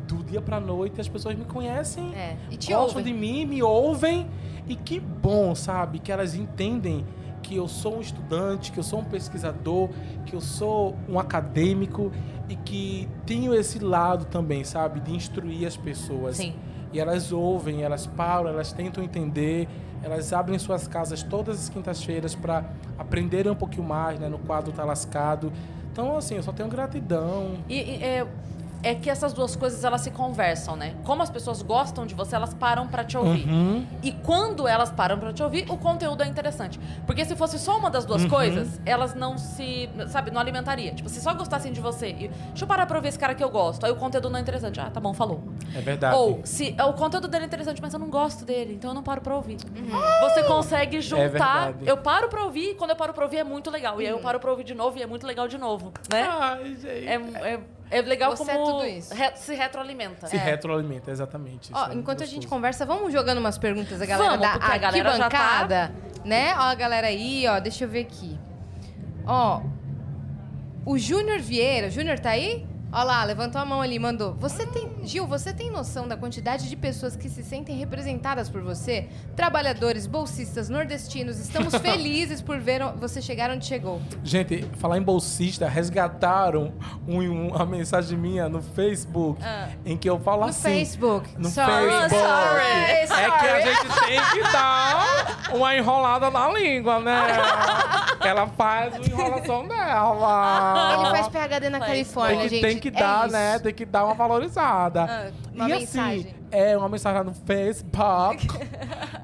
do 0.07 0.23
dia 0.23 0.41
pra 0.41 0.59
noite 0.59 1.01
as 1.01 1.07
pessoas 1.09 1.35
me 1.35 1.43
conhecem 1.43 2.13
É, 2.15 2.37
e 2.49 2.55
gostam 2.55 2.81
ouvem. 2.99 3.03
de 3.03 3.11
mim, 3.13 3.45
me 3.45 3.61
ouvem 3.63 4.27
e 4.67 4.75
que 4.75 4.99
bom, 4.99 5.53
sabe? 5.55 5.99
Que 5.99 6.11
elas 6.11 6.33
entendem 6.35 7.05
que 7.43 7.55
eu 7.55 7.67
sou 7.67 7.97
um 7.97 8.01
estudante, 8.01 8.71
que 8.71 8.77
eu 8.79 8.83
sou 8.83 8.99
um 8.99 9.03
pesquisador, 9.03 9.89
que 10.25 10.33
eu 10.35 10.41
sou 10.41 10.95
um 11.09 11.17
acadêmico 11.19 12.11
e 12.47 12.55
que 12.55 13.07
tenho 13.25 13.53
esse 13.53 13.79
lado 13.79 14.25
também, 14.25 14.63
sabe? 14.63 14.99
De 14.99 15.13
instruir 15.13 15.65
as 15.67 15.75
pessoas. 15.75 16.37
Sim. 16.37 16.53
E 16.97 16.99
elas 16.99 17.31
ouvem, 17.31 17.83
elas 17.83 18.07
param, 18.07 18.49
elas 18.49 18.73
tentam 18.73 19.03
entender, 19.03 19.67
elas 20.01 20.33
abrem 20.33 20.57
suas 20.57 20.87
casas 20.87 21.21
todas 21.21 21.59
as 21.59 21.69
quintas-feiras 21.69 22.33
para 22.33 22.65
aprenderem 22.97 23.51
um 23.51 23.55
pouquinho 23.55 23.83
mais, 23.83 24.19
né? 24.19 24.27
No 24.27 24.39
quadro 24.39 24.71
Tá 24.71 24.83
Lascado. 24.83 25.53
Então, 25.91 26.17
assim, 26.17 26.37
eu 26.37 26.41
só 26.41 26.51
tenho 26.51 26.67
gratidão. 26.67 27.59
E, 27.69 27.75
e, 27.75 28.03
é, 28.03 28.25
é 28.83 28.93
que 28.95 29.09
essas 29.09 29.33
duas 29.33 29.55
coisas 29.55 29.83
elas 29.83 30.01
se 30.01 30.11
conversam, 30.11 30.75
né? 30.75 30.95
Como 31.03 31.21
as 31.23 31.29
pessoas 31.29 31.61
gostam 31.61 32.05
de 32.05 32.13
você, 32.15 32.35
elas 32.35 32.53
param 32.53 32.87
pra 32.87 33.03
te 33.03 33.17
ouvir. 33.17 33.47
Uhum. 33.47 33.85
E 34.03 34.11
quando 34.11 34.67
elas 34.67 34.91
param 34.91 35.17
pra 35.19 35.33
te 35.33 35.41
ouvir, 35.43 35.65
o 35.69 35.77
conteúdo 35.77 36.23
é 36.23 36.27
interessante. 36.27 36.79
Porque 37.05 37.25
se 37.25 37.35
fosse 37.35 37.57
só 37.59 37.77
uma 37.77 37.89
das 37.89 38.05
duas 38.05 38.23
Uhum. 38.23 38.29
coisas, 38.29 38.79
elas 38.85 39.13
não 39.15 39.37
se, 39.37 39.89
sabe, 40.07 40.31
não 40.31 40.39
alimentaria. 40.39 40.93
Tipo, 40.93 41.09
se 41.09 41.19
só 41.21 41.33
gostassem 41.33 41.71
de 41.73 41.81
você, 41.81 42.09
e, 42.09 42.27
deixa 42.27 42.63
eu 42.63 42.67
parar 42.67 42.85
pra 42.85 42.97
ouvir 42.97 43.09
esse 43.09 43.19
cara 43.19 43.33
que 43.35 43.43
eu 43.43 43.49
gosto, 43.49 43.85
aí 43.85 43.91
o 43.91 43.95
conteúdo 43.95 44.29
não 44.29 44.37
é 44.37 44.41
interessante. 44.41 44.79
Ah, 44.79 44.89
tá 44.89 44.99
bom, 44.99 45.13
falou. 45.13 45.41
É 45.75 45.81
verdade. 45.81 46.15
Ou, 46.15 46.41
se 46.43 46.75
o 46.79 46.93
conteúdo 46.93 47.27
dele 47.27 47.43
é 47.43 47.47
interessante, 47.47 47.81
mas 47.81 47.93
eu 47.93 47.99
não 47.99 48.09
gosto 48.09 48.45
dele, 48.45 48.73
então 48.75 48.91
eu 48.91 48.95
não 48.95 49.03
paro 49.03 49.21
pra 49.21 49.35
ouvir. 49.35 49.57
Você 50.21 50.43
consegue 50.43 51.01
juntar. 51.01 51.71
É 51.85 51.91
eu 51.91 51.97
paro 51.97 52.29
pra 52.29 52.43
ouvir, 52.43 52.71
e 52.71 52.75
quando 52.75 52.91
eu 52.91 52.95
paro 52.95 53.13
pra 53.13 53.23
ouvir 53.25 53.37
é 53.37 53.43
muito 53.43 53.69
legal. 53.69 54.01
E 54.01 54.05
aí 54.05 54.11
eu 54.11 54.19
paro 54.19 54.39
pra 54.39 54.51
ouvir 54.51 54.63
de 54.63 54.73
novo 54.75 54.97
e 54.97 55.01
é 55.03 55.07
muito 55.07 55.25
legal 55.25 55.47
de 55.47 55.57
novo, 55.57 55.91
né? 56.11 56.27
Ai, 56.29 56.75
gente. 56.75 56.87
É, 57.07 57.15
é, 57.53 57.59
é 57.89 58.01
legal 58.01 58.35
Você 58.35 58.45
como 58.45 58.51
é 58.51 58.55
tudo 58.71 58.85
isso. 58.85 59.13
re- 59.13 59.35
se 59.35 59.53
retroalimenta. 59.55 60.27
Se 60.27 60.35
É. 60.35 60.39
retroalimenta, 60.39 61.11
exatamente. 61.11 61.71
Ó, 61.73 61.87
é 61.87 61.93
enquanto 61.93 62.23
a 62.23 62.25
gente 62.25 62.47
conversa, 62.47 62.85
vamos 62.85 63.11
jogando 63.13 63.37
umas 63.39 63.57
perguntas 63.57 63.99
da 63.99 64.05
galera 64.05 64.37
Vamos, 64.37 64.41
da 64.47 64.53
a 64.65 64.77
galera 64.77 65.11
já 65.17 65.29
tá- 65.29 65.37
arquibancada, 65.37 65.95
né? 66.25 66.53
Ó, 66.57 66.61
a 66.61 66.75
galera 66.75 67.07
aí, 67.07 67.45
ó, 67.47 67.59
deixa 67.59 67.83
eu 67.85 67.89
ver 67.89 68.01
aqui. 68.01 68.37
Ó, 69.25 69.61
o 70.85 70.97
Júnior 70.97 71.39
Vieira, 71.39 71.87
o 71.87 71.91
Júnior 71.91 72.19
tá 72.19 72.29
aí? 72.31 72.65
Ó 72.91 73.03
lá, 73.03 73.23
levantou 73.25 73.59
a 73.61 73.65
mão 73.65 73.81
ali, 73.81 73.99
mandou. 73.99 74.33
Você 74.35 74.65
tem, 74.65 74.89
Gil, 75.03 75.27
você 75.27 75.51
tem 75.53 75.69
noção 75.69 76.07
da 76.07 76.15
quantidade 76.15 76.69
de 76.69 76.75
pessoas 76.75 77.15
que 77.17 77.29
se 77.29 77.43
sentem 77.43 77.75
representadas 77.77 78.49
por 78.49 78.61
você? 78.61 79.09
Trabalhadores, 79.35 80.07
bolsistas, 80.07 80.69
nordestinos, 80.69 81.37
estamos 81.37 81.75
felizes 81.81 82.41
por 82.41 82.59
ver 82.59 82.81
você 82.97 83.21
chegar 83.21 83.51
onde 83.51 83.65
chegou. 83.65 84.01
Gente, 84.23 84.63
falar 84.77 84.97
em 84.97 85.01
bolsista, 85.01 85.67
resgataram 85.67 86.73
um- 87.07 87.49
uma 87.49 87.65
mensagem 87.65 88.17
minha 88.17 88.47
no 88.47 88.61
Facebook 88.61 89.41
Ah. 89.43 89.67
em 89.85 89.97
que 89.97 90.09
eu 90.09 90.17
falo 90.19 90.41
No 90.43 90.47
assim. 90.47 90.69
Facebook. 90.69 91.29
No 91.37 91.49
Sorry. 91.49 91.89
Facebook. 91.89 92.09
Sorry. 92.15 93.21
É 93.21 93.31
que 93.31 93.45
a 93.47 93.61
gente 93.61 93.99
tem 94.05 94.21
que 94.31 94.51
dar 94.51 95.49
uma 95.53 95.75
enrolada 95.75 96.31
na 96.31 96.47
língua, 96.53 96.99
né? 96.99 97.21
Ela 98.21 98.47
faz 98.47 98.95
uma 98.95 99.05
enrolação 99.05 99.67
dela. 99.67 100.93
Ele 100.93 101.09
faz 101.09 101.27
PHD 101.27 101.69
na. 101.69 101.79
Califórnia, 101.79 102.39
tem 102.39 102.49
que, 102.49 102.55
gente. 102.55 102.61
tem 102.63 102.79
que 102.79 102.87
É 102.89 102.91
dar, 102.91 103.23
isso. 103.27 103.33
né? 103.33 103.59
Tem 103.59 103.73
que 103.73 103.85
dar 103.85 104.05
uma 104.05 104.13
valorizada. 104.13 105.03
Ah, 105.03 105.31
uma 105.53 105.69
e 105.69 105.79
mensagem. 105.79 106.19
assim, 106.21 106.33
é 106.51 106.77
uma 106.77 106.89
mensagem 106.89 107.17
lá 107.19 107.23
no 107.23 107.33
Facebook. 107.33 108.47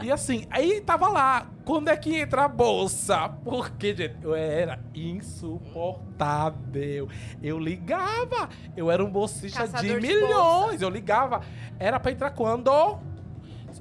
e 0.01 0.11
assim, 0.11 0.45
aí 0.51 0.81
tava 0.81 1.07
lá, 1.09 1.47
quando 1.65 1.89
é 1.89 1.97
que 1.97 2.15
entra 2.19 2.45
a 2.45 2.47
bolsa? 2.47 3.29
Porque, 3.43 3.95
gente, 3.95 4.15
eu 4.21 4.35
era 4.35 4.79
insuportável. 4.93 7.07
Eu 7.41 7.57
ligava, 7.59 8.49
eu 8.75 8.91
era 8.91 9.03
um 9.03 9.09
bolsista 9.09 9.61
Caçador 9.61 9.99
de 9.99 10.07
de 10.07 10.13
milhões. 10.13 10.81
eu 10.81 10.89
ligava, 10.89 11.41
era 11.79 11.99
pra 11.99 12.11
entrar 12.11 12.29
quando? 12.31 12.71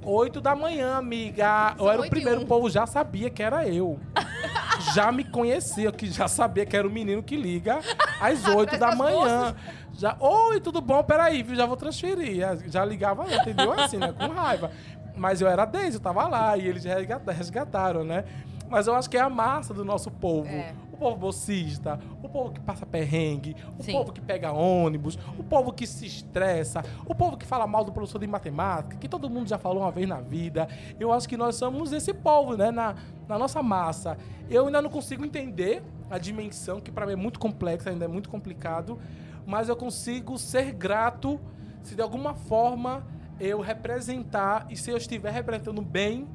8 0.05 0.41
da 0.41 0.55
manhã, 0.57 0.97
amiga. 0.97 1.75
São 1.77 1.87
eu 1.87 1.93
era 1.93 2.03
o 2.03 2.09
primeiro, 2.11 2.41
um. 2.41 2.45
o 2.45 2.47
povo 2.47 2.69
já 2.71 2.87
sabia 2.87 3.29
que 3.31 3.43
era 3.43 3.67
eu. 3.69 4.01
já 4.95 5.11
me 5.13 5.25
conhecia, 5.25 5.91
que 5.93 6.07
já 6.11 6.29
sabia 6.29 6.65
que 6.67 6.77
era 6.77 6.87
o 6.87 6.91
menino 6.91 7.23
que 7.23 7.37
liga 7.37 7.81
às 8.21 8.45
8 8.49 8.79
da 8.79 8.95
manhã. 8.95 9.55
Já, 9.95 10.17
oi, 10.19 10.61
tudo 10.61 10.81
bom? 10.81 11.03
Peraí, 11.03 11.43
viu? 11.43 11.55
Já 11.55 11.67
vou 11.67 11.77
transferir. 11.77 12.37
Já- 12.37 12.57
ligava, 12.85 13.25
entendeu? 13.33 13.73
Assim, 13.73 13.99
né? 13.99 14.13
Com 14.13 14.29
raiva. 14.29 14.71
Mas 15.17 15.41
eu 15.41 15.49
era 15.49 15.65
deles, 15.65 15.95
eu 15.95 16.01
tava 16.01 16.27
lá 16.27 16.57
e 16.57 16.67
eles 16.67 16.85
resgata- 16.85 17.33
resgataram, 17.33 18.03
né? 18.05 18.25
Mas 18.71 18.87
eu 18.87 18.95
acho 18.95 19.11
que 19.11 19.17
é 19.19 19.21
a 19.21 19.29
massa 19.29 19.75
do 19.75 19.85
nosso 19.85 20.11
povo. 20.11 20.49
É. 20.49 20.73
O 21.03 21.05
povo 21.05 21.17
bolsista, 21.17 21.99
o 22.23 22.29
povo 22.29 22.53
que 22.53 22.61
passa 22.61 22.87
perrengue, 22.87 23.57
o 23.77 23.83
Sim. 23.83 23.91
povo 23.91 24.13
que 24.13 24.21
pega 24.21 24.53
ônibus, 24.53 25.19
o 25.37 25.43
povo 25.43 25.73
que 25.73 25.85
se 25.85 26.07
estressa, 26.07 26.81
o 27.05 27.13
povo 27.13 27.37
que 27.37 27.45
fala 27.45 27.67
mal 27.67 27.83
do 27.83 27.91
professor 27.91 28.21
de 28.21 28.27
matemática, 28.29 28.97
que 28.97 29.09
todo 29.09 29.29
mundo 29.29 29.49
já 29.49 29.59
falou 29.59 29.83
uma 29.83 29.91
vez 29.91 30.09
na 30.09 30.21
vida. 30.21 30.69
Eu 31.01 31.13
acho 31.13 31.29
que 31.29 31.37
nós 31.37 31.57
somos 31.57 31.93
esse 31.93 32.15
povo, 32.15 32.57
né? 32.57 32.71
Na, 32.71 32.95
na 33.27 33.37
nossa 33.37 33.61
massa. 33.65 34.17
Eu 34.49 34.67
ainda 34.67 34.81
não 34.81 34.89
consigo 34.89 35.25
entender 35.25 35.83
a 36.09 36.19
dimensão, 36.19 36.81
que 36.81 36.93
para 36.93 37.05
mim 37.05 37.15
é 37.15 37.17
muito 37.17 37.41
complexa, 37.41 37.91
ainda 37.91 38.05
é 38.05 38.09
muito 38.09 38.29
complicado, 38.29 38.97
mas 39.45 39.69
eu 39.69 39.75
consigo 39.75 40.39
ser 40.39 40.71
grato 40.71 41.41
se 41.83 41.97
de 41.97 42.03
alguma 42.03 42.33
forma 42.33 43.05
eu 43.41 43.61
representar 43.61 44.67
e 44.71 44.77
se 44.77 44.89
eu 44.89 44.97
estiver 44.97 45.33
representando 45.33 45.83
bem, 45.83 46.29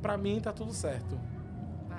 pra 0.00 0.16
mim 0.16 0.40
tá 0.40 0.52
tudo 0.52 0.72
certo. 0.72 1.16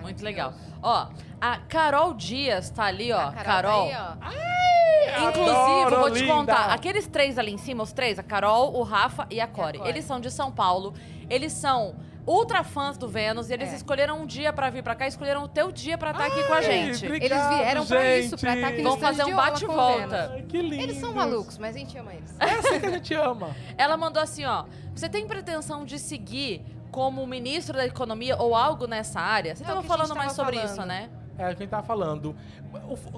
Muito 0.04 0.24
legal. 0.24 0.54
Ó, 0.82 1.08
a 1.42 1.58
Carol 1.58 2.14
Dias 2.14 2.70
tá 2.70 2.84
ali, 2.84 3.12
ó. 3.12 3.20
A 3.30 3.32
Carol. 3.34 3.90
tá 3.90 4.18
aí, 4.22 4.38
ó. 4.38 5.30
Inclusive, 5.30 5.52
Adoro, 5.86 6.00
vou 6.00 6.12
te 6.12 6.20
linda. 6.22 6.34
contar, 6.34 6.66
aqueles 6.74 7.08
três 7.08 7.38
ali 7.38 7.52
em 7.52 7.58
cima, 7.58 7.84
os 7.84 7.92
três, 7.92 8.18
a 8.18 8.24
Carol, 8.24 8.74
o 8.76 8.84
Rafa 8.84 9.28
e 9.30 9.40
a 9.42 9.48
Core, 9.48 9.82
eles 9.86 10.06
são 10.06 10.20
de 10.20 10.32
São 10.32 10.52
Paulo, 10.52 10.94
eles 11.30 11.52
são 11.52 11.96
ultra 12.26 12.64
fãs 12.64 12.98
do 12.98 13.08
Vênus 13.08 13.50
e 13.50 13.54
eles 13.54 13.72
É. 13.74 13.76
escolheram 13.76 14.22
um 14.22 14.26
dia 14.26 14.54
pra 14.54 14.70
vir 14.70 14.82
pra 14.82 14.96
cá, 14.96 15.06
escolheram 15.06 15.44
o 15.44 15.48
teu 15.48 15.72
dia 15.74 15.98
pra 15.98 16.12
estar 16.12 16.26
aqui 16.26 16.44
com 16.46 16.54
a 16.54 16.58
Ai, 16.58 16.64
gente. 16.64 17.06
obrigado, 17.06 17.32
Eles 17.32 17.58
vieram 17.60 17.86
pra 17.86 18.18
isso, 18.18 18.38
pra 18.38 18.50
gente. 18.52 18.60
estar 18.60 18.70
aqui 18.74 18.82
no 18.82 18.90
Vão 18.92 19.00
fazer 19.00 19.24
um 19.26 19.36
bate-volta. 19.36 20.32
Ai, 20.34 20.42
que 20.44 20.62
lindo. 20.62 20.76
Eles 20.84 20.98
são 20.98 21.14
malucos, 21.14 21.58
mas 21.58 21.76
a 21.76 21.80
gente 21.80 21.98
ama 21.98 22.14
eles. 22.14 22.34
É 22.40 22.46
assim 22.46 22.80
que 22.80 22.86
a 22.86 22.92
gente 22.92 23.14
ama. 23.14 23.50
Ela 23.78 23.98
mandou 23.98 24.24
assim, 24.24 24.46
ó, 24.46 24.64
você 24.96 25.10
tem 25.10 25.28
pretensão 25.28 25.84
de 25.84 26.00
seguir 26.00 26.66
como 26.94 27.26
ministro 27.26 27.76
da 27.76 27.86
economia 27.86 28.38
ou 28.38 28.56
algo 28.56 28.86
nessa 28.86 29.20
área? 29.20 29.56
Você 29.56 29.64
É 29.64 29.66
o 29.66 29.68
tava 29.70 29.82
que 29.82 29.88
a 29.88 29.90
gente 29.90 29.98
falando 29.98 30.16
mais 30.16 30.32
sobre 30.34 30.56
falando. 30.58 30.72
isso, 30.72 30.86
né? 30.86 31.10
É 31.38 31.44
a 31.46 31.50
gente 31.54 31.68
tá 31.68 31.82
falando. 31.82 32.36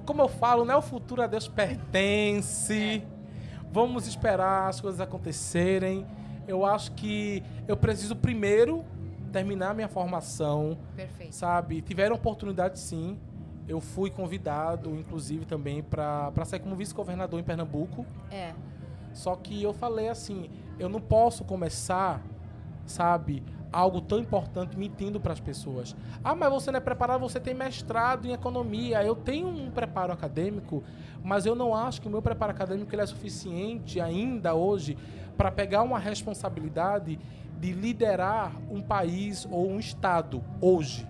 Como 0.05 0.21
eu 0.21 0.29
falo, 0.29 0.63
né? 0.63 0.73
O 0.75 0.81
futuro 0.81 1.21
a 1.21 1.27
Deus 1.27 1.47
pertence. 1.49 3.03
Vamos 3.71 4.07
esperar 4.07 4.69
as 4.69 4.79
coisas 4.79 5.01
acontecerem. 5.01 6.05
Eu 6.47 6.65
acho 6.65 6.93
que 6.93 7.43
eu 7.67 7.75
preciso 7.75 8.15
primeiro 8.15 8.85
terminar 9.33 9.75
minha 9.75 9.89
formação, 9.89 10.77
Perfeito. 10.95 11.35
sabe? 11.35 11.81
Tiveram 11.81 12.15
oportunidade 12.15 12.79
sim. 12.79 13.19
Eu 13.67 13.81
fui 13.81 14.09
convidado, 14.09 14.95
inclusive, 14.95 15.43
também 15.45 15.83
para 15.83 16.31
sair 16.45 16.59
como 16.61 16.75
vice-governador 16.75 17.37
em 17.39 17.43
Pernambuco. 17.43 18.05
É. 18.31 18.53
Só 19.11 19.35
que 19.35 19.61
eu 19.61 19.73
falei 19.73 20.07
assim, 20.07 20.49
eu 20.79 20.87
não 20.87 21.01
posso 21.01 21.43
começar, 21.43 22.21
sabe, 22.85 23.43
algo 23.75 23.99
tão 23.99 24.19
importante 24.19 24.77
mentindo 24.77 25.19
para 25.19 25.33
as 25.33 25.39
pessoas. 25.39 25.93
Ah, 26.23 26.33
mas 26.33 26.49
você 26.49 26.71
não 26.71 26.77
é 26.77 26.79
preparado, 26.79 27.19
você 27.19 27.41
tem 27.41 27.53
mestrado 27.53 28.25
em 28.25 28.31
economia. 28.31 29.03
Eu 29.03 29.15
tenho 29.15 29.49
um 29.49 29.69
preparo 29.69 30.13
acadêmico, 30.13 30.81
mas 31.21 31.45
eu 31.45 31.55
não 31.55 31.75
acho 31.75 32.01
que 32.01 32.07
o 32.07 32.09
meu 32.09 32.21
preparo 32.21 32.51
acadêmico 32.51 32.95
ele 32.95 33.01
é 33.01 33.05
suficiente 33.05 33.99
ainda 33.99 34.53
hoje 34.53 34.97
para 35.35 35.51
pegar 35.51 35.81
uma 35.81 35.99
responsabilidade 35.99 37.19
de 37.59 37.73
liderar 37.73 38.55
um 38.71 38.81
país 38.81 39.45
ou 39.51 39.69
um 39.69 39.77
estado 39.77 40.41
hoje. 40.61 41.05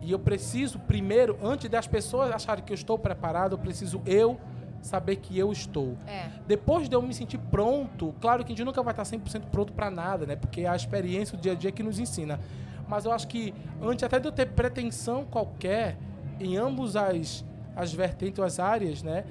E 0.00 0.10
eu 0.10 0.18
preciso, 0.18 0.78
primeiro, 0.78 1.38
antes 1.42 1.68
das 1.68 1.86
pessoas 1.86 2.30
acharem 2.30 2.64
que 2.64 2.72
eu 2.72 2.74
estou 2.74 2.98
preparado, 2.98 3.52
eu 3.52 3.58
preciso 3.58 4.00
eu 4.06 4.40
saber 4.84 5.16
que 5.16 5.38
eu 5.38 5.50
estou. 5.50 5.96
É. 6.06 6.26
Depois 6.46 6.88
de 6.88 6.94
eu 6.94 7.00
me 7.02 7.14
sentir 7.14 7.38
pronto, 7.38 8.14
claro 8.20 8.44
que 8.44 8.52
a 8.52 8.54
gente 8.56 8.64
nunca 8.64 8.82
vai 8.82 8.92
estar 8.92 9.02
100% 9.04 9.44
pronto 9.50 9.72
para 9.72 9.90
nada, 9.90 10.26
né? 10.26 10.36
Porque 10.36 10.60
é 10.62 10.68
a 10.68 10.76
experiência, 10.76 11.36
o 11.36 11.40
dia 11.40 11.52
a 11.52 11.54
dia 11.54 11.72
que 11.72 11.82
nos 11.82 11.98
ensina. 11.98 12.38
Mas 12.86 13.04
eu 13.06 13.12
acho 13.12 13.26
que 13.26 13.54
antes 13.82 14.04
até 14.04 14.20
de 14.20 14.28
eu 14.28 14.32
ter 14.32 14.46
pretensão 14.50 15.24
qualquer 15.24 15.96
em 16.38 16.56
ambos 16.56 16.96
as, 16.96 17.44
as 17.74 17.92
vertentes, 17.94 18.38
as 18.40 18.60
áreas, 18.60 19.02
né? 19.02 19.24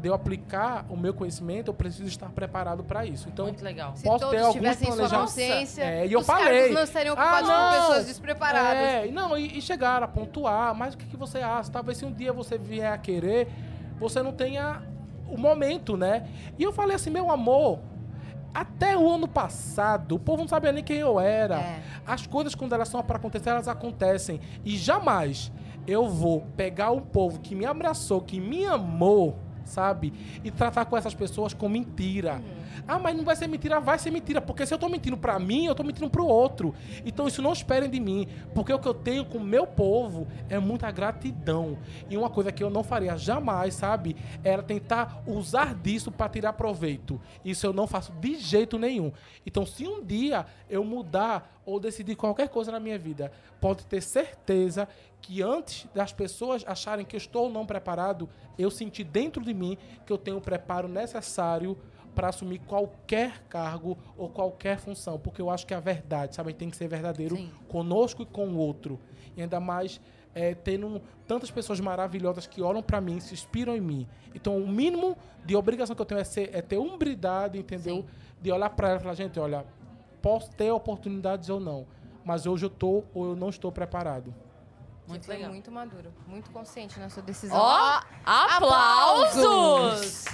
De 0.00 0.08
eu 0.08 0.14
aplicar 0.14 0.86
o 0.88 0.96
meu 0.96 1.12
conhecimento, 1.12 1.68
eu 1.68 1.74
preciso 1.74 2.08
estar 2.08 2.28
preparado 2.30 2.82
para 2.84 3.04
isso. 3.04 3.28
Então, 3.28 3.46
Muito 3.46 3.62
legal. 3.64 3.94
Se 3.96 4.04
Posso 4.04 4.20
todos 4.20 4.34
ter 4.34 4.40
alguns 4.40 4.54
tivessem 4.54 4.86
sua 4.86 4.96
planejamentos. 4.96 5.32
consciência, 5.32 5.82
É, 5.82 6.06
e 6.06 6.12
eu 6.12 6.22
falei. 6.22 6.72
não 6.72 6.82
estariam 6.82 7.14
ocupados 7.14 7.48
Ah, 7.50 7.70
não. 7.72 7.80
pessoas 7.88 8.06
despreparadas. 8.06 8.82
É, 8.82 9.06
e 9.06 9.12
não, 9.12 9.36
e, 9.36 9.58
e 9.58 9.60
chegaram 9.62 10.04
a 10.04 10.08
pontuar, 10.08 10.74
mas 10.74 10.94
o 10.94 10.98
que, 10.98 11.06
que 11.06 11.16
você 11.16 11.38
acha? 11.38 11.70
Talvez 11.70 11.98
se 11.98 12.04
um 12.06 12.12
dia 12.12 12.32
você 12.32 12.56
vier 12.58 12.90
a 12.92 12.98
querer, 12.98 13.48
você 13.98 14.22
não 14.22 14.32
tenha 14.32 14.82
o 15.28 15.38
momento, 15.38 15.96
né? 15.96 16.28
E 16.58 16.62
eu 16.62 16.72
falei 16.72 16.96
assim, 16.96 17.10
meu 17.10 17.30
amor, 17.30 17.80
até 18.52 18.96
o 18.96 19.10
ano 19.10 19.26
passado, 19.26 20.14
o 20.14 20.18
povo 20.18 20.42
não 20.42 20.48
sabia 20.48 20.70
nem 20.70 20.84
quem 20.84 20.98
eu 20.98 21.18
era. 21.18 21.56
É. 21.56 21.82
As 22.06 22.26
coisas, 22.26 22.54
quando 22.54 22.72
elas 22.72 22.88
são 22.88 23.02
para 23.02 23.16
acontecer, 23.16 23.50
elas 23.50 23.66
acontecem. 23.66 24.40
E 24.64 24.76
jamais 24.76 25.50
eu 25.86 26.08
vou 26.08 26.42
pegar 26.56 26.92
um 26.92 27.00
povo 27.00 27.40
que 27.40 27.54
me 27.54 27.66
abraçou, 27.66 28.20
que 28.20 28.40
me 28.40 28.64
amou, 28.64 29.38
sabe? 29.64 30.12
E 30.44 30.50
tratar 30.50 30.84
com 30.84 30.96
essas 30.96 31.14
pessoas 31.14 31.52
com 31.52 31.68
mentira. 31.68 32.40
Ah, 32.86 32.98
mas 32.98 33.16
não 33.16 33.24
vai 33.24 33.36
ser 33.36 33.46
mentira, 33.46 33.80
vai 33.80 33.98
ser 33.98 34.10
mentira. 34.10 34.40
Porque 34.40 34.66
se 34.66 34.74
eu 34.74 34.78
tô 34.78 34.88
mentindo 34.88 35.16
pra 35.16 35.38
mim, 35.38 35.66
eu 35.66 35.74
tô 35.74 35.82
mentindo 35.82 36.08
pro 36.10 36.26
outro. 36.26 36.74
Então 37.04 37.26
isso 37.26 37.42
não 37.42 37.52
esperem 37.52 37.88
de 37.88 38.00
mim. 38.00 38.28
Porque 38.54 38.72
o 38.72 38.78
que 38.78 38.88
eu 38.88 38.94
tenho 38.94 39.24
com 39.24 39.38
o 39.38 39.44
meu 39.44 39.66
povo 39.66 40.26
é 40.48 40.58
muita 40.58 40.90
gratidão. 40.90 41.78
E 42.08 42.16
uma 42.16 42.30
coisa 42.30 42.52
que 42.52 42.62
eu 42.62 42.70
não 42.70 42.82
faria 42.82 43.16
jamais, 43.16 43.74
sabe? 43.74 44.16
Era 44.42 44.62
tentar 44.62 45.22
usar 45.26 45.74
disso 45.74 46.10
pra 46.10 46.28
tirar 46.28 46.52
proveito. 46.52 47.20
Isso 47.44 47.66
eu 47.66 47.72
não 47.72 47.86
faço 47.86 48.12
de 48.12 48.36
jeito 48.36 48.78
nenhum. 48.78 49.12
Então, 49.46 49.64
se 49.66 49.86
um 49.86 50.04
dia 50.04 50.46
eu 50.68 50.84
mudar 50.84 51.60
ou 51.66 51.80
decidir 51.80 52.14
qualquer 52.14 52.48
coisa 52.48 52.70
na 52.70 52.80
minha 52.80 52.98
vida, 52.98 53.32
pode 53.60 53.86
ter 53.86 54.02
certeza 54.02 54.86
que 55.20 55.40
antes 55.42 55.86
das 55.94 56.12
pessoas 56.12 56.62
acharem 56.66 57.04
que 57.04 57.16
eu 57.16 57.18
estou 57.18 57.44
ou 57.44 57.50
não 57.50 57.64
preparado, 57.64 58.28
eu 58.58 58.70
senti 58.70 59.02
dentro 59.02 59.42
de 59.42 59.54
mim 59.54 59.78
que 60.04 60.12
eu 60.12 60.18
tenho 60.18 60.36
o 60.36 60.40
preparo 60.40 60.86
necessário 60.86 61.76
para 62.14 62.28
assumir 62.28 62.58
qualquer 62.60 63.42
cargo 63.48 63.98
ou 64.16 64.28
qualquer 64.28 64.78
função, 64.78 65.18
porque 65.18 65.42
eu 65.42 65.50
acho 65.50 65.66
que 65.66 65.74
a 65.74 65.80
verdade, 65.80 66.34
sabe, 66.34 66.54
tem 66.54 66.70
que 66.70 66.76
ser 66.76 66.88
verdadeiro 66.88 67.36
Sim. 67.36 67.50
conosco 67.68 68.22
e 68.22 68.26
com 68.26 68.46
o 68.48 68.56
outro. 68.56 68.98
E 69.36 69.42
ainda 69.42 69.60
mais 69.60 70.00
é, 70.34 70.54
tendo 70.54 71.00
tantas 71.26 71.50
pessoas 71.50 71.80
maravilhosas 71.80 72.46
que 72.46 72.60
olham 72.60 72.82
para 72.82 73.00
mim, 73.00 73.20
se 73.20 73.32
inspiram 73.32 73.74
em 73.74 73.80
mim. 73.80 74.08
Então, 74.34 74.56
o 74.56 74.66
mínimo 74.66 75.16
de 75.44 75.54
obrigação 75.54 75.94
que 75.94 76.02
eu 76.02 76.06
tenho 76.06 76.20
é, 76.20 76.24
ser, 76.24 76.50
é 76.52 76.60
ter 76.60 76.78
umbridade, 76.78 77.58
entendeu? 77.58 77.96
Sim. 77.96 78.06
De 78.40 78.52
olhar 78.52 78.70
para 78.70 78.90
ela 78.90 78.98
e 78.98 79.02
falar, 79.02 79.14
gente, 79.14 79.38
olha, 79.38 79.64
posso 80.20 80.50
ter 80.50 80.70
oportunidades 80.70 81.48
ou 81.48 81.60
não, 81.60 81.86
mas 82.24 82.46
hoje 82.46 82.66
eu 82.66 82.70
tô 82.70 83.04
ou 83.14 83.26
eu 83.26 83.36
não 83.36 83.48
estou 83.48 83.70
preparado. 83.70 84.34
Muito 85.06 85.26
foi 85.26 85.36
legal. 85.36 85.50
muito 85.50 85.70
maduro, 85.70 86.12
muito 86.26 86.50
consciente 86.50 86.98
na 86.98 87.10
sua 87.10 87.22
decisão. 87.22 87.58
Ó, 87.58 88.00
aplausos! 88.24 89.36
Aplausos! 89.36 90.24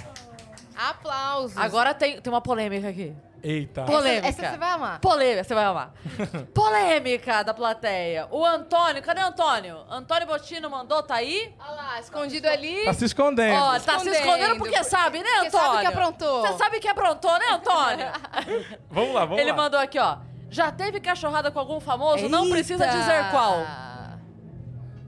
Agora 1.55 1.93
tem, 1.93 2.19
tem 2.21 2.31
uma 2.31 2.41
polêmica 2.41 2.89
aqui. 2.89 3.15
Eita. 3.43 3.81
Essa- 3.81 3.91
polêmica. 3.91 4.27
Essa, 4.27 4.49
você 4.51 4.57
vai 4.57 4.69
amar. 4.69 4.99
Polêmica, 4.99 5.43
você 5.43 5.55
vai 5.55 5.63
amar. 5.65 5.93
polêmica 6.53 7.43
da 7.43 7.53
plateia. 7.53 8.27
O 8.29 8.45
Antônio, 8.45 9.01
cadê 9.01 9.21
o 9.21 9.25
Antônio? 9.27 9.77
Antônio 9.89 10.27
Botino 10.27 10.69
mandou, 10.69 11.01
tá 11.01 11.15
aí? 11.15 11.51
Olha 11.59 11.71
lá, 11.71 11.99
escondido 11.99 12.47
ali. 12.47 12.85
Tá 12.85 12.93
se 12.93 13.05
escondendo. 13.05 13.55
Ó, 13.59 13.79
tá 13.79 13.99
se 13.99 14.09
escondendo, 14.09 14.57
porque 14.57 14.75
porque- 14.75 14.83
sabe, 14.83 15.19
né, 15.23 15.29
porque 15.41 15.47
Antônio? 15.47 15.67
sabe 15.71 15.81
que 15.81 15.87
aprontou. 15.87 16.41
Você 16.47 16.57
sabe 16.57 16.79
que 16.79 16.87
aprontou, 16.87 17.39
né, 17.39 17.45
Antônio? 17.51 18.07
Vamos 18.91 19.13
lá, 19.15 19.25
vamos 19.25 19.39
Ele 19.41 19.51
lá. 19.51 19.57
mandou 19.57 19.79
aqui, 19.79 19.97
ó. 19.97 20.17
Já 20.49 20.71
teve 20.71 20.99
cachorrada 20.99 21.49
com 21.49 21.57
algum 21.59 21.79
famoso? 21.79 22.27
Não 22.29 22.49
precisa 22.49 22.83
Eita! 22.85 22.97
dizer 22.97 23.31
qual. 23.31 23.65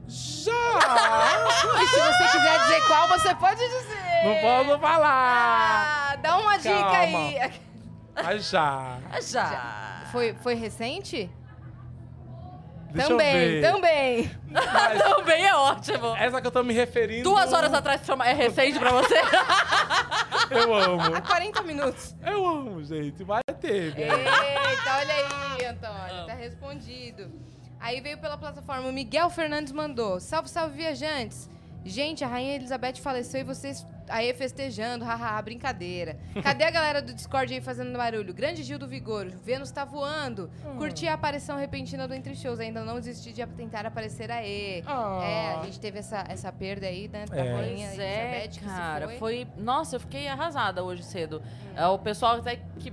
Já! 0.06 0.52
E 1.82 1.86
se 1.86 2.00
você 2.00 2.24
quiser 2.32 2.58
dizer 2.60 2.86
qual, 2.86 3.08
você 3.08 3.34
pode 3.34 3.60
dizer. 3.60 4.24
não 4.24 4.36
posso 4.40 4.78
falar! 4.80 6.12
Ah, 6.12 6.16
dá 6.16 6.38
uma 6.38 6.56
dica 6.58 6.90
aí. 6.98 7.52
Mas 8.14 8.50
já. 8.50 8.98
Já. 9.20 10.08
Foi, 10.12 10.34
foi 10.42 10.54
recente? 10.54 11.30
Deixa 12.94 13.08
também, 13.08 13.60
também. 13.60 14.30
Mas 14.48 15.02
Também 15.02 15.44
é 15.44 15.54
ótimo. 15.56 16.14
essa 16.16 16.40
que 16.40 16.46
eu 16.46 16.50
tô 16.52 16.62
me 16.62 16.72
referindo. 16.72 17.24
Duas 17.24 17.52
horas 17.52 17.74
atrás 17.74 18.00
é 18.24 18.32
recente 18.32 18.78
pra 18.78 18.90
você? 18.90 19.16
Eu 20.50 20.72
amo. 20.74 21.16
Há 21.16 21.20
40 21.20 21.62
minutos. 21.62 22.14
Eu 22.24 22.46
amo, 22.46 22.84
gente. 22.84 23.24
Vai 23.24 23.42
ter. 23.60 23.98
Eita, 23.98 24.96
olha 24.98 25.14
aí, 25.14 25.66
Antônio. 25.66 26.26
Tá 26.26 26.34
respondido. 26.34 27.32
Aí 27.80 28.00
veio 28.00 28.18
pela 28.18 28.36
plataforma. 28.38 28.88
O 28.88 28.92
Miguel 28.92 29.28
Fernandes 29.30 29.72
mandou. 29.72 30.18
Salve, 30.20 30.48
salve, 30.48 30.76
viajantes. 30.76 31.50
Gente, 31.84 32.24
a 32.24 32.28
Rainha 32.28 32.54
Elizabeth 32.54 32.94
faleceu 32.96 33.40
e 33.42 33.44
vocês 33.44 33.86
aí 34.08 34.32
festejando. 34.32 35.04
Haha, 35.04 35.40
brincadeira. 35.44 36.18
Cadê 36.42 36.64
a 36.64 36.70
galera 36.70 37.02
do 37.02 37.12
Discord 37.12 37.52
aí 37.52 37.60
fazendo 37.60 37.94
barulho? 37.94 38.32
Grande 38.32 38.62
Gil 38.62 38.78
do 38.78 38.88
Vigor. 38.88 39.26
Vênus 39.28 39.70
tá 39.70 39.84
voando. 39.84 40.50
Curti 40.78 41.06
a 41.06 41.12
aparição 41.12 41.58
repentina 41.58 42.08
do 42.08 42.14
Entre 42.14 42.34
Shows. 42.34 42.58
Ainda 42.58 42.82
não 42.84 42.94
desisti 42.94 43.34
de 43.34 43.44
tentar 43.48 43.84
aparecer 43.84 44.30
aê. 44.30 44.82
Ah. 44.86 45.20
É, 45.22 45.54
a 45.56 45.62
gente 45.64 45.78
teve 45.78 45.98
essa, 45.98 46.24
essa 46.26 46.50
perda 46.50 46.86
aí, 46.86 47.06
né? 47.06 47.26
Da 47.26 47.36
É. 47.36 47.52
Rainha 47.52 47.88
Pois 47.88 47.98
é, 47.98 48.22
Elizabeth 48.22 48.48
que 48.48 48.54
se 48.60 48.64
cara. 48.64 49.06
foi. 49.08 49.18
Foi. 49.18 49.46
Nossa, 49.58 49.96
eu 49.96 50.00
fiquei 50.00 50.26
arrasada 50.26 50.82
hoje 50.82 51.02
cedo. 51.02 51.42
É, 51.76 51.86
o 51.86 51.98
pessoal 51.98 52.36
até 52.36 52.56
que 52.80 52.90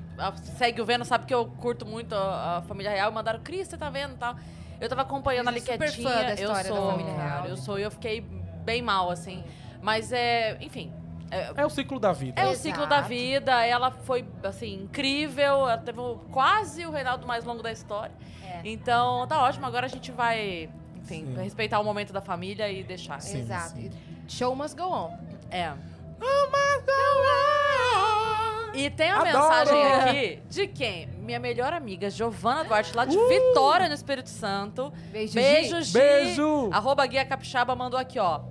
segue 0.57 0.81
o 0.81 0.85
Vênus 0.85 1.07
sabe 1.07 1.25
que 1.25 1.33
eu 1.33 1.45
curto 1.45 1.85
muito 1.85 2.13
a, 2.13 2.57
a 2.57 2.61
família 2.63 2.91
real. 2.91 3.09
Mandaram, 3.09 3.39
Cris, 3.39 3.69
você 3.69 3.77
tá 3.77 3.89
vendo 3.89 4.15
e 4.15 4.17
tal. 4.17 4.35
Eu 4.81 4.89
tava 4.89 5.03
acompanhando 5.03 5.47
ali 5.49 5.59
é 5.59 5.61
super 5.61 5.77
quietinha. 5.77 6.09
fã 6.09 6.15
da 6.23 6.29
eu 6.29 6.33
história 6.35 6.69
da 6.69 6.75
sou, 6.75 6.97
real. 6.97 7.45
Eu 7.45 7.55
sou 7.57 7.79
e 7.79 7.83
eu 7.83 7.91
fiquei 7.91 8.19
bem 8.21 8.81
mal, 8.81 9.09
assim. 9.11 9.43
Mas 9.81 10.11
é. 10.11 10.57
Enfim. 10.59 10.91
É, 11.29 11.51
É 11.55 11.65
o 11.65 11.69
ciclo 11.69 11.97
da 11.99 12.11
vida. 12.11 12.41
é 12.41 12.45
o 12.45 12.49
Exato. 12.51 12.61
ciclo 12.63 12.85
da 12.87 12.99
vida, 12.99 13.65
ela 13.65 13.89
foi, 13.91 14.25
assim, 14.43 14.73
incrível. 14.83 15.69
Ela 15.69 15.77
teve 15.77 15.99
o- 15.99 16.17
quase 16.31 16.85
o 16.85 16.91
reinado 16.91 17.25
mais 17.25 17.45
longo 17.45 17.63
da 17.63 17.71
história. 17.71 18.11
É. 18.45 18.59
Então, 18.65 19.25
tá 19.27 19.41
ótimo. 19.43 19.65
Agora 19.65 19.85
a 19.85 19.89
gente 19.89 20.11
vai, 20.11 20.69
enfim, 20.97 21.25
Sim. 21.27 21.35
respeitar 21.41 21.79
o 21.79 21.85
momento 21.85 22.11
da 22.11 22.19
família 22.19 22.69
e 22.69 22.83
deixar. 22.83 23.21
Sim, 23.21 23.39
Exato. 23.39 23.69
sim. 23.77 23.89
Show 24.27 24.53
must 24.55 24.75
go 24.75 24.89
on. 24.89 25.17
É. 25.49 25.71
Oh 25.71 26.47
my 26.47 26.85
God. 26.85 28.75
E 28.75 28.89
tem 28.89 29.11
uma 29.13 29.27
Adoro! 29.27 29.43
mensagem 29.43 29.83
aqui 29.93 30.39
de 30.49 30.67
quem? 30.67 31.07
Minha 31.31 31.39
melhor 31.39 31.71
amiga, 31.71 32.09
Giovana 32.09 32.65
Duarte, 32.65 32.93
lá 32.93 33.05
de 33.05 33.15
Vitória, 33.17 33.87
no 33.87 33.93
Espírito 33.95 34.27
Santo. 34.27 34.91
Beijo, 35.13 35.33
Beijo, 35.33 35.77
Gi. 35.81 35.85
Gi. 35.85 35.93
Beijo! 35.93 36.69
Arroba 36.73 37.05
Guia 37.05 37.23
Capixaba 37.23 37.73
mandou 37.73 37.97
aqui, 37.97 38.19
ó. 38.19 38.41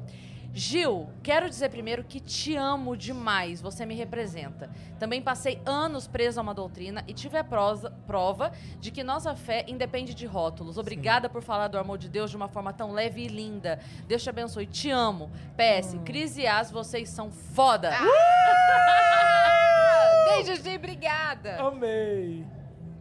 Gil, 0.55 1.07
quero 1.23 1.47
dizer 1.51 1.69
primeiro 1.69 2.03
que 2.03 2.19
te 2.19 2.57
amo 2.57 2.97
demais, 2.97 3.61
você 3.61 3.85
me 3.85 3.95
representa. 3.95 4.71
Também 4.99 5.21
passei 5.21 5.61
anos 5.67 6.07
preso 6.09 6.41
a 6.41 6.43
uma 6.43 6.55
doutrina 6.55 7.05
e 7.07 7.13
tive 7.13 7.37
a 7.37 7.45
prosa- 7.45 7.91
prova 8.07 8.51
de 8.81 8.91
que 8.91 9.05
nossa 9.05 9.35
fé 9.37 9.63
independe 9.69 10.15
de 10.15 10.25
rótulos. 10.25 10.79
Obrigada 10.79 11.29
por 11.29 11.43
falar 11.43 11.69
do 11.69 11.77
amor 11.79 11.99
de 11.99 12.09
Deus 12.09 12.31
de 12.31 12.37
uma 12.37 12.49
forma 12.49 12.73
tão 12.73 12.93
leve 12.93 13.21
e 13.25 13.29
linda. 13.29 13.79
Deus 14.09 14.23
te 14.23 14.31
abençoe, 14.31 14.65
te 14.65 14.89
amo. 14.91 15.31
PS, 15.55 15.99
Cris 16.03 16.39
e 16.39 16.47
As, 16.47 16.71
vocês 16.71 17.11
são 17.11 17.31
foda. 17.31 17.93
Beijo, 20.25 20.57
Gi, 20.63 20.77
obrigada. 20.77 21.61
Amei! 21.61 22.47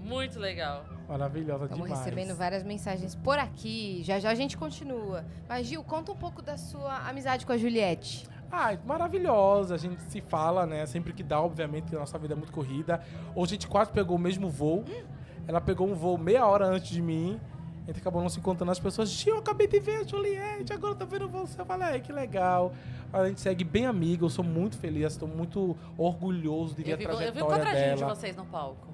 Muito 0.10 0.40
legal. 0.40 0.86
Maravilhosa 1.08 1.66
Estamos 1.66 1.86
demais. 1.86 2.04
recebendo 2.04 2.36
várias 2.36 2.64
mensagens 2.64 3.16
por 3.16 3.38
aqui. 3.38 4.02
Já 4.04 4.20
já 4.20 4.32
a 4.32 4.36
gente 4.36 4.58
continua. 4.58 5.24
Mas, 5.48 5.68
Gil, 5.68 5.84
conta 5.84 6.12
um 6.12 6.16
pouco 6.16 6.42
da 6.42 6.58
sua 6.58 7.08
amizade 7.08 7.46
com 7.46 7.52
a 7.54 7.58
Juliette. 7.58 8.28
Ah, 8.52 8.76
maravilhosa. 8.86 9.76
A 9.76 9.78
gente 9.78 10.02
se 10.04 10.20
fala, 10.22 10.66
né? 10.66 10.86
Sempre 10.88 11.14
que 11.14 11.22
dá, 11.22 11.40
obviamente, 11.40 11.86
que 11.90 11.96
a 11.96 12.00
nossa 12.00 12.18
vida 12.18 12.34
é 12.34 12.38
muito 12.38 12.52
corrida. 12.52 13.02
Hoje 13.36 13.52
a 13.52 13.56
gente 13.56 13.68
quase 13.68 13.92
pegou 13.92 14.18
o 14.18 14.20
mesmo 14.20 14.50
voo. 14.50 14.84
Ela 15.48 15.62
pegou 15.62 15.88
um 15.88 15.94
voo 15.94 16.18
meia 16.18 16.46
hora 16.46 16.66
antes 16.66 16.90
de 16.90 17.02
mim. 17.02 17.40
A 17.84 17.92
gente 17.92 18.02
acabou 18.02 18.22
não 18.22 18.30
se 18.30 18.40
encontrando. 18.40 18.72
As 18.72 18.80
pessoas, 18.80 19.10
Gil, 19.10 19.36
eu 19.36 19.40
acabei 19.40 19.68
de 19.68 19.80
ver 19.80 20.02
a 20.02 20.04
Juliette, 20.04 20.74
agora 20.74 20.94
eu 20.94 20.98
tô 20.98 21.06
vendo 21.08 21.28
você. 21.28 21.60
Eu 21.60 21.66
falei, 21.66 21.88
ai, 21.88 22.00
que 22.00 22.12
legal. 22.12 22.72
A 23.12 23.28
gente 23.28 23.42
segue 23.42 23.64
bem 23.64 23.88
amigo, 23.88 24.26
eu 24.26 24.30
sou 24.30 24.44
muito 24.44 24.78
feliz, 24.78 25.14
estou 25.14 25.28
muito 25.28 25.76
orgulhoso 25.98 26.76
de 26.76 26.84
ver 26.84 26.92
Eu 26.92 26.94
a 26.94 26.98
vi, 26.98 27.04
eu 27.06 27.10
vi 27.34 27.42
um 27.42 27.48
trajetória 27.48 27.48
quadradinho 27.66 27.96
de 27.96 28.00
dela. 28.02 28.16
vocês 28.16 28.36
no 28.36 28.46
palco. 28.46 28.88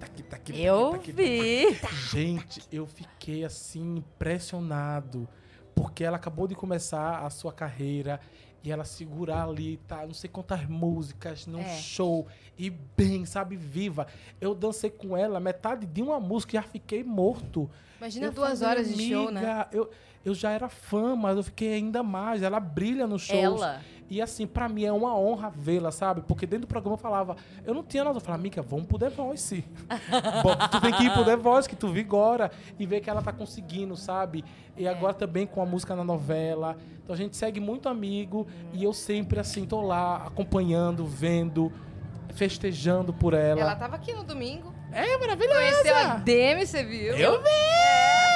Tá 0.00 0.06
aqui, 0.06 0.22
tá 0.22 0.36
aqui, 0.36 0.52
tá 0.52 0.58
Eu 0.58 0.90
tá 0.90 0.96
aqui, 0.96 1.12
tá 1.12 1.22
aqui. 1.22 1.30
vi. 1.30 1.78
Gente, 2.10 2.62
eu 2.72 2.86
fiquei 2.86 3.44
assim 3.44 3.96
impressionado 3.98 5.28
porque 5.74 6.02
ela 6.02 6.16
acabou 6.16 6.46
de 6.48 6.54
começar 6.54 7.20
a 7.24 7.30
sua 7.30 7.52
carreira 7.52 8.18
e 8.62 8.70
ela 8.70 8.84
segurar 8.84 9.44
ali, 9.44 9.78
tá, 9.88 10.04
não 10.06 10.12
sei 10.12 10.28
quantas 10.28 10.66
músicas 10.66 11.46
num 11.46 11.60
É. 11.60 11.76
show 11.78 12.26
e 12.58 12.68
bem, 12.68 13.24
sabe, 13.24 13.56
viva. 13.56 14.06
Eu 14.40 14.54
dancei 14.54 14.90
com 14.90 15.16
ela 15.16 15.40
metade 15.40 15.86
de 15.86 16.02
uma 16.02 16.20
música 16.20 16.56
e 16.56 16.60
já 16.60 16.62
fiquei 16.62 17.02
morto. 17.02 17.70
Imagina 17.98 18.26
Eu 18.26 18.32
duas 18.32 18.58
falei, 18.60 18.74
horas 18.82 18.94
de 18.94 19.08
show, 19.08 19.30
né? 19.30 19.40
"Amiga, 19.40 19.68
Eu, 19.72 19.90
eu 20.24 20.34
já 20.34 20.50
era 20.50 20.68
fã, 20.68 21.16
mas 21.16 21.36
eu 21.36 21.42
fiquei 21.42 21.74
ainda 21.74 22.02
mais. 22.02 22.42
Ela 22.42 22.60
brilha 22.60 23.06
nos 23.06 23.22
shows. 23.22 23.60
Ela. 23.60 23.80
E 24.10 24.20
assim, 24.20 24.44
pra 24.44 24.68
mim 24.68 24.82
é 24.84 24.92
uma 24.92 25.16
honra 25.16 25.48
vê-la, 25.48 25.92
sabe? 25.92 26.22
Porque 26.22 26.44
dentro 26.44 26.66
do 26.66 26.68
programa 26.68 26.94
eu 26.94 26.98
falava, 26.98 27.36
eu 27.64 27.72
não 27.72 27.84
tinha 27.84 28.02
nada. 28.02 28.16
Eu 28.16 28.20
falava, 28.20 28.40
amiga, 28.40 28.60
vamos 28.60 28.86
pro 28.86 28.98
The 28.98 29.08
Voice. 29.08 29.64
Bom, 30.42 30.56
tu 30.68 30.80
tem 30.80 30.92
que 30.92 31.04
ir 31.04 31.12
pro 31.12 31.24
The 31.24 31.36
Voice, 31.36 31.68
que 31.68 31.76
tu 31.76 31.88
vigora 31.88 32.50
e 32.76 32.84
ver 32.84 33.00
que 33.00 33.08
ela 33.08 33.22
tá 33.22 33.32
conseguindo, 33.32 33.96
sabe? 33.96 34.44
E 34.76 34.88
agora 34.88 35.14
também 35.14 35.46
com 35.46 35.62
a 35.62 35.66
música 35.66 35.94
na 35.94 36.02
novela. 36.02 36.76
Então 37.04 37.14
a 37.14 37.16
gente 37.16 37.36
segue 37.36 37.60
muito 37.60 37.88
amigo 37.88 38.48
e 38.72 38.82
eu 38.82 38.92
sempre, 38.92 39.38
assim, 39.38 39.64
tô 39.64 39.80
lá 39.80 40.26
acompanhando, 40.26 41.06
vendo, 41.06 41.72
festejando 42.34 43.12
por 43.12 43.32
ela. 43.32 43.60
Ela 43.60 43.76
tava 43.76 43.94
aqui 43.94 44.12
no 44.12 44.24
domingo. 44.24 44.79
É 44.92 45.18
maravilhosa! 45.18 45.60
Conheceu 45.60 45.96
a 45.96 46.14
Demi, 46.16 46.66
você 46.66 46.82
viu? 46.84 47.14
Eu 47.16 47.40
vi! 47.42 47.48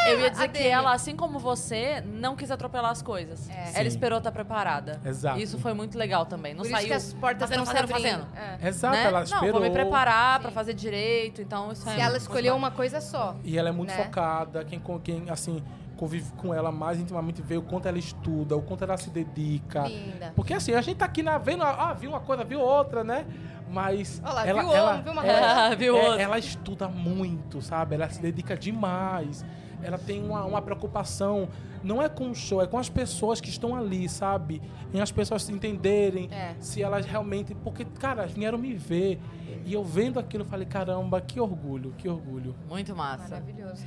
Eu 0.07 0.21
ia 0.21 0.27
A 0.27 0.31
dizer 0.31 0.49
que 0.49 0.59
Demi. 0.59 0.69
ela, 0.69 0.93
assim 0.93 1.17
como 1.17 1.39
você, 1.39 2.03
não 2.07 2.37
quis 2.37 2.51
atropelar 2.51 2.91
as 2.91 3.01
coisas. 3.01 3.49
É. 3.49 3.65
Sim. 3.67 3.79
Ela 3.79 3.89
esperou 3.89 4.19
estar 4.19 4.31
preparada. 4.33 5.01
Exato. 5.05 5.41
Isso 5.41 5.59
foi 5.59 5.73
muito 5.73 5.97
legal 5.99 6.27
também. 6.27 6.53
Não 6.53 6.63
Por 6.63 6.71
saiu 6.71 6.79
isso 6.81 6.87
que 6.89 6.93
as 6.93 7.13
portas 7.15 7.49
fazendo, 7.49 7.67
se 7.67 7.73
fazendo, 7.73 7.89
fazendo. 7.89 8.27
É. 8.63 8.69
Exato, 8.69 8.97
né? 8.97 9.05
ela 9.05 9.19
Não, 9.21 9.25
esperou. 9.25 9.53
vou 9.53 9.63
me 9.63 9.71
preparar 9.71 10.41
pra 10.41 10.51
Sim. 10.51 10.55
fazer 10.55 10.75
direito, 10.75 11.41
então 11.41 11.73
isso 11.73 11.89
é 11.89 11.95
Se 11.95 12.01
ela 12.01 12.11
muito 12.11 12.21
escolheu 12.23 12.55
uma 12.55 12.71
coisa 12.71 13.01
só. 13.01 13.35
E 13.43 13.57
ela 13.59 13.71
é 13.71 13.73
muito 13.73 13.91
Né? 13.95 14.05
focada. 14.05 14.63
Quem, 14.65 14.79
com- 14.79 15.01
quem, 15.01 15.31
assim, 15.31 15.63
convive 16.05 16.31
com 16.37 16.53
ela 16.53 16.71
mais 16.71 17.01
intimamente 17.01 17.41
vê 17.41 17.57
o 17.57 17.63
quanto 17.63 17.89
ela 17.89 17.99
estuda, 17.99 18.55
o 18.55 18.61
quanto 18.61 18.85
ela 18.85 18.97
se 18.99 19.09
dedica. 19.09 19.89
Linda. 19.89 20.33
Porque 20.37 20.53
assim, 20.53 20.75
a 20.75 20.83
gente 20.83 20.99
tá 20.99 21.07
aqui 21.07 21.23
na, 21.23 21.39
vendo, 21.39 21.63
ah, 21.63 21.95
viu 21.95 22.11
uma 22.11 22.21
coisa, 22.21 22.45
viu 22.45 22.61
outra, 22.61 23.03
né? 23.03 23.25
Mas. 23.71 24.21
Olha 24.23 24.35
lá, 24.35 24.47
ela, 24.47 24.63
viu 24.63 24.73
ela, 24.75 24.97
viu 25.01 25.13
uma 25.13 25.27
ela, 25.27 25.61
coisa. 25.63 25.77
Viu 25.77 25.97
é, 25.97 26.09
outra. 26.09 26.23
ela 26.23 26.39
estuda 26.39 26.89
muito, 26.89 27.63
sabe? 27.63 27.95
Ela 27.95 28.09
se 28.11 28.21
dedica 28.21 28.55
demais. 28.55 29.45
Ela 29.83 29.99
tem 29.99 30.23
uma, 30.23 30.45
uma 30.45 30.63
preocupação, 30.63 31.49
não 31.83 32.03
é 32.03 32.09
com 32.09 32.31
o 32.31 32.35
show, 32.35 32.63
é 32.63 32.67
com 32.67 32.79
as 32.79 32.89
pessoas 32.89 33.41
que 33.41 33.49
estão 33.49 33.75
ali, 33.75 34.09
sabe? 34.09 34.63
Em 34.93 35.01
as 35.01 35.11
pessoas 35.11 35.43
se 35.43 35.53
entenderem, 35.53 36.29
É. 36.31 36.55
se 36.61 36.83
elas 36.83 37.07
realmente. 37.07 37.55
Porque, 37.55 37.85
cara, 37.85 38.27
vieram 38.27 38.59
me 38.59 38.75
ver. 38.75 39.21
E 39.67 39.73
eu 39.73 39.83
vendo 39.83 40.21
aquilo, 40.21 40.45
eu 40.45 40.49
falei, 40.49 40.67
caramba, 40.67 41.21
que 41.23 41.41
orgulho, 41.41 41.95
que 41.97 42.07
orgulho. 42.07 42.55
Muito 42.69 42.95
massa. 42.95 43.37
Maravilhoso. 43.37 43.85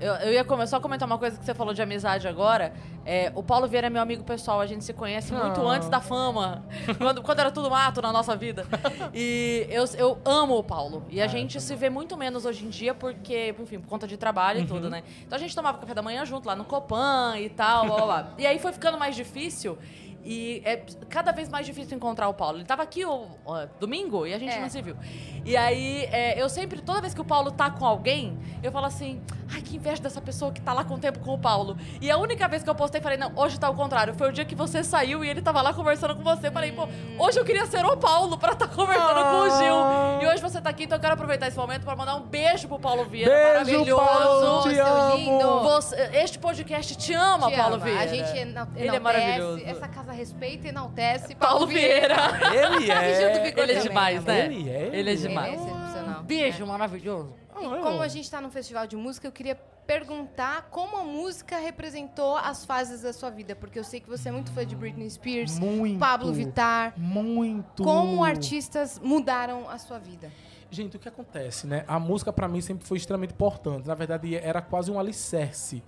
Eu, 0.00 0.12
eu 0.14 0.32
ia 0.32 0.44
come- 0.44 0.66
só 0.66 0.80
comentar 0.80 1.06
uma 1.06 1.18
coisa 1.18 1.38
que 1.38 1.44
você 1.44 1.54
falou 1.54 1.72
de 1.72 1.80
amizade 1.80 2.26
agora. 2.26 2.72
É, 3.06 3.30
o 3.34 3.42
Paulo 3.42 3.68
Vieira 3.68 3.86
é 3.86 3.90
meu 3.90 4.02
amigo 4.02 4.24
pessoal, 4.24 4.60
a 4.60 4.66
gente 4.66 4.82
se 4.84 4.92
conhece 4.92 5.32
muito 5.32 5.60
Ah. 5.60 5.72
antes 5.72 5.88
da 5.88 6.00
fama. 6.00 6.64
quando, 6.98 7.22
quando 7.22 7.38
era 7.40 7.50
tudo 7.50 7.70
mato 7.70 8.02
na 8.02 8.12
nossa 8.12 8.34
vida. 8.34 8.66
E 9.12 9.66
eu, 9.70 9.84
eu 9.96 10.18
amo 10.24 10.56
o 10.58 10.64
Paulo. 10.64 11.04
E 11.10 11.20
a 11.20 11.24
Ah, 11.24 11.28
gente 11.28 11.60
se 11.60 11.74
vê 11.76 11.88
muito 11.90 12.16
menos 12.16 12.44
hoje 12.44 12.64
em 12.64 12.68
dia, 12.68 12.94
porque, 12.94 13.54
enfim, 13.58 13.78
por 13.78 13.88
conta 13.88 14.06
de 14.06 14.16
trabalho 14.16 14.60
e 14.60 14.66
tudo, 14.66 14.90
né? 14.90 15.02
Então 15.26 15.36
a 15.36 15.40
gente 15.40 15.54
tomava 15.54 15.78
café 15.78 15.94
da 15.94 16.02
manhã 16.02 16.24
junto 16.24 16.46
lá 16.46 16.56
no 16.56 16.64
Copan 16.64 17.34
e 17.38 17.48
tal, 17.48 17.86
blá 17.86 17.96
blá 17.96 18.04
blá. 18.06 18.28
E 18.38 18.46
aí 18.46 18.58
foi 18.58 18.72
ficando 18.72 18.98
mais 18.98 19.14
difícil. 19.14 19.78
E 20.24 20.62
é 20.64 20.76
cada 21.08 21.32
vez 21.32 21.48
mais 21.50 21.66
difícil 21.66 21.96
encontrar 21.96 22.28
o 22.28 22.34
Paulo. 22.34 22.56
Ele 22.58 22.64
tava 22.64 22.82
aqui 22.82 23.04
o, 23.04 23.26
ó, 23.44 23.66
domingo 23.78 24.26
e 24.26 24.32
a 24.32 24.38
gente 24.38 24.54
É. 24.54 24.60
não 24.60 24.70
se 24.70 24.80
viu. 24.80 24.96
E 25.44 25.54
aí, 25.56 26.04
é, 26.10 26.40
eu 26.40 26.48
sempre, 26.48 26.80
toda 26.80 27.00
vez 27.02 27.12
que 27.12 27.20
o 27.20 27.24
Paulo 27.24 27.50
tá 27.50 27.70
com 27.70 27.84
alguém, 27.84 28.38
eu 28.62 28.72
falo 28.72 28.86
assim: 28.86 29.20
ai, 29.52 29.60
que 29.60 29.76
inveja 29.76 30.00
dessa 30.02 30.20
pessoa 30.22 30.50
que 30.50 30.60
tá 30.62 30.72
lá 30.72 30.82
com 30.84 30.94
o 30.94 30.98
tempo 30.98 31.18
com 31.18 31.34
o 31.34 31.38
Paulo. 31.38 31.76
E 32.00 32.10
a 32.10 32.16
única 32.16 32.48
vez 32.48 32.62
que 32.62 32.70
eu 32.70 32.74
postei, 32.74 33.00
falei: 33.02 33.18
não, 33.18 33.32
hoje 33.36 33.60
tá 33.60 33.68
o 33.68 33.74
contrário. 33.74 34.14
Foi 34.14 34.30
o 34.30 34.32
dia 34.32 34.44
que 34.46 34.54
você 34.54 34.82
saiu 34.82 35.22
e 35.22 35.28
ele 35.28 35.42
tava 35.42 35.60
lá 35.60 35.74
conversando 35.74 36.16
com 36.16 36.22
você. 36.22 36.48
Eu 36.48 36.52
falei: 36.52 36.72
pô, 36.72 36.88
hoje 37.18 37.38
eu 37.38 37.44
queria 37.44 37.66
ser 37.66 37.84
o 37.84 37.94
Paulo 37.96 38.38
pra 38.38 38.52
estar 38.52 38.68
conversando 38.68 39.22
com 39.22 39.40
o 39.40 39.50
Gil. 39.58 40.22
E 40.22 40.26
hoje 40.32 40.40
você 40.40 40.58
tá 40.60 40.70
aqui, 40.70 40.84
então 40.84 40.96
eu 40.96 41.00
quero 41.02 41.12
aproveitar 41.14 41.48
esse 41.48 41.56
momento 41.58 41.84
pra 41.84 41.94
mandar 41.94 42.14
um 42.16 42.22
beijo 42.22 42.66
pro 42.66 42.78
Paulo 42.78 43.04
Vieira. 43.04 43.30
Beijo, 43.30 43.52
maravilhoso. 43.96 43.96
Paulo, 44.02 44.62
te 44.62 44.74
seu 44.74 44.86
amo. 44.86 45.16
lindo. 45.16 45.60
Você- 45.64 46.10
este 46.14 46.38
podcast 46.38 46.96
te 46.96 47.12
ama, 47.12 47.50
Te 47.50 47.56
Paulo 47.58 47.74
ama. 47.74 47.84
Vieira. 47.84 48.00
A 48.02 48.06
gente 48.06 48.30
ena- 48.30 48.50
enaltece, 48.54 48.86
Ele 48.86 48.96
é 48.96 49.00
maravilhoso. 49.00 49.62
Essa 49.66 49.88
casa 49.88 50.13
respeita 50.14 50.66
e 50.66 50.70
enaltece. 50.70 51.34
Paulo 51.34 51.66
Vieira. 51.66 52.16
Ele 52.54 52.86
Gil 52.86 53.32
do 53.32 53.38
é. 53.60 53.62
Ele 53.62 53.72
é 53.72 53.80
demais, 53.80 54.24
né? 54.24 54.44
Ele 54.46 54.68
é. 54.70 54.82
Ele 54.86 54.96
é 54.96 54.98
Ele 55.12 55.16
demais. 55.16 55.52
é 55.52 55.56
excepcional. 55.64 56.22
Beijo 56.22 56.66
maravilhoso. 56.66 57.34
E 57.60 57.64
Ah, 57.66 57.68
como 57.82 57.96
eu- 57.98 58.02
a 58.02 58.08
gente 58.08 58.24
está 58.24 58.40
no 58.40 58.50
festival 58.50 58.86
de 58.86 58.96
música, 58.96 59.26
eu 59.26 59.32
queria 59.32 59.54
perguntar 59.86 60.68
como 60.70 60.96
a 60.96 61.04
música 61.04 61.58
representou 61.58 62.36
as 62.36 62.64
fases 62.64 63.02
da 63.02 63.12
sua 63.12 63.28
vida, 63.30 63.54
porque 63.54 63.78
eu 63.78 63.84
sei 63.84 64.00
que 64.00 64.08
você 64.08 64.30
é 64.30 64.32
muito 64.32 64.50
fã 64.50 64.64
de 64.64 64.74
Britney 64.74 65.08
Spears, 65.10 65.58
Muito. 65.58 65.98
Pablo 65.98 66.32
Vittar. 66.32 66.94
Muito. 66.96 67.84
Como 67.84 68.24
artistas 68.24 68.98
mudaram 68.98 69.68
a 69.68 69.76
sua 69.78 69.98
vida? 69.98 70.32
Gente, 70.70 70.96
o 70.96 70.98
que 70.98 71.06
acontece, 71.08 71.66
né? 71.66 71.84
A 71.86 72.00
música 72.00 72.32
pra 72.32 72.48
mim 72.48 72.60
sempre 72.60 72.86
foi 72.86 72.96
extremamente 72.96 73.32
importante. 73.34 73.86
Na 73.86 73.94
verdade, 73.94 74.34
era 74.34 74.60
quase 74.62 74.90
um 74.90 74.98
alicerce, 74.98 75.82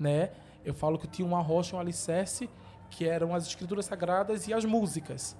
né? 0.00 0.30
Eu 0.64 0.72
falo 0.74 0.98
que 0.98 1.06
tinha 1.06 1.26
uma 1.26 1.40
rocha, 1.40 1.76
um 1.76 1.78
alicerce, 1.78 2.48
que 2.92 3.08
eram 3.08 3.34
as 3.34 3.46
escrituras 3.46 3.86
sagradas 3.86 4.46
e 4.46 4.52
as 4.52 4.64
músicas. 4.64 5.34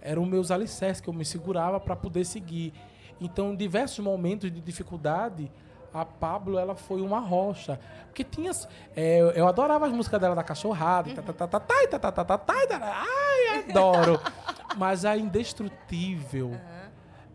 Eram 0.00 0.26
meus 0.26 0.50
alicerces 0.50 1.00
que 1.00 1.08
eu 1.08 1.14
me 1.14 1.24
segurava 1.24 1.78
para 1.78 1.94
poder 1.94 2.24
seguir. 2.24 2.72
Então, 3.20 3.52
em 3.52 3.56
diversos 3.56 4.00
momentos 4.00 4.52
de 4.52 4.60
dificuldade, 4.60 5.50
a 5.94 6.04
Pablo 6.04 6.58
ela 6.58 6.74
foi 6.74 7.00
uma 7.00 7.20
rocha. 7.20 7.78
Porque 8.06 8.24
tinha. 8.24 8.50
É, 8.96 9.20
eu 9.34 9.46
adorava 9.46 9.86
as 9.86 9.92
músicas 9.92 10.20
dela 10.20 10.34
da 10.34 10.42
cachorrada. 10.42 11.08
Ai, 12.82 13.70
adoro. 13.70 14.20
Mas 14.76 15.04
a 15.04 15.16
indestrutível, 15.16 16.52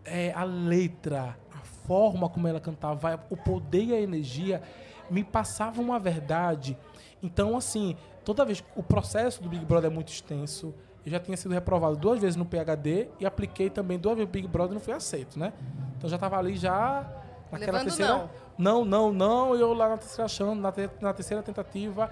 é, 0.03 0.33
a 0.33 0.43
letra, 0.43 1.37
a 1.53 1.65
forma 1.87 2.29
como 2.29 2.47
ela 2.47 2.59
cantava, 2.59 3.25
o 3.29 3.37
poder 3.37 3.83
e 3.83 3.93
a 3.93 4.01
energia 4.01 4.61
me 5.09 5.23
passava 5.23 5.81
uma 5.81 5.99
verdade. 5.99 6.77
Então, 7.21 7.55
assim, 7.55 7.95
toda 8.23 8.43
vez 8.45 8.63
o 8.75 8.83
processo 8.83 9.41
do 9.41 9.49
Big 9.49 9.63
Brother 9.65 9.91
é 9.91 9.93
muito 9.93 10.09
extenso. 10.11 10.73
Eu 11.05 11.11
já 11.11 11.19
tinha 11.19 11.35
sido 11.35 11.53
reprovado 11.53 11.95
duas 11.97 12.19
vezes 12.19 12.35
no 12.37 12.45
PhD 12.45 13.09
e 13.19 13.25
apliquei 13.25 13.69
também 13.69 13.99
duas 13.99 14.15
vezes 14.15 14.27
no 14.27 14.31
Big 14.31 14.47
Brother 14.47 14.71
e 14.71 14.73
não 14.75 14.81
fui 14.81 14.93
aceito, 14.93 15.37
né? 15.37 15.51
Então 15.97 16.09
já 16.09 16.15
estava 16.15 16.37
ali 16.37 16.55
já 16.55 17.05
naquela 17.51 17.79
Levando 17.79 17.83
terceira. 17.95 18.29
Não, 18.57 18.85
não, 18.85 19.11
não. 19.11 19.55
E 19.55 19.59
eu 19.59 19.73
lá 19.73 19.89
na 19.89 19.97
terceira 19.97 20.27
chance, 20.29 20.59
na, 20.59 20.71
te- 20.71 20.89
na 21.01 21.11
terceira 21.13 21.43
tentativa. 21.43 22.09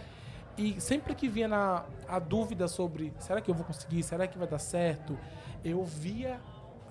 E 0.57 0.79
sempre 0.81 1.15
que 1.15 1.29
vinha 1.29 1.47
na, 1.47 1.83
a 2.07 2.19
dúvida 2.19 2.67
sobre 2.67 3.13
será 3.19 3.39
que 3.39 3.49
eu 3.49 3.55
vou 3.55 3.63
conseguir, 3.65 4.03
será 4.03 4.27
que 4.27 4.37
vai 4.37 4.47
dar 4.47 4.59
certo, 4.59 5.17
eu 5.63 5.81
via 5.85 6.39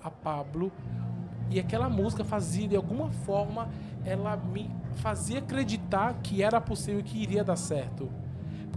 a 0.03 0.09
Pablo 0.09 0.71
e 1.51 1.59
aquela 1.59 1.87
música 1.87 2.23
fazia 2.23 2.67
de 2.67 2.75
alguma 2.75 3.11
forma 3.11 3.69
ela 4.03 4.35
me 4.35 4.71
fazia 4.95 5.37
acreditar 5.37 6.15
que 6.23 6.41
era 6.41 6.59
possível 6.59 7.03
que 7.03 7.21
iria 7.21 7.43
dar 7.43 7.55
certo. 7.55 8.09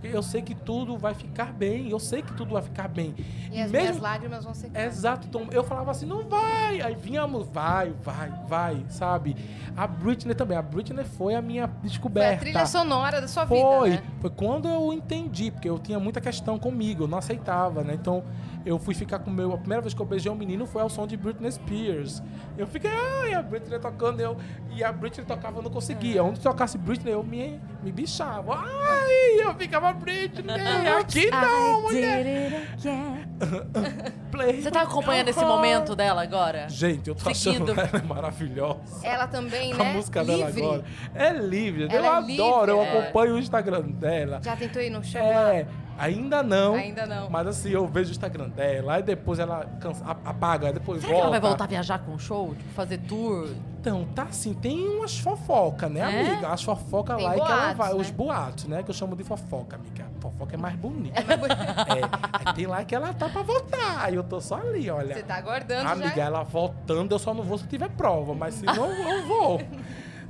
Porque 0.04 0.16
eu 0.18 0.22
sei 0.22 0.42
que 0.42 0.54
tudo 0.54 0.98
vai 0.98 1.14
ficar 1.14 1.50
bem, 1.50 1.88
eu 1.88 1.98
sei 1.98 2.20
que 2.20 2.30
tudo 2.34 2.52
vai 2.52 2.60
ficar 2.62 2.88
bem. 2.88 3.14
E 3.50 3.58
as 3.58 3.70
minhas 3.72 3.98
lágrimas 3.98 4.44
vão 4.44 4.52
secar. 4.52 4.84
Exato, 4.84 5.26
então 5.26 5.46
eu 5.50 5.64
falava 5.64 5.90
assim, 5.92 6.04
não 6.04 6.28
vai. 6.28 6.82
Aí 6.82 6.94
vínhamos, 6.94 7.48
vai, 7.48 7.94
vai, 8.02 8.30
vai, 8.46 8.84
sabe? 8.90 9.34
A 9.74 9.86
Britney 9.86 10.34
também, 10.34 10.58
a 10.58 10.62
Britney 10.62 11.04
foi 11.04 11.34
a 11.34 11.40
minha 11.40 11.66
Foi 11.68 11.88
descoberta. 11.88 12.34
a 12.34 12.38
trilha 12.38 12.66
sonora 12.66 13.18
da 13.18 13.26
sua 13.26 13.46
Foi, 13.46 13.90
vida, 13.92 14.02
né? 14.02 14.10
foi 14.20 14.28
quando 14.30 14.68
eu 14.68 14.92
entendi, 14.92 15.50
porque 15.50 15.70
eu 15.70 15.78
tinha 15.78 15.98
muita 15.98 16.20
questão 16.20 16.58
comigo, 16.58 17.04
eu 17.04 17.08
não 17.08 17.16
aceitava, 17.16 17.82
né? 17.82 17.94
Então 17.94 18.22
eu 18.64 18.78
fui 18.78 18.94
ficar 18.94 19.18
com 19.18 19.30
o 19.30 19.32
meu. 19.32 19.52
A 19.52 19.58
primeira 19.58 19.82
vez 19.82 19.92
que 19.94 20.00
eu 20.00 20.06
beijei 20.06 20.30
um 20.30 20.34
menino 20.34 20.66
foi 20.66 20.82
ao 20.82 20.88
som 20.88 21.06
de 21.06 21.16
Britney 21.16 21.50
Spears. 21.52 22.22
Eu 22.56 22.66
fiquei, 22.66 22.90
ai, 22.90 23.34
a 23.34 23.42
Britney 23.42 23.78
tocando, 23.78 24.20
eu. 24.20 24.36
E 24.74 24.82
a 24.82 24.92
Britney 24.92 25.24
tocava, 25.24 25.58
eu 25.58 25.62
não 25.62 25.70
conseguia. 25.70 26.22
Onde 26.24 26.40
tocasse 26.40 26.76
Britney, 26.78 27.12
eu 27.12 27.22
me, 27.22 27.60
me 27.82 27.92
bichava. 27.92 28.54
Ai, 28.56 29.40
eu 29.40 29.54
ficava 29.54 29.92
Britney, 29.92 30.54
aqui 30.98 31.30
não, 31.30 31.82
mulher. 31.82 32.74
Play. 34.30 34.62
Você 34.62 34.70
tá 34.70 34.82
acompanhando 34.82 35.28
esse 35.28 35.44
momento 35.44 35.94
dela 35.94 36.22
agora? 36.22 36.68
Gente, 36.68 37.08
eu 37.08 37.14
tô 37.14 37.32
Seguindo. 37.32 37.70
achando 37.72 37.80
ela 37.96 38.02
maravilhosa. 38.04 38.80
Ela 39.06 39.26
também, 39.26 39.72
A 39.72 39.76
né? 39.76 39.92
música 39.92 40.24
dela 40.24 40.46
livre. 40.46 40.62
agora. 40.62 40.84
É 41.14 41.32
livre, 41.32 41.84
Ela 41.84 41.94
eu 41.94 42.04
é 42.04 42.08
adoro, 42.08 42.72
eu 42.72 42.80
livre, 42.82 42.96
é. 42.96 43.00
acompanho 43.02 43.34
o 43.34 43.38
Instagram 43.38 43.82
dela. 43.82 44.40
Já 44.42 44.56
tentou 44.56 44.82
ir 44.82 44.90
no 44.90 45.02
show 45.04 45.20
É, 45.20 45.66
ainda 45.98 46.42
não. 46.42 46.74
Ainda 46.74 47.06
não. 47.06 47.28
Mas 47.30 47.46
assim, 47.46 47.70
eu 47.70 47.86
vejo 47.86 48.10
o 48.10 48.12
Instagram 48.12 48.48
dela, 48.50 48.94
aí 48.94 49.02
depois 49.02 49.38
ela 49.38 49.66
cansa, 49.80 50.04
apaga, 50.24 50.72
depois 50.72 51.00
Será 51.00 51.08
que 51.08 51.12
volta. 51.14 51.28
ela 51.28 51.40
vai 51.40 51.48
voltar 51.50 51.64
a 51.64 51.68
viajar 51.68 51.98
com 52.00 52.18
show? 52.18 52.54
Tipo, 52.54 52.70
fazer 52.74 52.98
tour? 52.98 53.48
Então, 53.80 54.06
tá 54.14 54.22
assim, 54.22 54.54
tem 54.54 54.88
umas 54.88 55.18
fofocas, 55.18 55.90
né, 55.90 56.00
É? 56.00 56.30
amiga? 56.30 56.48
As 56.48 56.62
fofocas 56.62 57.22
lá 57.22 57.32
é 57.32 57.34
que 57.34 57.40
ela 57.40 57.48
boatos, 57.56 57.76
vai, 57.76 57.92
né? 57.92 58.00
os 58.00 58.10
boatos, 58.10 58.64
né? 58.64 58.82
Que 58.82 58.90
eu 58.90 58.94
chamo 58.94 59.14
de 59.14 59.24
fofoca, 59.24 59.76
amiga. 59.76 60.04
Fofoca 60.20 60.54
é 60.54 60.56
mais 60.58 60.74
bonita. 60.76 61.20
É 61.20 61.24
mais 61.24 61.38
bonito. 61.38 61.60
É, 61.60 62.48
aí 62.48 62.54
tem 62.54 62.66
lá 62.66 62.82
que 62.82 62.94
ela 62.94 63.12
tá 63.12 63.28
pra 63.28 63.42
voltar. 63.42 64.02
Aí 64.04 64.14
eu 64.14 64.24
tô 64.24 64.40
só 64.40 64.54
ali, 64.56 64.88
olha. 64.90 65.14
Você 65.14 65.22
tá 65.22 65.34
aguardando 65.36 65.86
Amiga, 65.86 66.14
já. 66.16 66.22
ela 66.24 66.42
voltando, 66.42 67.12
eu 67.12 67.18
só 67.18 67.34
não 67.34 67.42
vou 67.44 67.58
se 67.58 67.66
tiver 67.66 67.90
prova, 67.90 68.34
mas 68.34 68.54
se 68.54 68.64
não, 68.64 68.86
eu 68.90 69.26
vou. 69.26 69.60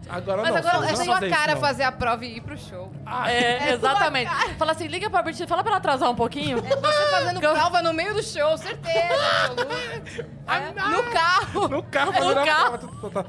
Agora 0.08 0.42
Mas 0.42 0.50
não, 0.52 0.58
agora 0.70 0.90
é 0.90 0.96
sua 0.96 1.14
fazer 1.14 1.26
isso, 1.28 1.36
cara 1.36 1.54
não. 1.54 1.60
fazer 1.60 1.82
a 1.84 1.92
prova 1.92 2.24
e 2.24 2.36
ir 2.36 2.40
pro 2.40 2.56
show. 2.58 2.92
Ah, 3.06 3.30
É, 3.30 3.72
exatamente. 3.72 4.30
Fala 4.58 4.72
assim, 4.72 4.86
liga 4.86 5.08
pra 5.08 5.22
Britney, 5.22 5.46
fala 5.46 5.62
pra 5.62 5.70
ela 5.72 5.78
atrasar 5.78 6.10
um 6.10 6.14
pouquinho. 6.14 6.60
Você 6.62 7.10
fazendo 7.10 7.40
prova 7.40 7.82
no 7.82 7.92
meio 7.92 8.14
do 8.14 8.22
show, 8.22 8.56
certeza. 8.58 8.98
absoluta. 9.44 9.74
É, 10.46 10.72
no 10.90 11.02
carro. 11.10 11.68
No 11.68 11.82
carro, 11.84 12.12
No 12.12 12.18
fazendo 12.18 12.38
a 12.40 12.44
carro. 12.44 12.78
prova. 12.78 13.26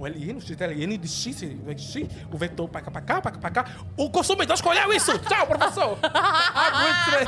O 0.00 0.06
LN, 0.06 0.38
o 0.38 0.64
LN 0.64 0.96
de 0.98 1.06
X, 1.08 1.36
de 1.40 1.82
X, 1.82 2.08
o 2.32 2.38
vetor 2.38 2.66
pra 2.68 2.80
cá, 2.80 2.90
pra 2.90 3.00
cá, 3.02 3.20
pra 3.20 3.30
cá, 3.32 3.38
pra 3.38 3.50
cá. 3.50 3.64
O 3.98 4.08
consumidor 4.10 4.54
escolheu 4.54 4.90
isso! 4.94 5.16
Tchau, 5.18 5.46
professor! 5.46 5.98
Britney. 6.00 7.26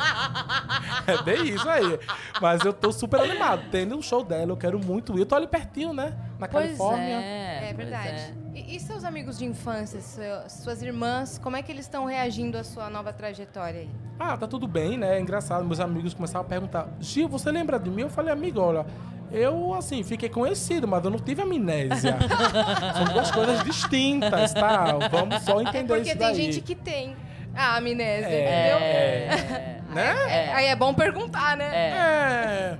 É 1.07 1.21
bem 1.23 1.49
isso 1.53 1.69
aí. 1.69 1.99
Mas 2.41 2.63
eu 2.65 2.73
tô 2.73 2.91
super 2.91 3.19
animado. 3.21 3.63
Tendo 3.71 3.95
um 3.95 4.01
show 4.01 4.23
dela, 4.23 4.51
eu 4.51 4.57
quero 4.57 4.79
muito 4.79 5.15
ir. 5.17 5.19
Eu 5.21 5.25
tô 5.25 5.35
ali 5.35 5.47
pertinho, 5.47 5.93
né? 5.93 6.17
Na 6.39 6.47
Pois 6.47 6.65
Califórnia. 6.65 7.15
é. 7.21 7.69
É 7.69 7.73
verdade. 7.73 8.07
é. 8.09 8.33
E, 8.55 8.75
e 8.75 8.79
seus 8.79 9.03
amigos 9.03 9.37
de 9.37 9.45
infância, 9.45 9.99
seu- 10.01 10.49
suas 10.49 10.81
irmãs, 10.81 11.37
como 11.37 11.55
é 11.55 11.61
que 11.63 11.71
eles 11.71 11.85
estão 11.85 12.05
reagindo 12.05 12.57
à 12.57 12.63
sua 12.63 12.89
nova 12.89 13.11
trajetória 13.13 13.81
aí? 13.81 13.89
Ah, 14.19 14.37
tá 14.37 14.47
tudo 14.47 14.67
bem, 14.67 14.97
né? 14.97 15.17
É 15.17 15.19
engraçado. 15.21 15.65
Meus 15.65 15.79
amigos 15.79 16.13
começaram 16.13 16.45
a 16.45 16.47
perguntar: 16.47 16.87
Gil, 16.99 17.27
você 17.27 17.51
lembra 17.51 17.79
de 17.79 17.89
mim? 17.89 18.01
Eu 18.03 18.09
falei, 18.09 18.31
amigo, 18.31 18.59
olha, 18.59 18.85
eu, 19.33 19.73
assim, 19.73 20.03
fiquei 20.03 20.29
conhecido, 20.29 20.87
mas 20.87 21.03
eu 21.03 21.09
não 21.11 21.19
tive 21.19 21.41
amnésia. 21.41 22.17
São 22.95 23.05
duas 23.13 23.31
coisas 23.31 23.63
distintas, 23.63 24.53
tá? 24.53 24.93
Vamos 25.11 25.41
só 25.43 25.59
É 25.59 25.63
entender 25.63 25.87
porque 25.87 26.09
isso 26.09 26.17
tem 26.17 26.27
daí. 26.27 26.35
gente 26.35 26.61
que 26.61 26.75
tem 26.75 27.15
a 27.55 27.77
amnésia, 27.77 28.27
É, 28.27 28.67
entendeu? 28.69 28.77
É. 28.79 29.79
Né? 29.93 30.15
É. 30.27 30.53
Aí 30.53 30.65
é 30.67 30.75
bom 30.75 30.93
perguntar, 30.93 31.55
né? 31.57 31.69
É. 31.73 31.89
É. 31.89 32.77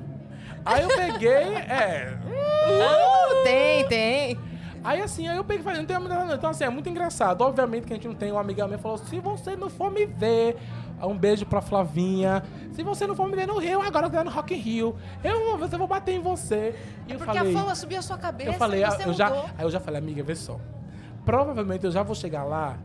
Aí 0.65 0.81
eu 0.81 0.87
peguei, 0.89 1.29
é. 1.55 2.17
Uh, 2.25 3.43
tem, 3.43 3.87
tem. 3.87 4.39
Aí 4.83 5.01
assim, 5.01 5.27
aí 5.27 5.37
eu 5.37 5.43
peguei 5.43 5.61
e 5.61 5.63
falei, 5.63 5.79
não 5.79 5.85
tem 5.85 5.95
amnésia 5.95 6.25
não. 6.25 6.35
Então 6.35 6.49
assim, 6.49 6.63
é 6.63 6.69
muito 6.69 6.89
engraçado. 6.89 7.41
Obviamente 7.41 7.85
que 7.87 7.93
a 7.93 7.95
gente 7.95 8.07
não 8.07 8.15
tem 8.15 8.31
uma 8.31 8.41
amiga 8.41 8.65
minha 8.67 8.77
falou, 8.79 8.97
se 8.97 9.19
você 9.19 9.55
não 9.55 9.69
for 9.69 9.91
me 9.91 10.05
ver, 10.05 10.57
um 11.07 11.17
beijo 11.17 11.45
pra 11.45 11.61
Flavinha. 11.61 12.43
Se 12.73 12.83
você 12.83 13.05
não 13.07 13.15
for 13.15 13.27
me 13.27 13.35
ver 13.35 13.47
no 13.47 13.57
Rio, 13.57 13.81
agora 13.81 14.07
eu 14.07 14.09
tô 14.11 14.23
no 14.23 14.31
Rock 14.31 14.53
in 14.53 14.57
Rio. 14.57 14.95
Eu 15.23 15.43
vou, 15.45 15.57
você 15.57 15.77
vou 15.77 15.87
bater 15.87 16.13
em 16.15 16.19
você. 16.19 16.75
E 17.07 17.11
eu 17.11 17.15
É 17.15 17.17
Porque 17.17 17.37
falei, 17.37 17.55
a 17.55 17.59
fama 17.59 17.75
subiu 17.75 17.99
a 17.99 18.01
sua 18.01 18.17
cabeça 18.17 18.49
Eu 18.49 18.53
falei, 18.53 18.81
e 18.81 18.83
ah, 18.83 18.91
você 18.91 19.07
eu 19.07 19.13
já, 19.13 19.29
mudou. 19.29 19.45
aí 19.57 19.65
eu 19.65 19.69
já 19.69 19.79
falei, 19.79 19.99
amiga, 19.99 20.23
vê 20.23 20.35
só. 20.35 20.59
Provavelmente 21.25 21.85
eu 21.85 21.91
já 21.91 22.03
vou 22.03 22.15
chegar 22.15 22.43
lá 22.43 22.77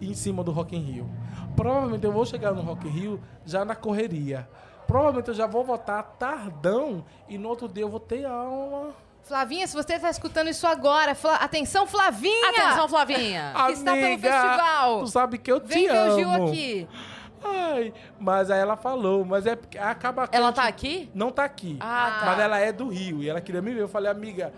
em 0.00 0.14
cima 0.14 0.42
do 0.44 0.50
Rock 0.50 0.76
in 0.76 0.80
Rio. 0.80 1.10
Provavelmente 1.56 2.04
eu 2.04 2.12
vou 2.12 2.24
chegar 2.24 2.52
no 2.52 2.62
Rock 2.62 2.86
in 2.86 2.90
Rio 2.90 3.20
já 3.44 3.64
na 3.64 3.74
correria. 3.74 4.48
Provavelmente 4.86 5.28
eu 5.28 5.34
já 5.34 5.46
vou 5.46 5.64
voltar 5.64 6.02
tardão 6.02 7.04
e 7.28 7.38
no 7.38 7.48
outro 7.48 7.68
dia 7.68 7.84
eu 7.84 7.88
vou 7.88 8.00
ter 8.00 8.24
aula. 8.26 8.90
Flavinha, 9.22 9.66
se 9.68 9.74
você 9.74 9.98
tá 10.00 10.10
escutando 10.10 10.48
isso 10.48 10.66
agora, 10.66 11.14
Fla- 11.14 11.36
atenção, 11.36 11.86
Flavinha! 11.86 12.48
Atenção, 12.48 12.88
Flavinha. 12.88 13.52
Que 13.66 13.72
está 13.72 13.92
pelo 13.92 14.06
Amiga, 14.06 14.30
festival. 14.32 14.98
Tu 15.00 15.06
sabe 15.06 15.38
que 15.38 15.52
eu 15.52 15.60
Vem 15.64 15.84
te 15.86 15.88
ver 15.92 15.96
amo. 15.96 16.12
o 16.12 16.18
Gil 16.18 16.30
aqui. 16.48 16.88
Ai, 17.44 17.92
mas 18.18 18.50
aí 18.50 18.60
ela 18.60 18.76
falou, 18.76 19.24
mas 19.24 19.46
é 19.46 19.56
porque 19.56 19.78
acaba 19.78 20.28
Ela 20.32 20.52
tá 20.52 20.64
aqui? 20.64 21.10
Não 21.14 21.30
tá 21.30 21.44
aqui. 21.44 21.76
Ah, 21.80 22.18
tá. 22.20 22.26
Mas 22.26 22.38
ela 22.38 22.58
é 22.58 22.72
do 22.72 22.88
Rio 22.88 23.22
e 23.22 23.28
ela 23.28 23.40
queria 23.40 23.60
me 23.60 23.72
ver. 23.72 23.80
Eu 23.80 23.88
falei, 23.88 24.10
amiga, 24.10 24.52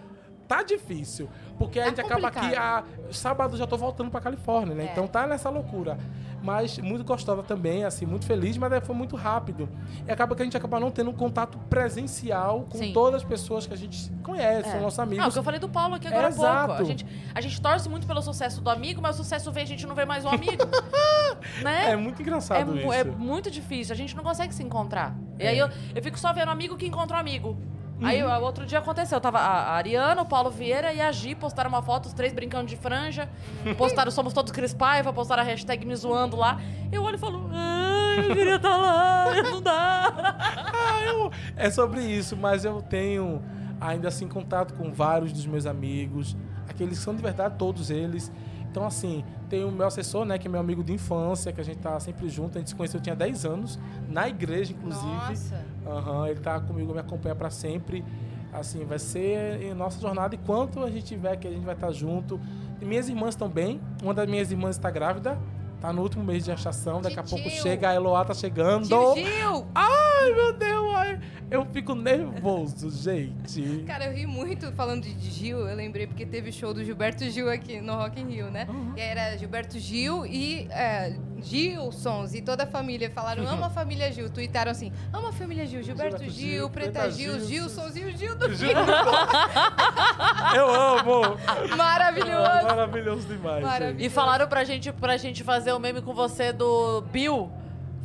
tá 0.47 0.63
difícil. 0.63 1.29
Porque 1.59 1.79
a 1.79 1.85
Tá 1.85 1.89
gente 1.91 2.01
acaba 2.01 2.29
aqui, 2.29 2.41
complicado. 2.41 2.85
a, 3.09 3.13
sábado 3.13 3.57
já 3.57 3.67
tô 3.67 3.77
voltando 3.77 4.11
pra 4.11 4.21
Califórnia, 4.21 4.75
né? 4.75 4.87
É. 4.87 4.93
Então 4.93 5.07
tá 5.07 5.27
nessa 5.27 5.49
loucura. 5.49 5.97
Mas 6.43 6.79
muito 6.79 7.05
gostosa 7.05 7.43
também, 7.43 7.85
assim, 7.85 8.05
muito 8.05 8.27
feliz, 8.27 8.59
mas 8.59 8.71
aí 8.71 8.81
foi 8.81 8.95
muito 8.95 9.17
rápido. 9.17 9.67
E 10.07 10.11
acaba 10.13 10.35
que 10.37 10.43
a 10.43 10.45
gente 10.45 10.57
acaba 10.57 10.79
não 10.79 10.91
tendo 10.91 11.09
um 11.09 11.15
contato 11.15 11.57
presencial 11.71 12.67
com 12.69 12.77
Sim. 12.77 12.93
todas 12.93 13.23
as 13.23 13.27
pessoas 13.27 13.67
que 13.67 13.73
a 13.73 13.77
gente 13.77 14.11
conhece, 14.23 14.69
são 14.71 14.81
nossos 14.83 14.99
Não, 14.99 15.05
o 15.05 15.09
amigos. 15.09 15.33
que 15.33 15.39
eu 15.39 15.43
falei 15.43 15.59
do 15.61 15.69
Paulo 15.71 15.95
aqui 15.95 16.07
agora 16.07 16.29
há 16.29 16.31
pouco. 16.31 16.45
Exato. 16.45 16.73
A 16.83 16.85
gente, 16.85 17.07
a 17.35 17.41
gente 17.41 17.61
torce 17.63 17.89
muito 17.89 18.07
pelo 18.07 18.21
sucesso 18.21 18.61
do 18.61 18.69
amigo, 18.69 19.01
mas 19.01 19.15
o 19.19 19.23
sucesso 19.23 19.51
vem, 19.53 19.63
a 19.63 19.67
gente 19.67 19.87
não 19.87 19.95
vê 19.95 20.05
mais 20.05 20.25
o 20.25 20.29
amigo. 20.29 20.65
né? 21.63 21.93
É 21.93 21.97
muito 21.97 22.21
engraçado 22.21 22.61
É, 22.61 22.65
mu- 22.65 22.77
isso. 22.77 22.93
é 22.93 23.05
muito 23.05 23.51
difícil, 23.51 23.93
a 23.95 23.97
gente 23.97 24.15
não 24.15 24.23
consegue 24.23 24.55
se 24.55 24.63
encontrar. 24.63 25.15
E 25.39 25.45
É. 25.45 25.49
aí 25.49 25.59
eu, 25.59 25.69
eu 25.95 26.03
fico 26.03 26.19
só 26.19 26.33
vendo 26.33 26.51
amigo 26.51 26.77
que 26.77 26.87
encontra 26.87 27.17
um 27.17 27.21
amigo. 27.21 27.57
Aí 28.05 28.23
Uhum. 28.23 28.31
o 28.31 28.43
outro 28.43 28.67
dia 28.67 28.79
aconteceu, 28.79 29.21
tava 29.21 29.39
a 29.39 29.73
Ariana, 29.75 30.23
o 30.23 30.27
Paulo 30.27 30.51
Vieira 30.51 30.93
e 30.93 31.01
a 31.01 31.11
Gi 31.13 31.35
postaram 31.35 31.69
uma 31.69 31.83
foto, 31.83 32.07
os 32.07 32.13
três 32.13 32.33
brincando 32.33 32.67
de 32.67 32.77
franja. 32.77 33.29
Postaram 33.77 34.11
Somos 34.11 34.33
Todos 34.33 34.53
Cris 34.53 34.75
Paiva, 34.75 35.13
postaram 35.13 35.43
a 35.43 35.47
hashtag 35.47 35.85
me 35.87 35.95
zoando 35.97 36.37
lá. 36.37 36.61
Eu 36.93 37.03
olho 37.03 37.17
e 37.17 37.19
falo, 37.19 37.49
ai, 37.53 38.31
eu 38.31 38.35
queria 38.35 38.57
estar 38.57 38.77
lá, 38.77 39.27
não 39.43 39.61
dá. 39.63 40.13
Ah, 40.77 41.03
eu- 41.07 41.31
é 41.57 41.71
sobre 41.71 42.01
isso, 42.03 42.37
mas 42.37 42.65
eu 42.65 42.83
tenho 42.83 43.43
ainda 43.81 44.09
assim 44.09 44.29
contato 44.29 44.75
com 44.75 44.93
vários 44.93 45.33
dos 45.33 45.47
meus 45.47 45.67
amigos, 45.67 46.37
aqueles 46.69 46.99
que 46.99 47.05
são 47.05 47.15
de 47.15 47.23
verdade 47.23 47.55
todos 47.59 47.91
eles. 47.91 48.31
Então, 48.75 48.85
assim, 48.85 49.25
tem 49.49 49.63
o 49.63 49.71
meu 49.71 49.87
assessor, 49.87 50.25
né, 50.25 50.37
que 50.37 50.49
é 50.49 50.51
meu 50.51 50.59
amigo 50.59 50.83
de 50.83 50.93
infância, 50.93 51.53
que 51.53 51.61
a 51.61 51.65
gente 51.65 51.79
tá 51.79 52.01
sempre 52.01 52.29
junto, 52.29 52.59
a 52.59 52.61
gente 52.61 52.71
se 52.71 52.75
conheceu, 52.75 52.99
eu 52.99 53.03
tinha 53.05 53.15
10 53.15 53.45
anos, 53.45 53.79
na 54.09 54.29
igreja, 54.29 54.73
inclusive. 54.73 55.07
Nossa. 55.07 55.65
Aham, 55.87 56.27
ele 56.27 56.41
tá 56.41 56.59
comigo, 56.59 56.93
me 56.93 56.99
acompanha 56.99 57.37
para 57.37 57.51
sempre. 57.51 58.05
Assim, 58.53 58.85
vai 58.85 58.99
ser 58.99 59.73
nossa 59.77 60.01
jornada. 60.01 60.35
Enquanto 60.35 60.83
a 60.83 60.91
gente 60.91 61.05
tiver 61.05 61.35
aqui, 61.35 61.47
a 61.47 61.53
gente 61.53 61.65
vai 61.65 61.77
estar 61.77 61.93
junto. 61.93 62.41
E 62.81 62.85
minhas 62.85 63.09
irmãs 63.09 63.37
também. 63.37 63.81
Uma 64.03 64.13
das 64.13 64.29
minhas 64.29 64.51
irmãs 64.51 64.75
está 64.75 64.91
grávida. 64.91 65.39
Tá 65.81 65.93
no 65.93 66.03
último 66.03 66.25
mês 66.25 66.45
de 66.45 66.51
gestação. 66.51 67.01
Daqui 67.01 67.19
a 67.19 67.23
Titio. 67.23 67.43
pouco 67.43 67.51
chega, 67.51 67.91
a 67.91 67.95
Eloá 67.95 68.25
tá 68.25 68.35
chegando. 68.35 68.87
Gil, 68.87 69.15
Gil! 69.17 69.67
Ai, 69.75 70.33
meu 70.35 70.53
Deus, 70.53 70.95
ai. 70.95 71.21
Eu 71.51 71.65
fico 71.67 71.95
nervoso, 71.95 72.91
gente. 73.03 73.85
Cara, 73.87 74.07
eu 74.07 74.13
ri 74.13 74.27
muito 74.27 74.73
falando 74.73 75.03
de 75.03 75.31
Gil, 75.31 75.69
eu 75.69 75.77
lembrei 75.77 76.07
porque 76.07 76.25
teve 76.25 76.51
show 76.51 76.73
do 76.73 76.83
Gilberto 76.83 77.25
Gil 77.31 77.51
aqui 77.51 77.81
no 77.81 77.95
Rock 77.95 78.21
in 78.21 78.29
Rio, 78.29 78.51
né? 78.51 78.67
Uhum. 78.69 78.95
E 78.97 79.01
era 79.01 79.37
Gilberto 79.37 79.79
Gil 79.79 80.25
e 80.25 80.67
é, 80.71 81.15
Gilsons 81.45 82.35
e 82.35 82.41
toda 82.43 82.65
a 82.65 82.67
família 82.67 83.11
falaram, 83.11 83.47
ama 83.49 83.67
a 83.67 83.71
família 83.71 84.11
Gil. 84.13 84.31
Tuitaram 84.31 84.71
assim, 84.71 84.93
ama 85.13 85.29
a 85.29 85.33
família 85.33 85.67
Gil, 85.67 85.83
Gilberto, 85.83 86.19
Gilberto 86.19 86.35
Gil, 86.35 86.51
Gil, 86.59 86.71
Preta, 86.71 87.11
Gil, 87.11 87.33
Gil, 87.41 87.47
Gilsons 87.49 87.97
e 87.97 88.05
o 88.05 88.17
Gil 88.17 88.35
do 88.37 88.55
Gil. 88.55 88.71
Eu 90.55 90.75
amo. 90.75 91.37
Maravilhoso. 91.77 92.67
Maravilhoso 92.67 93.27
demais. 93.29 93.63
Maravilhoso. 93.65 94.05
E 94.05 94.09
falaram 94.11 94.47
pra 94.47 94.65
gente, 94.65 94.93
pra 94.93 95.17
gente 95.17 95.43
fazer 95.45 95.73
o 95.73 95.79
meme 95.79 96.01
com 96.03 96.15
você 96.15 96.53
do 96.53 97.03
Bill, 97.13 97.51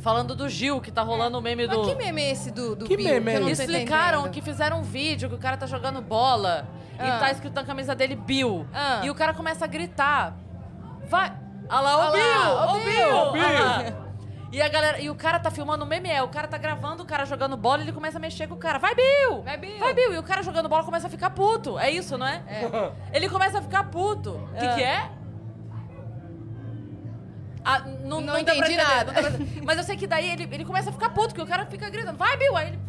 falando 0.00 0.34
do 0.34 0.48
Gil, 0.48 0.80
que 0.80 0.90
tá 0.90 1.02
rolando 1.02 1.38
o 1.38 1.42
meme 1.42 1.66
do. 1.66 1.78
Mas 1.78 1.88
que 1.88 1.94
meme 1.94 2.22
é 2.22 2.30
esse 2.30 2.50
do, 2.50 2.74
do 2.76 2.86
Que 2.86 2.96
Bill? 2.96 3.06
meme 3.20 3.30
que 3.44 3.48
é 3.48 3.52
Explicaram 3.52 4.20
entendendo? 4.20 4.32
que 4.34 4.40
fizeram 4.42 4.80
um 4.80 4.82
vídeo 4.82 5.28
que 5.28 5.34
o 5.34 5.38
cara 5.38 5.56
tá 5.56 5.66
jogando 5.66 6.00
bola 6.00 6.66
Ah. 6.98 7.16
e 7.16 7.20
tá 7.20 7.30
escrito 7.30 7.54
na 7.54 7.64
camisa 7.64 7.94
dele 7.94 8.16
Bill. 8.16 8.66
Ah. 8.72 9.00
E 9.04 9.10
o 9.10 9.14
cara 9.14 9.32
começa 9.34 9.64
a 9.64 9.68
gritar. 9.68 10.36
Vai! 11.08 11.32
Olha 11.70 11.80
lá, 11.80 12.08
o 12.08 12.12
Bill! 12.12 12.22
lá, 12.54 12.72
O 12.74 13.32
Bill! 13.32 14.10
E 14.52 14.60
a 14.60 14.68
galera, 14.68 14.98
e 15.00 15.08
o 15.08 15.14
cara 15.14 15.38
tá 15.38 15.48
filmando 15.48 15.84
o 15.84 15.86
meme 15.86 16.10
é, 16.10 16.20
o 16.24 16.28
cara 16.28 16.48
tá 16.48 16.58
gravando 16.58 17.04
o 17.04 17.06
cara 17.06 17.24
jogando 17.24 17.56
bola 17.56 17.78
e 17.78 17.84
ele 17.84 17.92
começa 17.92 18.18
a 18.18 18.20
mexer 18.20 18.48
com 18.48 18.54
o 18.54 18.58
cara. 18.58 18.78
Vai, 18.80 18.94
Bill! 18.96 19.42
Vai, 19.42 19.56
Bill! 19.56 19.78
Vai, 19.78 19.94
Bill! 19.94 20.12
E 20.14 20.18
o 20.18 20.22
cara 20.24 20.42
jogando 20.42 20.68
bola 20.68 20.82
começa 20.82 21.06
a 21.06 21.10
ficar 21.10 21.30
puto. 21.30 21.78
É 21.78 21.88
isso, 21.88 22.18
não 22.18 22.26
é? 22.26 22.42
Ele 23.14 23.28
começa 23.28 23.58
a 23.58 23.62
ficar 23.62 23.84
puto. 23.84 24.30
O 24.32 24.58
que, 24.58 24.66
Ah. 24.66 24.74
que 24.74 24.82
é? 24.82 25.10
Ah, 27.64 27.78
não, 27.80 28.20
Não 28.20 28.32
não, 28.32 28.38
entendi 28.38 28.58
entender, 28.72 28.76
nada. 28.82 29.12
não 29.12 29.22
pra. 29.22 29.62
Mas 29.64 29.78
eu 29.78 29.84
sei 29.84 29.96
que 29.96 30.06
daí 30.06 30.30
ele, 30.32 30.48
ele 30.50 30.64
começa 30.64 30.90
a 30.90 30.92
ficar 30.92 31.10
puto, 31.10 31.32
que 31.34 31.42
o 31.42 31.46
cara 31.46 31.66
fica 31.66 31.88
gritando, 31.90 32.16
vai, 32.18 32.36
Bill! 32.36 32.56
Aí 32.56 32.68
ele. 32.68 32.80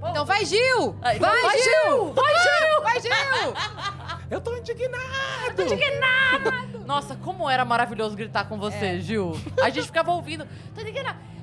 Pô, 0.00 0.08
Então 0.08 0.24
vai, 0.24 0.44
Gil! 0.46 0.96
Aí, 1.02 1.18
vai, 1.18 1.42
vai, 1.42 1.58
Gil! 1.58 2.12
Vai, 2.14 2.32
Gil! 2.38 2.82
Vai, 2.82 3.00
Gil! 3.00 3.10
Eu 4.30 4.40
tô 4.40 4.54
indignado! 4.56 5.56
Nossa, 6.90 7.14
como 7.14 7.48
era 7.48 7.64
maravilhoso 7.64 8.16
gritar 8.16 8.48
com 8.48 8.58
você, 8.58 8.86
É. 8.96 9.00
Gil. 9.00 9.32
A 9.62 9.70
gente 9.70 9.86
ficava 9.86 10.10
ouvindo. 10.10 10.44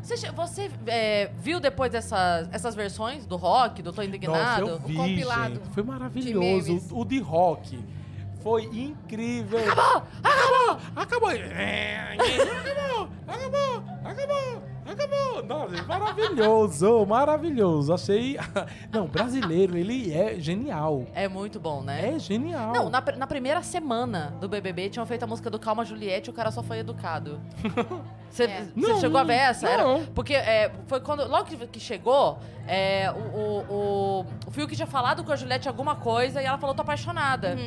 Você, 0.01 0.29
você, 0.31 0.71
é, 0.85 1.31
viu 1.37 1.59
depois 1.59 1.93
essas, 1.93 2.49
essas 2.51 2.75
versões 2.75 3.25
do 3.25 3.35
rock, 3.37 3.81
do 3.81 3.91
Tô 3.93 4.01
Nossa, 4.01 4.07
Indignado? 4.09 4.67
eu 4.67 4.79
vi, 4.79 4.95
compilado 4.95 5.55
gente. 5.55 5.69
Foi 5.73 5.83
de 5.83 5.89
maravilhoso. 5.89 6.39
memes. 6.39 6.87
O 6.91 7.05
de 7.05 7.19
rock 7.19 7.79
foi 8.47 8.63
incrível. 8.63 9.59
Acabou! 9.59 10.03
Acabou! 10.23 10.79
Acabou! 10.95 11.29
Acabou! 11.29 13.09
Acabou! 13.27 13.83
Acabou! 14.05 14.63
Acabou! 14.87 15.43
Nossa, 15.45 15.83
maravilhoso, 15.83 17.05
maravilhoso. 17.05 17.93
Achei... 17.93 18.37
Não, 18.89 19.05
brasileiro, 19.05 19.77
ele 19.77 20.13
é 20.13 20.39
genial. 20.39 21.05
É 21.13 21.27
muito 21.27 21.59
bom, 21.59 21.81
né? 21.81 22.13
É 22.15 22.19
genial. 22.19 22.71
Não, 22.73 22.89
na, 22.89 23.01
na 23.17 23.27
primeira 23.27 23.61
semana 23.61 24.33
do 24.39 24.47
BBB 24.47 24.89
tinham 24.89 25.05
feito 25.05 25.23
a 25.23 25.27
música 25.27 25.49
do 25.49 25.59
Calma 25.59 25.83
Juliette 25.83 26.29
e 26.29 26.31
o 26.31 26.33
cara 26.33 26.51
só 26.51 26.63
foi 26.63 26.77
educado. 26.79 27.41
Você 28.31 28.43
É. 28.45 28.67
chegou 29.01 29.19
a 29.19 29.23
ver 29.25 29.33
essa? 29.35 29.67
Era- 29.67 29.83
não. 29.83 30.05
porque 30.07 30.33
é, 30.35 30.71
foi 30.87 31.01
quando. 31.01 31.27
Logo 31.27 31.45
que, 31.45 31.57
que 31.67 31.79
chegou, 31.81 32.39
é, 32.65 33.11
o, 33.11 33.37
o, 33.37 33.59
o, 33.69 34.25
o 34.47 34.51
Fiuk 34.51 34.73
tinha 34.75 34.87
falado 34.87 35.23
com 35.23 35.31
a 35.33 35.35
Juliette 35.35 35.67
alguma 35.67 35.95
coisa 35.95 36.41
e 36.41 36.45
ela 36.45 36.57
falou: 36.57 36.73
tô 36.75 36.81
apaixonada. 36.81 37.57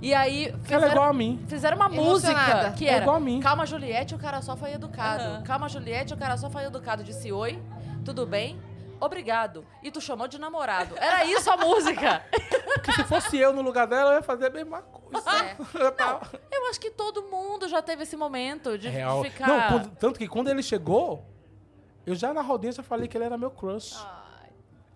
E 0.00 0.12
aí. 0.14 0.54
Ela 0.68 0.86
é 0.86 0.90
igual 0.90 1.08
a 1.08 1.12
mim. 1.12 1.44
Fizeram 1.48 1.76
uma 1.76 1.88
música 1.88 2.72
que 2.76 2.86
É 2.88 2.92
era 2.92 3.02
igual 3.02 3.16
a 3.16 3.20
mim. 3.20 3.40
Calma 3.40 3.64
Juliette, 3.66 4.14
o 4.14 4.18
cara 4.18 4.40
só 4.42 4.56
foi 4.56 4.72
educado. 4.72 5.22
Aham. 5.22 5.42
Calma 5.42 5.68
Juliette, 5.68 6.14
o 6.14 6.16
cara 6.16 6.36
só 6.36 6.50
foi 6.50 6.64
educado. 6.64 7.02
Disse 7.04 7.32
oi, 7.32 7.60
tudo 8.04 8.26
bem? 8.26 8.58
Obrigado. 8.98 9.64
E 9.82 9.90
tu 9.90 10.00
chamou 10.00 10.26
de 10.26 10.38
namorado. 10.38 10.94
Era 10.96 11.24
isso 11.24 11.50
a 11.50 11.56
música. 11.58 12.22
Porque 12.74 12.92
se 12.92 13.04
fosse 13.04 13.36
eu 13.36 13.52
no 13.52 13.60
lugar 13.62 13.86
dela, 13.86 14.10
eu 14.12 14.16
ia 14.16 14.22
fazer 14.22 14.46
a 14.46 14.50
mesma 14.50 14.80
coisa. 14.82 15.30
É. 15.30 15.56
Eu 15.74 15.92
tava- 15.92 16.26
Eu 16.50 16.68
acho 16.70 16.80
que 16.80 16.90
todo 16.90 17.22
mundo 17.24 17.68
já 17.68 17.80
teve 17.82 18.02
esse 18.04 18.16
momento 18.16 18.76
de 18.78 18.88
Real. 18.88 19.22
ficar. 19.22 19.46
Não, 19.72 19.84
tanto 19.90 20.18
que 20.18 20.26
quando 20.26 20.48
ele 20.48 20.62
chegou, 20.62 21.24
eu 22.06 22.14
já 22.14 22.32
na 22.34 22.40
rodinha 22.42 22.72
já 22.72 22.82
falei 22.82 23.06
que 23.06 23.16
ele 23.16 23.24
era 23.24 23.36
meu 23.38 23.50
crush. 23.50 23.96
Ai, 23.98 24.15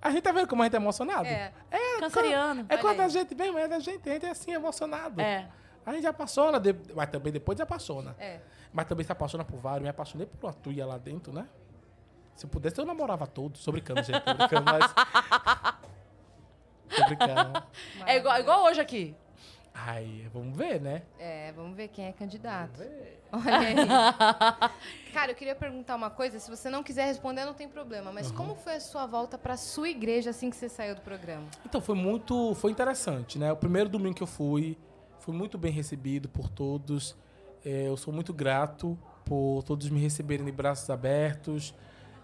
A 0.02 0.10
gente 0.10 0.22
tá 0.22 0.32
vendo 0.32 0.48
como 0.48 0.62
a 0.62 0.64
gente 0.64 0.74
é 0.74 0.76
emocionado? 0.76 1.26
É. 1.26 1.52
Canceriano. 2.00 2.66
É 2.68 2.76
quando 2.78 3.00
aí. 3.00 3.06
a 3.06 3.08
gente 3.08 3.34
mesmo, 3.34 3.58
é 3.58 3.68
da 3.68 3.78
gente, 3.78 4.08
a 4.08 4.12
gente 4.12 4.26
é 4.26 4.30
assim, 4.30 4.52
emocionado. 4.52 5.20
É. 5.20 5.48
A 5.84 5.92
gente 5.92 6.06
apaixona, 6.06 6.60
mas 6.94 7.10
também 7.10 7.32
depois 7.32 7.60
apaixona. 7.60 8.16
É. 8.18 8.40
Mas 8.72 8.86
também 8.86 9.04
se 9.04 9.12
apaixona 9.12 9.44
por 9.44 9.58
vários. 9.58 9.82
Me 9.82 9.88
apaixonei 9.88 10.26
por 10.26 10.46
uma 10.46 10.52
tuia 10.52 10.86
lá 10.86 10.96
dentro, 10.96 11.32
né? 11.32 11.46
Se 12.34 12.46
eu 12.46 12.50
pudesse, 12.50 12.80
eu 12.80 12.86
namorava 12.86 13.26
todos. 13.26 13.62
Tô 13.62 13.72
brincando, 13.72 14.02
gente. 14.02 14.20
Tô 14.20 14.34
brincando, 14.34 14.64
mas... 14.64 14.94
Tô 16.96 17.04
brincando. 17.04 17.62
É 18.06 18.16
igual, 18.16 18.40
igual 18.40 18.64
hoje 18.64 18.80
aqui. 18.80 19.14
Ai, 19.74 20.28
vamos 20.32 20.56
ver, 20.56 20.80
né? 20.80 21.02
É, 21.18 21.52
vamos 21.52 21.76
ver 21.76 21.88
quem 21.88 22.06
é 22.06 22.12
candidato. 22.12 22.78
Vamos 22.78 22.92
ver. 22.92 23.19
Olha 23.32 23.58
aí. 23.58 23.76
Cara, 25.12 25.32
eu 25.32 25.34
queria 25.34 25.54
perguntar 25.54 25.96
uma 25.96 26.10
coisa. 26.10 26.38
Se 26.38 26.48
você 26.48 26.70
não 26.70 26.82
quiser 26.82 27.06
responder, 27.06 27.44
não 27.44 27.54
tem 27.54 27.68
problema. 27.68 28.12
Mas 28.12 28.30
como 28.30 28.54
foi 28.54 28.76
a 28.76 28.80
sua 28.80 29.06
volta 29.06 29.36
pra 29.36 29.56
sua 29.56 29.88
igreja 29.88 30.30
assim 30.30 30.50
que 30.50 30.56
você 30.56 30.68
saiu 30.68 30.94
do 30.94 31.00
programa? 31.00 31.46
Então, 31.64 31.80
foi 31.80 31.94
muito... 31.94 32.54
Foi 32.54 32.70
interessante, 32.70 33.38
né? 33.38 33.52
O 33.52 33.56
primeiro 33.56 33.88
domingo 33.88 34.14
que 34.14 34.22
eu 34.22 34.26
fui, 34.26 34.78
fui 35.18 35.34
muito 35.34 35.58
bem 35.58 35.72
recebido 35.72 36.28
por 36.28 36.48
todos. 36.48 37.16
É, 37.64 37.88
eu 37.88 37.96
sou 37.96 38.12
muito 38.12 38.32
grato 38.32 38.98
por 39.24 39.62
todos 39.62 39.88
me 39.90 40.00
receberem 40.00 40.44
de 40.44 40.52
braços 40.52 40.88
abertos. 40.90 41.74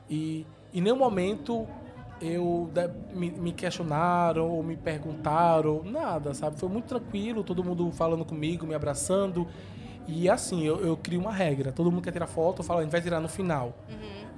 E 0.09 0.47
em 0.73 0.81
nenhum 0.81 0.97
momento 0.97 1.66
eu 2.20 2.70
me, 3.12 3.31
me 3.31 3.53
questionaram 3.53 4.49
ou 4.49 4.62
me 4.62 4.77
perguntaram, 4.77 5.83
nada, 5.85 6.33
sabe? 6.35 6.59
Foi 6.59 6.69
muito 6.69 6.87
tranquilo, 6.87 7.45
todo 7.45 7.62
mundo 7.62 7.91
falando 7.93 8.24
comigo, 8.24 8.66
me 8.66 8.74
abraçando. 8.74 9.47
E 10.09 10.28
assim, 10.28 10.65
eu, 10.65 10.81
eu 10.81 10.97
crio 10.97 11.20
uma 11.20 11.33
regra. 11.33 11.73
Todo 11.73 11.91
mundo 11.91 12.03
quer 12.03 12.12
tirar 12.12 12.27
foto, 12.27 12.61
eu 12.61 12.65
falo, 12.65 12.81
a 12.81 12.83
gente 12.83 12.93
vai 12.93 13.01
tirar 13.01 13.20
no 13.20 13.28
final. 13.28 13.77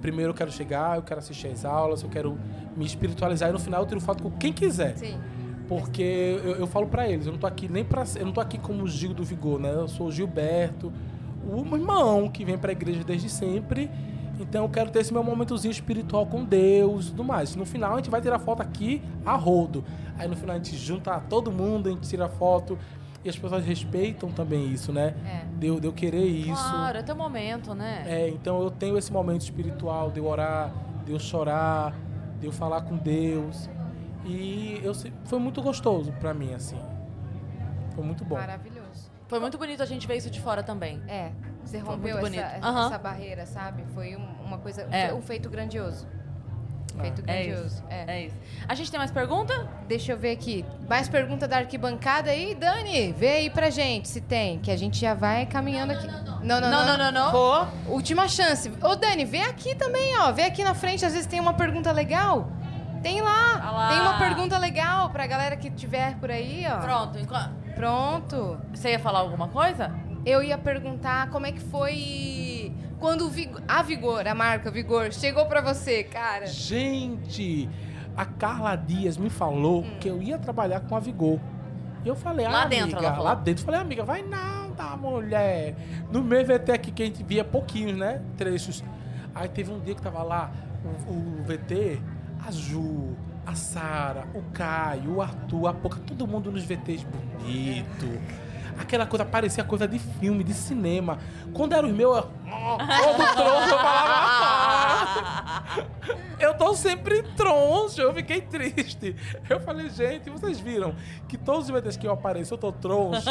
Primeiro 0.01 0.31
eu 0.31 0.35
quero 0.35 0.51
chegar, 0.51 0.97
eu 0.97 1.03
quero 1.03 1.20
assistir 1.20 1.49
as 1.49 1.65
aulas, 1.65 2.03
eu 2.03 2.09
quero 2.09 2.39
me 2.77 2.86
espiritualizar 2.86 3.51
e 3.51 3.53
no 3.53 3.59
final 3.59 3.82
eu 3.82 3.86
tiro 3.86 4.01
foto 4.01 4.23
com 4.23 4.31
quem 4.31 4.53
quiser. 4.53 4.97
Sim. 4.97 5.19
Porque 5.69 6.40
eu, 6.43 6.57
eu 6.57 6.66
falo 6.66 6.86
pra 6.86 7.09
eles, 7.09 7.27
eu 7.27 7.32
não 7.32 7.39
tô 7.39 7.47
aqui 7.47 7.69
nem 7.69 7.85
pra. 7.85 8.05
Eu 8.16 8.27
não 8.27 8.32
tô 8.32 8.40
aqui 8.40 8.59
como 8.59 8.85
o 8.85 8.89
Gil 8.89 9.12
do 9.12 9.23
Vigor, 9.23 9.61
né? 9.61 9.73
Eu 9.74 9.89
sou 9.89 10.07
o 10.07 10.12
Gilberto, 10.12 10.93
o 11.47 11.77
irmão 11.77 12.28
que 12.28 12.45
vem 12.45 12.57
pra 12.57 12.73
igreja 12.73 13.05
desde 13.05 13.28
sempre. 13.28 13.90
Então 14.40 14.62
eu 14.65 14.69
quero 14.69 14.90
ter 14.90 15.01
esse 15.01 15.12
meu 15.12 15.23
momentozinho 15.23 15.73
espiritual 15.73 16.24
com 16.24 16.45
Deus 16.45 17.07
e 17.07 17.11
tudo 17.11 17.24
mais. 17.24 17.55
No 17.57 17.66
final 17.66 17.95
a 17.95 17.97
gente 17.97 18.09
vai 18.09 18.20
tirar 18.20 18.39
foto 18.39 18.62
aqui 18.62 19.03
a 19.27 19.35
rodo. 19.35 19.85
Aí 20.16 20.28
no 20.28 20.36
final 20.36 20.55
a 20.55 20.59
gente 20.59 20.77
junta 20.77 21.19
todo 21.28 21.51
mundo, 21.51 21.89
a 21.89 21.93
gente 21.93 22.09
tira 22.09 22.28
foto. 22.28 22.78
E 23.24 23.28
as 23.28 23.36
pessoas 23.36 23.65
respeitam 23.65 24.31
também 24.31 24.70
isso, 24.73 24.93
né? 24.93 25.15
É. 25.27 25.45
De 25.59 25.66
eu, 25.66 25.81
de 25.81 25.86
eu 25.86 25.93
querer 25.93 26.24
isso. 26.24 26.53
Claro, 26.70 26.99
é 26.99 27.03
teu 27.03 27.16
momento, 27.16 27.74
né? 27.74 28.05
É, 28.07 28.28
então 28.28 28.62
eu 28.62 28.70
tenho 28.70 28.97
esse 28.97 29.12
momento 29.12 29.43
espiritual 29.43 30.11
de 30.11 30.20
eu 30.20 30.27
orar, 30.27 30.73
de 31.05 31.12
eu 31.12 31.19
chorar, 31.19 31.95
de 32.40 32.47
eu 32.47 32.53
falar 32.53 32.82
com 32.82 32.97
Deus. 32.97 33.69
E 34.24 34.81
eu, 34.82 34.93
foi 35.24 35.39
muito 35.39 35.61
gostoso 35.61 36.12
pra 36.20 36.32
mim, 36.32 36.55
assim. 36.55 36.78
Foi 37.95 38.05
muito 38.05 38.24
bom. 38.24 38.36
Maravilhoso. 38.36 39.11
Foi 39.27 39.40
muito 39.40 39.59
bonito 39.59 39.82
a 39.82 39.86
gente 39.86 40.07
ver 40.07 40.16
isso 40.16 40.31
de 40.31 40.40
fora 40.40 40.62
também. 40.62 41.03
É. 41.09 41.32
Você 41.65 41.78
rompeu 41.78 42.19
muito 42.19 42.39
essa, 42.39 42.59
bonito. 42.61 42.78
essa 42.86 42.99
barreira, 42.99 43.45
sabe? 43.47 43.85
Foi 43.95 44.16
um- 44.16 44.43
uma 44.45 44.59
coisa. 44.59 44.82
É. 44.90 45.12
Um 45.12 45.20
feito 45.20 45.51
grandioso. 45.51 46.07
Um 46.99 47.01
feito 47.01 47.23
É 47.27 47.43
grandioso. 47.45 47.66
isso. 47.66 47.85
É. 47.89 48.05
É 48.19 48.27
isso. 48.27 48.37
A 48.69 48.75
gente 48.75 48.91
tem 48.91 48.99
mais 48.99 49.11
pergunta? 49.11 49.69
Deixa 49.87 50.12
eu 50.12 50.19
ver 50.19 50.33
aqui. 50.33 50.65
Mais 50.89 51.09
pergunta 51.09 51.47
da 51.49 51.59
arquibancada 51.59 52.31
aí, 52.31 52.55
Dani? 52.55 53.12
Vê 53.12 53.29
aí 53.29 53.51
pra 53.51 53.70
gente 53.70 54.09
se 54.09 54.20
tem, 54.20 54.59
que 54.59 54.70
a 54.70 54.77
gente 54.77 54.99
já 55.01 55.15
vai 55.15 55.47
caminhando 55.47 55.93
aqui. 55.93 56.07
Não, 56.07 56.61
não, 56.61 56.61
não. 56.61 56.70
Não, 56.70 56.87
não, 56.87 56.99
não, 56.99 57.12
não. 57.12 57.31
Pô, 57.31 57.66
última 57.93 58.27
chance. 58.29 58.70
Ô, 58.83 58.97
Dani, 58.97 59.25
vê 59.25 59.41
aqui 59.43 59.75
também, 59.75 60.19
ó. 60.19 60.33
Vê 60.33 60.43
aqui 60.43 60.62
na 60.65 60.75
frente, 60.75 61.05
às 61.05 61.12
vezes 61.12 61.27
tem 61.27 61.41
uma 61.41 61.55
pergunta 61.55 61.91
legal. 61.93 62.51
Tem 63.03 63.20
lá. 63.20 63.61
Ah 63.62 63.70
lá. 63.70 63.89
Tem 63.91 64.01
uma 64.01 64.19
pergunta 64.19 64.59
legal 64.59 65.11
pra 65.11 65.27
galera 65.27 65.57
que 65.57 65.70
tiver 65.70 66.16
por 66.16 66.31
aí, 66.31 66.66
ó. 66.69 66.79
Pronto. 66.79 67.19
enqu- 67.19 67.51
Pronto. 67.77 68.59
Você 68.75 68.91
ia 68.91 68.99
falar 68.99 69.20
alguma 69.20 69.47
coisa? 69.49 69.93
Eu 70.27 70.43
ia 70.43 70.59
perguntar 70.59 71.31
como 71.31 71.47
é 71.47 71.53
que 71.53 71.61
foi 71.61 72.57
quando 72.99 73.29
Vigor, 73.29 73.62
a 73.66 73.83
Vigor, 73.83 74.27
a 74.27 74.35
marca 74.35 74.70
Vigor, 74.70 75.12
chegou 75.12 75.47
pra 75.47 75.61
você, 75.61 76.05
cara. 76.05 76.47
Gente, 76.47 77.69
a 78.16 78.25
Carla 78.25 78.77
Dias 78.77 79.16
me 79.16 79.31
falou 79.31 79.85
que 80.01 80.09
eu 80.09 80.23
ia 80.23 80.39
trabalhar 80.39 80.81
com 80.81 80.97
a 80.97 81.01
Vigor. 81.01 81.39
E 82.05 82.09
eu 82.09 82.15
falei, 82.16 82.47
ah, 82.47 82.51
Lá 82.51 82.62
amiga, 82.62 82.85
dentro 82.87 82.99
ela 82.99 83.11
falou. 83.11 83.25
lá 83.25 83.35
dentro. 83.35 83.65
Falei, 83.65 83.81
amiga, 83.81 84.05
vai 84.05 84.23
nada, 84.23 84.97
mulher. 84.97 85.75
No 86.12 86.23
meu 86.23 86.45
VT 86.45 86.73
aqui 86.73 86.91
que 86.93 87.03
a 87.03 87.07
gente 87.07 87.23
via 87.23 87.45
pouquinhos, 87.45 87.97
né? 87.97 88.20
Trechos. 88.37 88.83
Aí 89.35 89.49
teve 89.49 89.70
um 89.73 89.81
dia 89.81 89.95
que 89.95 90.03
tava 90.03 90.23
lá 90.23 90.51
o, 91.09 91.12
o 91.12 91.43
VT, 91.45 92.01
a 92.47 92.51
Ju, 92.51 93.16
a 93.45 93.55
Sara, 93.55 94.27
o 94.35 94.43
Caio, 94.53 95.16
o 95.16 95.23
Arthur, 95.23 95.66
a 95.69 95.73
Poca, 95.75 95.99
todo 96.07 96.27
mundo 96.27 96.51
nos 96.53 96.65
VTs 96.65 97.05
bonito. 97.05 98.20
Aquela 98.81 99.07
coisa 99.07 99.25
parecia 99.25 99.65
coisa 99.65 99.87
de 99.89 99.99
filme, 99.99 100.43
de 100.45 100.55
cinema. 100.55 101.19
Quando 101.53 101.73
era 101.75 101.87
os 101.87 101.93
meus, 101.93 102.17
eu, 102.17 102.23
todo 102.23 103.35
tronco, 103.35 103.69
eu 103.71 103.79
falava. 103.79 104.15
"Ah". 104.15 105.65
Eu 106.39 106.55
tô 106.55 106.73
sempre 106.75 107.23
troncho, 107.37 108.01
eu 108.01 108.15
fiquei 108.15 108.41
triste. 108.41 109.15
Eu 109.51 109.59
falei, 109.61 109.91
gente, 109.91 110.31
vocês 110.31 110.61
viram 110.61 110.95
que 111.27 111.37
todos 111.37 111.65
os 111.69 111.71
VTs 111.71 111.97
que 111.97 112.07
eu 112.07 112.13
apareço, 112.13 112.55
eu 112.55 112.59
tô 112.59 112.71
troncho. 112.71 113.29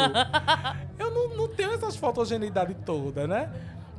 Eu 0.98 1.10
não, 1.10 1.34
não 1.36 1.48
tenho 1.48 1.72
essas 1.72 1.96
fotogeneidade 1.96 2.74
toda, 2.84 3.26
né? 3.26 3.50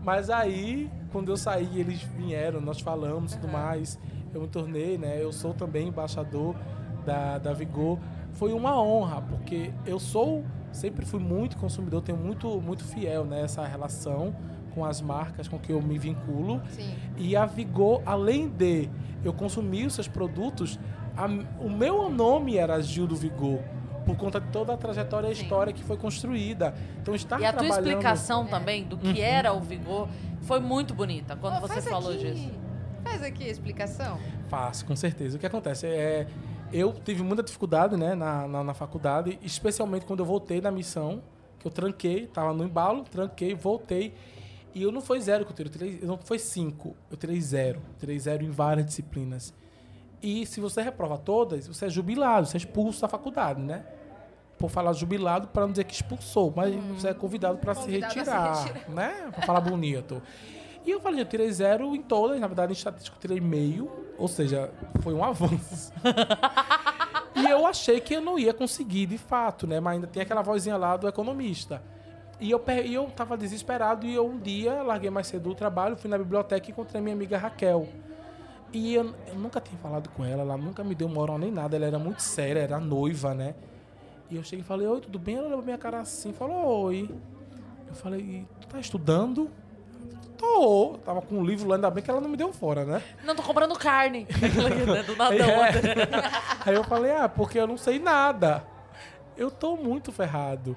Mas 0.03 0.29
aí, 0.29 0.89
quando 1.11 1.29
eu 1.31 1.37
saí, 1.37 1.79
eles 1.79 2.01
vieram, 2.01 2.61
nós 2.61 2.79
falamos 2.79 3.33
e 3.33 3.39
tudo 3.39 3.51
mais. 3.51 3.97
Eu 4.33 4.41
me 4.41 4.47
tornei, 4.47 4.97
né? 4.97 5.17
Eu 5.21 5.31
sou 5.33 5.53
também 5.55 5.87
embaixador 5.87 6.55
da, 7.05 7.39
da 7.39 7.51
Vigor. 7.51 7.97
Foi 8.33 8.53
uma 8.53 8.81
honra, 8.81 9.21
porque 9.21 9.71
eu 9.85 9.99
sou, 9.99 10.43
sempre 10.71 11.05
fui 11.05 11.19
muito 11.19 11.57
consumidor, 11.57 12.01
tenho 12.01 12.17
muito, 12.17 12.61
muito 12.61 12.83
fiel 12.83 13.25
nessa 13.25 13.65
relação 13.65 14.33
com 14.73 14.85
as 14.85 15.01
marcas 15.01 15.47
com 15.47 15.57
que 15.59 15.71
eu 15.71 15.81
me 15.81 15.97
vinculo. 15.97 16.61
Sim. 16.71 16.93
E 17.17 17.35
a 17.35 17.45
Vigor, 17.45 18.01
além 18.05 18.47
de 18.47 18.87
eu 19.23 19.33
consumir 19.33 19.85
os 19.85 19.93
seus 19.95 20.07
produtos, 20.07 20.79
a- 21.17 21.25
o 21.59 21.69
meu 21.69 22.09
nome 22.09 22.55
era 22.55 22.79
Gil 22.81 23.07
do 23.07 23.15
Vigor. 23.15 23.59
Por 24.05 24.15
conta 24.15 24.39
de 24.39 24.47
toda 24.47 24.73
a 24.73 24.77
trajetória 24.77 25.27
e 25.27 25.29
a 25.29 25.33
história 25.33 25.73
que 25.73 25.83
foi 25.83 25.97
construída. 25.97 26.73
Então, 27.01 27.13
estar 27.13 27.39
E 27.39 27.45
a 27.45 27.51
tua 27.51 27.59
trabalhando... 27.59 27.87
explicação 27.89 28.45
também 28.47 28.83
do 28.83 28.97
que 28.97 29.21
era 29.21 29.53
o 29.53 29.59
Vigor 29.59 30.07
foi 30.41 30.59
muito 30.59 30.93
bonita 30.95 31.35
quando 31.35 31.57
Ó, 31.57 31.59
você 31.59 31.81
falou 31.81 32.13
aqui- 32.13 32.31
disso. 32.31 32.49
Faz 33.03 33.21
aqui 33.21 33.43
a 33.43 33.47
explicação. 33.49 34.17
Faço, 34.47 34.85
com 34.85 34.95
certeza. 34.95 35.35
O 35.37 35.39
que 35.39 35.45
acontece 35.45 35.85
é. 35.87 36.25
Eu 36.71 36.93
tive 36.93 37.23
muita 37.23 37.41
dificuldade 37.41 37.97
né, 37.97 38.13
na, 38.13 38.47
na, 38.47 38.63
na 38.63 38.73
faculdade, 38.73 39.39
especialmente 39.41 40.05
quando 40.05 40.19
eu 40.19 40.25
voltei 40.25 40.61
da 40.61 40.71
missão, 40.71 41.21
que 41.59 41.67
eu 41.67 41.71
tranquei, 41.71 42.27
tava 42.27 42.53
no 42.53 42.63
embalo, 42.63 43.03
tranquei, 43.03 43.53
voltei. 43.55 44.13
E 44.73 44.83
eu 44.83 44.91
não 44.91 45.01
foi 45.01 45.19
zero 45.19 45.45
que 45.45 45.51
eu 45.51 45.55
tirei, 45.55 45.69
eu 45.69 45.93
tirei, 45.93 46.07
não 46.07 46.17
foi 46.17 46.37
cinco, 46.37 46.95
eu 47.09 47.17
tirei 47.17 47.41
zero. 47.41 47.79
Eu 47.79 47.99
tirei 47.99 48.19
zero 48.19 48.43
em 48.43 48.51
várias 48.51 48.85
disciplinas. 48.85 49.53
E 50.21 50.45
se 50.45 50.59
você 50.59 50.81
reprova 50.81 51.17
todas, 51.17 51.67
você 51.67 51.85
é 51.85 51.89
jubilado, 51.89 52.45
você 52.47 52.57
é 52.57 52.59
expulso 52.59 53.01
da 53.01 53.07
faculdade, 53.07 53.61
né? 53.61 53.85
Por 54.57 54.69
falar 54.69 54.93
jubilado, 54.93 55.47
para 55.47 55.63
não 55.63 55.71
dizer 55.71 55.85
que 55.85 55.93
expulsou, 55.93 56.53
mas 56.55 56.75
você 56.75 57.07
é 57.09 57.13
convidado 57.13 57.57
para 57.57 57.73
se 57.73 57.83
se 57.83 57.91
retirar, 57.91 58.63
retirar. 58.63 58.89
né? 58.89 59.31
Para 59.33 59.41
falar 59.43 59.61
bonito. 59.61 60.21
E 60.85 60.91
eu 60.91 60.99
falei, 60.99 61.21
eu 61.21 61.25
tirei 61.25 61.51
zero 61.51 61.95
em 61.95 62.01
todas, 62.01 62.39
na 62.39 62.47
verdade 62.47 62.73
em 62.73 62.75
estatística 62.75 63.15
eu 63.15 63.21
tirei 63.21 63.39
meio, 63.39 63.89
ou 64.19 64.27
seja, 64.27 64.69
foi 65.01 65.13
um 65.13 65.23
avanço. 65.23 65.93
e 67.35 67.45
eu 67.49 67.65
achei 67.65 67.99
que 67.99 68.15
eu 68.15 68.21
não 68.21 68.37
ia 68.37 68.53
conseguir 68.53 69.05
de 69.05 69.17
fato, 69.17 69.65
né? 69.65 69.79
Mas 69.79 69.95
ainda 69.95 70.07
tem 70.07 70.21
aquela 70.21 70.41
vozinha 70.41 70.77
lá 70.77 70.97
do 70.97 71.07
economista. 71.07 71.81
E 72.39 72.51
eu, 72.51 72.63
e 72.85 72.93
eu 72.93 73.05
tava 73.07 73.37
desesperado 73.37 74.05
e 74.05 74.13
eu 74.13 74.25
um 74.25 74.37
dia 74.37 74.81
larguei 74.83 75.09
mais 75.09 75.27
cedo 75.27 75.49
do 75.49 75.55
trabalho, 75.55 75.97
fui 75.97 76.09
na 76.09 76.17
biblioteca 76.17 76.67
e 76.67 76.71
encontrei 76.71 77.01
minha 77.01 77.15
amiga 77.15 77.37
Raquel. 77.37 77.87
E 78.71 78.93
eu, 78.93 79.13
eu 79.27 79.35
nunca 79.35 79.59
tinha 79.59 79.77
falado 79.79 80.09
com 80.09 80.23
ela, 80.23 80.43
ela 80.43 80.57
nunca 80.57 80.83
me 80.83 80.93
deu 80.93 81.09
moral 81.09 81.37
nem 81.37 81.51
nada, 81.51 81.75
ela 81.75 81.85
era 81.85 81.99
muito 81.99 82.21
séria, 82.21 82.59
era 82.59 82.79
noiva, 82.79 83.33
né? 83.33 83.55
E 84.29 84.35
eu 84.35 84.43
cheguei 84.43 84.61
e 84.61 84.65
falei, 84.65 84.87
oi, 84.87 85.01
tudo 85.01 85.17
bem? 85.17 85.35
Ela 85.35 85.47
olhou 85.47 85.57
pra 85.57 85.65
minha 85.65 85.77
cara 85.77 86.01
assim, 86.01 86.31
falou, 86.31 86.83
oi. 86.83 87.09
Eu 87.87 87.95
falei, 87.95 88.45
tu 88.61 88.67
tá 88.67 88.79
estudando? 88.79 89.49
Tô. 90.39 90.93
Eu 90.93 90.99
tava 90.99 91.21
com 91.21 91.35
um 91.35 91.43
livro 91.43 91.67
lá, 91.67 91.75
ainda 91.75 91.91
bem 91.91 92.01
que 92.01 92.09
ela 92.09 92.21
não 92.21 92.29
me 92.29 92.37
deu 92.37 92.53
fora, 92.53 92.85
né? 92.85 93.03
Não 93.25 93.35
tô 93.35 93.43
comprando 93.43 93.77
carne. 93.77 94.25
Né, 94.89 95.03
Do 95.03 95.15
nada 95.15 95.35
É. 95.35 95.71
Aí 96.65 96.73
eu 96.73 96.83
falei, 96.85 97.11
ah, 97.11 97.27
porque 97.27 97.59
eu 97.59 97.67
não 97.67 97.77
sei 97.77 97.99
nada. 97.99 98.63
Eu 99.35 99.51
tô 99.51 99.75
muito 99.75 100.11
ferrado. 100.11 100.75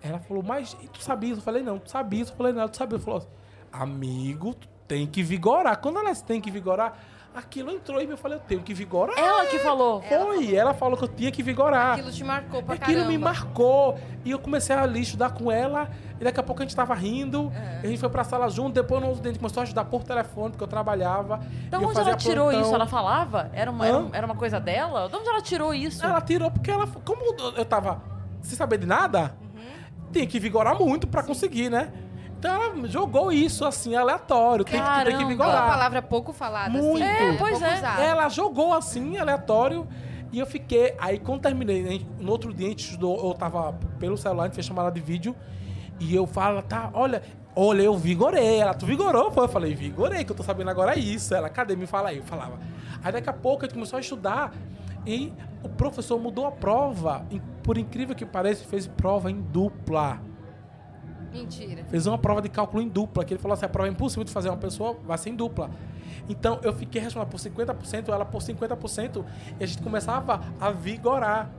Ela 0.00 0.20
falou, 0.20 0.42
mas 0.42 0.76
e 0.80 0.88
tu 0.88 1.02
sabia? 1.02 1.30
isso? 1.30 1.40
Eu 1.40 1.44
falei, 1.44 1.62
não, 1.62 1.78
tu 1.78 1.90
sabia? 1.90 2.22
isso? 2.22 2.32
Eu 2.32 2.36
falei, 2.36 2.52
não, 2.52 2.68
tu 2.68 2.76
sabia? 2.76 2.96
Ela 2.96 3.04
falou, 3.04 3.28
amigo, 3.72 4.54
tu 4.54 4.68
tem 4.86 5.06
que 5.06 5.22
vigorar. 5.22 5.76
Quando 5.80 5.98
ela 5.98 6.10
disse, 6.10 6.24
tem 6.24 6.40
que 6.40 6.50
vigorar, 6.50 6.98
aquilo 7.34 7.70
entrou 7.70 8.00
em 8.00 8.06
mim. 8.06 8.12
Eu 8.12 8.18
falei, 8.18 8.38
eu 8.38 8.42
tenho 8.42 8.62
que 8.62 8.74
vigorar. 8.74 9.18
Ela 9.18 9.46
que 9.46 9.58
falou. 9.58 10.02
Foi, 10.02 10.54
ela 10.54 10.74
falou 10.74 10.96
que 10.96 11.04
eu 11.04 11.08
tinha 11.08 11.30
que 11.30 11.42
vigorar. 11.42 11.92
Aquilo 11.92 12.10
te 12.10 12.24
marcou 12.24 12.62
pra 12.62 12.74
Aquilo 12.74 12.98
caramba. 12.98 13.08
me 13.10 13.18
marcou. 13.18 13.98
E 14.24 14.30
eu 14.30 14.38
comecei 14.38 14.74
a 14.74 14.82
ali 14.82 15.00
estudar 15.00 15.30
com 15.30 15.50
ela. 15.50 15.88
E 16.20 16.24
daqui 16.24 16.38
a 16.38 16.42
pouco 16.42 16.62
a 16.62 16.64
gente 16.64 16.76
tava 16.76 16.94
rindo. 16.94 17.50
É. 17.54 17.80
A 17.82 17.86
gente 17.86 17.98
foi 17.98 18.08
pra 18.08 18.24
sala 18.24 18.48
junto. 18.50 18.74
Depois 18.74 19.00
no 19.00 19.08
outro 19.08 19.22
dia 19.22 19.30
a 19.30 19.32
gente 19.32 19.40
começou 19.40 19.60
a 19.60 19.64
ajudar 19.64 19.84
por 19.84 20.04
telefone, 20.04 20.50
porque 20.50 20.64
eu 20.64 20.68
trabalhava. 20.68 21.40
E 21.70 21.74
eu 21.74 21.80
onde 21.82 21.94
fazia 21.94 22.10
ela 22.10 22.18
tirou 22.18 22.44
plantão. 22.46 22.62
isso? 22.62 22.74
Ela 22.74 22.86
falava? 22.86 23.50
Era 23.52 23.70
uma, 23.70 23.86
era, 24.12 24.26
uma 24.26 24.36
coisa 24.36 24.60
dela? 24.60 25.08
De 25.08 25.16
onde 25.16 25.28
ela 25.28 25.40
tirou 25.40 25.72
isso? 25.72 26.04
Ela 26.04 26.20
tirou 26.20 26.50
porque 26.50 26.70
ela. 26.70 26.86
Como 27.04 27.22
eu 27.56 27.64
tava 27.64 28.02
sem 28.42 28.56
saber 28.56 28.78
de 28.78 28.86
nada, 28.86 29.34
tinha 30.12 30.26
que 30.26 30.38
vigorar 30.38 30.78
muito 30.78 31.06
pra 31.06 31.22
conseguir, 31.22 31.70
né? 31.70 31.92
Então 32.40 32.50
ela 32.54 32.88
jogou 32.88 33.30
isso 33.30 33.66
assim, 33.66 33.94
aleatório. 33.94 34.64
Tem 34.64 34.80
que, 34.80 34.86
tu 34.86 34.94
tem 34.94 35.04
que 35.04 35.04
Caramba. 35.04 35.10
É 35.10 35.24
uma 35.24 35.28
vigorar. 35.28 35.68
palavra 35.68 36.02
pouco 36.02 36.32
falada, 36.32 36.70
Muito. 36.70 37.04
assim. 37.04 37.12
É, 37.12 37.36
pois 37.36 37.50
pouco 37.50 37.64
é. 37.66 37.74
usada. 37.76 38.02
Ela 38.02 38.28
jogou 38.30 38.72
assim, 38.72 39.18
aleatório. 39.18 39.86
E 40.32 40.38
eu 40.38 40.46
fiquei. 40.46 40.94
Aí 40.98 41.18
quando 41.18 41.42
terminei, 41.42 42.06
no 42.18 42.32
outro 42.32 42.54
dia 42.54 42.66
a 42.66 42.70
gente 42.70 42.84
estudou, 42.84 43.28
eu 43.28 43.34
tava 43.34 43.74
pelo 43.98 44.16
celular, 44.16 44.44
a 44.44 44.46
gente 44.46 44.54
fez 44.54 44.66
chamada 44.66 44.90
de 44.90 45.00
vídeo. 45.00 45.36
E 45.98 46.14
eu 46.14 46.26
falo, 46.26 46.62
tá, 46.62 46.88
olha, 46.94 47.22
olha, 47.54 47.82
eu 47.82 47.94
vigorei. 47.98 48.58
Ela, 48.58 48.72
tu 48.72 48.86
vigorou? 48.86 49.30
Pô, 49.30 49.42
eu 49.42 49.48
falei, 49.48 49.74
vigorei, 49.74 50.24
que 50.24 50.32
eu 50.32 50.36
tô 50.36 50.42
sabendo 50.42 50.70
agora 50.70 50.98
isso. 50.98 51.34
Ela, 51.34 51.50
cadê? 51.50 51.76
Me 51.76 51.86
fala 51.86 52.08
aí. 52.08 52.16
Eu 52.16 52.24
falava. 52.24 52.58
Aí 53.04 53.12
daqui 53.12 53.28
a 53.28 53.34
pouco 53.34 53.64
a 53.64 53.66
gente 53.66 53.74
começou 53.74 53.98
a 53.98 54.00
estudar. 54.00 54.50
E 55.06 55.30
o 55.62 55.68
professor 55.68 56.18
mudou 56.18 56.46
a 56.46 56.52
prova. 56.52 57.26
Por 57.62 57.76
incrível 57.76 58.14
que 58.14 58.24
pareça, 58.24 58.64
fez 58.64 58.86
prova 58.86 59.30
em 59.30 59.42
dupla. 59.42 60.29
Mentira. 61.32 61.84
Fez 61.84 62.06
uma 62.06 62.18
prova 62.18 62.42
de 62.42 62.48
cálculo 62.48 62.82
em 62.82 62.88
dupla, 62.88 63.24
que 63.24 63.34
ele 63.34 63.40
falou 63.40 63.54
assim, 63.54 63.66
a 63.66 63.68
prova 63.68 63.88
é 63.88 63.92
impossível 63.92 64.24
de 64.24 64.32
fazer 64.32 64.48
uma 64.48 64.56
pessoa, 64.56 64.96
vai 65.04 65.16
ser 65.18 65.30
em 65.30 65.34
dupla. 65.34 65.70
Então, 66.28 66.60
eu 66.62 66.72
fiquei 66.72 67.00
responsável 67.00 67.30
por 67.30 67.40
50%, 67.40 68.08
ela 68.08 68.24
por 68.24 68.40
50%, 68.40 69.24
e 69.58 69.64
a 69.64 69.66
gente 69.66 69.82
começava 69.82 70.40
a 70.60 70.70
vigorar. 70.70 71.50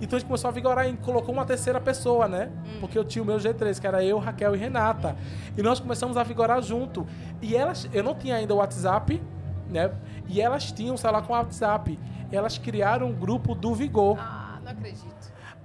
Então, 0.00 0.16
a 0.16 0.20
gente 0.20 0.26
começou 0.26 0.48
a 0.48 0.50
vigorar 0.50 0.88
e 0.88 0.96
colocou 0.96 1.34
uma 1.34 1.44
terceira 1.44 1.80
pessoa, 1.80 2.26
né? 2.26 2.50
Porque 2.80 2.98
eu 2.98 3.04
tinha 3.04 3.22
o 3.22 3.26
meu 3.26 3.36
G3, 3.36 3.78
que 3.78 3.86
era 3.86 4.02
eu, 4.02 4.18
Raquel 4.18 4.54
e 4.54 4.58
Renata. 4.58 5.16
E 5.56 5.62
nós 5.62 5.78
começamos 5.78 6.16
a 6.16 6.22
vigorar 6.22 6.62
junto. 6.62 7.06
E 7.42 7.54
elas, 7.54 7.88
eu 7.92 8.02
não 8.02 8.14
tinha 8.14 8.36
ainda 8.36 8.54
o 8.54 8.56
WhatsApp, 8.56 9.22
né? 9.70 9.92
E 10.28 10.40
elas 10.40 10.72
tinham, 10.72 10.96
sei 10.96 11.10
lá, 11.10 11.22
com 11.22 11.32
o 11.32 11.36
WhatsApp. 11.36 11.98
Elas 12.32 12.58
criaram 12.58 13.08
um 13.08 13.12
grupo 13.12 13.54
do 13.54 13.74
Vigor. 13.74 14.18
Ah. 14.18 14.45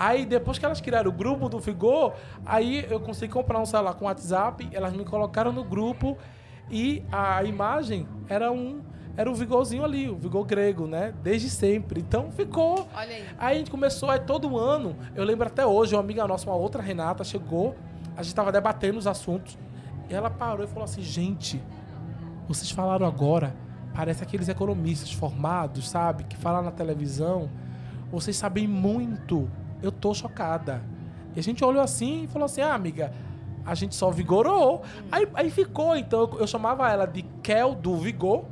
Aí 0.04 0.26
depois 0.26 0.58
que 0.58 0.66
elas 0.66 0.82
criaram 0.82 1.12
o 1.12 1.14
grupo 1.14 1.48
do 1.48 1.60
Vigor, 1.60 2.14
aí 2.44 2.88
eu 2.90 3.00
consegui 3.00 3.32
comprar 3.32 3.60
um 3.60 3.68
celular 3.68 3.94
com 3.94 4.06
WhatsApp, 4.06 4.68
elas 4.74 4.94
me 4.94 5.06
colocaram 5.06 5.52
no 5.52 5.64
grupo 5.64 6.18
e 6.72 7.04
a 7.12 7.44
imagem 7.44 8.08
era 8.28 8.52
um 8.52 8.82
era 9.16 9.30
o 9.30 9.36
Vigorzinho 9.36 9.86
ali, 9.86 10.10
o 10.10 10.16
Vigor 10.16 10.44
grego, 10.44 10.88
né? 10.88 11.14
Desde 11.22 11.52
sempre. 11.52 12.02
Então 12.02 12.32
ficou. 12.32 12.88
Olha 12.96 13.16
aí. 13.16 13.26
Aí 13.38 13.56
a 13.56 13.58
gente 13.60 13.70
começou 13.70 14.10
aí 14.10 14.20
todo 14.22 14.58
ano, 14.58 14.96
eu 15.14 15.24
lembro 15.24 15.46
até 15.46 15.68
hoje, 15.68 15.94
uma 15.94 16.02
amiga 16.02 16.26
nossa, 16.26 16.50
uma 16.50 16.56
outra 16.56 16.82
Renata, 16.82 17.24
chegou, 17.24 17.76
a 18.18 18.24
gente 18.24 18.34
tava 18.34 18.52
debatendo 18.52 18.98
os 18.98 19.06
assuntos, 19.06 19.56
e 20.10 20.16
ela 20.16 20.32
parou 20.32 20.66
e 20.66 20.68
falou 20.68 20.86
assim: 20.86 21.02
"Gente, 21.04 21.62
vocês 22.48 22.72
falaram 22.72 23.06
agora, 23.06 23.56
parece 23.94 24.24
aqueles 24.24 24.50
economistas 24.50 25.14
formados, 25.14 25.88
sabe, 25.88 26.24
que 26.24 26.38
falam 26.38 26.64
na 26.64 26.72
televisão. 26.72 27.52
Vocês 28.12 28.36
sabem 28.36 28.68
muito. 28.68 29.48
Eu 29.82 29.92
tô 29.92 30.14
chocada. 30.14 30.82
E 31.36 31.40
a 31.40 31.44
gente 31.44 31.64
olhou 31.64 31.82
assim 31.82 32.24
e 32.24 32.28
falou 32.28 32.46
assim: 32.46 32.62
ah, 32.62 32.74
amiga, 32.74 33.14
a 33.66 33.76
gente 33.76 33.96
só 33.96 34.12
vigorou. 34.12 34.84
Aí, 35.12 35.28
aí 35.34 35.50
ficou, 35.50 35.96
então 35.96 36.22
eu, 36.22 36.40
eu 36.42 36.48
chamava 36.48 36.90
ela 36.90 37.06
de 37.06 37.24
Kel 37.44 37.76
do 37.76 37.96
Vigor, 37.98 38.46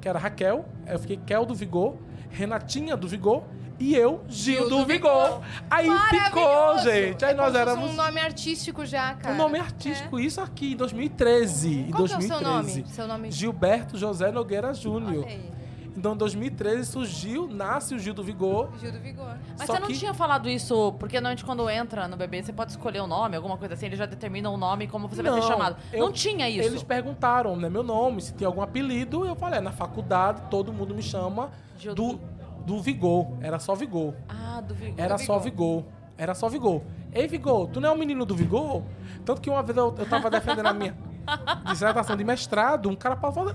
que 0.00 0.08
era 0.08 0.18
Raquel. 0.18 0.64
Aí 0.86 0.94
eu 0.94 0.98
fiquei 0.98 1.16
Kel 1.16 1.44
do 1.44 1.54
Vigor, 1.54 1.96
Renatinha 2.30 2.96
do 2.96 3.08
Vigor 3.08 3.42
e 3.78 3.94
eu, 3.94 4.24
Gil, 4.28 4.68
do, 4.68 4.86
Vigor. 4.86 5.42
Aí 5.70 5.90
ficou, 6.08 6.78
gente. 6.78 7.24
Aí 7.24 7.32
é 7.32 7.34
nós 7.34 7.54
éramos. 7.54 7.90
um 7.90 7.94
nome 7.94 8.20
artístico 8.20 8.86
já, 8.86 9.14
cara. 9.14 9.34
Um 9.34 9.38
nome 9.38 9.58
artístico, 9.58 10.18
isso 10.18 10.40
aqui, 10.40 10.72
em 10.72 10.76
2013. 10.76 11.68
em 11.68 11.90
Qual 11.90 12.04
que 12.06 12.12
é 12.12 12.16
o 12.16 12.18
2013. 12.18 12.26
seu 12.26 12.40
nome? 12.40 12.84
Seu 12.88 13.06
nome? 13.06 13.30
Gilberto 13.30 13.98
José 13.98 14.30
Nogueira 14.30 14.72
Júnior. 14.72 15.26
Aí. 15.26 15.50
Então, 15.96 16.12
em 16.12 16.16
2013 16.16 16.84
surgiu, 16.90 17.48
nasce 17.48 17.94
o 17.94 17.98
Gil 17.98 18.12
do 18.12 18.22
Vigor. 18.22 18.68
Gil 18.78 18.92
do 18.92 18.98
Vigor. 19.00 19.34
Mas 19.58 19.66
Só 19.66 19.74
você 19.74 19.80
não 19.80 19.86
que- 19.88 19.94
tinha 19.98 20.12
falado 20.12 20.48
isso, 20.48 20.92
porque 20.98 21.16
normalmente 21.16 21.44
quando 21.44 21.68
entra 21.70 22.06
no 22.06 22.16
bebê, 22.16 22.42
você 22.42 22.52
pode 22.52 22.72
escolher 22.72 23.00
o 23.00 23.06
nome, 23.06 23.34
alguma 23.36 23.56
coisa 23.56 23.74
assim, 23.74 23.86
eles 23.86 23.98
já 23.98 24.04
determinam 24.06 24.52
o 24.52 24.56
nome 24.58 24.86
como 24.86 25.08
você 25.08 25.22
vai 25.22 25.32
ser 25.32 25.40
Não, 25.40 25.46
chamado. 25.48 25.76
eu- 25.92 26.04
não 26.04 26.12
tinha 26.12 26.48
isso. 26.48 26.68
Eles 26.68 26.82
perguntaram, 26.82 27.56
né, 27.56 27.68
meu 27.70 27.82
nome, 27.82 28.20
se 28.20 28.34
tinha 28.34 28.46
algum 28.48 28.60
apelido. 28.60 29.24
Eu 29.24 29.34
falei, 29.34 29.58
é, 29.58 29.62
na 29.62 29.72
faculdade 29.72 30.42
todo 30.50 30.72
mundo 30.72 30.94
me 30.94 31.02
chama 31.02 31.50
Gil 31.78 31.94
do, 31.94 32.12
do- 32.14 32.20
do 32.66 32.82
Vigor. 32.82 33.28
Era 33.40 33.58
só 33.58 33.74
Vigor. 33.74 34.12
Ah, 34.28 34.60
do 34.60 34.74
Vigor. 34.74 34.94
Era 34.98 35.16
só 35.16 35.38
Vigor. 35.38 35.84
Era 36.18 36.34
só 36.34 36.48
Vigor. 36.48 36.82
Ei, 37.12 37.26
Vigor, 37.26 37.68
tu 37.68 37.80
não 37.80 37.88
é 37.88 37.92
o 37.92 37.96
menino 37.96 38.24
do 38.26 38.34
Vigor? 38.34 38.82
Tanto 39.24 39.40
que 39.40 39.48
uma 39.48 39.62
vez 39.62 39.76
eu, 39.78 39.94
eu 39.98 40.06
tava 40.08 40.28
defendendo 40.30 40.66
a 40.66 40.72
minha 40.74 40.94
dissertação 41.66 42.16
de 42.16 42.24
mestrado, 42.24 42.88
um 42.88 42.94
cara 42.96 43.16
falou, 43.16 43.54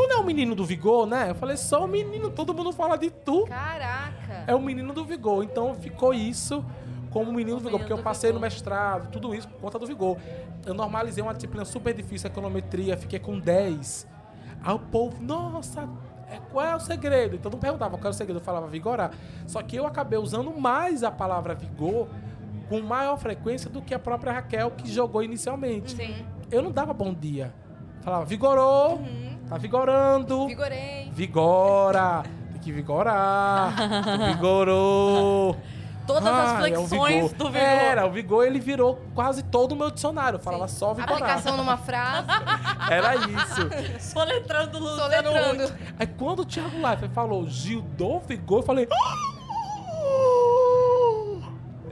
tu 0.00 0.08
não 0.08 0.16
é 0.16 0.20
o 0.20 0.24
menino 0.24 0.54
do 0.54 0.64
Vigor, 0.64 1.06
né? 1.06 1.30
Eu 1.30 1.34
falei, 1.34 1.56
sou 1.56 1.84
o 1.84 1.88
menino, 1.88 2.30
todo 2.30 2.54
mundo 2.54 2.72
fala 2.72 2.96
de 2.96 3.10
tu. 3.10 3.44
Caraca. 3.44 4.44
É 4.46 4.54
o 4.54 4.60
menino 4.60 4.94
do 4.94 5.04
Vigor. 5.04 5.44
Então 5.44 5.74
ficou 5.74 6.14
isso 6.14 6.64
como 7.10 7.30
menino 7.32 7.58
do 7.58 7.64
Vigor, 7.64 7.80
porque 7.80 7.92
eu 7.92 8.02
passei 8.02 8.30
no 8.30 8.36
Vigor. 8.36 8.50
mestrado, 8.50 9.10
tudo 9.10 9.34
isso 9.34 9.46
por 9.48 9.60
conta 9.60 9.78
do 9.78 9.86
Vigor. 9.86 10.16
Eu 10.64 10.72
normalizei 10.72 11.22
uma 11.22 11.34
disciplina 11.34 11.64
super 11.64 11.92
difícil, 11.92 12.30
econometria, 12.30 12.96
fiquei 12.96 13.18
com 13.18 13.38
10. 13.38 14.06
Aí 14.62 14.74
o 14.74 14.78
povo, 14.78 15.22
nossa, 15.22 15.88
é, 16.30 16.38
qual 16.50 16.64
é 16.64 16.74
o 16.74 16.80
segredo? 16.80 17.36
Então 17.36 17.50
não 17.50 17.58
perguntava 17.58 17.98
qual 17.98 18.06
é 18.06 18.10
o 18.10 18.14
segredo, 18.14 18.38
eu 18.38 18.44
falava 18.44 18.68
vigorar. 18.68 19.10
Só 19.46 19.62
que 19.62 19.76
eu 19.76 19.86
acabei 19.86 20.18
usando 20.18 20.50
mais 20.58 21.02
a 21.02 21.10
palavra 21.10 21.54
vigor 21.54 22.08
com 22.68 22.80
maior 22.80 23.18
frequência 23.18 23.68
do 23.68 23.82
que 23.82 23.92
a 23.92 23.98
própria 23.98 24.32
Raquel, 24.32 24.70
que 24.70 24.90
jogou 24.90 25.22
inicialmente. 25.22 25.96
Sim. 25.96 26.24
Eu 26.50 26.62
não 26.62 26.70
dava 26.70 26.94
bom 26.94 27.12
dia. 27.12 27.52
Falava, 28.00 28.24
vigorou, 28.24 29.02
tá 29.50 29.58
vigorando. 29.58 30.46
Vigorei. 30.46 31.10
Vigora! 31.12 32.22
Tem 32.52 32.60
que 32.60 32.72
vigorar! 32.72 33.74
Vigorou! 34.34 35.56
Todas 36.06 36.26
as 36.26 36.50
Ai, 36.50 36.54
é 36.54 36.74
flexões 36.74 37.14
vigor. 37.14 37.34
do 37.34 37.44
Vigor. 37.46 37.60
Era, 37.60 38.06
o 38.06 38.10
vigor 38.10 38.46
ele 38.46 38.58
virou 38.58 39.00
quase 39.14 39.44
todo 39.44 39.72
o 39.72 39.76
meu 39.76 39.90
dicionário. 39.90 40.38
Eu 40.38 40.40
falava 40.40 40.66
só 40.66 40.92
vigorar. 40.92 41.14
Aplicação 41.14 41.56
numa 41.56 41.76
frase. 41.76 42.26
Era 42.90 43.14
isso. 43.14 44.10
Soletrando 44.12 44.78
Luciano 44.78 45.28
Soletrando. 45.28 45.72
Aí 45.98 46.06
quando 46.06 46.40
o 46.40 46.44
Thiago 46.44 46.76
Leifert 46.84 47.12
falou 47.12 47.46
Gil 47.48 47.82
do 47.82 48.18
Vigor, 48.20 48.58
eu 48.58 48.62
falei. 48.62 48.88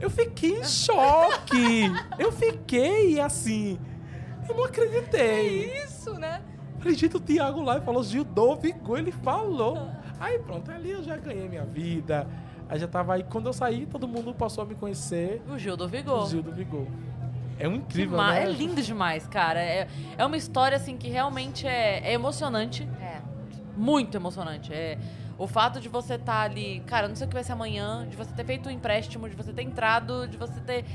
Eu 0.01 0.09
fiquei 0.09 0.59
em 0.59 0.63
choque. 0.63 1.91
Eu 2.17 2.31
fiquei 2.31 3.19
assim. 3.19 3.79
Eu 4.47 4.55
não 4.55 4.65
acreditei. 4.65 5.83
Isso, 5.83 6.13
né? 6.15 6.41
Falei, 6.79 6.95
gente, 6.97 7.15
o 7.15 7.19
Thiago 7.19 7.61
lá 7.61 7.79
falou 7.81 8.03
Gil 8.03 8.23
do 8.23 8.55
Vigor, 8.55 8.99
ele 8.99 9.11
falou. 9.11 9.89
Aí 10.19 10.39
pronto, 10.39 10.71
ali 10.71 10.91
eu 10.91 11.03
já 11.03 11.15
ganhei 11.17 11.47
minha 11.47 11.65
vida. 11.65 12.27
Aí 12.69 12.79
já 12.79 12.87
tava 12.87 13.15
aí. 13.15 13.23
Quando 13.23 13.47
eu 13.47 13.53
saí, 13.53 13.85
todo 13.85 14.07
mundo 14.07 14.33
passou 14.33 14.63
a 14.63 14.67
me 14.67 14.75
conhecer. 14.75 15.41
O 15.49 15.57
Gil 15.57 15.75
do 15.75 15.85
O 15.85 15.87
Vigor. 15.87 16.29
Gil 16.29 16.41
do 16.43 16.51
Vigor. 16.51 16.85
É 17.57 17.67
um 17.67 17.75
incrível, 17.75 18.11
Dema- 18.17 18.31
né? 18.33 18.43
É 18.43 18.45
lindo 18.49 18.81
demais, 18.81 19.27
cara. 19.27 19.59
É, 19.61 19.87
é 20.17 20.25
uma 20.25 20.37
história, 20.37 20.77
assim, 20.77 20.95
que 20.95 21.09
realmente 21.09 21.67
é, 21.67 21.99
é 22.09 22.13
emocionante. 22.13 22.87
É. 23.01 23.19
Muito 23.75 24.15
emocionante. 24.15 24.73
É, 24.73 24.97
o 25.37 25.47
fato 25.47 25.79
de 25.81 25.89
você 25.89 26.13
estar 26.15 26.41
ali, 26.43 26.81
cara, 26.85 27.05
eu 27.05 27.09
não 27.09 27.15
sei 27.15 27.25
o 27.25 27.29
que 27.29 27.33
vai 27.33 27.43
ser 27.43 27.51
amanhã, 27.53 28.07
de 28.09 28.15
você 28.15 28.31
ter 28.33 28.45
feito 28.45 28.69
um 28.69 28.71
empréstimo, 28.71 29.27
de 29.29 29.35
você 29.35 29.51
ter 29.51 29.63
entrado, 29.63 30.27
de 30.27 30.37
você 30.37 30.59
ter. 30.61 30.85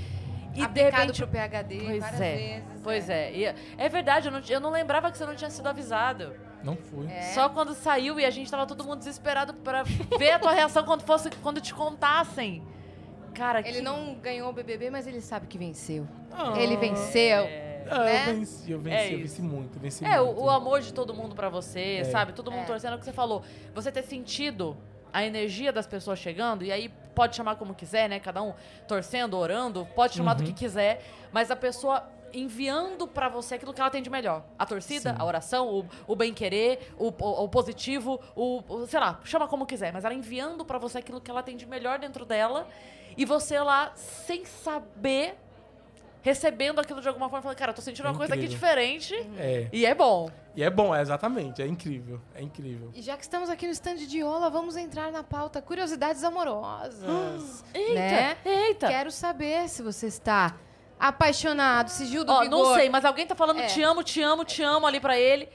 E 0.54 0.66
de 0.66 0.82
repente. 0.82 1.18
pro 1.24 1.28
PHD 1.28 1.80
Pois 1.84 2.00
várias 2.00 2.20
é. 2.20 2.36
vezes. 2.36 2.64
Pois 2.82 3.10
é. 3.10 3.32
E 3.32 3.44
é 3.76 3.88
verdade, 3.88 4.28
eu 4.28 4.32
não, 4.32 4.40
eu 4.48 4.60
não 4.60 4.70
lembrava 4.70 5.10
que 5.10 5.18
você 5.18 5.26
não 5.26 5.34
tinha 5.34 5.50
sido 5.50 5.66
avisado. 5.68 6.32
Não 6.62 6.76
fui. 6.76 7.06
É. 7.10 7.32
Só 7.34 7.48
quando 7.48 7.74
saiu 7.74 8.18
e 8.18 8.24
a 8.24 8.30
gente 8.30 8.50
tava 8.50 8.66
todo 8.66 8.84
mundo 8.84 8.98
desesperado 8.98 9.52
pra 9.54 9.82
ver 10.18 10.30
a 10.32 10.38
tua 10.38 10.52
reação 10.52 10.84
quando 10.84 11.02
fosse 11.02 11.28
quando 11.42 11.60
te 11.60 11.74
contassem. 11.74 12.62
Cara, 13.34 13.58
Ele 13.60 13.72
que... 13.78 13.82
não 13.82 14.14
ganhou 14.14 14.48
o 14.48 14.52
BBB, 14.52 14.90
mas 14.90 15.06
ele 15.08 15.20
sabe 15.20 15.46
que 15.48 15.58
venceu. 15.58 16.06
Ah, 16.32 16.54
Ele 16.56 16.76
venceu. 16.76 17.42
ah, 17.90 18.04
né? 18.04 18.30
Eu 18.30 18.34
venci, 18.36 18.70
eu 18.70 18.78
venci, 18.80 18.96
É 18.96 19.14
eu 19.14 19.18
venci 19.18 19.42
muito, 19.42 19.78
venci 19.80 20.04
É, 20.04 20.20
muito. 20.20 20.40
o, 20.40 20.44
o 20.44 20.50
amor 20.50 20.80
de 20.80 20.94
todo 20.94 21.12
mundo 21.12 21.34
pra 21.34 21.48
você, 21.48 21.96
É. 22.00 22.04
sabe? 22.04 22.32
Todo 22.32 22.50
mundo 22.52 22.62
É. 22.62 22.66
torcendo 22.66 22.92
é 22.92 22.96
o 22.96 22.98
que 23.00 23.04
você 23.04 23.12
falou. 23.12 23.42
Você 23.74 23.90
ter 23.90 24.04
sentido 24.04 24.76
a 25.14 25.24
energia 25.24 25.72
das 25.72 25.86
pessoas 25.86 26.18
chegando, 26.18 26.64
e 26.64 26.70
aí 26.72 26.88
pode 27.14 27.36
chamar 27.36 27.54
como 27.54 27.72
quiser, 27.74 28.08
né? 28.08 28.18
Cada 28.20 28.42
um 28.42 28.52
torcendo, 28.88 29.38
orando, 29.38 29.86
pode 29.94 30.14
chamar 30.14 30.34
do 30.34 30.40
Uhum. 30.40 30.46
que 30.48 30.52
quiser, 30.52 31.00
mas 31.32 31.50
a 31.50 31.56
pessoa 31.56 32.02
enviando 32.32 33.06
pra 33.06 33.28
você 33.28 33.54
aquilo 33.54 33.72
que 33.72 33.80
ela 33.80 33.90
tem 33.90 34.02
de 34.02 34.10
melhor. 34.10 34.42
A 34.58 34.66
torcida, 34.66 35.10
Sim. 35.10 35.16
a 35.16 35.24
oração, 35.24 35.68
o, 35.68 35.86
o 36.04 36.16
bem-querer, 36.16 36.92
o, 36.98 37.10
o- 37.16 37.44
o 37.44 37.48
positivo, 37.48 38.20
o, 38.34 38.60
sei 38.88 38.98
lá, 38.98 39.20
chama 39.24 39.46
como 39.46 39.64
quiser, 39.64 39.92
mas 39.92 40.04
ela 40.04 40.12
enviando 40.12 40.64
pra 40.64 40.76
você 40.76 40.98
aquilo 40.98 41.20
que 41.20 41.30
ela 41.30 41.44
tem 41.44 41.56
de 41.56 41.64
melhor 41.64 42.00
dentro 42.00 42.24
dela, 42.24 42.66
e 43.16 43.24
você 43.24 43.56
lá, 43.60 43.92
sem 43.94 44.44
saber, 44.44 45.36
recebendo 46.24 46.80
aquilo 46.80 47.02
de 47.02 47.06
alguma 47.06 47.28
forma, 47.28 47.42
falando, 47.42 47.58
cara, 47.58 47.70
eu 47.70 47.74
tô 47.76 47.82
sentindo 47.82 48.06
É 48.08 48.10
uma 48.10 48.16
coisa 48.16 48.34
aqui 48.34 48.48
diferente, 48.48 49.14
É. 49.38 49.68
e 49.70 49.84
é 49.84 49.94
bom. 49.94 50.30
E 50.56 50.62
é 50.62 50.70
bom, 50.70 50.94
é 50.94 51.02
exatamente. 51.02 51.60
É 51.60 51.66
incrível. 51.66 52.18
É 52.34 52.40
incrível. 52.40 52.90
E 52.94 53.02
já 53.02 53.14
que 53.14 53.22
estamos 53.22 53.50
aqui 53.50 53.66
no 53.66 53.72
stand 53.72 53.96
de 53.96 54.24
Ola, 54.24 54.48
vamos 54.48 54.74
entrar 54.74 55.12
na 55.12 55.22
pauta 55.22 55.60
curiosidades 55.60 56.24
amorosas. 56.24 57.62
Eita, 57.74 57.94
Né? 57.94 58.36
eita. 58.42 58.88
Quero 58.88 59.10
saber 59.12 59.68
se 59.68 59.82
você 59.82 60.06
está 60.06 60.56
apaixonado, 60.98 61.88
se 61.90 62.06
Gil 62.06 62.24
do 62.24 62.32
Ó, 62.32 62.40
Vigor... 62.40 62.58
não 62.58 62.74
sei, 62.74 62.88
mas 62.88 63.04
alguém 63.04 63.26
tá 63.26 63.34
falando 63.34 63.60
É. 63.60 63.66
te 63.66 63.82
amo, 63.82 64.02
te 64.02 64.22
amo, 64.22 64.44
te 64.46 64.62
amo 64.62 64.86
ali 64.86 65.00
pra 65.00 65.18
ele. 65.18 65.46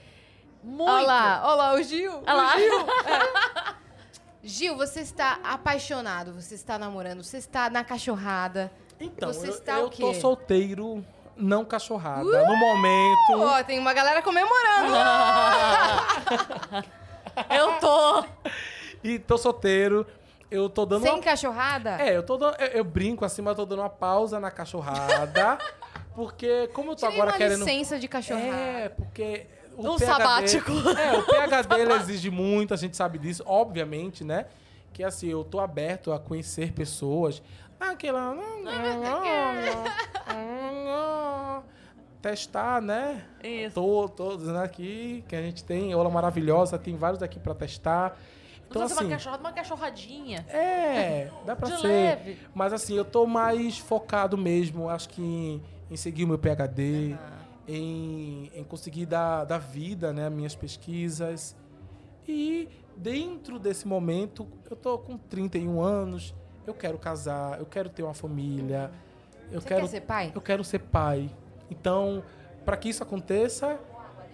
Muito. 0.63 0.91
Olha 0.91 1.07
lá, 1.07 1.41
olha 1.45 1.55
lá, 1.55 1.73
o 1.73 1.81
Gil. 1.81 2.13
Olha 2.27 2.33
lá. 2.33 2.53
Gil, 4.43 4.75
você 4.77 5.01
está 5.01 5.39
apaixonado, 5.43 6.33
você 6.33 6.55
está 6.55 6.77
namorando, 6.77 7.23
você 7.23 7.37
está 7.37 7.69
na 7.71 7.83
cachorrada. 7.83 8.71
Então, 8.99 9.31
Você 9.33 9.47
eu, 9.47 9.51
está 9.51 9.79
eu 9.79 9.85
o 9.85 9.89
quê? 9.89 10.01
tô 10.01 10.13
solteiro, 10.13 11.05
não 11.35 11.63
cachorrada. 11.63 12.45
No 12.45 12.55
momento. 12.57 13.31
Ó, 13.37 13.63
tem 13.63 13.79
uma 13.79 13.93
galera 13.93 14.21
comemorando. 14.21 14.93
Eu 17.49 17.73
tô. 17.79 18.25
E 19.03 19.19
tô 19.19 19.37
solteiro. 19.37 20.05
Eu 20.51 20.69
tô 20.69 20.85
dando 20.85 21.03
Sem 21.03 21.11
uma... 21.13 21.21
cachorrada? 21.21 21.91
É, 22.01 22.17
eu 22.17 22.23
tô 22.23 22.35
dando... 22.35 22.55
eu, 22.59 22.67
eu 22.67 22.83
brinco 22.83 23.23
assim, 23.23 23.41
mas 23.41 23.51
eu 23.51 23.57
tô 23.57 23.65
dando 23.67 23.79
uma 23.83 23.89
pausa 23.89 24.39
na 24.39 24.49
cachorrada. 24.49 25.57
porque 26.15 26.67
como 26.73 26.91
eu 26.91 26.95
tô 26.95 27.01
Tirei 27.05 27.15
agora 27.15 27.31
uma 27.31 27.37
querendo. 27.37 27.59
licença 27.65 27.99
de 27.99 28.07
cachorrada. 28.07 28.47
É, 28.47 28.89
porque. 28.89 29.45
O 29.77 29.87
Um 29.87 29.95
PhD 29.95 30.05
sabático. 30.05 30.71
É, 30.71 31.17
o 31.17 31.23
PHD 31.63 31.81
ele 31.81 31.93
exige 31.93 32.29
muito, 32.31 32.73
a 32.73 32.77
gente 32.77 32.97
sabe 32.97 33.19
disso, 33.19 33.43
obviamente, 33.45 34.23
né? 34.23 34.47
Que 34.91 35.03
assim, 35.03 35.29
eu 35.29 35.43
tô 35.43 35.59
aberto 35.59 36.11
a 36.11 36.19
conhecer 36.19 36.73
pessoas. 36.73 37.41
Aquela. 37.79 38.35
Testar, 42.21 42.81
né? 42.81 43.25
Isso. 43.41 43.75
Tô, 43.75 44.09
tô 44.09 44.35
dizendo 44.35 44.57
aqui 44.57 45.23
que 45.27 45.35
a 45.35 45.41
gente 45.41 45.63
tem 45.63 45.95
Ola 45.95 46.09
Maravilhosa, 46.09 46.77
tem 46.77 46.95
vários 46.97 47.23
aqui 47.23 47.39
pra 47.39 47.55
testar. 47.55 48.17
Então, 48.69 48.83
assim. 48.83 49.05
uma 49.05 49.09
cachorrada, 49.09 49.43
uma 49.43 49.51
cachorradinha. 49.51 50.45
É, 50.49 51.31
dá 51.45 51.55
pra 51.55 51.77
ser. 51.77 51.87
leve. 51.87 52.37
Mas 52.53 52.73
assim, 52.73 52.95
eu 52.95 53.05
tô 53.05 53.25
mais 53.25 53.77
focado 53.79 54.37
mesmo, 54.37 54.89
acho 54.89 55.09
que 55.09 55.21
em, 55.21 55.63
em 55.89 55.95
seguir 55.95 56.25
o 56.25 56.27
meu 56.27 56.37
PhD, 56.37 57.17
em, 57.67 58.51
em 58.53 58.63
conseguir 58.63 59.05
dar, 59.05 59.45
dar 59.45 59.57
vida, 59.57 60.13
né, 60.13 60.29
minhas 60.29 60.55
pesquisas. 60.55 61.55
E 62.27 62.69
dentro 62.95 63.57
desse 63.57 63.87
momento, 63.87 64.47
eu 64.69 64.75
tô 64.75 64.99
com 64.99 65.17
31 65.17 65.81
anos, 65.81 66.35
eu 66.69 66.73
quero 66.73 66.97
casar, 66.97 67.59
eu 67.59 67.65
quero 67.65 67.89
ter 67.89 68.03
uma 68.03 68.13
família, 68.13 68.91
eu 69.51 69.59
Você 69.59 69.67
quero 69.67 69.81
quer 69.81 69.87
ser 69.87 70.01
pai? 70.01 70.31
eu 70.33 70.41
quero 70.41 70.63
ser 70.63 70.79
pai. 70.79 71.29
Então, 71.69 72.23
para 72.63 72.77
que 72.77 72.89
isso 72.89 73.01
aconteça, 73.03 73.77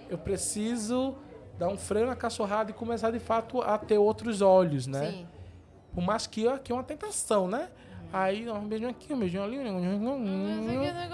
eu 0.10 0.18
preciso 0.18 1.16
dar 1.57 1.70
um 1.70 1.78
freio 1.78 2.07
na 2.07 2.16
cachorrada 2.16 2.72
e 2.72 2.74
começar 2.74 3.12
de 3.12 3.20
fato 3.20 3.62
a 3.62 3.78
ter 3.78 3.98
outros 3.98 4.41
olhos, 4.41 4.86
né? 4.86 5.12
Sim. 5.12 5.28
Por 5.94 6.03
mais 6.03 6.28
que 6.28 6.48
aqui 6.48 6.72
é 6.72 6.76
uma 6.76 6.84
tentação, 6.84 7.48
né? 7.48 7.70
Aí, 8.18 8.48
ó, 8.48 8.56
um 8.56 8.66
beijinho 8.68 8.90
aqui, 8.90 9.14
um 9.14 9.20
beijinho 9.20 9.44
ali. 9.44 9.58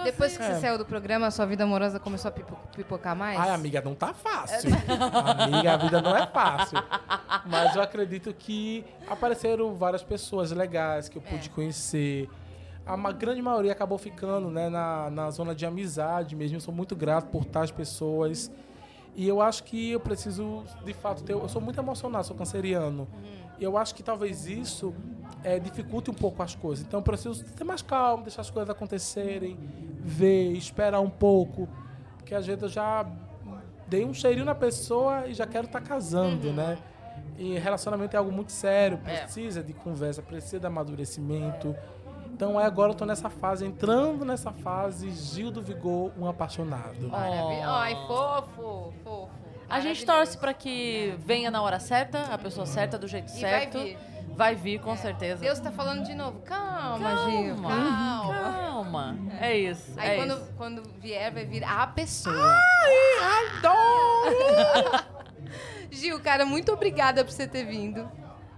Depois 0.03 0.37
que 0.37 0.43
É. 0.43 0.53
você 0.53 0.61
saiu 0.61 0.77
do 0.77 0.85
programa, 0.85 1.25
a 1.27 1.31
sua 1.31 1.45
vida 1.47 1.63
amorosa 1.63 1.99
começou 1.99 2.29
a 2.29 2.31
pipo- 2.31 2.57
pipocar 2.75 3.15
mais? 3.15 3.39
Ai, 3.39 3.49
amiga, 3.49 3.81
não 3.81 3.95
tá 3.95 4.13
fácil. 4.13 4.69
amiga, 5.39 5.73
a 5.73 5.77
vida 5.77 5.99
não 6.01 6.15
é 6.15 6.27
fácil. 6.27 6.77
Mas 7.47 7.75
eu 7.75 7.81
acredito 7.81 8.31
que 8.33 8.85
apareceram 9.09 9.73
várias 9.73 10.03
pessoas 10.03 10.51
legais 10.51 11.09
que 11.09 11.17
eu 11.17 11.21
pude 11.23 11.49
conhecer. 11.49 12.29
A 12.85 12.95
ma- 12.95 13.11
grande 13.11 13.41
maioria 13.41 13.71
acabou 13.71 13.97
ficando 13.97 14.49
né, 14.51 14.69
na, 14.69 15.09
na 15.09 15.31
zona 15.31 15.55
de 15.55 15.65
amizade 15.65 16.35
mesmo. 16.35 16.57
Eu 16.57 16.61
sou 16.61 16.73
muito 16.73 16.95
grato 16.95 17.27
por 17.29 17.45
tais 17.45 17.71
pessoas. 17.71 18.51
E 19.15 19.27
eu 19.27 19.41
acho 19.41 19.63
que 19.63 19.91
eu 19.91 19.99
preciso, 19.99 20.63
de 20.85 20.93
fato, 20.93 21.21
ter. 21.23 21.33
Eu 21.33 21.49
sou 21.49 21.61
muito 21.61 21.79
emocionado, 21.79 22.25
sou 22.25 22.35
canceriano. 22.35 23.07
E 23.40 23.40
eu 23.63 23.77
acho 23.77 23.93
que 23.95 24.03
talvez 24.03 24.45
isso 24.47 24.93
é, 25.43 25.59
dificulte 25.59 26.09
um 26.09 26.13
pouco 26.13 26.41
as 26.43 26.55
coisas. 26.55 26.85
Então 26.85 26.99
eu 26.99 27.03
preciso 27.03 27.43
ter 27.43 27.63
mais 27.63 27.81
calma, 27.81 28.23
deixar 28.23 28.41
as 28.41 28.49
coisas 28.49 28.69
acontecerem, 28.69 29.57
ver, 29.99 30.51
esperar 30.53 30.99
um 30.99 31.09
pouco. 31.09 31.67
Porque 32.17 32.33
às 32.35 32.45
vezes 32.45 32.63
eu 32.63 32.69
já 32.69 33.05
dei 33.87 34.05
um 34.05 34.13
cheirinho 34.13 34.45
na 34.45 34.55
pessoa 34.55 35.27
e 35.27 35.33
já 35.33 35.45
quero 35.45 35.65
estar 35.67 35.81
casando, 35.81 36.51
né? 36.53 36.77
E 37.37 37.57
relacionamento 37.59 38.15
é 38.15 38.19
algo 38.19 38.31
muito 38.31 38.51
sério, 38.51 38.99
É. 39.05 39.21
precisa 39.21 39.61
de 39.63 39.73
conversa, 39.73 40.21
precisa 40.21 40.59
de 40.59 40.65
amadurecimento. 40.67 41.75
Então 42.33 42.57
aí 42.57 42.65
agora 42.65 42.91
eu 42.91 42.95
tô 42.95 43.05
nessa 43.05 43.29
fase, 43.29 43.65
entrando 43.65 44.23
nessa 44.25 44.51
fase, 44.51 45.09
Gil 45.11 45.51
do 45.51 45.61
Vigor, 45.61 46.11
um 46.17 46.27
apaixonado. 46.27 47.09
Maravilha. 47.09 47.67
Ai, 47.69 47.95
fofo, 48.07 48.93
fofo. 49.03 49.29
A 49.71 49.79
gente 49.79 50.05
torce 50.05 50.37
pra 50.37 50.53
que 50.53 51.15
venha 51.19 51.49
na 51.49 51.61
hora 51.61 51.79
certa, 51.79 52.23
a 52.25 52.37
pessoa 52.37 52.65
certa, 52.65 52.97
do 52.97 53.07
jeito 53.07 53.29
E 53.29 53.41
vai 53.41 53.49
certo. 53.49 53.79
vir. 53.79 53.97
Vai 54.33 54.55
vir, 54.55 54.79
com 54.79 54.95
certeza. 54.97 55.41
Deus 55.41 55.59
tá 55.59 55.71
falando 55.71 56.03
de 56.05 56.13
novo. 56.13 56.39
Calma. 56.41 57.17
Gil. 57.29 57.55
Calma. 57.55 58.33
Calma. 58.33 59.17
É 59.39 59.57
isso. 59.57 59.93
Aí 59.97 60.11
é 60.11 60.15
quando, 60.15 60.33
isso. 60.33 60.53
quando 60.57 60.83
vier, 60.99 61.31
vai 61.31 61.45
vir 61.45 61.63
a 61.63 61.87
pessoa. 61.87 62.57
Gil, 65.91 66.19
cara, 66.21 66.45
muito 66.45 66.71
obrigada 66.71 67.23
por 67.23 67.31
você 67.31 67.47
ter 67.47 67.65
vindo. 67.65 68.09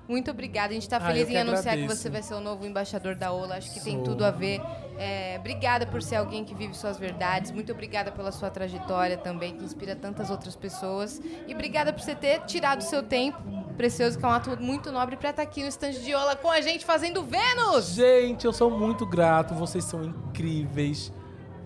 Muito 0.08 0.30
obrigada. 0.32 0.72
A 0.72 0.74
gente 0.74 0.88
tá 0.90 0.98
Ah, 0.98 1.02
feliz 1.08 1.28
que 1.28 1.34
em 1.34 1.38
anunciar 1.38 1.64
que 1.64 1.70
agradeço. 1.84 1.96
você 2.02 2.10
vai 2.10 2.22
ser 2.22 2.34
o 2.34 2.42
novo 2.42 2.66
embaixador 2.66 3.16
da 3.16 3.32
OLA. 3.32 3.56
Acho 3.58 3.74
que 3.74 3.80
tem 3.82 3.96
Sou. 3.96 4.04
tudo 4.04 4.26
a 4.26 4.32
ver. 4.32 4.62
É, 4.98 5.38
obrigada 5.40 5.88
por 5.88 6.02
ser 6.02 6.18
alguém 6.18 6.44
que 6.44 6.54
vive 6.54 6.74
suas 6.76 6.98
verdades. 6.98 7.52
Muito 7.52 7.72
obrigada 7.72 8.12
pela 8.12 8.32
sua 8.32 8.50
trajetória 8.50 9.18
também, 9.18 9.56
que 9.56 9.64
inspira 9.64 9.96
tantas 9.96 10.30
outras 10.30 10.56
pessoas. 10.56 11.22
E 11.48 11.54
obrigada 11.54 11.94
por 11.94 12.02
você 12.02 12.14
ter 12.16 12.42
tirado 12.42 12.82
o 12.82 12.84
seu 12.84 13.02
tempo 13.02 13.42
precioso, 13.78 14.20
que 14.20 14.26
é 14.26 14.28
um 14.28 14.32
ato 14.32 14.58
muito 14.62 14.92
nobre, 14.92 15.16
pra 15.16 15.30
estar 15.32 15.42
aqui 15.42 15.62
no 15.64 15.70
stand 15.70 15.92
de 15.94 16.14
OLA 16.14 16.36
com 16.36 16.52
a 16.52 16.60
gente 16.62 16.86
fazendo 16.86 17.24
Vênus. 17.24 17.94
Gente, 17.96 18.46
eu 18.46 18.54
sou 18.54 18.70
muito 18.70 19.06
grato, 19.06 19.56
vocês 19.56 19.84
são 19.86 20.04
incríveis. 20.04 21.12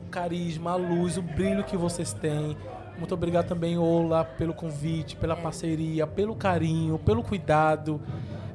O 0.05 0.09
carisma, 0.09 0.72
a 0.72 0.76
luz, 0.76 1.18
o 1.18 1.22
brilho 1.22 1.64
que 1.65 1.76
vocês 1.76 2.14
têm. 2.14 2.55
Muito 2.98 3.14
obrigado 3.14 3.48
também, 3.48 3.78
Ola, 3.78 4.24
pelo 4.24 4.53
convite, 4.53 5.15
pela 5.15 5.36
parceria, 5.36 6.07
pelo 6.07 6.36
carinho, 6.36 6.98
pelo 6.99 7.24
cuidado. 7.24 8.02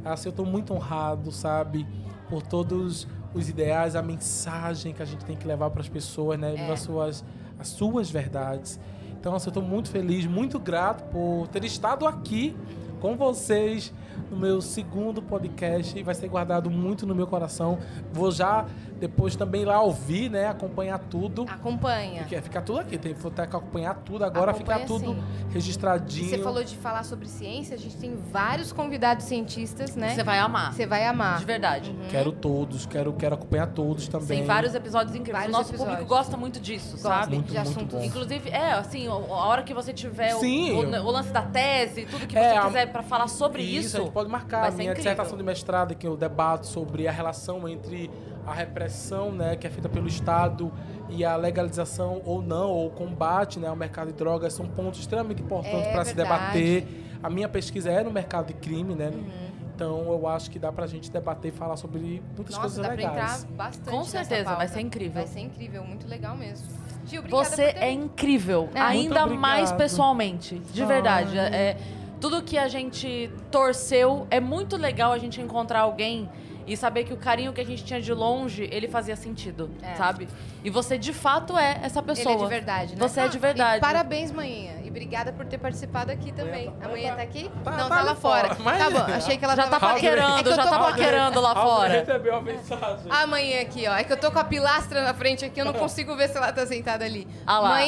Assim, 0.04 0.28
eu 0.28 0.32
tô 0.32 0.44
muito 0.44 0.74
honrado, 0.74 1.30
sabe? 1.30 1.86
Por 2.28 2.42
todos 2.42 3.06
os 3.32 3.48
ideais, 3.48 3.94
a 3.94 4.02
mensagem 4.02 4.92
que 4.92 5.02
a 5.02 5.06
gente 5.06 5.24
tem 5.24 5.36
que 5.36 5.46
levar 5.46 5.70
para 5.70 5.80
as 5.80 5.88
pessoas, 5.88 6.38
né? 6.38 6.54
As, 6.70 6.80
suas, 6.80 7.24
as 7.58 7.68
suas 7.68 8.10
verdades. 8.10 8.80
Então, 9.18 9.34
assim, 9.34 9.48
eu 9.48 9.52
tô 9.54 9.62
muito 9.62 9.88
feliz, 9.88 10.26
muito 10.26 10.58
grato 10.58 11.04
por 11.04 11.46
ter 11.48 11.64
estado 11.64 12.06
aqui 12.06 12.56
com 13.00 13.16
vocês 13.16 13.92
no 14.32 14.36
meu 14.36 14.60
segundo 14.62 15.20
podcast 15.20 16.02
vai 16.02 16.14
ser 16.14 16.28
guardado 16.28 16.70
muito 16.70 17.06
no 17.06 17.14
meu 17.14 17.26
coração. 17.26 17.78
Vou 18.12 18.30
já 18.30 18.64
depois 19.02 19.34
também 19.34 19.64
lá 19.64 19.80
ouvir, 19.82 20.30
né? 20.30 20.46
Acompanhar 20.46 20.96
tudo. 20.96 21.44
Acompanha. 21.48 22.20
Porque 22.20 22.40
fica 22.40 22.62
tudo 22.62 22.78
aqui, 22.78 22.96
tem 22.96 23.12
que 23.12 23.40
acompanhar 23.40 23.94
tudo 23.96 24.24
agora, 24.24 24.52
Acompanha 24.52 24.78
fica 24.78 24.86
tudo 24.86 25.14
sim. 25.14 25.22
registradinho. 25.50 26.28
Você 26.30 26.38
falou 26.38 26.62
de 26.62 26.76
falar 26.76 27.02
sobre 27.02 27.26
ciência, 27.26 27.74
a 27.74 27.78
gente 27.78 27.96
tem 27.96 28.14
vários 28.30 28.72
convidados 28.72 29.26
cientistas, 29.26 29.96
né? 29.96 30.10
Você 30.14 30.22
vai 30.22 30.38
amar. 30.38 30.72
Você 30.72 30.86
vai 30.86 31.04
amar. 31.04 31.38
De 31.40 31.44
verdade. 31.44 31.90
Uhum. 31.90 32.08
Quero 32.10 32.30
todos, 32.30 32.86
quero, 32.86 33.12
quero 33.14 33.34
acompanhar 33.34 33.66
todos 33.66 34.06
também. 34.06 34.28
Tem 34.38 34.44
vários 34.46 34.72
episódios 34.72 35.16
incríveis. 35.16 35.32
Vários 35.46 35.56
o 35.56 35.58
nosso 35.58 35.70
episódios. 35.72 35.94
público 35.96 36.14
gosta 36.14 36.36
muito 36.36 36.60
disso, 36.60 36.92
Gosta 36.92 37.08
sabe? 37.08 37.34
Muito, 37.34 37.48
de 37.48 37.54
muito 37.56 37.68
assuntos. 37.70 37.98
bom. 37.98 38.04
Inclusive, 38.04 38.50
é, 38.50 38.72
assim, 38.72 39.08
a 39.08 39.14
hora 39.14 39.64
que 39.64 39.74
você 39.74 39.92
tiver 39.92 40.36
o- 40.36 40.38
Sim, 40.38 40.70
o, 40.78 40.82
eu- 40.94 41.04
o 41.04 41.10
lance 41.10 41.30
da 41.32 41.42
tese, 41.42 42.06
tudo 42.06 42.24
que 42.26 42.38
É, 42.38 42.50
você 42.52 42.56
a- 42.58 42.62
quiser 42.66 42.92
pra 42.92 43.02
falar 43.02 43.26
sobre 43.26 43.62
isso. 43.62 43.96
a 43.96 44.00
gente 44.00 44.12
pode 44.12 44.30
marcar 44.30 44.60
vai 44.60 44.70
minha 44.70 44.82
incrível. 44.92 44.94
dissertação 44.94 45.36
de 45.36 45.42
mestrado, 45.42 45.94
que 45.96 46.06
eu 46.06 46.16
debato 46.16 46.66
sobre 46.68 47.08
a 47.08 47.10
relação 47.12 47.68
entre 47.68 48.08
a 48.46 48.52
repressão, 48.52 49.30
né, 49.32 49.56
que 49.56 49.66
é 49.66 49.70
feita 49.70 49.88
pelo 49.88 50.06
Estado 50.08 50.72
e 51.08 51.24
a 51.24 51.36
legalização 51.36 52.20
ou 52.24 52.42
não, 52.42 52.68
ou 52.70 52.86
o 52.88 52.90
combate, 52.90 53.58
né, 53.58 53.68
ao 53.68 53.76
mercado 53.76 54.08
de 54.08 54.14
drogas, 54.14 54.52
são 54.52 54.66
pontos 54.66 55.00
extremamente 55.00 55.42
importantes 55.42 55.86
É 55.88 55.92
para 55.92 56.04
se 56.04 56.14
debater. 56.14 56.86
A 57.22 57.30
minha 57.30 57.48
pesquisa 57.48 57.90
é 57.90 58.02
no 58.02 58.10
mercado 58.10 58.48
de 58.48 58.54
crime, 58.54 58.94
né? 58.96 59.10
Uhum. 59.14 59.52
Então 59.74 60.12
eu 60.12 60.26
acho 60.26 60.50
que 60.50 60.58
dá 60.58 60.72
pra 60.72 60.86
gente 60.86 61.10
debater 61.10 61.52
e 61.52 61.56
falar 61.56 61.76
sobre 61.76 62.22
muitas 62.36 62.56
Nossa, 62.56 62.60
coisas 62.60 62.78
dá 62.78 62.88
pra 62.88 62.94
legais. 62.96 63.42
entrar 63.44 63.56
bastante 63.56 63.90
Com 63.90 64.04
certeza, 64.04 64.54
vai 64.54 64.68
ser 64.68 64.80
incrível. 64.80 65.12
Vai 65.14 65.26
ser 65.26 65.40
incrível, 65.40 65.84
muito 65.84 66.06
legal 66.08 66.36
mesmo. 66.36 66.66
Gil, 67.06 67.20
obrigada 67.20 67.44
Você 67.44 67.66
por 67.66 67.72
ter 67.74 67.80
é 67.84 67.90
incrível, 67.92 68.68
É. 68.74 68.80
ainda 68.80 69.26
mais 69.26 69.70
pessoalmente, 69.72 70.58
de 70.58 70.82
Ai. 70.82 70.88
verdade. 70.88 71.38
É, 71.38 71.42
é- 71.54 71.76
tudo 72.20 72.42
que 72.42 72.56
a 72.58 72.68
gente 72.68 73.30
torceu, 73.50 74.26
é 74.30 74.38
muito 74.38 74.76
legal 74.76 75.12
a 75.12 75.18
gente 75.18 75.40
encontrar 75.40 75.80
alguém 75.80 76.28
e 76.66 76.76
saber 76.76 77.04
que 77.04 77.12
o 77.12 77.16
carinho 77.16 77.52
que 77.52 77.60
a 77.60 77.64
gente 77.64 77.84
tinha 77.84 78.00
de 78.00 78.12
longe, 78.12 78.68
ele 78.70 78.88
fazia 78.88 79.16
sentido, 79.16 79.70
É. 79.82 79.94
sabe? 79.94 80.28
E 80.64 80.70
você 80.70 80.96
de 80.98 81.12
fato 81.12 81.56
é 81.58 81.80
essa 81.82 82.02
pessoa. 82.02 82.34
Ele 82.34 82.42
é 82.42 82.44
de 82.44 82.50
verdade, 82.50 82.92
né? 82.94 82.98
Você 83.08 83.20
é 83.20 83.28
de 83.28 83.38
verdade. 83.38 83.80
Parabéns, 83.80 84.30
manhinha. 84.30 84.81
Obrigada 84.92 85.32
por 85.32 85.46
ter 85.46 85.56
participado 85.56 86.12
aqui 86.12 86.30
também. 86.32 86.70
Amanhã 86.82 87.08
A 87.08 87.10
tá- 87.12 87.16
tá 87.16 87.22
aqui? 87.22 87.50
tá- 87.64 87.70
Não, 87.70 87.88
tá 87.88 87.96
tá, 87.96 88.02
lá 88.02 88.14
fora. 88.14 88.54
fora, 88.54 88.60
mas- 88.62 88.78
Tá 88.78 88.90
bom, 88.90 89.12
achei 89.14 89.38
que 89.38 89.44
ela 89.44 89.56
Já 89.56 89.62
tá 89.64 89.70
tava... 89.80 89.94
paquerando, 89.94 90.50
É 90.50 90.54
já 90.54 90.66
tá 90.66 90.78
paquerando 90.78 91.40
lá 91.40 91.54
fora. 91.54 91.88
recebeu 92.00 92.32
uma 92.34 92.42
mensagem. 92.42 93.06
A 93.10 93.26
manhã 93.26 93.62
aqui, 93.62 93.88
ó. 93.88 93.94
É 93.96 94.04
que 94.04 94.12
eu 94.12 94.18
tô 94.18 94.30
com 94.30 94.38
a 94.38 94.44
pilastra 94.44 95.02
na 95.02 95.14
frente 95.14 95.46
aqui, 95.46 95.58
eu 95.60 95.64
não 95.64 95.72
consigo 95.72 96.14
ver 96.14 96.28
se 96.28 96.36
ela 96.36 96.52
tá 96.52 96.66
sentada 96.66 97.06
ali. 97.06 97.26
Ah 97.46 97.58
lá. 97.58 97.80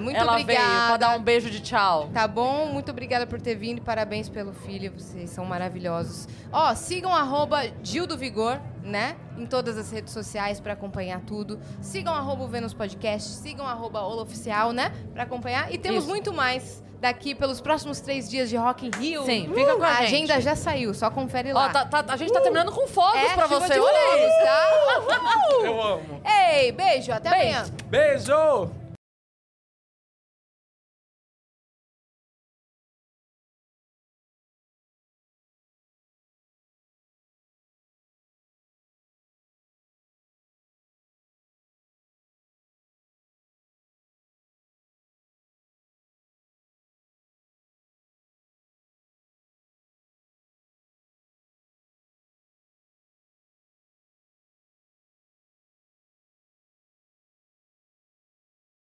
Muito 0.00 0.16
Ela 0.18 0.32
obrigada. 0.32 0.66
veio 0.66 0.86
pra 0.86 0.96
dar 0.96 1.10
um 1.10 1.20
beijo 1.22 1.50
de 1.50 1.60
tchau. 1.60 2.08
Tá 2.14 2.26
bom? 2.26 2.66
Muito 2.72 2.90
obrigada 2.90 3.26
por 3.26 3.38
ter 3.38 3.54
vindo 3.54 3.76
e 3.78 3.80
parabéns 3.82 4.28
pelo 4.30 4.54
filho. 4.54 4.92
Vocês 4.96 5.28
são 5.28 5.44
maravilhosos. 5.44 6.26
Ó, 6.50 6.74
sigam 6.74 7.14
arroba 7.14 7.64
Gil 7.82 8.06
do 8.06 8.16
Vigor, 8.16 8.58
né? 8.82 9.14
Em 9.36 9.46
todas 9.46 9.76
as 9.76 9.90
redes 9.90 10.12
sociais 10.12 10.60
pra 10.60 10.72
acompanhar 10.72 11.20
tudo. 11.20 11.58
Sigam 11.80 12.14
arroba 12.14 12.44
o 12.44 12.48
Vênus 12.48 12.72
Podcast, 12.74 13.28
sigam 13.30 13.66
arroba 13.66 14.00
Ola 14.00 14.22
Oficial, 14.22 14.72
né? 14.72 14.92
Pra 15.12 15.24
acompanhar. 15.24 15.72
E 15.72 15.78
temos 15.78 16.00
Isso. 16.04 16.08
muito 16.08 16.32
mais 16.32 16.82
daqui 17.00 17.34
pelos 17.34 17.60
próximos 17.60 18.00
três 18.00 18.28
dias 18.28 18.48
de 18.48 18.56
Rock 18.56 18.86
in 18.86 18.90
Rio. 18.98 19.24
Sim, 19.24 19.50
fica 19.54 19.76
com 19.76 19.82
a 19.84 19.94
gente. 19.96 20.04
agenda 20.06 20.40
já 20.40 20.56
saiu, 20.56 20.94
só 20.94 21.10
confere 21.10 21.52
lá. 21.52 21.66
Ó, 21.66 21.68
tá- 21.68 21.84
tá- 22.02 22.12
a 22.14 22.16
gente 22.16 22.32
tá 22.32 22.40
terminando 22.40 22.72
com 22.72 22.86
fogos 22.86 23.20
é, 23.20 23.34
pra 23.34 23.46
você. 23.46 23.74
de 23.74 23.80
tá? 24.44 25.06
Eu 25.62 25.82
amo. 25.82 26.20
Ei, 26.24 26.72
beijo, 26.72 27.12
até 27.12 27.30
Beijo. 27.30 27.58
amanhã. 27.58 27.64
Beijo! 27.88 28.85